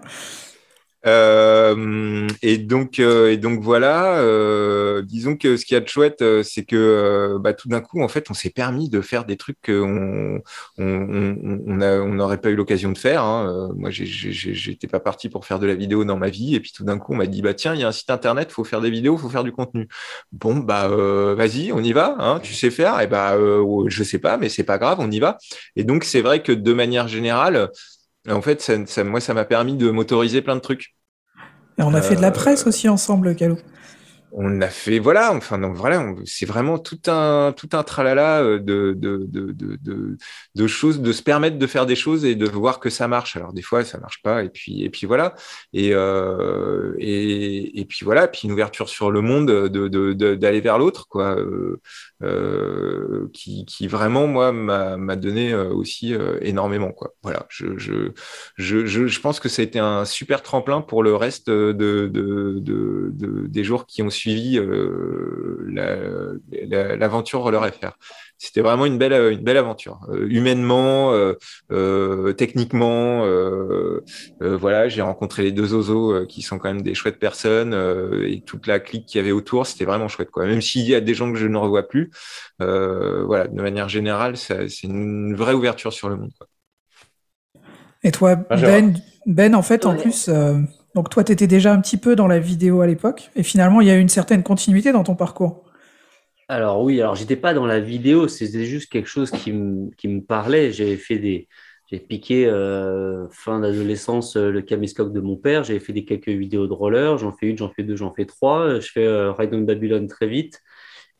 Euh, 1.06 2.26
et 2.42 2.58
donc, 2.58 2.98
euh, 2.98 3.30
et 3.30 3.36
donc 3.36 3.60
voilà. 3.60 4.18
Euh, 4.18 5.02
disons 5.02 5.36
que 5.36 5.56
ce 5.56 5.64
qui 5.64 5.74
a 5.76 5.80
de 5.80 5.88
chouette, 5.88 6.24
c'est 6.42 6.64
que 6.64 7.36
bah, 7.40 7.52
tout 7.54 7.68
d'un 7.68 7.80
coup, 7.80 8.02
en 8.02 8.08
fait, 8.08 8.30
on 8.30 8.34
s'est 8.34 8.50
permis 8.50 8.88
de 8.88 9.00
faire 9.00 9.24
des 9.24 9.36
trucs 9.36 9.58
qu'on 9.64 10.40
on 10.78 12.14
n'aurait 12.14 12.40
pas 12.40 12.50
eu 12.50 12.56
l'occasion 12.56 12.92
de 12.92 12.98
faire. 12.98 13.22
Hein. 13.22 13.70
Moi, 13.76 13.90
j'étais 13.90 14.88
pas 14.88 15.00
parti 15.00 15.28
pour 15.28 15.44
faire 15.46 15.58
de 15.58 15.66
la 15.66 15.74
vidéo 15.74 16.04
dans 16.04 16.16
ma 16.16 16.30
vie, 16.30 16.54
et 16.54 16.60
puis 16.60 16.72
tout 16.74 16.84
d'un 16.84 16.98
coup, 16.98 17.12
on 17.12 17.16
m'a 17.16 17.26
dit 17.26 17.42
bah 17.42 17.54
tiens, 17.54 17.74
il 17.74 17.80
y 17.80 17.84
a 17.84 17.88
un 17.88 17.92
site 17.92 18.10
internet, 18.10 18.52
faut 18.52 18.64
faire 18.64 18.80
des 18.80 18.90
vidéos, 18.90 19.16
faut 19.16 19.28
faire 19.28 19.44
du 19.44 19.52
contenu. 19.52 19.88
Bon 20.32 20.56
bah 20.56 20.88
vas-y, 20.88 21.72
on 21.72 21.80
y 21.82 21.92
va. 21.92 22.16
Hein, 22.18 22.40
tu 22.42 22.54
sais 22.54 22.70
faire 22.70 23.00
Et 23.00 23.06
bah 23.06 23.36
je 23.86 24.02
sais 24.02 24.18
pas, 24.18 24.36
mais 24.36 24.48
c'est 24.48 24.64
pas 24.64 24.78
grave, 24.78 24.98
on 25.00 25.10
y 25.10 25.20
va. 25.20 25.38
Et 25.76 25.84
donc 25.84 26.04
c'est 26.04 26.22
vrai 26.22 26.42
que 26.42 26.52
de 26.52 26.72
manière 26.72 27.08
générale 27.08 27.70
en 28.32 28.42
fait, 28.42 28.60
ça, 28.60 29.04
moi, 29.04 29.20
ça 29.20 29.34
m'a 29.34 29.44
permis 29.44 29.76
de 29.76 29.90
m'autoriser 29.90 30.42
plein 30.42 30.56
de 30.56 30.60
trucs. 30.60 30.94
Et 31.78 31.82
on 31.82 31.94
a 31.94 32.02
fait 32.02 32.16
de 32.16 32.22
la 32.22 32.30
presse 32.30 32.66
euh, 32.66 32.68
aussi 32.68 32.88
ensemble, 32.88 33.34
Calou 33.36 33.56
on 34.32 34.60
a 34.60 34.68
fait 34.68 34.98
voilà 34.98 35.32
enfin 35.32 35.58
donc 35.58 35.74
voilà 35.74 36.04
c'est 36.24 36.46
vraiment 36.46 36.78
tout 36.78 37.00
un 37.06 37.52
tout 37.56 37.68
un 37.72 37.82
tralala 37.82 38.42
euh, 38.42 38.58
de 38.58 38.94
de, 38.96 39.26
de, 39.28 40.16
de, 40.54 40.66
choses 40.66 41.00
de 41.00 41.12
se 41.12 41.22
permettre 41.22 41.58
de 41.58 41.66
faire 41.66 41.86
des 41.86 41.96
choses 41.96 42.24
et 42.24 42.34
de 42.34 42.46
voir 42.46 42.80
que 42.80 42.90
ça 42.90 43.08
marche. 43.08 43.36
Alors 43.36 43.52
des 43.52 43.62
fois 43.62 43.84
ça 43.84 43.98
marche 43.98 44.22
pas 44.22 44.42
et 44.44 44.48
puis 44.48 44.82
et 44.84 44.90
puis 44.90 45.06
voilà. 45.06 45.34
Et 45.72 45.90
euh, 45.92 46.94
et, 46.98 47.84
puis 47.88 48.04
voilà 48.04 48.28
puis 48.28 48.42
une 48.44 48.52
ouverture 48.52 48.88
sur 48.88 49.10
le 49.10 49.20
monde 49.20 49.46
de 49.48 50.34
d'aller 50.34 50.60
vers 50.60 50.78
l'autre 50.78 51.06
quoi 51.08 51.36
euh, 51.36 51.80
euh, 52.22 53.28
qui, 53.32 53.64
qui 53.64 53.86
vraiment 53.86 54.26
moi 54.26 54.52
m'a 54.52 55.16
donné 55.16 55.52
euh, 55.52 55.70
aussi 55.70 56.14
énormément 56.40 56.92
quoi. 56.92 57.14
Voilà 57.22 57.46
je, 57.48 57.78
je 57.78 58.12
je, 58.56 59.20
pense 59.20 59.40
que 59.40 59.48
ça 59.48 59.62
a 59.62 59.64
été 59.64 59.78
un 59.78 60.04
super 60.04 60.42
tremplin 60.42 60.80
pour 60.80 61.02
le 61.02 61.14
reste 61.14 61.48
de 61.48 62.08
des 63.48 63.64
jours 63.64 63.86
qui 63.86 64.02
ont 64.02 64.10
suivi 64.18 64.58
euh, 65.78 66.38
l'aventure 66.96 67.40
Roller 67.40 67.66
FR. 67.72 67.92
C'était 68.36 68.60
vraiment 68.60 68.86
une 68.86 68.98
belle, 68.98 69.32
une 69.32 69.42
belle 69.42 69.56
aventure, 69.56 70.00
euh, 70.10 70.26
humainement, 70.28 71.12
euh, 71.70 72.32
techniquement. 72.32 73.24
voilà, 74.40 74.88
j'ai 74.88 75.02
rencontré 75.02 75.42
les 75.42 75.52
deux 75.52 75.74
Ozo 75.74 76.26
qui 76.26 76.42
sont 76.42 76.58
quand 76.58 76.68
même 76.68 76.82
des 76.82 76.94
chouettes 76.94 77.18
personnes 77.18 77.74
et 78.24 78.40
toute 78.42 78.66
la 78.66 78.80
clique 78.80 79.06
qu'il 79.06 79.20
y 79.20 79.24
avait 79.24 79.32
autour, 79.32 79.66
c'était 79.66 79.84
vraiment 79.84 80.08
chouette. 80.08 80.30
Quoi. 80.30 80.46
Même 80.46 80.62
s'il 80.62 80.88
y 80.88 80.94
a 80.94 81.00
des 81.00 81.14
gens 81.14 81.32
que 81.32 81.38
je 81.38 81.46
ne 81.46 81.56
revois 81.56 81.88
plus, 81.88 82.10
voilà, 82.58 83.48
de 83.48 83.60
manière 83.60 83.88
générale, 83.88 84.36
c'est 84.36 84.84
une 84.84 85.34
vraie 85.34 85.54
ouverture 85.54 85.92
sur 85.92 86.08
le 86.08 86.16
monde. 86.16 86.32
Et 88.04 88.12
toi, 88.12 88.36
Ben, 88.36 88.94
ben, 89.26 89.54
en 89.54 89.62
fait, 89.62 89.84
en 89.84 89.96
plus, 89.96 90.30
donc 90.98 91.10
toi, 91.10 91.22
tu 91.22 91.30
étais 91.30 91.46
déjà 91.46 91.72
un 91.72 91.80
petit 91.80 91.96
peu 91.96 92.16
dans 92.16 92.26
la 92.26 92.40
vidéo 92.40 92.80
à 92.80 92.88
l'époque, 92.88 93.30
et 93.36 93.44
finalement, 93.44 93.80
il 93.80 93.86
y 93.86 93.90
a 93.92 93.94
eu 93.94 94.00
une 94.00 94.08
certaine 94.08 94.42
continuité 94.42 94.90
dans 94.90 95.04
ton 95.04 95.14
parcours. 95.14 95.62
Alors 96.48 96.82
oui, 96.82 97.00
alors 97.00 97.14
j'étais 97.14 97.36
pas 97.36 97.54
dans 97.54 97.66
la 97.66 97.78
vidéo, 97.78 98.26
c'était 98.26 98.64
juste 98.64 98.90
quelque 98.90 99.06
chose 99.06 99.30
qui, 99.30 99.52
me 99.52 100.20
parlait. 100.20 100.72
J'avais 100.72 100.96
fait 100.96 101.18
des, 101.18 101.46
j'ai 101.88 102.00
piqué 102.00 102.46
euh, 102.46 103.28
fin 103.30 103.60
d'adolescence 103.60 104.36
euh, 104.36 104.50
le 104.50 104.60
caméscope 104.60 105.12
de 105.12 105.20
mon 105.20 105.36
père. 105.36 105.62
J'avais 105.62 105.78
fait 105.78 105.92
des 105.92 106.04
quelques 106.04 106.30
vidéos 106.30 106.66
de 106.66 106.72
roller. 106.72 107.16
J'en 107.16 107.30
fais 107.30 107.46
une, 107.46 107.56
j'en 107.56 107.70
fais 107.70 107.84
deux, 107.84 107.94
j'en 107.94 108.12
fais 108.12 108.24
trois. 108.24 108.80
Je 108.80 108.90
fais 108.90 109.06
euh, 109.06 109.30
Ride 109.30 109.54
on 109.54 109.60
Babylon 109.60 110.08
très 110.08 110.26
vite. 110.26 110.60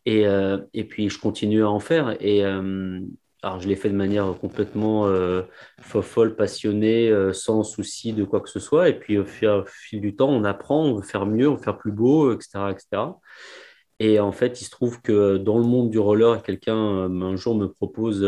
Et, 0.06 0.24
et 0.72 0.84
puis 0.84 1.10
je 1.10 1.20
continue 1.20 1.62
à 1.62 1.68
en 1.68 1.80
faire. 1.80 2.16
Et, 2.20 2.42
alors, 3.43 3.61
je 3.61 3.68
l'ai 3.68 3.76
fait 3.76 3.89
de 3.89 3.95
manière 3.95 4.34
complètement 4.41 5.07
euh, 5.07 5.43
folle, 5.80 6.34
passionnée, 6.34 7.09
euh, 7.09 7.32
sans 7.32 7.62
souci 7.62 8.12
de 8.12 8.24
quoi 8.24 8.41
que 8.41 8.49
ce 8.49 8.59
soit. 8.59 8.89
Et 8.89 8.99
puis, 8.99 9.16
au 9.16 9.24
fil, 9.24 10.01
du 10.01 10.16
temps, 10.16 10.28
on 10.28 10.43
apprend, 10.43 10.84
on 10.86 10.95
veut 10.97 11.03
faire 11.03 11.24
mieux, 11.24 11.49
on 11.49 11.55
veut 11.55 11.62
faire 11.62 11.78
plus 11.78 11.93
beau, 11.93 12.32
etc., 12.32 12.70
etc. 12.72 13.03
Et 14.01 14.18
en 14.20 14.32
fait, 14.32 14.61
il 14.61 14.64
se 14.64 14.70
trouve 14.70 15.01
que 15.03 15.36
dans 15.36 15.59
le 15.59 15.64
monde 15.64 15.91
du 15.91 15.99
roller, 16.01 16.43
quelqu'un 16.43 16.76
euh, 16.76 17.09
un 17.22 17.36
jour 17.36 17.55
me 17.55 17.68
propose 17.68 18.20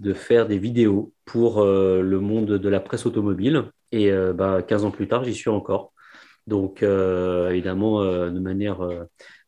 de 0.00 0.12
faire 0.14 0.46
des 0.46 0.58
vidéos 0.58 1.12
pour 1.26 1.64
le 1.64 2.18
monde 2.20 2.46
de 2.46 2.68
la 2.68 2.80
presse 2.80 3.06
automobile. 3.06 3.64
Et 3.92 4.10
bah, 4.34 4.62
15 4.62 4.84
ans 4.84 4.90
plus 4.90 5.08
tard, 5.08 5.24
j'y 5.24 5.34
suis 5.34 5.50
encore. 5.50 5.92
Donc, 6.46 6.82
évidemment, 6.82 8.02
de 8.04 8.40
manière 8.40 8.80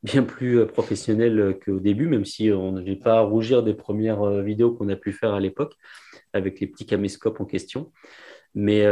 bien 0.06 0.22
plus 0.22 0.64
professionnelle 0.66 1.58
qu'au 1.64 1.80
début, 1.80 2.06
même 2.06 2.24
si 2.24 2.50
on 2.52 2.72
n'avait 2.72 2.96
pas 2.96 3.18
à 3.18 3.20
rougir 3.20 3.62
des 3.62 3.74
premières 3.74 4.40
vidéos 4.42 4.72
qu'on 4.72 4.88
a 4.88 4.96
pu 4.96 5.12
faire 5.12 5.34
à 5.34 5.40
l'époque 5.40 5.74
avec 6.32 6.60
les 6.60 6.66
petits 6.68 6.86
caméscopes 6.86 7.40
en 7.40 7.44
question. 7.44 7.92
Mais, 8.54 8.86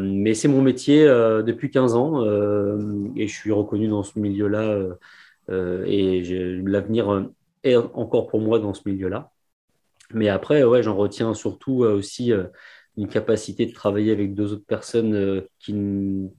mais 0.00 0.34
c'est 0.34 0.46
mon 0.46 0.62
métier 0.62 1.04
depuis 1.06 1.70
15 1.70 1.94
ans 1.96 2.24
et 3.16 3.26
je 3.26 3.34
suis 3.34 3.50
reconnu 3.50 3.88
dans 3.88 4.02
ce 4.04 4.18
milieu-là 4.18 4.78
et 5.50 6.22
l'avenir 6.64 7.28
est 7.64 7.76
encore 7.76 8.28
pour 8.28 8.40
moi 8.40 8.58
dans 8.58 8.74
ce 8.74 8.82
milieu-là. 8.86 9.32
Mais 10.12 10.28
après, 10.28 10.62
ouais, 10.62 10.82
j'en 10.82 10.96
retiens 10.96 11.34
surtout 11.34 11.78
aussi 11.78 12.32
une 12.96 13.08
capacité 13.08 13.66
de 13.66 13.72
travailler 13.72 14.12
avec 14.12 14.34
deux 14.34 14.52
autres 14.52 14.66
personnes 14.66 15.42
qui, 15.58 15.74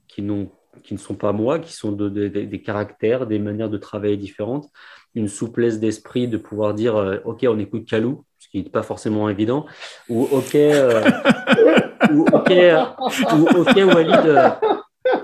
qui 0.08 0.22
n'ont 0.22 0.50
qui 0.82 0.94
ne 0.94 0.98
sont 0.98 1.14
pas 1.14 1.32
moi, 1.32 1.58
qui 1.58 1.72
sont 1.72 1.92
des 1.92 2.62
caractères, 2.64 3.26
des 3.26 3.38
manières 3.38 3.70
de 3.70 3.78
travailler 3.78 4.16
différentes, 4.16 4.70
une 5.14 5.28
souplesse 5.28 5.80
d'esprit 5.80 6.28
de 6.28 6.36
pouvoir 6.36 6.74
dire 6.74 6.96
euh, 6.96 7.16
OK, 7.24 7.44
on 7.48 7.58
écoute 7.58 7.86
Kalou, 7.86 8.24
ce 8.38 8.48
qui 8.48 8.62
n'est 8.62 8.70
pas 8.70 8.82
forcément 8.82 9.28
évident, 9.28 9.66
ou 10.08 10.28
OK, 10.30 10.54
euh, 10.54 11.02
ou 12.12 12.24
OK, 12.32 12.52
ou 13.34 13.58
OK 13.58 13.76
Walid, 13.76 14.26
euh, 14.26 14.50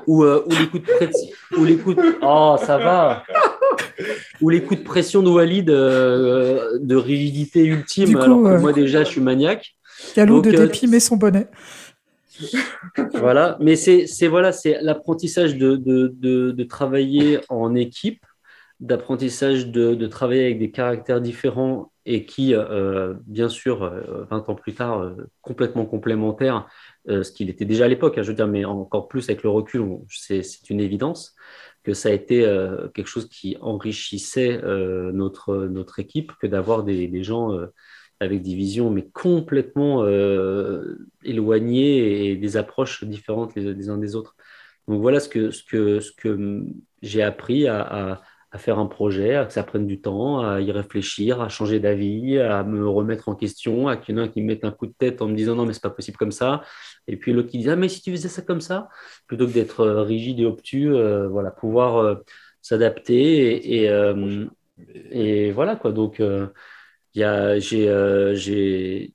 ou, 0.06 0.24
ou 0.24 0.50
l'écoute 0.50 0.84
ou 1.56 1.64
l'écoute 1.64 1.98
oh 2.22 2.56
ça 2.58 2.78
va. 2.78 3.22
Ou 4.40 4.50
les 4.50 4.62
coups 4.62 4.80
de 4.80 4.84
pression 4.84 5.22
de 5.22 5.30
Walid 5.30 5.66
de 5.66 6.96
rigidité 6.96 7.64
ultime 7.64 8.16
alors 8.16 8.42
que 8.42 8.60
moi 8.60 8.72
déjà 8.72 9.04
je 9.04 9.10
suis 9.10 9.20
maniaque. 9.20 9.74
Kalou 10.14 10.42
de 10.42 10.50
dépit 10.50 10.86
met 10.86 11.00
son 11.00 11.16
bonnet 11.16 11.48
voilà, 13.14 13.56
mais 13.60 13.76
c'est 13.76 14.26
voilà, 14.28 14.52
c'est 14.52 14.78
l'apprentissage 14.82 15.56
de, 15.56 15.76
de, 15.76 16.08
de, 16.50 16.64
travailler 16.64 17.40
en 17.48 17.74
équipe, 17.74 18.24
d'apprentissage 18.80 19.68
de, 19.68 20.06
travailler 20.06 20.44
avec 20.44 20.58
des 20.58 20.70
caractères 20.70 21.20
différents 21.20 21.92
et 22.04 22.24
qui, 22.24 22.54
euh, 22.54 23.14
bien 23.26 23.48
sûr, 23.48 23.80
20 23.80 23.88
euh, 23.88 24.52
ans 24.52 24.54
plus 24.54 24.74
tard, 24.74 25.00
euh, 25.00 25.28
complètement 25.42 25.86
complémentaires, 25.86 26.68
ce 27.08 27.30
qu'il 27.30 27.50
était 27.50 27.64
déjà 27.64 27.84
à 27.84 27.88
l'époque, 27.88 28.18
hein, 28.18 28.22
je 28.22 28.28
veux 28.28 28.34
dire, 28.34 28.48
mais 28.48 28.64
encore 28.64 29.06
plus 29.06 29.28
avec 29.28 29.44
le 29.44 29.50
recul, 29.50 29.98
c'est 30.08 30.42
une 30.70 30.80
évidence 30.80 31.36
que 31.84 31.94
ça 31.94 32.08
a 32.08 32.12
été 32.12 32.40
quelque 32.94 33.06
chose 33.06 33.28
qui 33.28 33.56
enrichissait 33.60 34.60
notre, 35.12 35.66
notre 35.66 36.00
équipe 36.00 36.32
que 36.40 36.48
d'avoir 36.48 36.82
des, 36.82 37.06
des, 37.06 37.22
gens 37.22 37.56
avec 38.20 38.42
des 38.42 38.54
visions 38.54 38.90
mais 38.90 39.08
complètement 39.12 40.04
euh, 40.04 40.98
éloignées 41.22 42.30
et 42.30 42.36
des 42.36 42.56
approches 42.56 43.04
différentes 43.04 43.54
les, 43.54 43.88
uns 43.90 43.98
des 43.98 44.16
autres. 44.16 44.36
Donc 44.88 45.00
voilà 45.00 45.20
ce 45.20 45.28
que, 45.28 45.50
ce 45.50 45.64
que, 45.64 46.00
ce 46.00 46.12
que 46.12 46.64
j'ai 47.02 47.22
appris 47.22 47.66
à, 47.66 48.22
à, 48.52 48.58
faire 48.58 48.78
un 48.78 48.86
projet, 48.86 49.34
à 49.34 49.44
que 49.44 49.52
ça 49.52 49.64
prenne 49.64 49.86
du 49.86 50.00
temps, 50.00 50.40
à 50.40 50.62
y 50.62 50.72
réfléchir, 50.72 51.42
à 51.42 51.50
changer 51.50 51.78
d'avis, 51.78 52.38
à 52.38 52.64
me 52.64 52.88
remettre 52.88 53.28
en 53.28 53.34
question, 53.34 53.86
à 53.86 53.98
qu'il 53.98 54.16
y 54.16 54.18
en 54.18 54.22
ait 54.22 54.26
un 54.26 54.28
qui 54.28 54.40
me 54.40 54.46
mette 54.46 54.64
un 54.64 54.70
coup 54.70 54.86
de 54.86 54.94
tête 54.96 55.20
en 55.20 55.28
me 55.28 55.34
disant 55.34 55.56
non 55.56 55.66
mais 55.66 55.74
c'est 55.74 55.82
pas 55.82 55.90
possible 55.90 56.16
comme 56.16 56.32
ça, 56.32 56.62
et 57.06 57.16
puis 57.18 57.34
l'autre 57.34 57.48
qui 57.48 57.58
dit 57.58 57.68
ah 57.68 57.76
mais 57.76 57.90
si 57.90 58.00
tu 58.00 58.12
faisais 58.12 58.28
ça 58.28 58.40
comme 58.40 58.62
ça, 58.62 58.88
plutôt 59.26 59.46
que 59.46 59.52
d'être 59.52 59.80
euh, 59.80 60.02
rigide 60.02 60.40
et 60.40 60.46
obtus, 60.46 60.88
euh, 60.94 61.28
voilà 61.28 61.50
pouvoir 61.50 62.20
s'adapter 62.62 63.82
et, 63.82 63.84
et, 63.84 64.48
et, 65.10 65.52
voilà 65.52 65.76
quoi 65.76 65.92
donc 65.92 66.20
euh, 66.20 66.48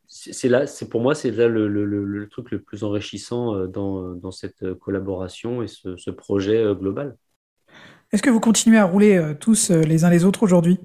c'est 0.07 0.49
là, 0.49 0.67
c'est 0.67 0.89
pour 0.89 1.01
moi, 1.01 1.13
c'est 1.13 1.31
là 1.31 1.47
le, 1.47 2.27
truc 2.31 2.51
le 2.51 2.59
plus 2.59 2.83
enrichissant 2.83 3.55
euh, 3.55 3.67
dans, 3.67 4.31
cette 4.31 4.73
collaboration 4.75 5.61
et 5.61 5.67
ce, 5.67 6.09
projet 6.09 6.57
euh, 6.57 6.73
global. 6.73 7.15
Est-ce 8.11 8.23
que 8.23 8.29
vous 8.29 8.39
continuez 8.39 8.77
à 8.77 8.85
rouler 8.85 9.35
tous 9.39 9.69
les 9.69 10.03
uns 10.03 10.09
les 10.09 10.25
autres 10.25 10.43
aujourd'hui? 10.43 10.79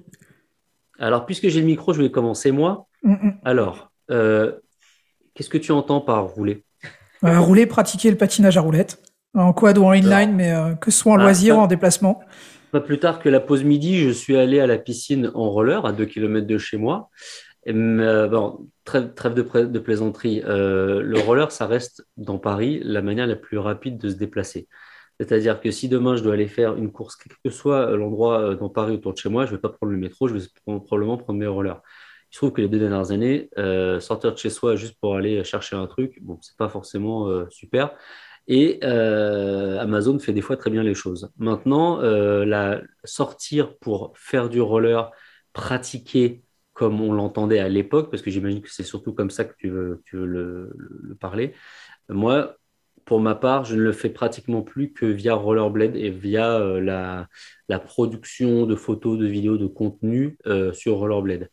Alors, 0.98 1.26
puisque 1.26 1.48
j'ai 1.48 1.60
le 1.60 1.66
micro, 1.66 1.92
je 1.92 2.02
vais 2.02 2.10
commencer 2.10 2.52
moi. 2.52 2.86
Mm, 3.02 3.12
mm. 3.12 3.38
Alors, 3.44 3.90
qu'est-ce 4.08 5.50
que 5.50 5.58
tu 5.58 5.72
entends 5.72 6.00
par 6.00 6.24
rouler? 6.26 6.64
Rouler, 7.22 7.66
pratiquer 7.66 8.10
le 8.10 8.16
patinage 8.16 8.56
à 8.58 8.60
roulettes, 8.60 9.02
en 9.34 9.52
quad 9.52 9.78
ou 9.78 9.84
en 9.84 9.92
inline, 9.92 10.34
mais 10.34 10.54
que 10.80 10.90
ce 10.90 10.98
soit 10.98 11.14
en 11.14 11.18
ah, 11.18 11.22
loisir 11.22 11.56
ou 11.56 11.60
en 11.60 11.66
déplacement. 11.66 12.20
Pas 12.72 12.80
plus 12.80 12.98
tard 12.98 13.20
que 13.20 13.28
la 13.28 13.40
pause 13.40 13.64
midi, 13.64 13.98
je 13.98 14.10
suis 14.10 14.36
allé 14.36 14.60
à 14.60 14.66
la 14.66 14.78
piscine 14.78 15.30
en 15.34 15.50
roller 15.50 15.86
à 15.86 15.92
2 15.92 16.04
km 16.04 16.46
de 16.46 16.58
chez 16.58 16.76
moi. 16.76 17.10
Euh, 17.68 18.28
bon, 18.28 18.68
trêve, 18.84 19.34
de, 19.34 19.78
plaisanterie. 19.78 20.42
Euh, 20.44 21.00
le 21.02 21.18
roller, 21.20 21.50
ça 21.50 21.66
reste 21.66 22.06
dans 22.16 22.38
Paris 22.38 22.80
la 22.82 23.02
manière 23.02 23.26
la 23.26 23.36
plus 23.36 23.58
rapide 23.58 23.98
de 23.98 24.08
se 24.08 24.14
déplacer. 24.14 24.68
C'est-à-dire 25.18 25.60
que 25.60 25.70
si 25.70 25.88
demain 25.88 26.16
je 26.16 26.22
dois 26.22 26.34
aller 26.34 26.48
faire 26.48 26.76
une 26.76 26.92
course, 26.92 27.16
quel 27.16 27.32
que 27.42 27.50
soit 27.50 27.96
l'endroit 27.96 28.40
euh, 28.40 28.54
dans 28.54 28.68
Paris 28.68 28.94
autour 28.94 29.14
de 29.14 29.18
chez 29.18 29.28
moi, 29.28 29.46
je 29.46 29.52
ne 29.52 29.56
vais 29.56 29.60
pas 29.60 29.70
prendre 29.70 29.92
le 29.92 29.98
métro, 29.98 30.28
je 30.28 30.34
vais 30.34 30.44
probablement 30.64 31.16
prendre 31.16 31.38
mes 31.38 31.46
rollers. 31.46 31.80
Il 32.30 32.34
se 32.34 32.38
trouve 32.38 32.52
que 32.52 32.60
les 32.60 32.68
deux 32.68 32.78
dernières 32.78 33.12
années, 33.12 33.48
sortir 34.00 34.32
de 34.32 34.36
chez 34.36 34.50
soi 34.50 34.76
juste 34.76 34.96
pour 35.00 35.16
aller 35.16 35.42
chercher 35.44 35.76
un 35.76 35.86
truc, 35.86 36.18
bon, 36.22 36.38
c'est 36.42 36.56
pas 36.56 36.68
forcément 36.68 37.48
super. 37.50 37.96
Et 38.48 38.78
euh, 38.84 39.78
Amazon 39.80 40.18
fait 40.18 40.32
des 40.32 40.40
fois 40.40 40.56
très 40.56 40.70
bien 40.70 40.82
les 40.82 40.94
choses. 40.94 41.30
Maintenant, 41.38 42.00
euh, 42.00 42.80
sortir 43.04 43.76
pour 43.78 44.12
faire 44.16 44.48
du 44.48 44.60
roller, 44.60 45.10
pratiquer 45.52 46.42
comme 46.72 47.00
on 47.00 47.12
l'entendait 47.12 47.58
à 47.58 47.68
l'époque, 47.68 48.10
parce 48.10 48.22
que 48.22 48.30
j'imagine 48.30 48.60
que 48.60 48.70
c'est 48.70 48.82
surtout 48.84 49.14
comme 49.14 49.30
ça 49.30 49.44
que 49.44 49.54
tu 49.56 49.70
veux, 49.70 50.02
le, 50.12 51.16
parler. 51.18 51.54
Moi, 52.08 52.56
pour 53.04 53.20
ma 53.20 53.34
part, 53.34 53.64
je 53.64 53.76
ne 53.76 53.80
le 53.82 53.92
fais 53.92 54.10
pratiquement 54.10 54.62
plus 54.62 54.92
que 54.92 55.06
via 55.06 55.34
Rollerblade 55.34 55.96
et 55.96 56.10
via 56.10 56.58
euh, 56.58 56.80
la, 56.80 57.78
production 57.80 58.66
de 58.66 58.76
photos, 58.76 59.18
de 59.18 59.26
vidéos, 59.26 59.56
de 59.58 59.66
contenu 59.66 60.38
sur 60.72 60.98
Rollerblade. 60.98 61.50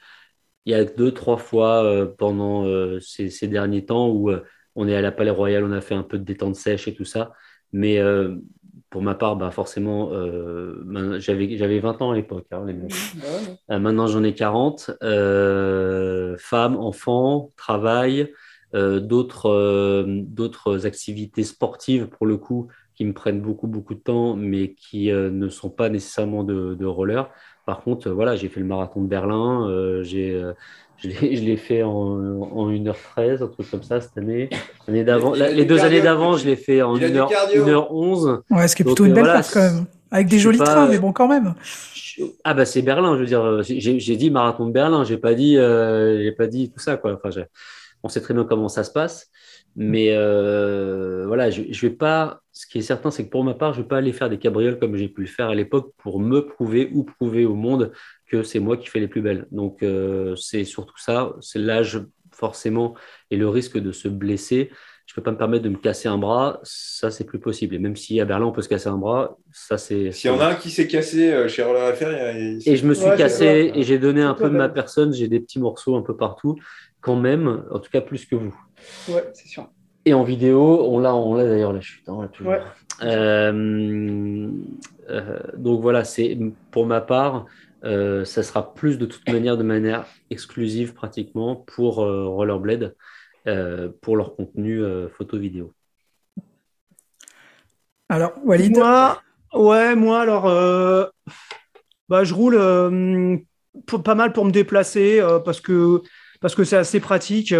Il 0.66 0.72
y 0.72 0.76
a 0.76 0.86
deux, 0.86 1.12
trois 1.12 1.38
fois 1.38 2.14
pendant 2.18 2.66
ces, 3.00 3.48
derniers 3.48 3.86
temps 3.86 4.10
où 4.10 4.32
on 4.76 4.88
est 4.88 4.96
à 4.96 5.02
la 5.02 5.12
Palais 5.12 5.32
Royal, 5.32 5.64
on 5.64 5.72
a 5.72 5.82
fait 5.82 5.96
un 5.96 6.04
peu 6.04 6.18
de 6.18 6.24
détente 6.24 6.56
sèche 6.56 6.88
et 6.88 6.94
tout 6.94 7.06
ça. 7.06 7.34
Mais 7.72 8.00
euh, 8.00 8.36
pour 8.90 9.02
ma 9.02 9.16
part, 9.16 9.36
bah 9.36 9.52
forcément, 9.52 10.12
euh, 10.14 11.20
j'avais 11.20 11.80
20 11.80 12.02
ans 12.02 12.12
à 12.12 12.16
l'époque. 12.16 12.46
Hein, 12.52 12.66
euh, 13.70 13.80
maintenant, 13.80 14.08
j'en 14.08 14.24
ai 14.24 14.34
40. 14.34 14.92
femmes, 16.38 16.76
enfants, 16.78 17.52
travail, 17.58 18.32
d'autres 18.74 20.06
activités 20.86 21.44
sportives, 21.44 22.08
pour 22.08 22.26
le 22.28 22.38
coup, 22.38 22.68
qui 22.96 23.06
me 23.06 23.14
prennent 23.14 23.42
beaucoup, 23.42 23.68
beaucoup 23.68 23.96
de 23.96 24.00
temps, 24.00 24.36
mais 24.36 24.76
qui 24.76 25.12
ne 25.12 25.50
sont 25.50 25.72
pas 25.72 25.90
nécessairement 25.90 26.44
de, 26.44 26.76
de 26.76 26.86
roller. 26.86 27.30
Par 27.66 27.82
contre, 27.82 28.12
voilà, 28.12 28.36
j'ai 28.36 28.50
fait 28.50 28.60
le 28.60 28.68
marathon 28.68 29.02
de 29.02 29.08
Berlin, 29.08 30.02
j'ai 30.04 30.40
je 31.04 31.42
l'ai 31.42 31.58
fait 31.58 31.84
en, 31.84 31.92
en 31.92 32.72
1h13, 32.72 33.44
un 33.44 33.48
truc 33.48 33.70
comme 33.70 33.84
ça 33.84 34.00
cette 34.02 34.18
année. 34.18 34.50
d'avant, 34.88 35.34
les 35.34 35.66
deux 35.66 35.80
années 35.82 36.02
d'avant, 36.02 36.38
je 36.38 36.46
l'ai 36.46 36.56
fait 36.56 36.82
en 36.82 36.96
1h, 36.96 37.30
1h11. 37.56 38.42
Ouais, 38.50 38.68
ce 38.68 38.76
qui 38.76 38.84
est 38.84 38.86
plutôt 38.86 39.06
une 39.06 39.14
belle 39.14 39.26
voilà, 39.26 39.42
quand 39.44 39.62
même. 39.62 39.86
Avec 40.12 40.28
des 40.28 40.40
jolis 40.40 40.60
trains, 40.60 40.88
mais 40.88 41.00
bon, 41.00 41.12
quand 41.12 41.28
même. 41.28 41.56
Ah 42.44 42.54
bah 42.54 42.66
c'est 42.66 42.84
Berlin, 42.84 43.16
je 43.16 43.22
veux 43.22 43.26
dire, 43.26 43.64
j'ai 43.64 44.16
dit 44.16 44.30
marathon 44.30 44.68
de 44.68 44.72
Berlin, 44.72 45.04
j'ai 45.04 45.18
pas 45.18 45.34
dit, 45.34 45.58
euh, 45.58 46.22
j'ai 46.22 46.32
pas 46.32 46.46
dit 46.46 46.70
tout 46.70 46.80
ça 46.80 46.96
quoi. 46.96 47.20
Enfin, 47.24 47.32
on 48.04 48.10
sait 48.10 48.22
très 48.22 48.36
bien 48.36 48.44
comment 48.44 48.70
ça 48.70 48.84
se 48.84 48.92
passe, 48.92 49.32
mais 49.76 50.10
euh, 50.12 51.24
voilà, 51.26 51.50
je, 51.50 51.64
je 51.72 51.82
vais 51.88 51.94
pas. 51.94 52.43
Ce 52.54 52.68
qui 52.68 52.78
est 52.78 52.84
certain, 52.84 53.10
c'est 53.10 53.26
que 53.26 53.32
pour 53.32 53.44
ma 53.44 53.56
part, 53.56 53.74
je 53.74 53.82
vais 53.82 53.88
pas 53.88 53.98
aller 53.98 54.14
faire 54.14 54.30
des 54.30 54.38
cabrioles 54.38 54.78
comme 54.78 54.96
j'ai 54.96 55.10
pu 55.10 55.22
le 55.22 55.28
faire 55.28 55.50
à 55.50 55.56
l'époque 55.56 55.92
pour 55.98 56.20
me 56.20 56.46
prouver 56.46 56.90
ou 56.94 57.04
prouver 57.04 57.46
au 57.46 57.56
monde 57.56 57.92
c'est 58.42 58.60
moi 58.60 58.78
qui 58.78 58.88
fais 58.88 59.00
les 59.00 59.08
plus 59.08 59.22
belles. 59.22 59.46
Donc 59.52 59.84
euh, 59.84 60.36
c'est 60.36 60.64
surtout 60.64 60.98
ça, 60.98 61.34
c'est 61.42 61.60
l'âge 61.60 62.02
forcément 62.32 62.96
et 63.30 63.38
le 63.38 63.48
risque 63.48 63.78
de 63.78 63.92
se 63.92 64.08
blesser. 64.08 64.72
Je 65.06 65.14
peux 65.14 65.22
pas 65.22 65.32
me 65.32 65.38
permettre 65.38 65.64
de 65.64 65.70
me 65.70 65.78
casser 65.78 66.08
un 66.08 66.18
bras, 66.18 66.62
ça 66.64 67.12
c'est 67.12 67.26
plus 67.26 67.40
possible. 67.40 67.76
Et 67.76 67.80
même 67.80 67.98
si 67.98 68.20
à 68.22 68.26
Berlin 68.26 68.46
on 68.46 68.52
peut 68.54 68.62
se 68.62 68.70
casser 68.70 68.88
un 68.88 68.98
bras, 68.98 69.38
ça 69.52 69.78
c'est. 69.78 70.12
S'il 70.12 70.32
y 70.32 70.34
en 70.34 70.40
a 70.40 70.48
un 70.48 70.56
qui 70.56 70.72
s'est 70.72 70.88
cassé 70.88 71.32
euh, 71.32 71.48
chez 71.50 71.62
Roller 71.62 71.94
FR, 71.94 72.06
et 72.66 72.76
je 72.76 72.88
me 72.88 72.94
suis 72.94 73.10
cassé 73.18 73.72
et 73.76 73.84
j'ai 73.84 74.00
donné 74.00 74.22
un 74.22 74.34
peu 74.34 74.50
de 74.50 74.56
ma 74.56 74.70
personne, 74.70 75.14
j'ai 75.14 75.28
des 75.28 75.42
petits 75.42 75.60
morceaux 75.60 75.98
un 75.98 76.02
peu 76.02 76.16
partout, 76.16 76.56
quand 77.02 77.18
même, 77.18 77.66
en 77.70 77.80
tout 77.80 77.92
cas 77.92 78.02
plus 78.02 78.26
que 78.26 78.36
vous. 78.36 78.56
Ouais, 79.10 79.30
c'est 79.34 79.50
sûr. 79.50 79.70
Et 80.06 80.14
en 80.14 80.24
vidéo, 80.24 80.86
on 80.86 81.00
l'a, 81.00 81.16
on 81.16 81.36
l'a 81.36 81.46
d'ailleurs 81.46 81.72
la 81.72 81.80
chute, 81.80 82.08
hein, 82.10 82.30
toujours. 82.34 82.56
Euh, 83.02 84.50
donc 85.56 85.82
voilà, 85.82 86.04
c'est 86.04 86.38
pour 86.72 86.86
ma 86.86 87.00
part, 87.02 87.46
euh, 87.86 88.24
ça 88.26 88.44
sera 88.44 88.74
plus 88.74 88.98
de 88.98 89.06
toute 89.06 89.28
manière 89.30 89.58
de 89.58 89.64
manière 89.64 90.06
exclusive 90.30 90.94
pratiquement 90.94 91.56
pour 91.56 92.02
euh, 92.02 92.28
Rollerblade, 92.28 92.96
euh, 93.48 93.90
pour 94.02 94.18
leur 94.18 94.36
contenu 94.36 94.82
photo-vidéo. 95.18 95.74
Alors, 98.10 98.34
Walid? 98.44 98.78
Moi, 98.78 99.22
ouais, 99.54 99.96
moi, 99.96 100.22
alors, 100.22 100.44
bah, 102.10 102.24
je 102.24 102.34
roule 102.34 102.58
pas 103.88 104.16
mal 104.16 104.34
pour 104.34 104.46
me 104.46 104.52
déplacer 104.52 105.22
parce 105.46 105.62
que 105.62 106.02
parce 106.42 106.56
que 106.56 106.66
c'est 106.66 106.76
assez 106.76 107.00
pratique. 107.00 107.54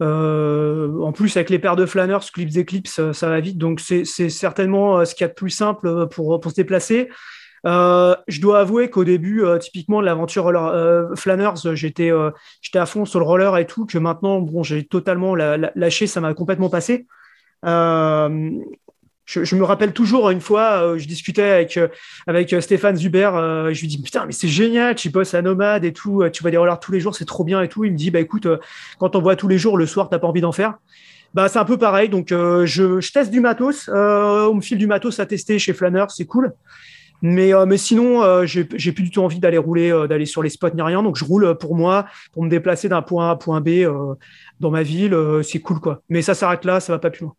En 0.00 1.12
plus, 1.12 1.36
avec 1.36 1.50
les 1.50 1.58
paires 1.58 1.76
de 1.76 1.86
flâneurs, 1.86 2.24
clips 2.24 2.56
Eclipse, 2.56 3.12
ça 3.12 3.28
va 3.28 3.40
vite. 3.40 3.58
Donc, 3.58 3.80
c'est 3.80 4.04
certainement 4.04 5.04
ce 5.04 5.14
qu'il 5.14 5.24
y 5.24 5.26
a 5.26 5.28
de 5.28 5.34
plus 5.34 5.50
simple 5.50 6.08
pour, 6.08 6.40
pour 6.40 6.50
se 6.50 6.56
déplacer. 6.56 7.08
je 7.64 8.40
dois 8.40 8.60
avouer 8.60 8.90
qu'au 8.90 9.04
début, 9.04 9.44
typiquement 9.60 10.00
de 10.00 10.06
l'aventure 10.06 10.48
euh, 10.48 11.14
Flanners, 11.14 11.74
j'étais 11.74 12.10
j'étais 12.62 12.78
à 12.78 12.86
fond 12.86 13.04
sur 13.04 13.20
le 13.20 13.26
roller 13.26 13.56
et 13.58 13.66
tout, 13.66 13.86
que 13.86 13.98
maintenant, 13.98 14.40
bon, 14.40 14.62
j'ai 14.62 14.84
totalement 14.84 15.34
lâché, 15.34 16.06
ça 16.06 16.20
m'a 16.20 16.32
complètement 16.34 16.70
passé. 16.70 17.06
Euh, 19.36 19.44
je, 19.44 19.56
me 19.56 19.64
rappelle 19.64 19.92
toujours 19.92 20.30
une 20.30 20.40
fois, 20.40 20.82
euh, 20.82 20.98
je 20.98 21.06
discutais 21.06 21.42
avec, 21.42 21.76
euh, 21.76 21.88
avec 22.26 22.54
Stéphane 22.60 22.96
Zuber, 22.96 23.30
je 23.72 23.80
lui 23.80 23.88
dis 23.88 24.00
putain 24.00 24.26
mais 24.26 24.32
c'est 24.32 24.48
génial, 24.48 24.94
tu 24.94 25.10
bosses 25.10 25.34
à 25.34 25.42
Nomade 25.42 25.84
et 25.84 25.92
tout, 25.92 26.22
tu 26.32 26.42
vas 26.42 26.50
des 26.50 26.56
rollers 26.56 26.80
tous 26.80 26.92
les 26.92 27.00
jours, 27.00 27.14
c'est 27.14 27.24
trop 27.24 27.44
bien 27.44 27.62
et 27.62 27.68
tout. 27.68 27.84
Il 27.84 27.92
me 27.92 27.96
dit 27.96 28.10
bah 28.10 28.20
écoute, 28.20 28.46
quand 28.98 29.16
on 29.16 29.20
voit 29.20 29.36
tous 29.36 29.48
les 29.48 29.58
jours, 29.58 29.76
le 29.76 29.86
soir 29.86 30.08
t'as 30.08 30.18
pas 30.18 30.26
envie 30.26 30.40
d'en 30.40 30.52
faire. 30.52 30.74
Bah 31.34 31.48
c'est 31.48 31.58
un 31.58 31.64
peu 31.64 31.78
pareil, 31.78 32.08
donc 32.08 32.28
je, 32.30 32.66
je, 32.66 33.12
teste 33.12 33.30
du 33.30 33.40
matos, 33.40 33.88
on 33.88 34.54
me 34.54 34.60
file 34.60 34.78
du 34.78 34.86
matos 34.86 35.20
à 35.20 35.26
tester 35.26 35.58
chez 35.58 35.72
Flanner, 35.72 36.04
c'est 36.08 36.26
cool. 36.26 36.52
Mais, 37.22 37.52
mais 37.66 37.76
sinon, 37.76 38.46
j'ai 38.46 38.64
plus 38.64 39.02
du 39.02 39.10
tout 39.10 39.20
envie 39.20 39.40
d'aller 39.40 39.58
rouler, 39.58 40.06
d'aller 40.08 40.26
sur 40.26 40.42
les 40.42 40.48
spots 40.48 40.70
ni 40.74 40.80
rien. 40.80 41.02
Donc, 41.02 41.16
je 41.16 41.24
roule 41.24 41.54
pour 41.58 41.76
moi, 41.76 42.06
pour 42.32 42.42
me 42.42 42.48
déplacer 42.48 42.88
d'un 42.88 43.02
point 43.02 43.28
A 43.28 43.32
à 43.32 43.36
point 43.36 43.60
B 43.60 43.84
dans 44.58 44.70
ma 44.70 44.82
ville. 44.82 45.16
c'est 45.42 45.60
cool, 45.60 45.80
quoi. 45.80 46.02
Mais 46.08 46.22
ça 46.22 46.34
s'arrête 46.34 46.64
là, 46.64 46.80
ça 46.80 46.92
va 46.92 46.98
pas 46.98 47.10
plus 47.10 47.24
loin. 47.24 47.34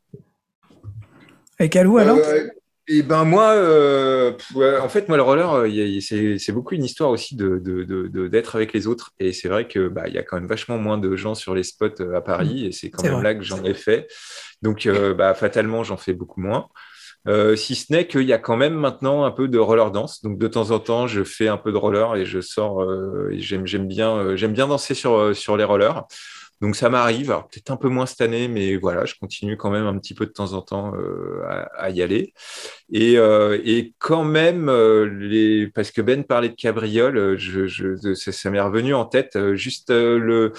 Et 1.61 1.69
Calou 1.69 1.99
alors 1.99 2.17
euh, 2.17 2.47
et 2.87 3.03
ben 3.03 3.23
moi, 3.23 3.51
euh, 3.51 4.33
en 4.81 4.89
fait, 4.89 5.07
moi 5.07 5.15
le 5.15 5.23
roller, 5.23 5.53
euh, 5.53 5.99
c'est 6.01 6.51
beaucoup 6.51 6.73
une 6.73 6.83
histoire 6.83 7.11
aussi 7.11 7.35
de 7.35 8.27
d'être 8.27 8.55
avec 8.55 8.73
les 8.73 8.87
autres. 8.87 9.11
Et 9.19 9.31
c'est 9.31 9.47
vrai 9.47 9.67
que 9.67 9.87
bah, 9.87 10.07
il 10.07 10.15
y 10.15 10.17
a 10.17 10.23
quand 10.23 10.35
même 10.37 10.47
vachement 10.47 10.77
moins 10.77 10.97
de 10.97 11.15
gens 11.15 11.35
sur 11.35 11.53
les 11.53 11.63
spots 11.63 12.01
à 12.13 12.21
Paris, 12.21 12.65
et 12.65 12.71
c'est 12.71 12.89
quand 12.89 13.03
même 13.03 13.21
là 13.21 13.35
que 13.35 13.43
j'en 13.43 13.63
ai 13.63 13.75
fait. 13.75 14.07
Donc, 14.61 14.89
bah, 15.15 15.33
fatalement, 15.35 15.83
j'en 15.83 15.95
fais 15.95 16.13
beaucoup 16.13 16.41
moins. 16.41 16.67
si 17.55 17.75
ce 17.75 17.93
n'est 17.93 18.07
qu'il 18.07 18.23
y 18.23 18.33
a 18.33 18.39
quand 18.39 18.57
même 18.57 18.73
maintenant 18.73 19.23
un 19.23 19.31
peu 19.31 19.47
de 19.47 19.59
roller 19.59 19.91
dance. 19.91 20.21
Donc 20.23 20.39
de 20.39 20.47
temps 20.47 20.71
en 20.71 20.79
temps, 20.79 21.05
je 21.07 21.23
fais 21.23 21.47
un 21.47 21.57
peu 21.57 21.71
de 21.71 21.77
roller 21.77 22.15
et 22.15 22.25
je 22.25 22.41
sors. 22.41 22.83
et 23.31 23.39
j'aime 23.39 23.87
bien, 23.87 24.35
j'aime 24.35 24.53
bien 24.53 24.67
danser 24.67 24.95
sur 24.95 25.33
sur 25.35 25.55
les 25.55 25.63
rollers. 25.63 26.03
Donc 26.61 26.75
ça 26.75 26.89
m'arrive, 26.89 27.27
peut-être 27.51 27.71
un 27.71 27.75
peu 27.75 27.89
moins 27.89 28.05
cette 28.05 28.21
année, 28.21 28.47
mais 28.47 28.77
voilà, 28.77 29.05
je 29.05 29.15
continue 29.19 29.57
quand 29.57 29.71
même 29.71 29.87
un 29.87 29.97
petit 29.97 30.13
peu 30.13 30.27
de 30.27 30.31
temps 30.31 30.53
en 30.53 30.61
temps 30.61 30.93
euh, 30.95 31.41
à, 31.75 31.89
y 31.89 32.03
aller. 32.03 32.33
Et, 32.91 33.17
euh, 33.17 33.59
et 33.65 33.93
quand 33.97 34.23
même, 34.23 34.69
euh, 34.69 35.05
les... 35.05 35.67
parce 35.67 35.89
que 35.89 36.01
Ben 36.01 36.23
parlait 36.23 36.49
de 36.49 36.55
cabriole, 36.55 37.35
je, 37.37 37.65
je, 37.65 38.13
ça 38.13 38.49
m'est 38.51 38.61
revenu 38.61 38.93
en 38.93 39.05
tête 39.05 39.53
juste 39.53 39.89
le 39.89 40.53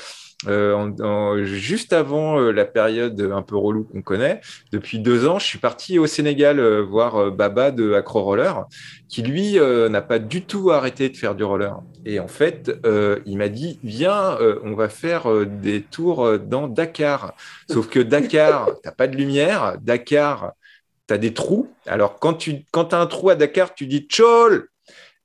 euh, 0.48 0.74
en, 1.00 1.44
juste 1.44 1.92
avant 1.92 2.40
euh, 2.40 2.50
la 2.52 2.64
période 2.64 3.20
un 3.20 3.42
peu 3.42 3.56
relou 3.56 3.84
qu'on 3.84 4.02
connaît, 4.02 4.40
depuis 4.72 4.98
deux 4.98 5.26
ans, 5.26 5.38
je 5.38 5.46
suis 5.46 5.58
parti 5.58 5.98
au 5.98 6.06
Sénégal 6.06 6.58
euh, 6.58 6.82
voir 6.82 7.30
Baba 7.30 7.70
de 7.70 7.92
Acro 7.92 8.22
Roller, 8.22 8.64
qui 9.08 9.22
lui 9.22 9.58
n'a 9.58 10.02
pas 10.02 10.18
du 10.18 10.42
tout 10.42 10.70
arrêté 10.70 11.08
de 11.08 11.16
faire 11.16 11.34
du 11.34 11.44
roller. 11.44 11.80
Et 12.04 12.18
en 12.18 12.28
fait, 12.28 12.72
il 13.26 13.36
m'a 13.36 13.48
dit 13.48 13.78
viens, 13.84 14.38
on 14.64 14.74
va 14.74 14.88
faire 14.88 15.28
des 15.46 15.82
tours 15.82 16.38
dans 16.38 16.66
Dakar. 16.68 17.34
Sauf 17.70 17.88
que 17.88 18.00
Dakar, 18.00 18.70
t'as 18.82 18.92
pas 18.92 19.06
de 19.06 19.16
lumière. 19.16 19.76
Dakar, 19.80 20.52
tu 21.06 21.14
as 21.14 21.18
des 21.18 21.34
trous. 21.34 21.70
Alors 21.86 22.18
quand 22.18 22.34
tu 22.34 22.64
quand 22.70 22.94
as 22.94 22.98
un 22.98 23.06
trou 23.06 23.28
à 23.30 23.34
Dakar, 23.34 23.74
tu 23.74 23.86
dis 23.86 24.06
tchol 24.08 24.68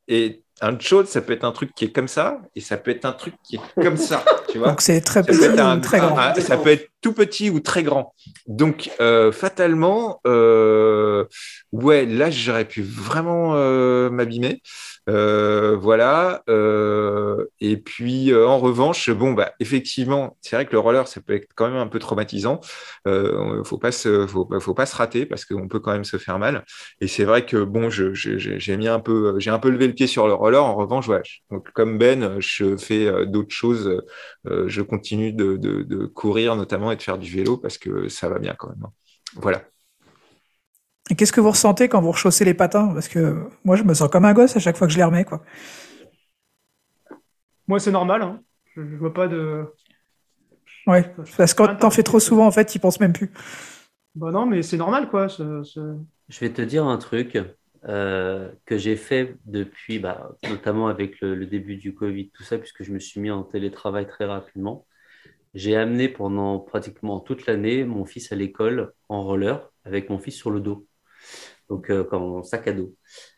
et 0.07 0.43
un 0.61 0.77
chaude, 0.79 1.07
ça 1.07 1.21
peut 1.21 1.33
être 1.33 1.43
un 1.43 1.51
truc 1.51 1.73
qui 1.75 1.85
est 1.85 1.91
comme 1.91 2.07
ça, 2.07 2.41
et 2.55 2.61
ça 2.61 2.77
peut 2.77 2.91
être 2.91 3.05
un 3.05 3.11
truc 3.11 3.35
qui 3.43 3.57
est 3.57 3.81
comme 3.81 3.97
ça, 3.97 4.23
tu 4.49 4.57
vois. 4.57 4.69
Donc 4.69 4.81
c'est 4.81 5.01
très 5.01 5.23
petit 5.23 5.37
ou 5.37 5.79
très 5.81 5.99
grand. 5.99 6.35
ça 6.35 6.57
peut 6.57 6.71
être 6.71 6.89
tout 7.01 7.13
petit 7.13 7.49
ou 7.49 7.59
très 7.59 7.83
grand. 7.83 8.13
Donc 8.47 8.89
euh, 8.99 9.31
fatalement, 9.31 10.19
euh, 10.25 11.25
ouais, 11.71 12.05
là 12.05 12.31
j'aurais 12.31 12.65
pu 12.65 12.81
vraiment 12.81 13.53
euh, 13.55 14.09
m'abîmer. 14.09 14.61
Euh, 15.09 15.75
voilà. 15.77 16.43
Euh, 16.49 17.45
et 17.59 17.77
puis, 17.77 18.31
euh, 18.31 18.47
en 18.47 18.59
revanche, 18.59 19.09
bon, 19.09 19.33
bah, 19.33 19.53
effectivement, 19.59 20.37
c'est 20.41 20.55
vrai 20.55 20.65
que 20.65 20.73
le 20.73 20.79
roller, 20.79 21.07
ça 21.07 21.21
peut 21.21 21.35
être 21.35 21.47
quand 21.55 21.67
même 21.67 21.77
un 21.77 21.87
peu 21.87 21.99
traumatisant. 21.99 22.59
Euh, 23.07 23.63
faut 23.63 23.77
pas 23.77 23.91
se, 23.91 24.27
faut, 24.27 24.47
faut, 24.59 24.73
pas 24.73 24.85
se 24.85 24.95
rater 24.95 25.25
parce 25.25 25.45
qu'on 25.45 25.67
peut 25.67 25.79
quand 25.79 25.91
même 25.91 26.03
se 26.05 26.17
faire 26.17 26.39
mal. 26.39 26.65
Et 27.01 27.07
c'est 27.07 27.23
vrai 27.23 27.45
que 27.45 27.63
bon, 27.63 27.89
j'ai 27.89 28.77
mis 28.77 28.87
un 28.87 28.99
peu, 28.99 29.39
j'ai 29.39 29.49
un 29.49 29.59
peu 29.59 29.69
levé 29.69 29.87
le 29.87 29.93
pied 29.93 30.07
sur 30.07 30.27
le 30.27 30.33
roller. 30.33 30.63
En 30.63 30.75
revanche, 30.75 31.07
donc, 31.51 31.71
comme 31.71 31.97
Ben, 31.97 32.39
je 32.39 32.77
fais 32.77 33.25
d'autres 33.25 33.53
choses. 33.53 34.01
je 34.45 34.81
continue 34.81 35.33
de, 35.33 35.57
de, 35.57 35.83
de 35.83 36.05
courir 36.05 36.55
notamment 36.55 36.91
et 36.91 36.95
de 36.95 37.01
faire 37.01 37.17
du 37.17 37.29
vélo 37.31 37.57
parce 37.57 37.77
que 37.77 38.09
ça 38.09 38.29
va 38.29 38.39
bien 38.39 38.55
quand 38.57 38.69
même. 38.69 38.83
Hein. 38.83 38.91
Voilà. 39.35 39.63
Et 41.09 41.15
qu'est-ce 41.15 41.31
que 41.31 41.41
vous 41.41 41.51
ressentez 41.51 41.87
quand 41.87 42.01
vous 42.01 42.11
rechaussez 42.11 42.43
les 42.43 42.53
patins? 42.53 42.93
Parce 42.93 43.07
que 43.07 43.49
moi, 43.63 43.75
je 43.75 43.83
me 43.83 43.93
sens 43.93 44.09
comme 44.09 44.25
un 44.25 44.33
gosse 44.33 44.55
à 44.55 44.59
chaque 44.59 44.77
fois 44.77 44.87
que 44.87 44.93
je 44.93 44.97
les 44.97 45.03
remets. 45.03 45.23
Quoi. 45.23 45.41
Moi, 47.67 47.79
c'est 47.79 47.91
normal. 47.91 48.21
Hein. 48.21 48.41
Je, 48.75 48.81
ne 48.81 48.97
vois 48.97 49.13
pas 49.13 49.27
de. 49.27 49.65
Ouais, 50.85 51.13
parce 51.37 51.53
que 51.53 51.63
quand 51.63 51.75
t'en 51.75 51.89
fais 51.89 52.03
trop 52.03 52.19
souvent, 52.19 52.45
en 52.45 52.51
fait, 52.51 52.65
tu 52.65 52.79
penses 52.79 52.99
même 52.99 53.13
plus. 53.13 53.31
Bah 54.15 54.31
non, 54.31 54.45
mais 54.45 54.61
c'est 54.63 54.77
normal, 54.77 55.09
quoi. 55.09 55.27
Je 55.27 56.39
vais 56.39 56.51
te 56.51 56.61
dire 56.61 56.85
un 56.85 56.97
truc 56.97 57.37
euh, 57.87 58.51
que 58.65 58.77
j'ai 58.77 58.95
fait 58.95 59.35
depuis, 59.45 59.99
bah, 59.99 60.31
notamment 60.49 60.87
avec 60.87 61.21
le, 61.21 61.45
début 61.45 61.77
du 61.77 61.93
Covid, 61.93 62.29
tout 62.31 62.43
ça, 62.43 62.57
puisque 62.57 62.83
je 62.83 62.91
me 62.91 62.99
suis 62.99 63.21
mis 63.21 63.31
en 63.31 63.43
télétravail 63.43 64.07
très 64.07 64.25
rapidement. 64.25 64.85
J'ai 65.53 65.75
amené 65.75 66.09
pendant 66.09 66.59
pratiquement 66.59 67.19
toute 67.19 67.45
l'année 67.45 67.83
mon 67.83 68.05
fils 68.05 68.31
à 68.31 68.35
l'école 68.35 68.93
en 69.09 69.23
roller 69.23 69.71
avec 69.85 70.09
mon 70.09 70.19
fils 70.19 70.35
sur 70.35 70.51
le 70.51 70.59
dos 70.59 70.85
donc 71.69 71.89
euh, 71.89 72.03
comme 72.03 72.43
sac 72.43 72.67
à 72.67 72.73
dos. 72.73 72.93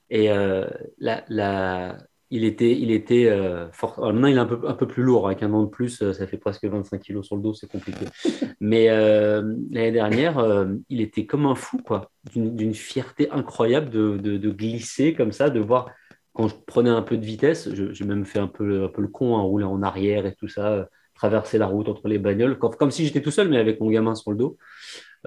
Et 0.10 0.32
euh, 0.32 0.66
la, 1.00 1.98
il 2.32 2.44
était, 2.44 2.72
il 2.72 2.92
était 2.92 3.28
euh, 3.28 3.72
fort. 3.72 4.00
maintenant, 4.00 4.28
il 4.28 4.36
est 4.36 4.40
un 4.40 4.46
peu, 4.46 4.60
un 4.68 4.74
peu 4.74 4.88
plus 4.88 5.04
lourd. 5.04 5.28
Avec 5.28 5.44
un 5.44 5.54
an 5.54 5.64
de 5.64 5.70
plus, 5.70 6.12
ça 6.12 6.28
fait 6.28 6.38
presque 6.38 6.66
25 6.66 7.00
kilos 7.02 7.26
sur 7.26 7.36
le 7.36 7.42
dos, 7.42 7.54
c'est 7.54 7.70
compliqué. 7.70 8.06
Mais 8.60 8.88
l'année 8.88 9.92
dernière, 9.92 10.68
il 10.90 11.02
était 11.02 11.26
comme 11.26 11.46
un 11.46 11.56
fou, 11.56 11.78
quoi, 11.78 12.12
d'une 12.36 12.74
fierté 12.74 13.30
incroyable 13.32 13.90
de, 13.90 14.18
de, 14.18 14.52
glisser 14.52 15.14
comme 15.14 15.32
ça, 15.32 15.50
de 15.50 15.60
voir 15.60 15.90
quand 16.34 16.48
je 16.48 16.56
prenais 16.68 16.90
un 16.90 17.02
peu 17.02 17.18
de 17.18 17.26
vitesse. 17.26 17.70
J'ai 17.74 18.06
même 18.06 18.26
fait 18.26 18.40
un 18.40 18.48
peu, 18.48 18.84
un 18.84 18.90
peu 18.90 19.02
le 19.02 19.08
con, 19.08 19.38
hein, 19.38 19.42
rouler 19.42 19.66
en 19.66 19.82
arrière 19.82 20.26
et 20.26 20.36
tout 20.36 20.48
ça, 20.48 20.88
traverser 21.16 21.58
la 21.58 21.68
route 21.68 21.90
entre 21.90 22.08
les 22.08 22.18
bagnoles, 22.18 22.58
comme 22.58 22.92
si 22.92 23.06
j'étais 23.06 23.22
tout 23.22 23.32
seul, 23.32 23.50
mais 23.50 23.58
avec 23.58 23.80
mon 23.80 23.90
gamin 23.90 24.16
sur 24.16 24.32
le 24.32 24.38
dos. 24.38 24.58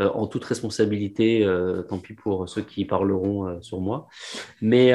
Euh, 0.00 0.08
en 0.08 0.26
toute 0.26 0.44
responsabilité, 0.44 1.44
euh, 1.44 1.82
tant 1.82 1.98
pis 1.98 2.14
pour 2.14 2.48
ceux 2.48 2.62
qui 2.62 2.86
parleront 2.86 3.46
euh, 3.46 3.60
sur 3.60 3.78
moi. 3.78 4.08
Mais, 4.62 4.92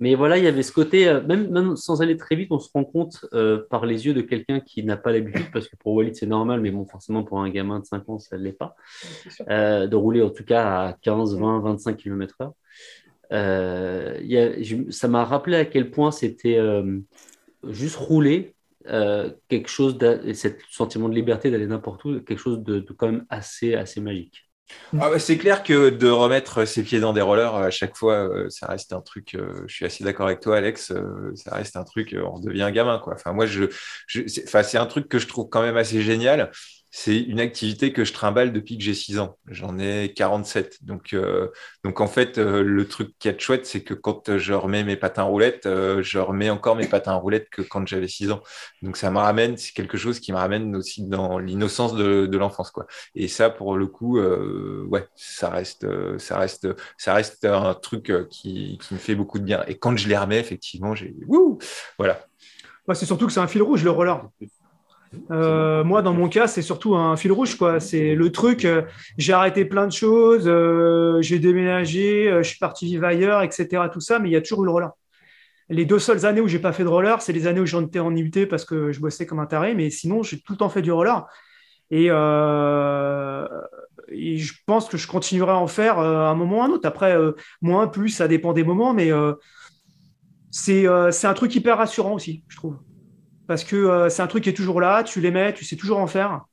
mais 0.00 0.14
voilà, 0.14 0.36
il 0.36 0.44
y 0.44 0.46
avait 0.46 0.62
ce 0.62 0.72
côté, 0.72 1.10
même, 1.26 1.74
sans 1.76 2.02
aller 2.02 2.18
très 2.18 2.36
vite, 2.36 2.48
on 2.50 2.58
se 2.58 2.68
rend 2.74 2.84
compte 2.84 3.24
par 3.70 3.86
les 3.86 4.04
yeux 4.06 4.12
de 4.12 4.20
quelqu'un 4.20 4.60
qui 4.60 4.84
n'a 4.84 4.98
pas 4.98 5.12
l'habitude, 5.12 5.50
parce 5.52 5.68
que 5.68 5.76
pour 5.76 5.94
Walid 5.94 6.14
c'est 6.14 6.26
normal, 6.26 6.60
mais 6.60 6.70
bon, 6.70 6.84
forcément 6.84 7.22
pour 7.22 7.40
un 7.40 7.48
gamin 7.48 7.80
de 7.80 7.86
5 7.86 8.08
ans, 8.08 8.18
ça 8.18 8.36
ne 8.36 8.42
l'est 8.42 8.52
pas, 8.52 8.76
de 9.48 9.96
rouler 9.96 10.20
en 10.22 10.30
tout 10.30 10.44
cas 10.44 10.88
à 10.88 10.92
15, 11.00 11.38
20, 11.38 11.60
25 11.60 11.96
km/h. 11.96 12.52
ça 14.90 15.08
m'a 15.08 15.24
rappelé 15.24 15.56
à 15.56 15.64
quel 15.64 15.90
point 15.90 16.10
c'était 16.10 16.58
juste 17.62 17.96
rouler 17.96 18.53
euh, 18.86 19.30
quelque 19.48 19.68
chose, 19.68 19.96
ce 20.00 20.48
sentiment 20.70 21.08
de 21.08 21.14
liberté 21.14 21.50
d'aller 21.50 21.66
n'importe 21.66 22.04
où, 22.04 22.20
quelque 22.20 22.38
chose 22.38 22.62
de, 22.62 22.80
quand 22.96 23.06
même 23.06 23.26
assez, 23.28 23.74
assez 23.74 24.00
magique. 24.00 24.48
Ah 24.98 25.10
bah, 25.10 25.18
c'est 25.18 25.36
clair 25.36 25.62
que 25.62 25.90
de 25.90 26.08
remettre 26.08 26.64
ses 26.64 26.82
pieds 26.82 26.98
dans 26.98 27.12
des 27.12 27.20
rollers 27.20 27.54
à 27.54 27.70
chaque 27.70 27.96
fois, 27.96 28.28
euh, 28.28 28.48
ça 28.48 28.66
reste 28.66 28.92
un 28.92 29.02
truc. 29.02 29.34
Euh, 29.34 29.62
je 29.66 29.74
suis 29.74 29.84
assez 29.84 30.04
d'accord 30.04 30.26
avec 30.26 30.40
toi, 30.40 30.56
Alex. 30.56 30.92
ça 31.34 31.54
reste 31.54 31.76
un 31.76 31.84
truc. 31.84 32.16
on 32.18 32.40
devient 32.40 32.62
un 32.62 32.70
gamin, 32.70 32.98
quoi. 32.98 33.14
Enfin, 33.14 33.32
moi, 33.32 33.46
je, 33.46 33.64
c'est 34.06 34.78
un 34.78 34.86
truc 34.86 35.08
que 35.08 35.18
je 35.18 35.28
trouve 35.28 35.48
quand 35.50 35.62
même 35.62 35.76
assez 35.76 36.00
génial 36.00 36.50
c'est 36.96 37.18
une 37.18 37.40
activité 37.40 37.92
que 37.92 38.04
je 38.04 38.12
trimballe 38.12 38.52
depuis 38.52 38.78
que 38.78 38.84
j'ai 38.84 38.94
6 38.94 39.18
ans. 39.18 39.36
J'en 39.48 39.80
ai 39.80 40.12
47. 40.14 40.84
Donc, 40.84 41.12
euh, 41.12 41.48
donc 41.82 42.00
en 42.00 42.06
fait, 42.06 42.38
euh, 42.38 42.62
le 42.62 42.86
truc 42.86 43.18
qui 43.18 43.26
est 43.26 43.40
chouette, 43.40 43.66
c'est 43.66 43.82
que 43.82 43.94
quand 43.94 44.38
je 44.38 44.52
remets 44.52 44.84
mes 44.84 44.94
patins 44.94 45.24
roulettes, 45.24 45.66
euh, 45.66 46.04
je 46.04 46.20
remets 46.20 46.50
encore 46.50 46.76
mes 46.76 46.86
patins 46.86 47.14
roulettes 47.14 47.48
que 47.50 47.62
quand 47.62 47.84
j'avais 47.84 48.06
6 48.06 48.30
ans. 48.30 48.42
Donc 48.82 48.96
ça 48.96 49.10
me 49.10 49.18
ramène, 49.18 49.56
c'est 49.56 49.72
quelque 49.72 49.98
chose 49.98 50.20
qui 50.20 50.30
me 50.30 50.36
ramène 50.36 50.76
aussi 50.76 51.02
dans 51.02 51.40
l'innocence 51.40 51.96
de, 51.96 52.38
l'enfance. 52.38 52.70
quoi. 52.70 52.86
Et 53.16 53.26
ça, 53.26 53.50
pour 53.50 53.76
le 53.76 53.88
coup, 53.88 54.20
ouais, 54.20 55.08
ça 55.16 55.50
reste, 55.50 55.88
ça, 56.20 56.38
reste, 56.38 56.68
ça 56.96 57.12
reste 57.12 57.44
un 57.44 57.74
truc 57.74 58.12
qui, 58.30 58.78
qui, 58.80 58.94
me 58.94 59.00
fait 59.00 59.16
beaucoup 59.16 59.40
de 59.40 59.44
bien. 59.44 59.64
Et 59.66 59.76
quand 59.78 59.96
je 59.96 60.06
les 60.06 60.16
remets, 60.16 60.38
effectivement, 60.38 60.94
j'ai... 60.94 61.12
Wouh 61.26 61.58
voilà. 61.98 62.24
c'est 62.94 63.04
surtout 63.04 63.26
que 63.26 63.32
c'est 63.32 63.40
un 63.40 63.48
fil 63.48 63.62
rouge, 63.62 63.82
le 63.82 63.90
roller. 63.90 64.28
Euh, 65.30 65.84
moi, 65.84 66.02
dans 66.02 66.12
mon 66.12 66.28
cas, 66.28 66.46
c'est 66.46 66.62
surtout 66.62 66.94
un 66.96 67.16
fil 67.16 67.32
rouge. 67.32 67.56
quoi. 67.56 67.80
C'est 67.80 68.14
le 68.14 68.30
truc. 68.30 68.64
Euh, 68.64 68.82
j'ai 69.18 69.32
arrêté 69.32 69.64
plein 69.64 69.86
de 69.86 69.92
choses. 69.92 70.44
Euh, 70.46 71.20
j'ai 71.22 71.38
déménagé. 71.38 72.30
je 72.38 72.42
suis 72.42 72.58
parti 72.58 72.86
vivre 72.86 73.04
ailleurs, 73.04 73.42
etc. 73.42 73.84
Tout 73.92 74.00
ça, 74.00 74.18
mais 74.18 74.28
il 74.28 74.32
y 74.32 74.36
a 74.36 74.40
toujours 74.40 74.62
eu 74.62 74.66
le 74.66 74.72
roller. 74.72 74.90
Les 75.70 75.84
deux 75.86 75.98
seules 75.98 76.26
années 76.26 76.40
où 76.40 76.48
j'ai 76.48 76.58
pas 76.58 76.72
fait 76.72 76.84
de 76.84 76.88
roller, 76.88 77.22
c'est 77.22 77.32
les 77.32 77.46
années 77.46 77.60
où 77.60 77.66
j'en 77.66 77.82
étais 77.82 77.98
en 77.98 78.14
IUT 78.14 78.46
parce 78.48 78.64
que 78.64 78.92
je 78.92 79.00
bossais 79.00 79.26
comme 79.26 79.38
un 79.38 79.46
taré. 79.46 79.74
Mais 79.74 79.90
sinon, 79.90 80.22
j'ai 80.22 80.40
tout 80.40 80.52
le 80.52 80.58
temps 80.58 80.68
fait 80.68 80.82
du 80.82 80.92
roller. 80.92 81.26
Et, 81.90 82.08
je 84.16 84.52
pense 84.66 84.88
que 84.88 84.96
je 84.96 85.08
continuerai 85.08 85.52
à 85.52 85.56
en 85.56 85.66
faire 85.66 85.98
un 85.98 86.34
moment 86.34 86.58
ou 86.58 86.62
un 86.62 86.70
autre. 86.70 86.86
Après, 86.86 87.16
moins, 87.62 87.86
plus, 87.88 88.10
ça 88.10 88.28
dépend 88.28 88.52
des 88.52 88.64
moments, 88.64 88.92
mais 88.92 89.10
c'est 90.50 90.86
un 90.86 91.34
truc 91.34 91.54
hyper 91.54 91.78
rassurant 91.78 92.14
aussi, 92.14 92.44
je 92.48 92.56
trouve. 92.56 92.76
Parce 93.46 93.64
que 93.64 94.08
c'est 94.08 94.22
un 94.22 94.26
truc 94.26 94.44
qui 94.44 94.50
est 94.50 94.54
toujours 94.54 94.80
là, 94.80 95.02
tu 95.02 95.20
les 95.20 95.30
mets, 95.30 95.52
tu 95.52 95.64
sais 95.64 95.76
toujours 95.76 95.98
en 95.98 96.06
faire. 96.06 96.44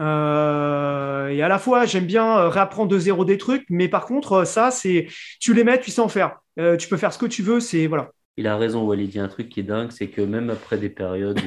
Euh, 0.00 1.28
et 1.28 1.42
à 1.42 1.48
la 1.48 1.58
fois, 1.58 1.86
j'aime 1.86 2.06
bien 2.06 2.38
euh, 2.38 2.48
réapprendre 2.48 2.90
de 2.90 2.98
zéro 2.98 3.24
des 3.24 3.38
trucs, 3.38 3.64
mais 3.70 3.88
par 3.88 4.06
contre, 4.06 4.32
euh, 4.32 4.44
ça, 4.44 4.70
c'est 4.70 5.06
tu 5.40 5.54
les 5.54 5.64
mets, 5.64 5.80
tu 5.80 5.90
sais 5.90 6.00
en 6.00 6.08
faire. 6.08 6.38
tu 6.78 6.88
peux 6.88 6.96
faire 6.96 7.12
ce 7.12 7.18
que 7.18 7.26
tu 7.26 7.42
veux, 7.42 7.60
c'est 7.60 7.86
voilà. 7.86 8.10
Il 8.36 8.46
a 8.46 8.56
raison, 8.56 8.84
Walid. 8.84 9.14
Il 9.14 9.16
y 9.16 9.20
a 9.20 9.24
un 9.24 9.28
truc 9.28 9.48
qui 9.48 9.60
est 9.60 9.64
dingue, 9.64 9.90
c'est 9.92 10.08
que 10.08 10.20
même 10.20 10.50
après 10.50 10.78
des 10.78 10.90
périodes, 10.90 11.40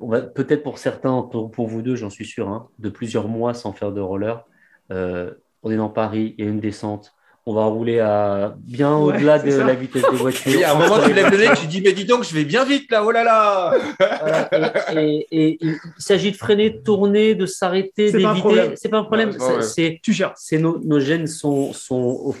peut-être 0.00 0.62
pour 0.62 0.78
certains, 0.78 1.22
pour, 1.22 1.68
vous 1.68 1.82
deux, 1.82 1.96
j'en 1.96 2.10
suis 2.10 2.24
sûr, 2.24 2.48
hein, 2.48 2.68
de 2.78 2.88
plusieurs 2.88 3.28
mois 3.28 3.52
sans 3.52 3.72
faire 3.72 3.92
de 3.92 4.00
roller. 4.00 4.46
on 4.90 5.70
est 5.70 5.76
dans 5.76 5.90
Paris, 5.90 6.34
il 6.38 6.44
y 6.44 6.48
a 6.48 6.50
une 6.50 6.60
descente, 6.60 7.14
on 7.48 7.54
va 7.54 7.64
rouler 7.64 7.98
à 7.98 8.54
bien 8.58 8.94
au-delà 8.94 9.38
de 9.38 9.50
la 9.56 9.74
vitesse 9.74 10.04
des 10.10 10.16
voitures. 10.16 10.52
Et 10.52 10.64
à 10.64 10.74
un 10.74 10.78
moment, 10.78 11.02
tu 11.02 11.14
lèves 11.14 11.30
le 11.30 11.38
nez, 11.38 11.48
tu 11.58 11.66
dis, 11.66 11.80
mais 11.80 11.92
dis 11.92 12.04
donc, 12.04 12.24
je 12.24 12.34
vais 12.34 12.44
bien 12.44 12.62
vite 12.64 12.90
là, 12.90 13.02
oh 13.02 13.10
là 13.10 13.24
là 13.24 13.72
et, 14.94 15.56
il 15.58 15.78
s'agit 15.96 16.30
de 16.30 16.36
freiner, 16.36 16.68
de 16.68 16.78
tourner, 16.78 17.34
de 17.34 17.46
s'arrêter, 17.46 18.12
d'éviter. 18.12 18.74
C'est 18.76 18.90
pas 18.90 18.98
un 18.98 19.04
problème. 19.04 19.32
c'est, 19.60 19.98
tu 20.02 20.12
gères. 20.12 20.34
C'est 20.36 20.58
nos, 20.58 20.78
nos, 20.84 21.00
gènes 21.00 21.26
sont, 21.26 21.72
sont 21.72 22.34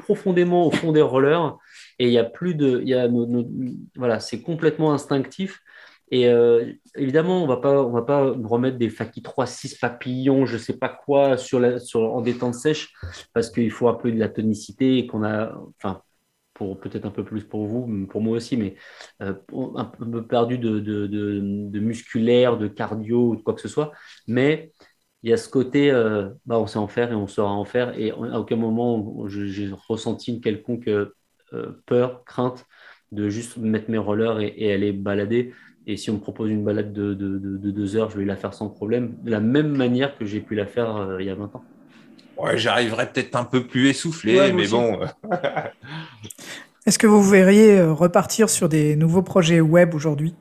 profondément 0.00 0.66
au 0.66 0.72
fond 0.72 0.90
des 0.90 1.02
rollers 1.02 1.56
et 2.00 2.06
il 2.06 2.12
y 2.12 2.18
a 2.18 2.24
plus 2.24 2.54
de. 2.54 2.80
Il 2.82 2.88
y 2.88 2.94
a 2.94 3.08
voilà, 3.96 4.18
c'est 4.18 4.40
complètement 4.40 4.92
instinctif. 4.92 5.60
Et 6.14 6.28
euh, 6.28 6.72
évidemment, 6.94 7.42
on 7.42 7.46
va 7.48 7.56
pas, 7.56 7.82
on 7.82 7.90
va 7.90 8.02
pas 8.02 8.22
remettre 8.22 8.78
des 8.78 8.88
Faki 8.88 9.20
3-6 9.20 9.80
papillons, 9.80 10.46
je 10.46 10.56
sais 10.56 10.78
pas 10.78 10.88
quoi, 10.88 11.36
sur 11.36 11.58
la, 11.58 11.80
sur, 11.80 12.02
en 12.14 12.20
détente 12.20 12.54
sèche, 12.54 12.92
parce 13.32 13.50
qu'il 13.50 13.72
faut 13.72 13.88
un 13.88 13.94
peu 13.94 14.12
de 14.12 14.18
la 14.20 14.28
tonicité 14.28 14.98
et 14.98 15.08
qu'on 15.08 15.24
a, 15.24 15.52
enfin, 15.76 16.02
pour 16.52 16.78
peut-être 16.78 17.04
un 17.04 17.10
peu 17.10 17.24
plus 17.24 17.42
pour 17.42 17.66
vous, 17.66 18.06
pour 18.06 18.20
moi 18.20 18.36
aussi, 18.36 18.56
mais 18.56 18.76
euh, 19.22 19.34
un 19.74 19.86
peu 19.86 20.24
perdu 20.24 20.56
de, 20.56 20.78
de, 20.78 21.08
de, 21.08 21.80
musculaire, 21.80 22.58
de 22.58 22.68
cardio 22.68 23.30
ou 23.30 23.36
de 23.36 23.42
quoi 23.42 23.54
que 23.54 23.60
ce 23.60 23.66
soit. 23.66 23.90
Mais 24.28 24.70
il 25.24 25.30
y 25.30 25.32
a 25.32 25.36
ce 25.36 25.48
côté, 25.48 25.90
euh, 25.90 26.30
bah, 26.46 26.60
on 26.60 26.68
sait 26.68 26.78
en 26.78 26.86
faire 26.86 27.10
et 27.10 27.16
on 27.16 27.26
saura 27.26 27.50
en 27.50 27.64
faire. 27.64 27.98
Et 27.98 28.12
à 28.12 28.38
aucun 28.38 28.54
moment 28.56 29.26
j'ai 29.26 29.68
ressenti 29.88 30.32
une 30.32 30.40
quelconque 30.40 30.88
peur, 31.86 32.24
crainte 32.24 32.66
de 33.12 33.28
juste 33.28 33.56
mettre 33.56 33.90
mes 33.90 33.98
rollers 33.98 34.40
et 34.40 34.72
aller 34.72 34.92
balader. 34.92 35.52
Et 35.86 35.96
si 35.96 36.10
on 36.10 36.14
me 36.14 36.18
propose 36.18 36.50
une 36.50 36.64
balade 36.64 36.92
de, 36.92 37.14
deux 37.14 37.96
heures, 37.96 38.10
je 38.10 38.18
vais 38.18 38.24
la 38.24 38.36
faire 38.36 38.54
sans 38.54 38.68
problème, 38.68 39.14
de 39.22 39.30
la 39.30 39.40
même 39.40 39.76
manière 39.76 40.16
que 40.16 40.24
j'ai 40.24 40.40
pu 40.40 40.54
la 40.54 40.66
faire 40.66 40.96
euh, 40.96 41.20
il 41.20 41.26
y 41.26 41.30
a 41.30 41.34
20 41.34 41.54
ans. 41.54 41.64
Ouais, 42.36 42.56
j'arriverai 42.56 43.12
peut-être 43.12 43.36
un 43.36 43.44
peu 43.44 43.66
plus 43.66 43.88
essoufflé, 43.88 44.52
mais 44.52 44.66
bon. 44.66 45.00
Est-ce 46.86 46.98
que 46.98 47.06
vous 47.06 47.22
verriez 47.22 47.78
euh, 47.78 47.92
repartir 47.92 48.50
sur 48.50 48.68
des 48.68 48.96
nouveaux 48.96 49.22
projets 49.22 49.60
web 49.60 49.94
aujourd'hui? 49.94 50.34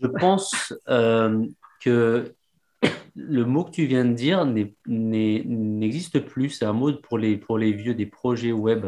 Je 0.00 0.06
pense 0.06 0.74
euh, 0.88 1.44
que 1.80 2.34
le 3.16 3.44
mot 3.44 3.64
que 3.64 3.70
tu 3.70 3.86
viens 3.86 4.04
de 4.04 4.12
dire 4.12 4.44
n'existe 4.86 6.20
plus. 6.20 6.50
C'est 6.50 6.64
un 6.64 6.72
mot 6.72 6.92
pour 6.92 7.18
les, 7.18 7.36
pour 7.36 7.58
les 7.58 7.72
vieux 7.72 7.94
des 7.94 8.06
projets 8.06 8.52
web. 8.52 8.86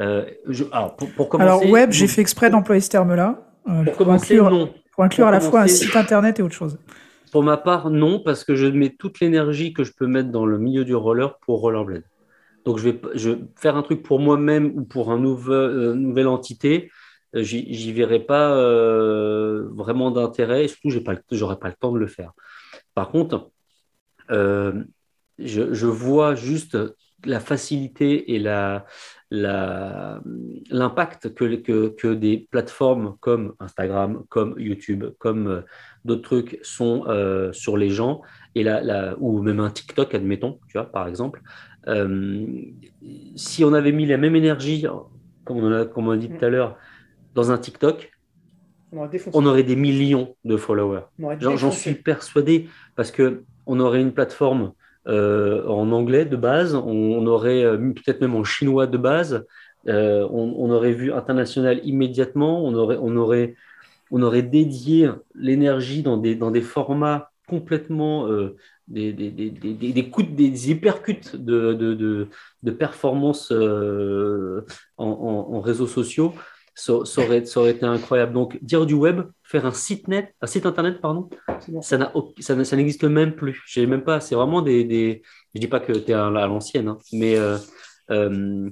Euh, 0.00 0.24
alors, 0.72 0.96
pour, 0.96 1.28
commencer, 1.28 1.48
alors, 1.48 1.70
web, 1.70 1.92
j'ai 1.92 2.08
fait 2.08 2.20
exprès 2.20 2.50
d'employer 2.50 2.80
ce 2.80 2.90
terme-là. 2.90 3.46
Euh, 3.68 3.84
pour, 3.96 4.10
inclure, 4.10 4.50
non. 4.50 4.74
Pour 4.92 5.04
inclure 5.04 5.26
à 5.26 5.30
la 5.30 5.40
fois 5.40 5.62
un 5.62 5.68
site 5.68 5.96
internet 5.96 6.38
et 6.38 6.42
autre 6.42 6.54
chose. 6.54 6.78
Pour 7.32 7.42
ma 7.42 7.56
part, 7.56 7.90
non, 7.90 8.20
parce 8.20 8.44
que 8.44 8.54
je 8.54 8.66
mets 8.66 8.90
toute 8.90 9.20
l'énergie 9.20 9.72
que 9.72 9.84
je 9.84 9.92
peux 9.92 10.06
mettre 10.06 10.30
dans 10.30 10.46
le 10.46 10.58
milieu 10.58 10.84
du 10.84 10.94
roller 10.94 11.38
pour 11.38 11.60
Rollerblade. 11.60 12.04
Donc, 12.64 12.78
je 12.78 12.90
vais, 12.90 13.00
je 13.14 13.30
faire 13.56 13.76
un 13.76 13.82
truc 13.82 14.02
pour 14.02 14.20
moi-même 14.20 14.72
ou 14.74 14.84
pour 14.84 15.12
une 15.12 15.26
euh, 15.48 15.94
nouvelle 15.94 16.28
entité. 16.28 16.90
J'y 17.34 17.92
verrai 17.92 18.20
pas 18.20 18.54
vraiment 18.54 20.12
d'intérêt 20.12 20.66
et 20.66 20.68
surtout, 20.68 20.90
je 20.90 21.00
n'aurai 21.40 21.58
pas 21.58 21.68
le 21.68 21.74
temps 21.74 21.90
de 21.90 21.98
le 21.98 22.06
faire. 22.06 22.30
Par 22.94 23.08
contre, 23.08 23.50
je, 24.30 24.84
je, 25.38 25.86
vois 25.86 26.36
juste 26.36 26.78
la 27.24 27.40
facilité 27.40 28.34
et 28.34 28.38
la, 28.38 28.86
l'impact 30.70 31.34
que, 31.34 31.56
que, 31.56 31.88
que, 31.88 32.14
des 32.14 32.46
plateformes 32.50 33.16
comme 33.20 33.54
Instagram, 33.60 34.24
comme 34.28 34.54
YouTube, 34.58 35.04
comme 35.18 35.46
euh, 35.48 35.60
d'autres 36.04 36.22
trucs 36.22 36.58
sont 36.62 37.04
euh, 37.08 37.52
sur 37.52 37.76
les 37.76 37.90
gens, 37.90 38.22
et 38.54 38.62
la, 38.62 39.16
ou 39.18 39.42
même 39.42 39.60
un 39.60 39.70
TikTok, 39.70 40.14
admettons, 40.14 40.58
tu 40.68 40.78
vois, 40.78 40.90
par 40.90 41.08
exemple, 41.08 41.42
euh, 41.88 42.46
si 43.36 43.64
on 43.64 43.72
avait 43.72 43.92
mis 43.92 44.06
la 44.06 44.16
même 44.16 44.36
énergie, 44.36 44.86
comme 45.44 45.58
on 45.58 45.72
a, 45.72 45.84
comme 45.84 46.08
on 46.08 46.12
a 46.12 46.16
dit 46.16 46.28
tout 46.28 46.44
à 46.44 46.48
l'heure, 46.48 46.76
dans 47.34 47.50
un 47.50 47.58
TikTok, 47.58 48.12
on 49.32 49.44
aurait, 49.44 49.64
des 49.64 49.74
millions 49.74 50.36
de 50.44 50.56
followers. 50.56 51.02
J'en 51.40 51.72
suis 51.72 51.94
persuadé, 51.94 52.68
parce 52.94 53.10
qu'on 53.10 53.80
aurait 53.80 54.00
une 54.00 54.12
plateforme 54.12 54.72
euh, 55.06 55.66
en 55.66 55.92
anglais 55.92 56.24
de 56.24 56.36
base, 56.36 56.74
on, 56.74 57.26
aurait 57.26 57.64
euh, 57.64 57.76
peut-être 57.76 58.20
même 58.20 58.34
en 58.34 58.44
chinois 58.44 58.86
de 58.86 58.96
base, 58.96 59.46
euh, 59.86 60.26
on, 60.30 60.70
aurait 60.70 60.92
vu 60.92 61.12
international 61.12 61.80
immédiatement, 61.84 62.64
on 62.64 62.74
aurait, 62.74 62.96
on 63.00 63.14
aurait, 63.16 63.54
on 64.10 64.22
aurait 64.22 64.42
dédié 64.42 65.10
l'énergie 65.34 66.02
dans 66.02 66.16
des, 66.16 66.34
dans 66.34 66.50
des 66.50 66.62
formats 66.62 67.30
complètement 67.46 68.26
des, 68.88 69.12
des, 69.12 69.30
des, 69.30 69.50
des, 69.50 69.92
des 69.92 70.70
hypercutes 70.70 71.36
de, 71.36 71.74
de, 71.74 71.92
de, 71.92 72.28
de 72.62 72.70
performance 72.70 73.52
en, 73.52 74.64
en, 74.96 75.60
réseaux 75.60 75.86
sociaux 75.86 76.32
ça, 76.74 76.94
aurait, 76.94 77.44
ça, 77.44 77.60
aurait, 77.60 77.70
été 77.70 77.86
incroyable. 77.86 78.32
Donc, 78.32 78.58
dire 78.62 78.84
du 78.86 78.94
web, 78.94 79.22
faire 79.42 79.64
un 79.66 79.72
site 79.72 80.08
net, 80.08 80.34
un 80.40 80.46
site 80.46 80.66
internet, 80.66 81.00
pardon, 81.00 81.30
ça, 81.82 82.76
n'existe 82.76 83.04
même 83.04 83.34
plus. 83.36 83.62
J'ai 83.66 83.86
même 83.86 84.02
pas, 84.02 84.20
c'est 84.20 84.34
vraiment 84.34 84.60
des, 84.62 84.84
des, 84.84 85.22
Je 85.54 85.60
dis 85.60 85.68
pas 85.68 85.80
que 85.80 85.92
tu 85.92 86.10
es 86.10 86.14
à 86.14 86.30
l'ancienne, 86.30 86.88
hein, 86.88 86.98
mais 87.12 87.36
euh, 87.38 87.58
euh, 88.10 88.70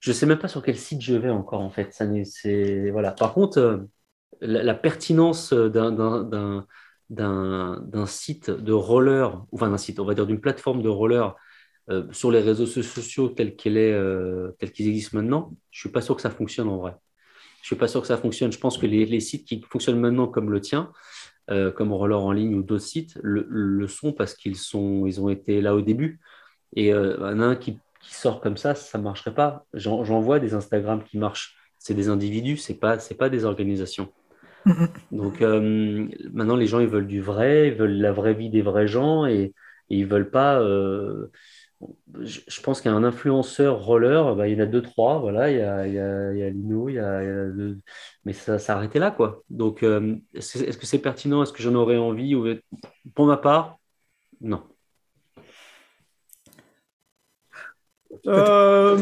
je 0.00 0.12
sais 0.12 0.26
même 0.26 0.38
pas 0.38 0.48
sur 0.48 0.62
quel 0.62 0.76
site 0.76 1.02
je 1.02 1.14
vais 1.14 1.30
encore, 1.30 1.60
en 1.60 1.70
fait. 1.70 1.92
Ça, 1.92 2.06
c'est, 2.24 2.90
voilà. 2.90 3.12
Par 3.12 3.34
contre, 3.34 3.58
euh, 3.58 3.78
la, 4.40 4.74
pertinence 4.74 5.52
d'un, 5.52 6.66
d'un, 7.10 8.06
site 8.06 8.50
de 8.50 8.72
roller, 8.72 9.44
enfin 9.52 9.68
d'un 9.68 9.78
site, 9.78 10.00
on 10.00 10.04
va 10.04 10.14
dire 10.14 10.26
d'une 10.26 10.40
plateforme 10.40 10.82
de 10.82 10.88
roller 10.88 11.36
euh, 11.90 12.04
sur 12.12 12.30
les 12.30 12.38
réseaux 12.38 12.66
sociaux 12.66 13.28
tels 13.28 13.56
qu'ils 13.56 13.76
euh, 13.76 14.52
existent 14.60 15.18
maintenant, 15.18 15.52
je 15.72 15.80
suis 15.80 15.88
pas 15.88 16.00
sûr 16.00 16.14
que 16.14 16.22
ça 16.22 16.30
fonctionne 16.30 16.68
en 16.68 16.76
vrai. 16.76 16.94
Je 17.60 17.66
suis 17.66 17.76
pas 17.76 17.88
sûr 17.88 18.00
que 18.00 18.06
ça 18.06 18.16
fonctionne. 18.16 18.52
Je 18.52 18.58
pense 18.58 18.78
que 18.78 18.86
les, 18.86 19.20
sites 19.20 19.46
qui 19.46 19.64
fonctionnent 19.68 19.98
maintenant 19.98 20.28
comme 20.28 20.50
le 20.50 20.60
tien, 20.60 20.92
euh, 21.50 21.72
comme 21.72 21.92
Roller 21.92 22.20
en 22.20 22.30
ligne 22.30 22.54
ou 22.54 22.62
d'autres 22.62 22.84
sites, 22.84 23.18
le, 23.22 23.86
sont 23.88 24.12
parce 24.12 24.34
qu'ils 24.34 24.56
sont, 24.56 25.06
ils 25.06 25.20
ont 25.20 25.28
été 25.28 25.60
là 25.60 25.74
au 25.74 25.80
début. 25.80 26.20
Et 26.76 26.92
un 26.92 27.56
qui, 27.56 27.78
qui, 28.00 28.14
sort 28.14 28.40
comme 28.40 28.56
ça, 28.56 28.74
ça 28.74 28.98
marcherait 28.98 29.34
pas. 29.34 29.66
J'en 29.74 30.20
vois 30.20 30.38
des 30.38 30.54
Instagram 30.54 31.02
qui 31.04 31.18
marchent. 31.18 31.56
C'est 31.78 31.94
des 31.94 32.08
individus, 32.08 32.56
c'est 32.56 32.78
pas, 32.78 33.00
c'est 33.00 33.16
pas 33.16 33.28
des 33.28 33.44
organisations. 33.44 34.12
Donc 35.10 35.40
maintenant, 35.40 36.56
les 36.56 36.66
gens, 36.66 36.78
ils 36.78 36.88
veulent 36.88 37.08
du 37.08 37.20
vrai, 37.20 37.68
ils 37.68 37.74
veulent 37.74 37.98
la 37.98 38.12
vraie 38.12 38.34
vie 38.34 38.50
des 38.50 38.62
vrais 38.62 38.86
gens 38.86 39.26
et, 39.26 39.52
et 39.90 39.98
ils 39.98 40.06
veulent 40.06 40.30
pas 40.30 40.60
je 42.20 42.60
pense 42.60 42.80
qu'il 42.80 42.90
y 42.90 42.94
a 42.94 42.96
un 42.96 43.04
influenceur 43.04 43.82
roller, 43.82 44.36
bah, 44.36 44.48
il 44.48 44.56
y 44.56 44.60
en 44.60 44.64
a 44.64 44.66
deux, 44.66 44.82
trois, 44.82 45.18
voilà, 45.18 45.50
il 45.50 45.58
y 45.58 45.60
a, 45.60 45.86
il 45.86 45.94
y 45.94 45.98
a, 45.98 46.32
il 46.32 46.38
y 46.38 46.42
a 46.42 46.50
Lino, 46.50 46.88
il 46.88 46.94
y 46.94 46.98
a, 46.98 47.20
mais 48.24 48.32
ça 48.32 48.58
s'arrêtait 48.58 48.98
là, 48.98 49.10
quoi. 49.10 49.42
Donc, 49.50 49.82
euh, 49.82 50.16
est-ce 50.34 50.76
que 50.78 50.86
c'est 50.86 50.98
pertinent? 50.98 51.42
Est-ce 51.42 51.52
que 51.52 51.62
j'en 51.62 51.74
aurais 51.74 51.96
envie? 51.96 52.34
Ou... 52.34 52.54
Pour 53.14 53.26
ma 53.26 53.36
part, 53.36 53.78
non. 54.40 54.62
Euh, 58.26 58.98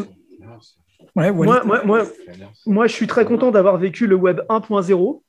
moi, 1.14 1.32
moi, 1.64 2.04
moi, 2.64 2.86
je 2.86 2.92
suis 2.92 3.06
très 3.06 3.24
content 3.24 3.50
d'avoir 3.50 3.76
vécu 3.76 4.06
le 4.06 4.14
web 4.14 4.40
1.0. 4.48 5.22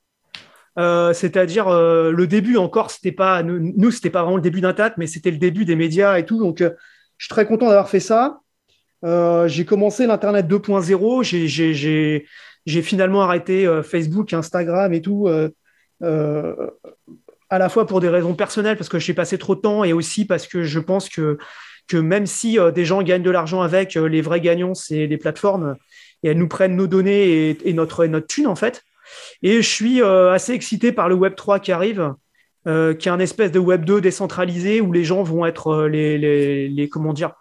Euh, 0.80 1.12
c'est-à-dire 1.12 1.70
le 1.70 2.28
début 2.28 2.56
encore, 2.56 2.92
c'était 2.92 3.12
pas 3.12 3.44
nous, 3.44 3.74
nous 3.76 3.92
c'était 3.92 4.10
pas 4.10 4.22
vraiment 4.22 4.38
le 4.38 4.42
début 4.42 4.62
d'un 4.62 4.74
tat, 4.74 4.94
mais 4.98 5.06
c'était 5.06 5.32
le 5.32 5.38
début 5.38 5.66
des 5.66 5.76
médias 5.76 6.18
et 6.18 6.26
tout. 6.26 6.40
Donc 6.40 6.64
je 7.22 7.26
suis 7.26 7.30
très 7.30 7.46
content 7.46 7.68
d'avoir 7.68 7.88
fait 7.88 8.00
ça. 8.00 8.40
Euh, 9.06 9.48
j'ai 9.48 9.64
commencé 9.64 10.08
l'Internet 10.08 10.48
2.0. 10.48 12.26
J'ai 12.66 12.82
finalement 12.82 13.22
arrêté 13.22 13.68
euh, 13.68 13.84
Facebook, 13.84 14.34
Instagram 14.34 14.92
et 14.92 15.04
tout, 15.04 15.28
euh, 15.28 16.56
à 17.52 17.60
la 17.60 17.70
fois 17.70 17.86
pour 17.86 18.00
des 18.00 18.10
raisons 18.10 18.34
personnelles, 18.34 18.76
parce 18.76 18.90
que 18.90 18.98
j'ai 18.98 19.14
passé 19.14 19.38
trop 19.38 19.54
de 19.54 19.62
temps, 19.62 19.84
et 19.84 19.94
aussi 19.94 20.26
parce 20.26 20.48
que 20.48 20.64
je 20.64 20.80
pense 20.80 21.10
que, 21.10 21.38
même 21.94 22.26
si 22.26 22.58
des 22.74 22.86
gens 22.86 23.04
gagnent 23.04 23.22
de 23.22 23.30
l'argent 23.30 23.62
avec, 23.62 23.94
les 23.94 24.22
vrais 24.22 24.42
gagnants, 24.42 24.74
c'est 24.74 25.06
les 25.06 25.18
plateformes, 25.18 25.76
et 26.24 26.30
elles 26.30 26.40
nous 26.40 26.48
prennent 26.48 26.76
nos 26.76 26.88
données 26.88 27.56
et, 27.64 27.74
notre, 27.74 28.08
notre 28.08 28.26
thune, 28.26 28.48
en 28.48 28.56
fait. 28.56 28.82
Et 29.44 29.62
je 29.62 29.70
suis 29.70 30.02
assez 30.02 30.54
excité 30.54 30.92
par 30.92 31.08
le 31.08 31.14
Web 31.14 31.36
3 31.36 31.60
qui 31.60 31.72
arrive. 31.72 32.16
Qui 32.66 33.08
est 33.08 33.12
un 33.12 33.20
espèce 33.20 33.52
de 33.52 33.60
Web 33.60 33.86
2 33.86 34.02
décentralisé 34.02 34.82
où 34.82 34.92
les 34.92 35.04
gens 35.04 35.24
vont 35.24 35.46
être 35.46 35.88
les, 35.88 36.18
les, 36.18 36.70
les, 36.70 36.90
comment 36.90 37.14
dire 37.14 37.34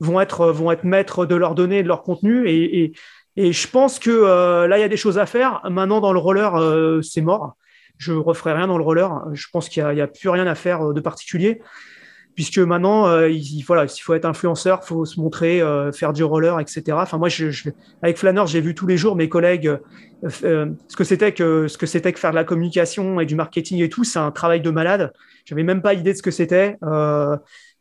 vont 0.00 0.20
être 0.20 0.50
vont 0.50 0.70
être 0.70 0.84
maîtres 0.84 1.26
de 1.26 1.34
leurs 1.34 1.54
données 1.56 1.82
de 1.82 1.88
leur 1.88 2.02
contenu. 2.02 2.48
Et, 2.48 2.92
et, 3.36 3.52
je 3.52 3.68
pense 3.68 3.98
que 3.98 4.66
là 4.66 4.78
il 4.78 4.80
y 4.80 4.84
a 4.84 4.88
des 4.88 4.96
choses 4.96 5.18
à 5.18 5.26
faire. 5.26 5.60
Maintenant 5.68 6.00
dans 6.00 6.12
le 6.12 6.18
roller 6.18 7.02
c'est 7.02 7.22
mort. 7.22 7.56
Je 7.96 8.12
referai 8.12 8.52
rien 8.52 8.68
dans 8.68 8.78
le 8.78 8.84
roller. 8.84 9.10
Je 9.32 9.46
pense 9.52 9.68
qu'il 9.68 9.84
n'y 9.84 10.00
a, 10.00 10.06
plus 10.06 10.28
rien 10.28 10.46
à 10.46 10.54
faire 10.54 10.92
de 10.92 11.00
particulier 11.00 11.60
puisque 12.38 12.58
maintenant, 12.58 13.08
euh, 13.08 13.28
il, 13.28 13.64
voilà, 13.64 13.86
il 13.86 14.00
faut 14.00 14.14
être 14.14 14.24
influenceur, 14.24 14.78
il 14.84 14.86
faut 14.86 15.04
se 15.04 15.18
montrer, 15.18 15.60
euh, 15.60 15.90
faire 15.90 16.12
du 16.12 16.22
roller, 16.22 16.60
etc. 16.60 16.82
Enfin, 16.92 17.18
moi, 17.18 17.26
avec 18.00 18.16
Flanner, 18.16 18.44
j'ai 18.46 18.60
vu 18.60 18.76
tous 18.76 18.86
les 18.86 18.96
jours 18.96 19.16
mes 19.16 19.28
collègues 19.28 19.76
euh, 20.44 20.70
ce 20.86 20.96
que 20.96 21.02
c'était 21.02 21.32
que 21.32 21.66
ce 21.66 21.76
que 21.76 21.86
c'était 21.86 22.12
que 22.12 22.20
faire 22.20 22.30
de 22.30 22.36
la 22.36 22.44
communication 22.44 23.18
et 23.18 23.26
du 23.26 23.34
marketing 23.34 23.82
et 23.82 23.88
tout. 23.88 24.04
C'est 24.04 24.20
un 24.20 24.30
travail 24.30 24.60
de 24.60 24.70
malade. 24.70 25.12
J'avais 25.46 25.64
même 25.64 25.82
pas 25.82 25.94
idée 25.94 26.12
de 26.12 26.16
ce 26.16 26.22
que 26.22 26.30
c'était, 26.30 26.76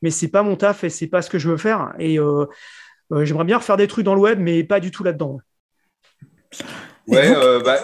mais 0.02 0.10
c'est 0.10 0.30
pas 0.30 0.42
mon 0.42 0.56
taf 0.56 0.84
et 0.84 0.90
c'est 0.90 1.06
pas 1.06 1.22
ce 1.22 1.30
que 1.30 1.38
je 1.38 1.50
veux 1.50 1.58
faire. 1.58 1.94
Et 2.00 2.18
j'aimerais 3.12 3.46
bien 3.46 3.58
refaire 3.58 3.78
des 3.78 3.86
trucs 3.86 4.06
dans 4.06 4.16
le 4.16 4.22
web, 4.22 4.40
mais 4.40 4.64
pas 4.64 4.80
du 4.80 4.90
tout 4.90 5.04
là-dedans. 5.04 5.38
Ouais, 7.08 7.30
euh, 7.34 7.62
bah, 7.62 7.80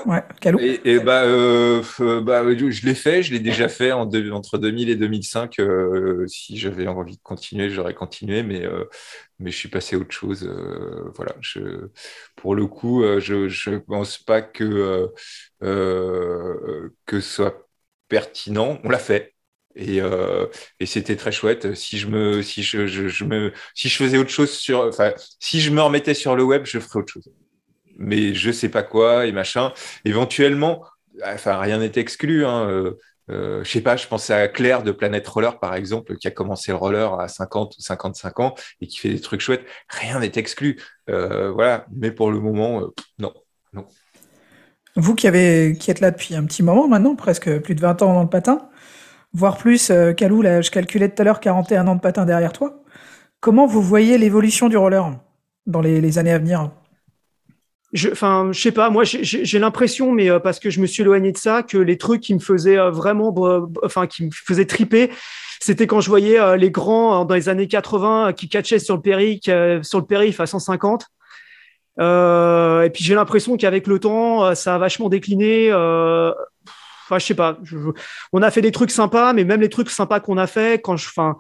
et, 0.57 0.81
et, 0.95 0.99
bah, 0.99 1.23
euh, 1.23 1.81
bah, 2.21 2.43
je 2.55 2.85
l'ai 2.85 2.93
fait, 2.95 3.23
je 3.23 3.31
l'ai 3.31 3.39
déjà 3.39 3.69
fait 3.69 3.91
en 3.93 4.01
entre 4.33 4.57
2000 4.57 4.89
et 4.89 4.95
2005. 4.97 5.59
Euh, 5.59 6.27
si 6.27 6.57
j'avais 6.57 6.87
envie 6.87 7.15
de 7.17 7.21
continuer, 7.23 7.69
j'aurais 7.69 7.93
continué, 7.93 8.43
mais, 8.43 8.65
euh, 8.65 8.83
mais 9.39 9.49
je 9.51 9.57
suis 9.57 9.69
passé 9.69 9.95
à 9.95 9.99
autre 9.99 10.11
chose. 10.11 10.43
Euh, 10.45 11.09
voilà, 11.15 11.35
je, 11.41 11.87
pour 12.35 12.53
le 12.55 12.67
coup, 12.67 13.01
je 13.19 13.69
ne 13.69 13.77
pense 13.79 14.17
pas 14.17 14.41
que, 14.41 15.09
que 17.05 17.19
ce 17.19 17.29
soit 17.35 17.67
pertinent. 18.09 18.79
On 18.83 18.89
l'a 18.89 18.99
fait. 18.99 19.33
Et, 19.75 19.99
et 20.79 20.85
c'était 20.85 21.15
très 21.15 21.31
chouette. 21.31 21.73
Si 21.75 21.97
je 21.97 22.07
me, 22.07 22.41
si 22.43 22.61
je, 22.63 22.87
je, 22.87 23.07
je, 23.07 23.23
me, 23.25 23.53
si 23.73 23.89
je 23.89 23.95
faisais 23.97 24.17
autre 24.17 24.29
chose 24.29 24.51
sur, 24.51 24.81
enfin, 24.81 25.13
si 25.39 25.61
je 25.61 25.71
me 25.71 25.81
remettais 25.81 26.13
sur 26.13 26.35
le 26.35 26.43
web, 26.43 26.65
je 26.65 26.79
ferais 26.79 26.99
autre 26.99 27.11
chose 27.13 27.29
mais 27.97 28.33
je 28.33 28.51
sais 28.51 28.69
pas 28.69 28.83
quoi 28.83 29.25
et 29.25 29.31
machin. 29.31 29.73
Éventuellement, 30.05 30.83
enfin, 31.25 31.57
rien 31.59 31.79
n'est 31.79 31.91
exclu. 31.95 32.45
Hein. 32.45 32.67
Euh, 32.69 32.99
euh, 33.29 33.63
je 33.63 33.71
sais 33.71 33.81
pas, 33.81 33.95
je 33.95 34.07
pense 34.07 34.29
à 34.29 34.47
Claire 34.47 34.83
de 34.83 34.91
Planète 34.91 35.27
Roller, 35.27 35.59
par 35.59 35.75
exemple, 35.75 36.17
qui 36.17 36.27
a 36.27 36.31
commencé 36.31 36.71
le 36.71 36.77
roller 36.77 37.19
à 37.19 37.27
50 37.27 37.77
ou 37.77 37.81
55 37.81 38.39
ans 38.39 38.55
et 38.81 38.87
qui 38.87 38.99
fait 38.99 39.09
des 39.09 39.21
trucs 39.21 39.41
chouettes. 39.41 39.65
Rien 39.89 40.19
n'est 40.19 40.31
exclu. 40.35 40.79
Euh, 41.09 41.51
voilà. 41.51 41.85
Mais 41.95 42.11
pour 42.11 42.31
le 42.31 42.39
moment, 42.39 42.81
euh, 42.81 42.93
non. 43.19 43.33
Vous 44.95 45.15
qui, 45.15 45.27
avez, 45.27 45.71
êtes 45.87 45.99
là 46.01 46.11
depuis 46.11 46.35
un 46.35 46.45
petit 46.45 46.61
moment 46.61 46.87
maintenant, 46.87 47.15
presque 47.15 47.59
plus 47.59 47.73
de 47.73 47.81
20 47.81 48.03
ans 48.03 48.13
dans 48.13 48.23
le 48.23 48.29
patin, 48.29 48.69
voire 49.33 49.57
plus, 49.57 49.91
Calou, 50.15 50.43
là, 50.43 50.61
je 50.61 50.69
calculais 50.69 51.09
tout 51.09 51.19
à 51.21 51.25
l'heure 51.25 51.39
41 51.39 51.87
ans 51.87 51.95
de 51.95 52.01
patin 52.01 52.25
derrière 52.25 52.53
toi. 52.53 52.83
Comment 53.39 53.65
vous 53.65 53.81
voyez 53.81 54.19
l'évolution 54.19 54.69
du 54.69 54.77
roller 54.77 55.19
dans 55.65 55.81
les 55.81 56.19
années 56.19 56.33
à 56.33 56.37
venir? 56.37 56.69
Je, 57.93 58.09
enfin, 58.09 58.49
je 58.51 58.59
sais 58.59 58.71
pas, 58.71 58.89
moi 58.89 59.03
j'ai 59.05 59.59
l'impression, 59.59 60.11
mais 60.11 60.29
euh, 60.29 60.39
parce 60.39 60.59
que 60.59 60.69
je 60.69 60.81
me 60.81 60.87
suis 60.87 61.03
éloigné 61.03 61.31
de 61.31 61.37
ça, 61.37 61.63
que 61.63 61.77
les 61.77 61.97
trucs 61.97 62.21
qui 62.21 62.33
me 62.33 62.39
faisaient 62.39 62.77
euh, 62.77 62.89
vraiment, 62.89 63.33
enfin, 63.83 64.07
qui 64.07 64.25
me 64.25 64.29
faisaient 64.31 64.65
triper, 64.65 65.11
c'était 65.61 65.87
quand 65.87 66.01
je 66.01 66.09
voyais 66.09 66.39
euh, 66.39 66.57
les 66.57 66.71
grands 66.71 67.23
dans 67.23 67.35
les 67.35 67.49
années 67.49 67.67
80 67.67 68.33
qui 68.33 68.49
catchaient 68.49 68.79
sur 68.79 68.95
le 68.95 69.01
périph, 69.01 69.41
sur 69.83 69.99
le 69.99 70.05
périph 70.05 70.39
à 70.39 70.47
150. 70.47 71.05
et 71.99 72.89
puis 72.93 73.03
j'ai 73.03 73.15
l'impression 73.15 73.57
qu'avec 73.57 73.87
le 73.87 73.99
temps, 73.99 74.55
ça 74.55 74.75
a 74.75 74.77
vachement 74.77 75.09
décliné. 75.09 75.71
Enfin, 75.71 77.19
je 77.19 77.25
sais 77.25 77.35
pas. 77.35 77.57
on 78.31 78.41
a 78.41 78.49
fait 78.49 78.61
des 78.61 78.71
trucs 78.71 78.91
sympas, 78.91 79.33
mais 79.33 79.43
même 79.43 79.61
les 79.61 79.69
trucs 79.69 79.89
sympas 79.89 80.19
qu'on 80.19 80.37
a 80.37 80.47
fait, 80.47 80.81
quand 80.81 80.97
je, 80.97 81.07
enfin, 81.09 81.37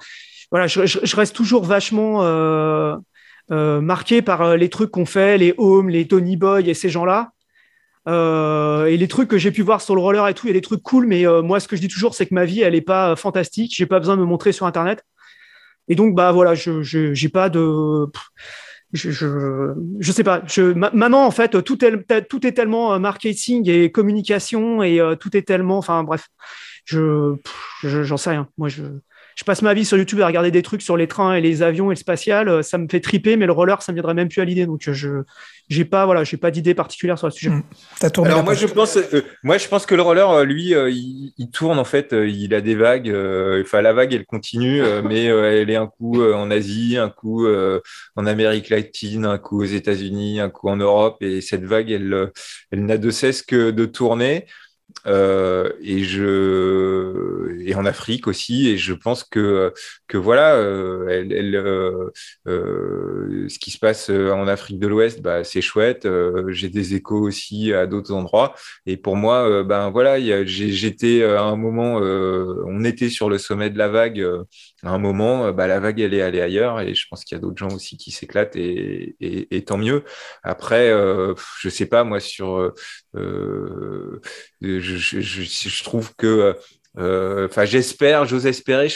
voilà, 0.51 0.67
je, 0.67 0.85
je 0.85 1.15
reste 1.15 1.35
toujours 1.35 1.63
vachement 1.63 2.19
euh, 2.21 2.95
marqué 3.49 4.21
par 4.21 4.41
euh, 4.41 4.57
les 4.57 4.69
trucs 4.69 4.91
qu'on 4.91 5.05
fait, 5.05 5.37
les 5.37 5.53
Home, 5.57 5.89
les 5.89 6.07
Tony 6.07 6.37
Boy 6.37 6.69
et 6.69 6.73
ces 6.73 6.89
gens-là. 6.89 7.31
Euh, 8.07 8.85
et 8.85 8.97
les 8.97 9.07
trucs 9.07 9.29
que 9.29 9.37
j'ai 9.37 9.51
pu 9.51 9.61
voir 9.61 9.81
sur 9.81 9.95
le 9.95 10.01
roller 10.01 10.27
et 10.27 10.33
tout, 10.33 10.47
il 10.47 10.49
y 10.49 10.51
a 10.51 10.53
des 10.53 10.61
trucs 10.61 10.83
cool, 10.83 11.07
mais 11.07 11.25
moi, 11.41 11.59
ce 11.59 11.67
que 11.67 11.75
je 11.75 11.81
dis 11.81 11.87
toujours, 11.87 12.15
c'est 12.15 12.25
que 12.25 12.33
ma 12.33 12.45
vie, 12.45 12.61
elle 12.61 12.73
n'est 12.73 12.81
pas 12.81 13.15
fantastique. 13.15 13.73
J'ai 13.75 13.85
pas 13.85 13.99
besoin 13.99 14.15
de 14.15 14.21
me 14.21 14.25
montrer 14.25 14.51
sur 14.51 14.65
Internet. 14.65 15.03
Et 15.87 15.95
donc, 15.95 16.15
bah 16.15 16.31
voilà, 16.31 16.53
je 16.55 16.81
j'ai 16.81 17.29
pas 17.29 17.49
de. 17.49 18.05
Je, 18.91 19.09
je, 19.09 19.73
je, 19.99 20.11
sais 20.11 20.23
pas. 20.23 20.43
Je, 20.45 20.61
maintenant, 20.61 21.25
en 21.25 21.31
fait, 21.31 21.63
tout 21.63 21.83
est, 21.83 22.27
tout 22.27 22.45
est 22.45 22.51
tellement 22.51 22.99
marketing 22.99 23.69
et 23.69 23.91
communication 23.91 24.83
et 24.83 24.99
tout 25.19 25.35
est 25.35 25.41
tellement. 25.43 25.77
Enfin, 25.77 26.03
bref, 26.03 26.27
je 26.85 27.35
j'en 27.83 28.17
sais 28.17 28.31
rien. 28.31 28.47
Moi, 28.57 28.67
je 28.69 28.83
je 29.35 29.43
passe 29.43 29.61
ma 29.61 29.73
vie 29.73 29.85
sur 29.85 29.97
YouTube 29.97 30.21
à 30.21 30.27
regarder 30.27 30.51
des 30.51 30.61
trucs 30.61 30.81
sur 30.81 30.97
les 30.97 31.07
trains 31.07 31.35
et 31.35 31.41
les 31.41 31.61
avions 31.61 31.91
et 31.91 31.95
le 31.95 31.99
spatial. 31.99 32.49
Euh, 32.49 32.61
ça 32.61 32.77
me 32.77 32.87
fait 32.89 32.99
triper, 32.99 33.35
mais 33.35 33.45
le 33.45 33.51
roller, 33.51 33.81
ça 33.81 33.91
me 33.91 33.95
viendrait 33.95 34.13
même 34.13 34.29
plus 34.29 34.41
à 34.41 34.45
l'idée. 34.45 34.65
Donc, 34.65 34.81
je 34.81 35.23
j'ai 35.69 35.85
pas 35.85 36.05
voilà, 36.05 36.23
j'ai 36.23 36.37
pas 36.37 36.51
d'idée 36.51 36.73
particulière 36.73 37.17
sur 37.17 37.27
le 37.27 37.31
sujet. 37.31 37.49
Mmh. 37.49 37.63
Alors 38.25 38.43
moi, 38.43 38.53
je 38.53 38.67
pense, 38.67 38.97
euh, 38.97 39.23
moi, 39.43 39.57
je 39.57 39.67
pense 39.67 39.85
que 39.85 39.95
le 39.95 40.01
roller, 40.01 40.29
euh, 40.29 40.43
lui, 40.43 40.71
il, 40.71 41.33
il, 41.37 41.49
tourne 41.49 41.79
en 41.79 41.85
fait. 41.85 42.13
il 42.13 42.53
a 42.53 42.61
des 42.61 42.75
vagues. 42.75 43.09
Enfin, 43.61 43.81
la 43.81 43.93
vague, 43.93 44.13
elle 44.13 44.25
continue, 44.25 44.81
mais 45.03 45.25
elle 45.25 45.69
est 45.69 45.75
un 45.75 45.87
coup 45.87 46.21
en 46.21 46.51
Asie, 46.51 46.97
un 46.97 47.09
coup 47.09 47.47
en 48.15 48.25
Amérique 48.25 48.69
latine, 48.69 49.25
un 49.25 49.37
coup 49.37 49.61
aux 49.61 49.65
États-Unis, 49.65 50.39
un 50.39 50.49
coup 50.49 50.69
en 50.69 50.75
Europe, 50.75 51.17
et 51.21 51.41
cette 51.41 51.63
vague, 51.63 51.91
elle, 51.91 52.31
elle 52.71 52.85
n'a 52.85 52.97
de 52.97 53.09
cesse 53.09 53.41
que 53.41 53.71
de 53.71 53.85
tourner. 53.85 54.45
Euh, 55.05 55.71
et 55.81 56.03
je 56.03 57.59
et 57.65 57.75
en 57.75 57.85
Afrique 57.85 58.27
aussi 58.27 58.69
et 58.69 58.77
je 58.77 58.93
pense 58.93 59.23
que 59.25 59.73
que 60.07 60.17
voilà 60.17 60.55
euh, 60.55 61.07
elle, 61.09 61.33
elle 61.33 61.55
euh, 61.55 62.09
euh 62.47 63.47
ce 63.49 63.59
qui 63.59 63.71
se 63.71 63.79
passe 63.79 64.09
en 64.09 64.47
Afrique 64.47 64.79
de 64.79 64.87
l'Ouest 64.87 65.21
bah 65.21 65.43
c'est 65.43 65.61
chouette. 65.61 66.07
J'ai 66.49 66.69
des 66.69 66.95
échos 66.95 67.19
aussi 67.19 67.73
à 67.73 67.87
d'autres 67.87 68.13
endroits. 68.13 68.55
Et 68.85 68.97
pour 68.97 69.15
moi 69.15 69.63
ben 69.63 69.89
voilà 69.89 70.19
j'étais 70.45 71.23
à 71.23 71.43
un 71.43 71.55
moment 71.55 71.95
on 71.95 72.83
était 72.83 73.09
sur 73.09 73.29
le 73.29 73.37
sommet 73.37 73.69
de 73.69 73.77
la 73.77 73.89
vague 73.89 74.25
à 74.83 74.89
un 74.89 74.97
moment 74.97 75.51
bah 75.51 75.67
la 75.67 75.79
vague 75.79 75.99
elle 75.99 76.13
est 76.13 76.21
allée 76.21 76.41
ailleurs 76.41 76.81
et 76.81 76.93
je 76.93 77.07
pense 77.09 77.23
qu'il 77.23 77.35
y 77.35 77.39
a 77.39 77.41
d'autres 77.41 77.57
gens 77.57 77.73
aussi 77.73 77.97
qui 77.97 78.11
s'éclatent 78.11 78.55
et, 78.55 79.15
et, 79.19 79.63
tant 79.65 79.77
mieux. 79.77 80.03
Après 80.43 80.91
je 81.59 81.69
sais 81.69 81.85
pas 81.85 82.03
moi 82.03 82.19
sur 82.19 82.73
euh, 83.15 84.79
je, 84.79 84.97
je, 84.97 85.19
je, 85.21 85.83
trouve 85.83 86.15
que 86.15 86.27
euh, 86.27 86.53
enfin, 86.97 87.65
j'espère, 87.65 88.25
j'ose 88.25 88.45
espérer. 88.45 88.87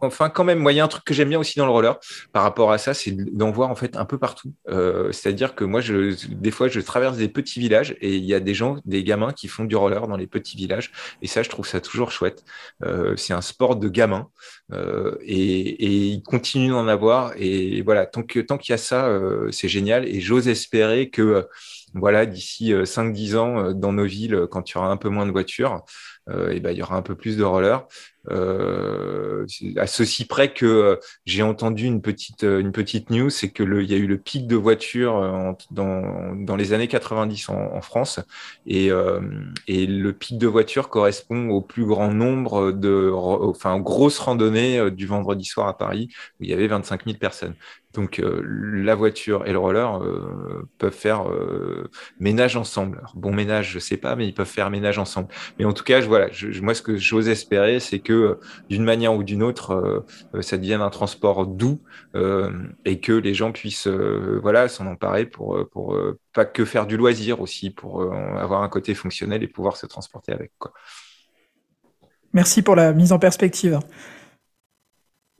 Enfin, 0.00 0.28
quand 0.28 0.44
même, 0.44 0.58
moi, 0.58 0.72
il 0.72 0.76
y 0.76 0.80
a 0.80 0.84
un 0.84 0.88
truc 0.88 1.04
que 1.04 1.14
j'aime 1.14 1.28
bien 1.28 1.38
aussi 1.38 1.58
dans 1.58 1.66
le 1.66 1.72
roller 1.72 1.98
par 2.32 2.42
rapport 2.42 2.72
à 2.72 2.78
ça, 2.78 2.94
c'est 2.94 3.12
d'en 3.12 3.50
voir 3.50 3.70
en 3.70 3.74
fait 3.74 3.96
un 3.96 4.04
peu 4.04 4.18
partout. 4.18 4.52
Euh, 4.68 5.12
C'est-à-dire 5.12 5.54
que 5.54 5.64
moi, 5.64 5.80
je, 5.80 6.14
des 6.28 6.50
fois, 6.50 6.68
je 6.68 6.80
traverse 6.80 7.16
des 7.16 7.28
petits 7.28 7.60
villages 7.60 7.96
et 8.00 8.14
il 8.16 8.24
y 8.24 8.34
a 8.34 8.40
des 8.40 8.54
gens, 8.54 8.76
des 8.84 9.04
gamins 9.04 9.32
qui 9.32 9.48
font 9.48 9.64
du 9.64 9.76
roller 9.76 10.06
dans 10.08 10.16
les 10.16 10.26
petits 10.26 10.56
villages. 10.56 10.92
Et 11.22 11.26
ça, 11.26 11.42
je 11.42 11.48
trouve 11.48 11.66
ça 11.66 11.80
toujours 11.80 12.10
chouette. 12.10 12.44
Euh, 12.84 13.16
c'est 13.16 13.32
un 13.32 13.40
sport 13.40 13.76
de 13.76 13.88
gamins 13.88 14.28
euh, 14.72 15.16
et, 15.22 15.84
et 15.84 15.90
ils 15.90 16.22
continuent 16.22 16.72
d'en 16.72 16.88
avoir. 16.88 17.32
Et 17.36 17.82
voilà, 17.82 18.06
tant 18.06 18.22
que 18.22 18.40
tant 18.40 18.58
qu'il 18.58 18.72
y 18.72 18.74
a 18.74 18.78
ça, 18.78 19.06
euh, 19.06 19.50
c'est 19.50 19.68
génial. 19.68 20.06
Et 20.06 20.20
j'ose 20.20 20.48
espérer 20.48 21.10
que 21.10 21.46
voilà, 21.94 22.26
d'ici 22.26 22.72
5-10 22.72 23.36
ans, 23.36 23.72
dans 23.72 23.92
nos 23.92 24.04
villes, 24.04 24.46
quand 24.50 24.70
il 24.70 24.74
y 24.74 24.78
aura 24.78 24.88
un 24.88 24.96
peu 24.96 25.08
moins 25.08 25.26
de 25.26 25.30
voitures, 25.30 25.84
euh, 26.30 26.50
et 26.50 26.60
ben, 26.60 26.70
il 26.70 26.78
y 26.78 26.82
aura 26.82 26.96
un 26.96 27.02
peu 27.02 27.14
plus 27.14 27.36
de 27.36 27.44
rollers. 27.44 27.86
Euh, 28.30 29.44
à 29.76 29.88
ceci 29.88 30.26
près 30.26 30.52
que 30.52 30.64
euh, 30.64 30.96
j'ai 31.26 31.42
entendu 31.42 31.86
une 31.86 32.00
petite, 32.00 32.44
une 32.44 32.70
petite 32.70 33.10
news, 33.10 33.30
c'est 33.30 33.50
que 33.50 33.64
il 33.64 33.90
y 33.90 33.94
a 33.94 33.96
eu 33.96 34.06
le 34.06 34.18
pic 34.18 34.46
de 34.46 34.54
voitures 34.54 35.56
dans, 35.72 36.36
dans 36.36 36.54
les 36.54 36.72
années 36.72 36.86
90 36.86 37.48
en, 37.48 37.54
en 37.54 37.80
France, 37.80 38.20
et, 38.66 38.90
et 39.66 39.86
le 39.86 40.12
pic 40.12 40.38
de 40.38 40.46
voitures 40.46 40.88
correspond 40.88 41.48
au 41.48 41.60
plus 41.60 41.84
grand 41.84 42.12
nombre 42.12 42.70
de, 42.70 43.10
enfin, 43.12 43.80
grosses 43.80 44.18
randonnées 44.18 44.90
du 44.90 45.06
vendredi 45.06 45.44
soir 45.44 45.66
à 45.66 45.76
Paris 45.76 46.08
où 46.38 46.44
il 46.44 46.50
y 46.50 46.52
avait 46.52 46.68
25 46.68 47.04
000 47.04 47.18
personnes. 47.18 47.54
Donc 47.92 48.18
euh, 48.18 48.42
la 48.44 48.94
voiture 48.94 49.46
et 49.46 49.52
le 49.52 49.58
roller 49.58 50.02
euh, 50.02 50.68
peuvent 50.78 50.94
faire 50.94 51.28
euh, 51.28 51.90
ménage 52.18 52.56
ensemble. 52.56 53.02
bon 53.14 53.32
ménage, 53.32 53.70
je 53.70 53.78
sais 53.78 53.96
pas, 53.96 54.16
mais 54.16 54.26
ils 54.26 54.32
peuvent 54.32 54.46
faire 54.46 54.70
ménage 54.70 54.98
ensemble. 54.98 55.28
Mais 55.58 55.64
en 55.64 55.72
tout 55.72 55.84
cas, 55.84 56.00
je, 56.00 56.06
voilà, 56.06 56.28
moi 56.62 56.74
ce 56.74 56.82
que 56.82 56.96
j'ose 56.96 57.28
espérer, 57.28 57.80
c'est 57.80 57.98
que 57.98 58.38
d'une 58.70 58.84
manière 58.84 59.14
ou 59.14 59.22
d'une 59.22 59.42
autre, 59.42 60.04
ça 60.40 60.56
devienne 60.56 60.80
un 60.80 60.90
transport 60.90 61.46
doux 61.46 61.80
et 62.84 63.00
que 63.00 63.12
les 63.12 63.34
gens 63.34 63.52
puissent 63.52 63.88
voilà 63.88 64.68
s'en 64.68 64.86
emparer 64.86 65.26
pour 65.26 65.68
pour 65.70 65.98
pas 66.32 66.44
que 66.44 66.64
faire 66.64 66.86
du 66.86 66.96
loisir 66.96 67.40
aussi, 67.40 67.70
pour 67.70 68.02
avoir 68.12 68.62
un 68.62 68.68
côté 68.68 68.94
fonctionnel 68.94 69.42
et 69.42 69.48
pouvoir 69.48 69.76
se 69.76 69.86
transporter 69.86 70.32
avec. 70.32 70.52
Merci 72.32 72.62
pour 72.62 72.76
la 72.76 72.92
mise 72.92 73.12
en 73.12 73.18
perspective. 73.18 73.80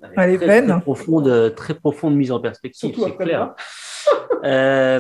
Très, 0.02 0.36
ben. 0.38 0.66
Très 0.66 0.80
profonde, 0.80 1.54
très 1.54 1.74
profonde 1.74 2.16
mise 2.16 2.32
en 2.32 2.40
perspective, 2.40 2.94
c'est 2.98 3.16
clair. 3.16 3.54
euh, 4.44 4.98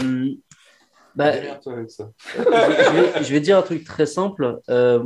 Bah, 1.14 1.32
je, 1.34 3.32
vais, 3.32 3.40
dire 3.40 3.58
un 3.58 3.62
truc 3.62 3.84
très 3.84 4.06
simple. 4.06 4.60
Euh, 4.70 5.02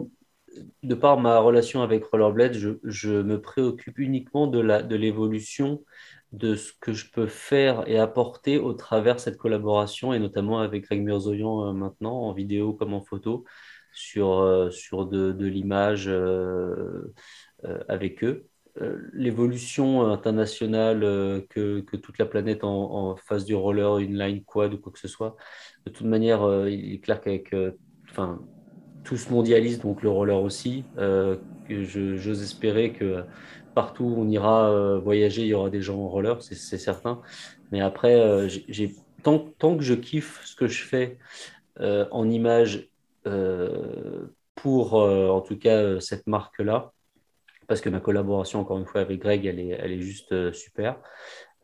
de 0.82 0.94
par 0.94 1.18
ma 1.18 1.38
relation 1.38 1.82
avec 1.82 2.04
Rollerblade, 2.04 2.56
je, 2.84 3.10
me 3.22 3.40
préoccupe 3.40 3.98
uniquement 3.98 4.46
de 4.46 4.94
l'évolution 4.94 5.82
de, 6.32 6.50
de 6.50 6.54
ce 6.54 6.72
que 6.80 6.92
je 6.92 7.10
peux 7.10 7.26
faire 7.26 7.84
et 7.88 7.98
apporter 7.98 8.58
au 8.58 8.72
travers 8.72 9.16
de 9.16 9.20
cette 9.20 9.36
collaboration, 9.36 10.12
et 10.12 10.18
notamment 10.18 10.60
avec 10.60 10.84
Greg 10.84 11.02
Mirzoyan 11.02 11.68
euh, 11.68 11.72
maintenant, 11.72 12.22
en 12.22 12.32
vidéo 12.32 12.72
comme 12.72 12.94
en 12.94 13.02
photo, 13.02 13.44
sur, 13.92 14.38
euh, 14.38 14.70
sur 14.70 15.06
de, 15.06 15.32
de 15.32 15.46
l'image 15.46 16.10
avec 17.88 18.22
eux. 18.22 18.46
Euh, 18.82 18.98
l'évolution 19.14 20.02
internationale 20.12 21.02
euh, 21.02 21.40
que, 21.48 21.80
toute 21.80 22.18
la 22.18 22.26
planète 22.26 22.62
en, 22.62 23.16
face 23.16 23.46
du 23.46 23.54
roller, 23.54 23.98
une 23.98 24.18
line 24.18 24.44
quad 24.44 24.74
ou 24.74 24.78
quoi 24.78 24.92
que 24.92 24.98
ce 24.98 25.08
soit. 25.08 25.36
De 25.86 25.90
toute 25.90 26.06
manière, 26.06 26.42
euh, 26.42 26.70
il 26.70 26.94
est 26.94 26.98
clair 26.98 27.22
qu'avec 27.22 27.54
enfin, 28.10 28.40
tout 29.04 29.16
se 29.16 29.30
mondialise, 29.32 29.80
donc 29.80 30.02
le 30.02 30.10
roller 30.10 30.42
aussi. 30.42 30.84
J'ose 31.68 32.42
espérer 32.42 32.92
que 32.92 33.24
partout 33.74 34.04
où 34.04 34.20
on 34.20 34.28
ira 34.28 34.98
voyager, 34.98 35.42
il 35.42 35.48
y 35.48 35.54
aura 35.54 35.70
des 35.70 35.80
gens 35.82 35.98
en 35.98 36.08
roller, 36.08 36.42
c'est 36.42 36.78
certain. 36.78 37.22
Mais 37.72 37.80
après, 37.80 38.48
tant, 39.22 39.76
que 39.76 39.82
je 39.82 39.94
kiffe 39.94 40.42
ce 40.44 40.56
que 40.56 40.66
je 40.66 40.82
fais 40.82 41.18
en 41.80 42.28
image 42.28 42.90
pour, 44.54 44.94
en 44.94 45.40
tout 45.40 45.58
cas, 45.58 46.00
cette 46.00 46.26
marque-là, 46.26 46.92
parce 47.66 47.80
que 47.80 47.88
ma 47.88 48.00
collaboration, 48.00 48.60
encore 48.60 48.78
une 48.78 48.86
fois, 48.86 49.00
avec 49.00 49.20
Greg, 49.20 49.44
elle 49.44 49.58
est, 49.58 49.68
elle 49.68 49.92
est 49.92 50.00
juste 50.00 50.32
euh, 50.32 50.52
super. 50.52 50.98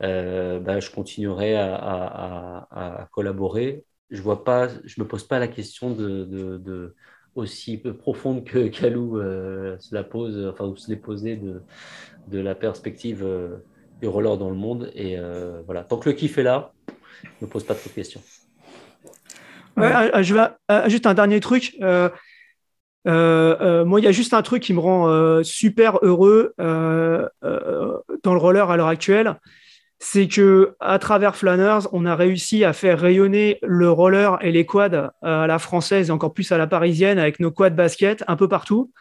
Euh, 0.01 0.59
bah, 0.59 0.79
je 0.79 0.89
continuerai 0.91 1.55
à, 1.55 3.07
collaborer. 3.11 3.85
Je 4.09 4.21
vois 4.21 4.43
pas, 4.43 4.67
je 4.83 5.01
me 5.01 5.07
pose 5.07 5.23
pas 5.23 5.39
la 5.39 5.47
question 5.47 5.91
de, 5.91 6.25
de, 6.57 6.95
aussi 7.35 7.77
profonde 7.77 8.43
que 8.43 8.67
Kalou 8.69 9.17
euh, 9.17 9.77
se 9.79 9.95
la 9.95 10.03
pose, 10.03 10.45
enfin 10.51 10.65
ou 10.65 10.75
se 10.75 10.89
l'est 10.89 10.97
posée 10.97 11.35
de, 11.37 11.61
de 12.27 12.39
la 12.39 12.55
perspective 12.55 13.25
du 14.01 14.07
roller 14.07 14.37
dans 14.37 14.49
le 14.49 14.55
monde. 14.55 14.91
Et 14.93 15.17
voilà, 15.65 15.83
tant 15.83 15.97
que 15.97 16.09
le 16.09 16.15
kiff 16.15 16.37
est 16.37 16.43
là, 16.43 16.73
je 17.23 17.45
me 17.45 17.49
pose 17.49 17.63
pas 17.63 17.75
trop 17.75 17.89
de 17.89 17.95
questions. 17.95 18.21
je 19.77 20.33
vais 20.33 20.89
juste 20.89 21.07
un 21.07 21.13
dernier 21.13 21.39
truc. 21.39 21.77
Euh, 23.07 23.55
euh, 23.59 23.85
moi, 23.85 23.99
il 23.99 24.03
y 24.03 24.07
a 24.07 24.11
juste 24.11 24.33
un 24.33 24.41
truc 24.41 24.63
qui 24.63 24.73
me 24.73 24.79
rend 24.79 25.09
euh, 25.09 25.43
super 25.43 25.99
heureux 26.01 26.53
dans 26.57 28.33
le 28.33 28.39
roller 28.39 28.69
à 28.69 28.77
l'heure 28.77 28.87
actuelle, 28.87 29.39
c'est 29.99 30.27
que 30.27 30.75
à 30.79 30.99
travers 30.99 31.35
Flanners, 31.35 31.87
on 31.91 32.05
a 32.05 32.15
réussi 32.15 32.63
à 32.63 32.73
faire 32.73 32.99
rayonner 32.99 33.59
le 33.61 33.89
roller 33.89 34.37
et 34.41 34.51
les 34.51 34.65
quads 34.65 35.11
à 35.21 35.47
la 35.47 35.59
française 35.59 36.09
et 36.09 36.11
encore 36.11 36.33
plus 36.33 36.51
à 36.51 36.57
la 36.57 36.67
parisienne 36.67 37.19
avec 37.19 37.39
nos 37.39 37.51
quads 37.51 37.69
basket 37.71 38.23
un 38.27 38.35
peu 38.35 38.47
partout. 38.47 38.91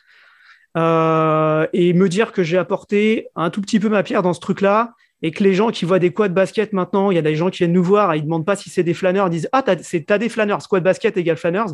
et 0.77 1.93
me 1.93 2.07
dire 2.09 2.33
que 2.33 2.43
j'ai 2.43 2.59
apporté 2.59 3.29
un 3.37 3.51
tout 3.51 3.61
petit 3.61 3.81
peu 3.81 3.89
ma 3.89 4.03
pierre 4.03 4.23
dans 4.23 4.33
ce 4.33 4.41
truc-là 4.41 4.95
et 5.23 5.31
que 5.31 5.45
les 5.45 5.55
gens 5.55 5.71
qui 5.71 5.85
voient 5.85 6.01
des 6.01 6.13
quads 6.13 6.29
basket 6.29 6.73
maintenant, 6.73 7.11
il 7.13 7.15
y 7.15 7.19
a 7.19 7.23
des 7.23 7.37
gens 7.37 7.51
qui 7.51 7.59
viennent 7.59 7.73
nous 7.73 7.85
voir 7.85 8.13
et 8.13 8.19
ils 8.19 8.25
demandent 8.25 8.47
pas 8.47 8.57
si 8.57 8.71
c'est 8.71 8.83
des 8.83 8.95
flanners, 8.95 9.25
ils 9.27 9.31
disent 9.31 9.49
Ah, 9.53 9.63
t'as 9.63 10.19
des 10.19 10.29
flanners, 10.29 10.59
quad 10.69 10.83
basket 10.83 11.17
égale 11.17 11.37
flanners 11.37 11.73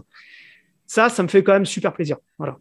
ça, 0.88 1.08
ça 1.10 1.22
me 1.22 1.28
fait 1.28 1.44
quand 1.44 1.52
même 1.52 1.66
super 1.66 1.92
plaisir. 1.92 2.16
Voilà. 2.38 2.56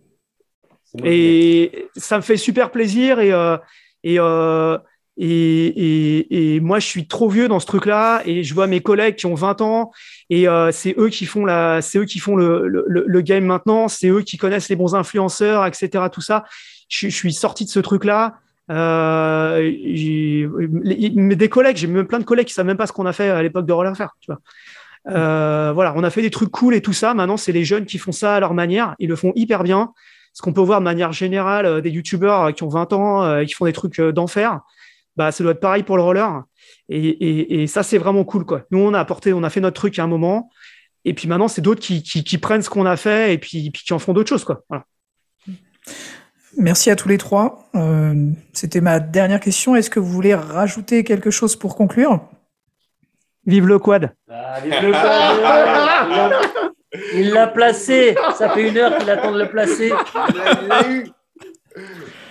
Et 1.03 1.87
ça 1.95 2.17
me 2.17 2.21
fait 2.21 2.37
super 2.37 2.71
plaisir 2.71 3.19
et, 3.19 3.31
euh, 3.31 3.57
euh, 4.05 4.77
et, 5.17 5.27
et, 5.27 6.55
et, 6.55 6.59
moi, 6.59 6.79
je 6.79 6.85
suis 6.85 7.07
trop 7.07 7.29
vieux 7.29 7.47
dans 7.47 7.59
ce 7.59 7.65
truc-là 7.65 8.21
et 8.25 8.43
je 8.43 8.53
vois 8.53 8.67
mes 8.67 8.81
collègues 8.81 9.15
qui 9.15 9.25
ont 9.25 9.33
20 9.33 9.61
ans 9.61 9.91
et 10.29 10.47
euh, 10.47 10.71
c'est 10.71 10.93
eux 10.97 11.09
qui 11.09 11.25
font 11.25 11.45
la, 11.45 11.81
c'est 11.81 11.97
eux 11.99 12.05
qui 12.05 12.19
font 12.19 12.35
le, 12.35 12.67
le, 12.67 12.85
le 12.87 13.21
game 13.21 13.45
maintenant, 13.45 13.87
c'est 13.87 14.09
eux 14.09 14.21
qui 14.21 14.37
connaissent 14.37 14.69
les 14.69 14.75
bons 14.75 14.93
influenceurs, 14.93 15.65
etc. 15.65 16.05
Tout 16.11 16.21
ça. 16.21 16.45
Je, 16.89 17.09
je 17.09 17.15
suis 17.15 17.33
sorti 17.33 17.65
de 17.65 17.69
ce 17.69 17.79
truc-là. 17.79 18.39
Euh, 18.69 19.61
des 19.61 21.49
collègues, 21.49 21.77
j'ai 21.77 21.87
même 21.87 22.07
plein 22.07 22.19
de 22.19 22.25
collègues 22.25 22.47
qui 22.47 22.53
savent 22.53 22.65
même 22.65 22.77
pas 22.77 22.87
ce 22.87 22.91
qu'on 22.91 23.05
a 23.05 23.13
fait 23.13 23.29
à 23.29 23.41
l'époque 23.41 23.65
de 23.65 23.73
Roller 23.73 23.95
Faire, 23.95 24.15
tu 24.19 24.31
vois. 24.31 24.39
Euh, 25.09 25.71
voilà, 25.73 25.93
on 25.95 26.03
a 26.03 26.09
fait 26.09 26.21
des 26.21 26.29
trucs 26.29 26.51
cool 26.51 26.75
et 26.75 26.81
tout 26.81 26.93
ça. 26.93 27.13
Maintenant, 27.13 27.38
c'est 27.38 27.51
les 27.51 27.63
jeunes 27.63 27.85
qui 27.85 27.97
font 27.97 28.11
ça 28.11 28.35
à 28.35 28.39
leur 28.39 28.53
manière. 28.53 28.95
Ils 28.99 29.09
le 29.09 29.15
font 29.15 29.31
hyper 29.35 29.63
bien. 29.63 29.93
Ce 30.34 30.41
qu'on 30.41 30.53
peut 30.53 30.61
voir 30.61 30.79
de 30.79 30.84
manière 30.84 31.13
générale, 31.13 31.65
euh, 31.65 31.81
des 31.81 31.89
youtubeurs 31.89 32.43
euh, 32.43 32.51
qui 32.51 32.63
ont 32.63 32.69
20 32.69 32.93
ans 32.93 33.39
et 33.39 33.45
qui 33.45 33.53
font 33.53 33.65
des 33.65 33.73
trucs 33.73 33.99
d'enfer, 33.99 34.61
bah, 35.15 35.31
ça 35.31 35.43
doit 35.43 35.53
être 35.53 35.59
pareil 35.59 35.84
pour 35.84 35.97
le 35.97 36.03
roller. 36.03 36.43
Et, 36.89 37.67
ça, 37.67 37.84
c'est 37.84 37.97
vraiment 37.97 38.23
cool. 38.23 38.45
Nous, 38.71 38.79
on 38.79 38.93
a 38.93 38.99
apporté, 38.99 39.34
on 39.34 39.43
a 39.43 39.49
fait 39.49 39.61
notre 39.61 39.75
truc 39.75 39.97
à 39.99 40.03
un 40.03 40.07
moment. 40.07 40.49
Et 41.05 41.13
puis 41.13 41.27
maintenant, 41.27 41.47
c'est 41.47 41.61
d'autres 41.61 41.81
qui, 41.81 42.38
prennent 42.38 42.61
ce 42.61 42.69
qu'on 42.69 42.85
a 42.85 42.97
fait 42.97 43.34
et 43.34 43.39
qui 43.39 43.71
en 43.91 43.99
font 43.99 44.13
d'autres 44.13 44.29
choses. 44.29 44.45
Merci 46.57 46.89
à 46.89 46.95
tous 46.95 47.07
les 47.07 47.17
trois. 47.17 47.69
C'était 48.53 48.81
ma 48.81 48.99
dernière 48.99 49.39
question. 49.39 49.75
Est-ce 49.75 49.89
que 49.89 49.99
vous 49.99 50.11
voulez 50.11 50.35
rajouter 50.35 51.03
quelque 51.03 51.31
chose 51.31 51.55
pour 51.55 51.75
conclure? 51.75 52.21
Vive 53.47 53.65
le 53.65 53.79
quad. 53.79 54.13
Ah, 54.29 54.59
vive 54.59 54.73
le 54.83 54.91
quad. 54.91 56.33
il 57.13 57.31
l'a 57.31 57.47
placé. 57.47 58.15
Ça 58.35 58.49
fait 58.49 58.69
une 58.69 58.77
heure 58.77 58.97
qu'il 58.97 59.09
attend 59.09 59.31
de 59.31 59.39
le 59.39 59.49
placer. 59.49 59.93
Il 60.61 60.67
l'a 60.67 60.87
eu. 60.89 61.07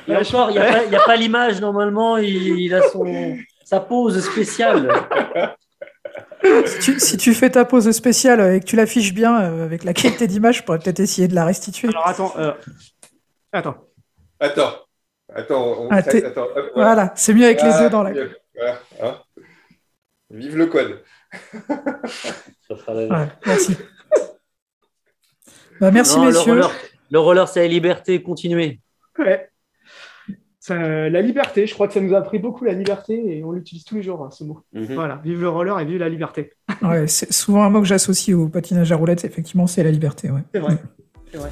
il 0.07 0.91
n'y 0.91 0.97
a 0.97 1.01
pas, 1.05 1.17
l'image 1.17 1.61
normalement. 1.61 2.19
Il, 2.19 2.75
a 2.75 2.83
son, 2.91 3.37
sa 3.65 3.81
pose 3.81 4.23
spéciale. 4.23 4.93
Si 6.67 7.17
tu, 7.17 7.35
fais 7.35 7.51
ta 7.51 7.65
pose 7.65 7.91
spéciale 7.91 8.55
et 8.55 8.61
que 8.61 8.67
tu 8.67 8.77
l'affiches 8.77 9.15
bien 9.15 9.41
euh, 9.41 9.65
avec 9.65 9.85
la 9.85 9.95
qualité 9.95 10.27
d'image, 10.27 10.59
je 10.59 10.63
pourrais 10.63 10.79
peut-être 10.79 11.01
essayer 11.01 11.29
de 11.29 11.35
la 11.35 11.47
restituer. 11.47 11.89
Alors 11.89 12.07
attends. 12.07 12.35
Euh, 12.39 12.53
attends. 13.53 13.77
Attends. 14.39 14.87
Attends. 15.35 15.89
Ah, 15.91 16.03
voilà, 16.75 17.13
c'est 17.17 17.35
mieux 17.35 17.47
avec 17.47 17.63
les 17.63 17.73
deux 17.81 17.91
dans 17.91 18.03
la. 18.03 18.13
Voilà, 18.13 18.81
hein. 19.03 19.17
Vive 20.31 20.57
le 20.57 20.67
code. 20.67 21.03
merci. 23.47 23.77
Bah, 25.81 25.91
merci, 25.91 26.19
messieurs. 26.19 26.61
Le 27.11 27.19
roller, 27.19 27.49
c'est 27.49 27.61
la 27.61 27.69
liberté. 27.69 28.23
Continuez. 28.23 28.81
Ouais. 29.19 29.49
la 30.69 31.23
liberté, 31.23 31.67
je 31.67 31.75
crois 31.75 31.87
que 31.87 31.95
ça 31.95 32.01
nous 32.01 32.15
a 32.15 32.19
appris 32.19 32.39
beaucoup 32.39 32.65
la 32.65 32.73
liberté 32.73 33.39
et 33.39 33.45
on 33.45 33.53
l'utilise 33.53 33.85
tous 33.85 33.95
les 33.95 34.03
jours, 34.03 34.25
hein, 34.25 34.31
ce 34.31 34.45
mot. 34.45 34.63
Mhm. 34.73 34.95
Voilà, 34.95 35.21
vive 35.25 35.41
le 35.41 35.49
roller 35.49 35.79
et 35.79 35.85
vive 35.85 35.99
la 35.99 36.09
liberté. 36.09 36.53
ouais, 36.83 37.07
c'est 37.07 37.33
souvent 37.33 37.63
un 37.63 37.71
mot 37.71 37.81
que 37.81 37.87
j'associe 37.87 38.37
au 38.37 38.49
patinage 38.49 38.91
à 38.91 38.97
roulettes, 38.97 39.25
effectivement, 39.25 39.67
c'est 39.67 39.85
la 39.85 39.91
liberté. 39.91 40.31
Ouais. 40.31 40.43
C'est 40.53 40.61
vrai. 40.61 40.77
C'est 41.31 41.39
vrai. 41.39 41.51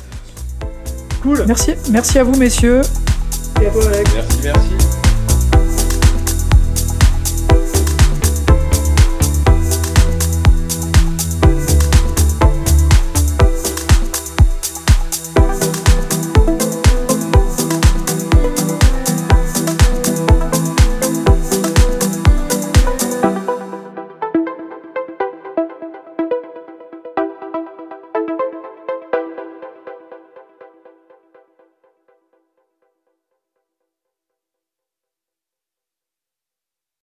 Cool. 1.23 1.45
Merci, 1.47 1.75
merci 1.91 2.19
à 2.19 2.25
vous, 2.25 2.37
messieurs. 2.37 2.83
Et 3.63 3.67
à 3.67 3.71
toi, 3.71 3.87
Alex. 3.87 4.15
Merci, 4.15 4.41
merci. 4.43 5.04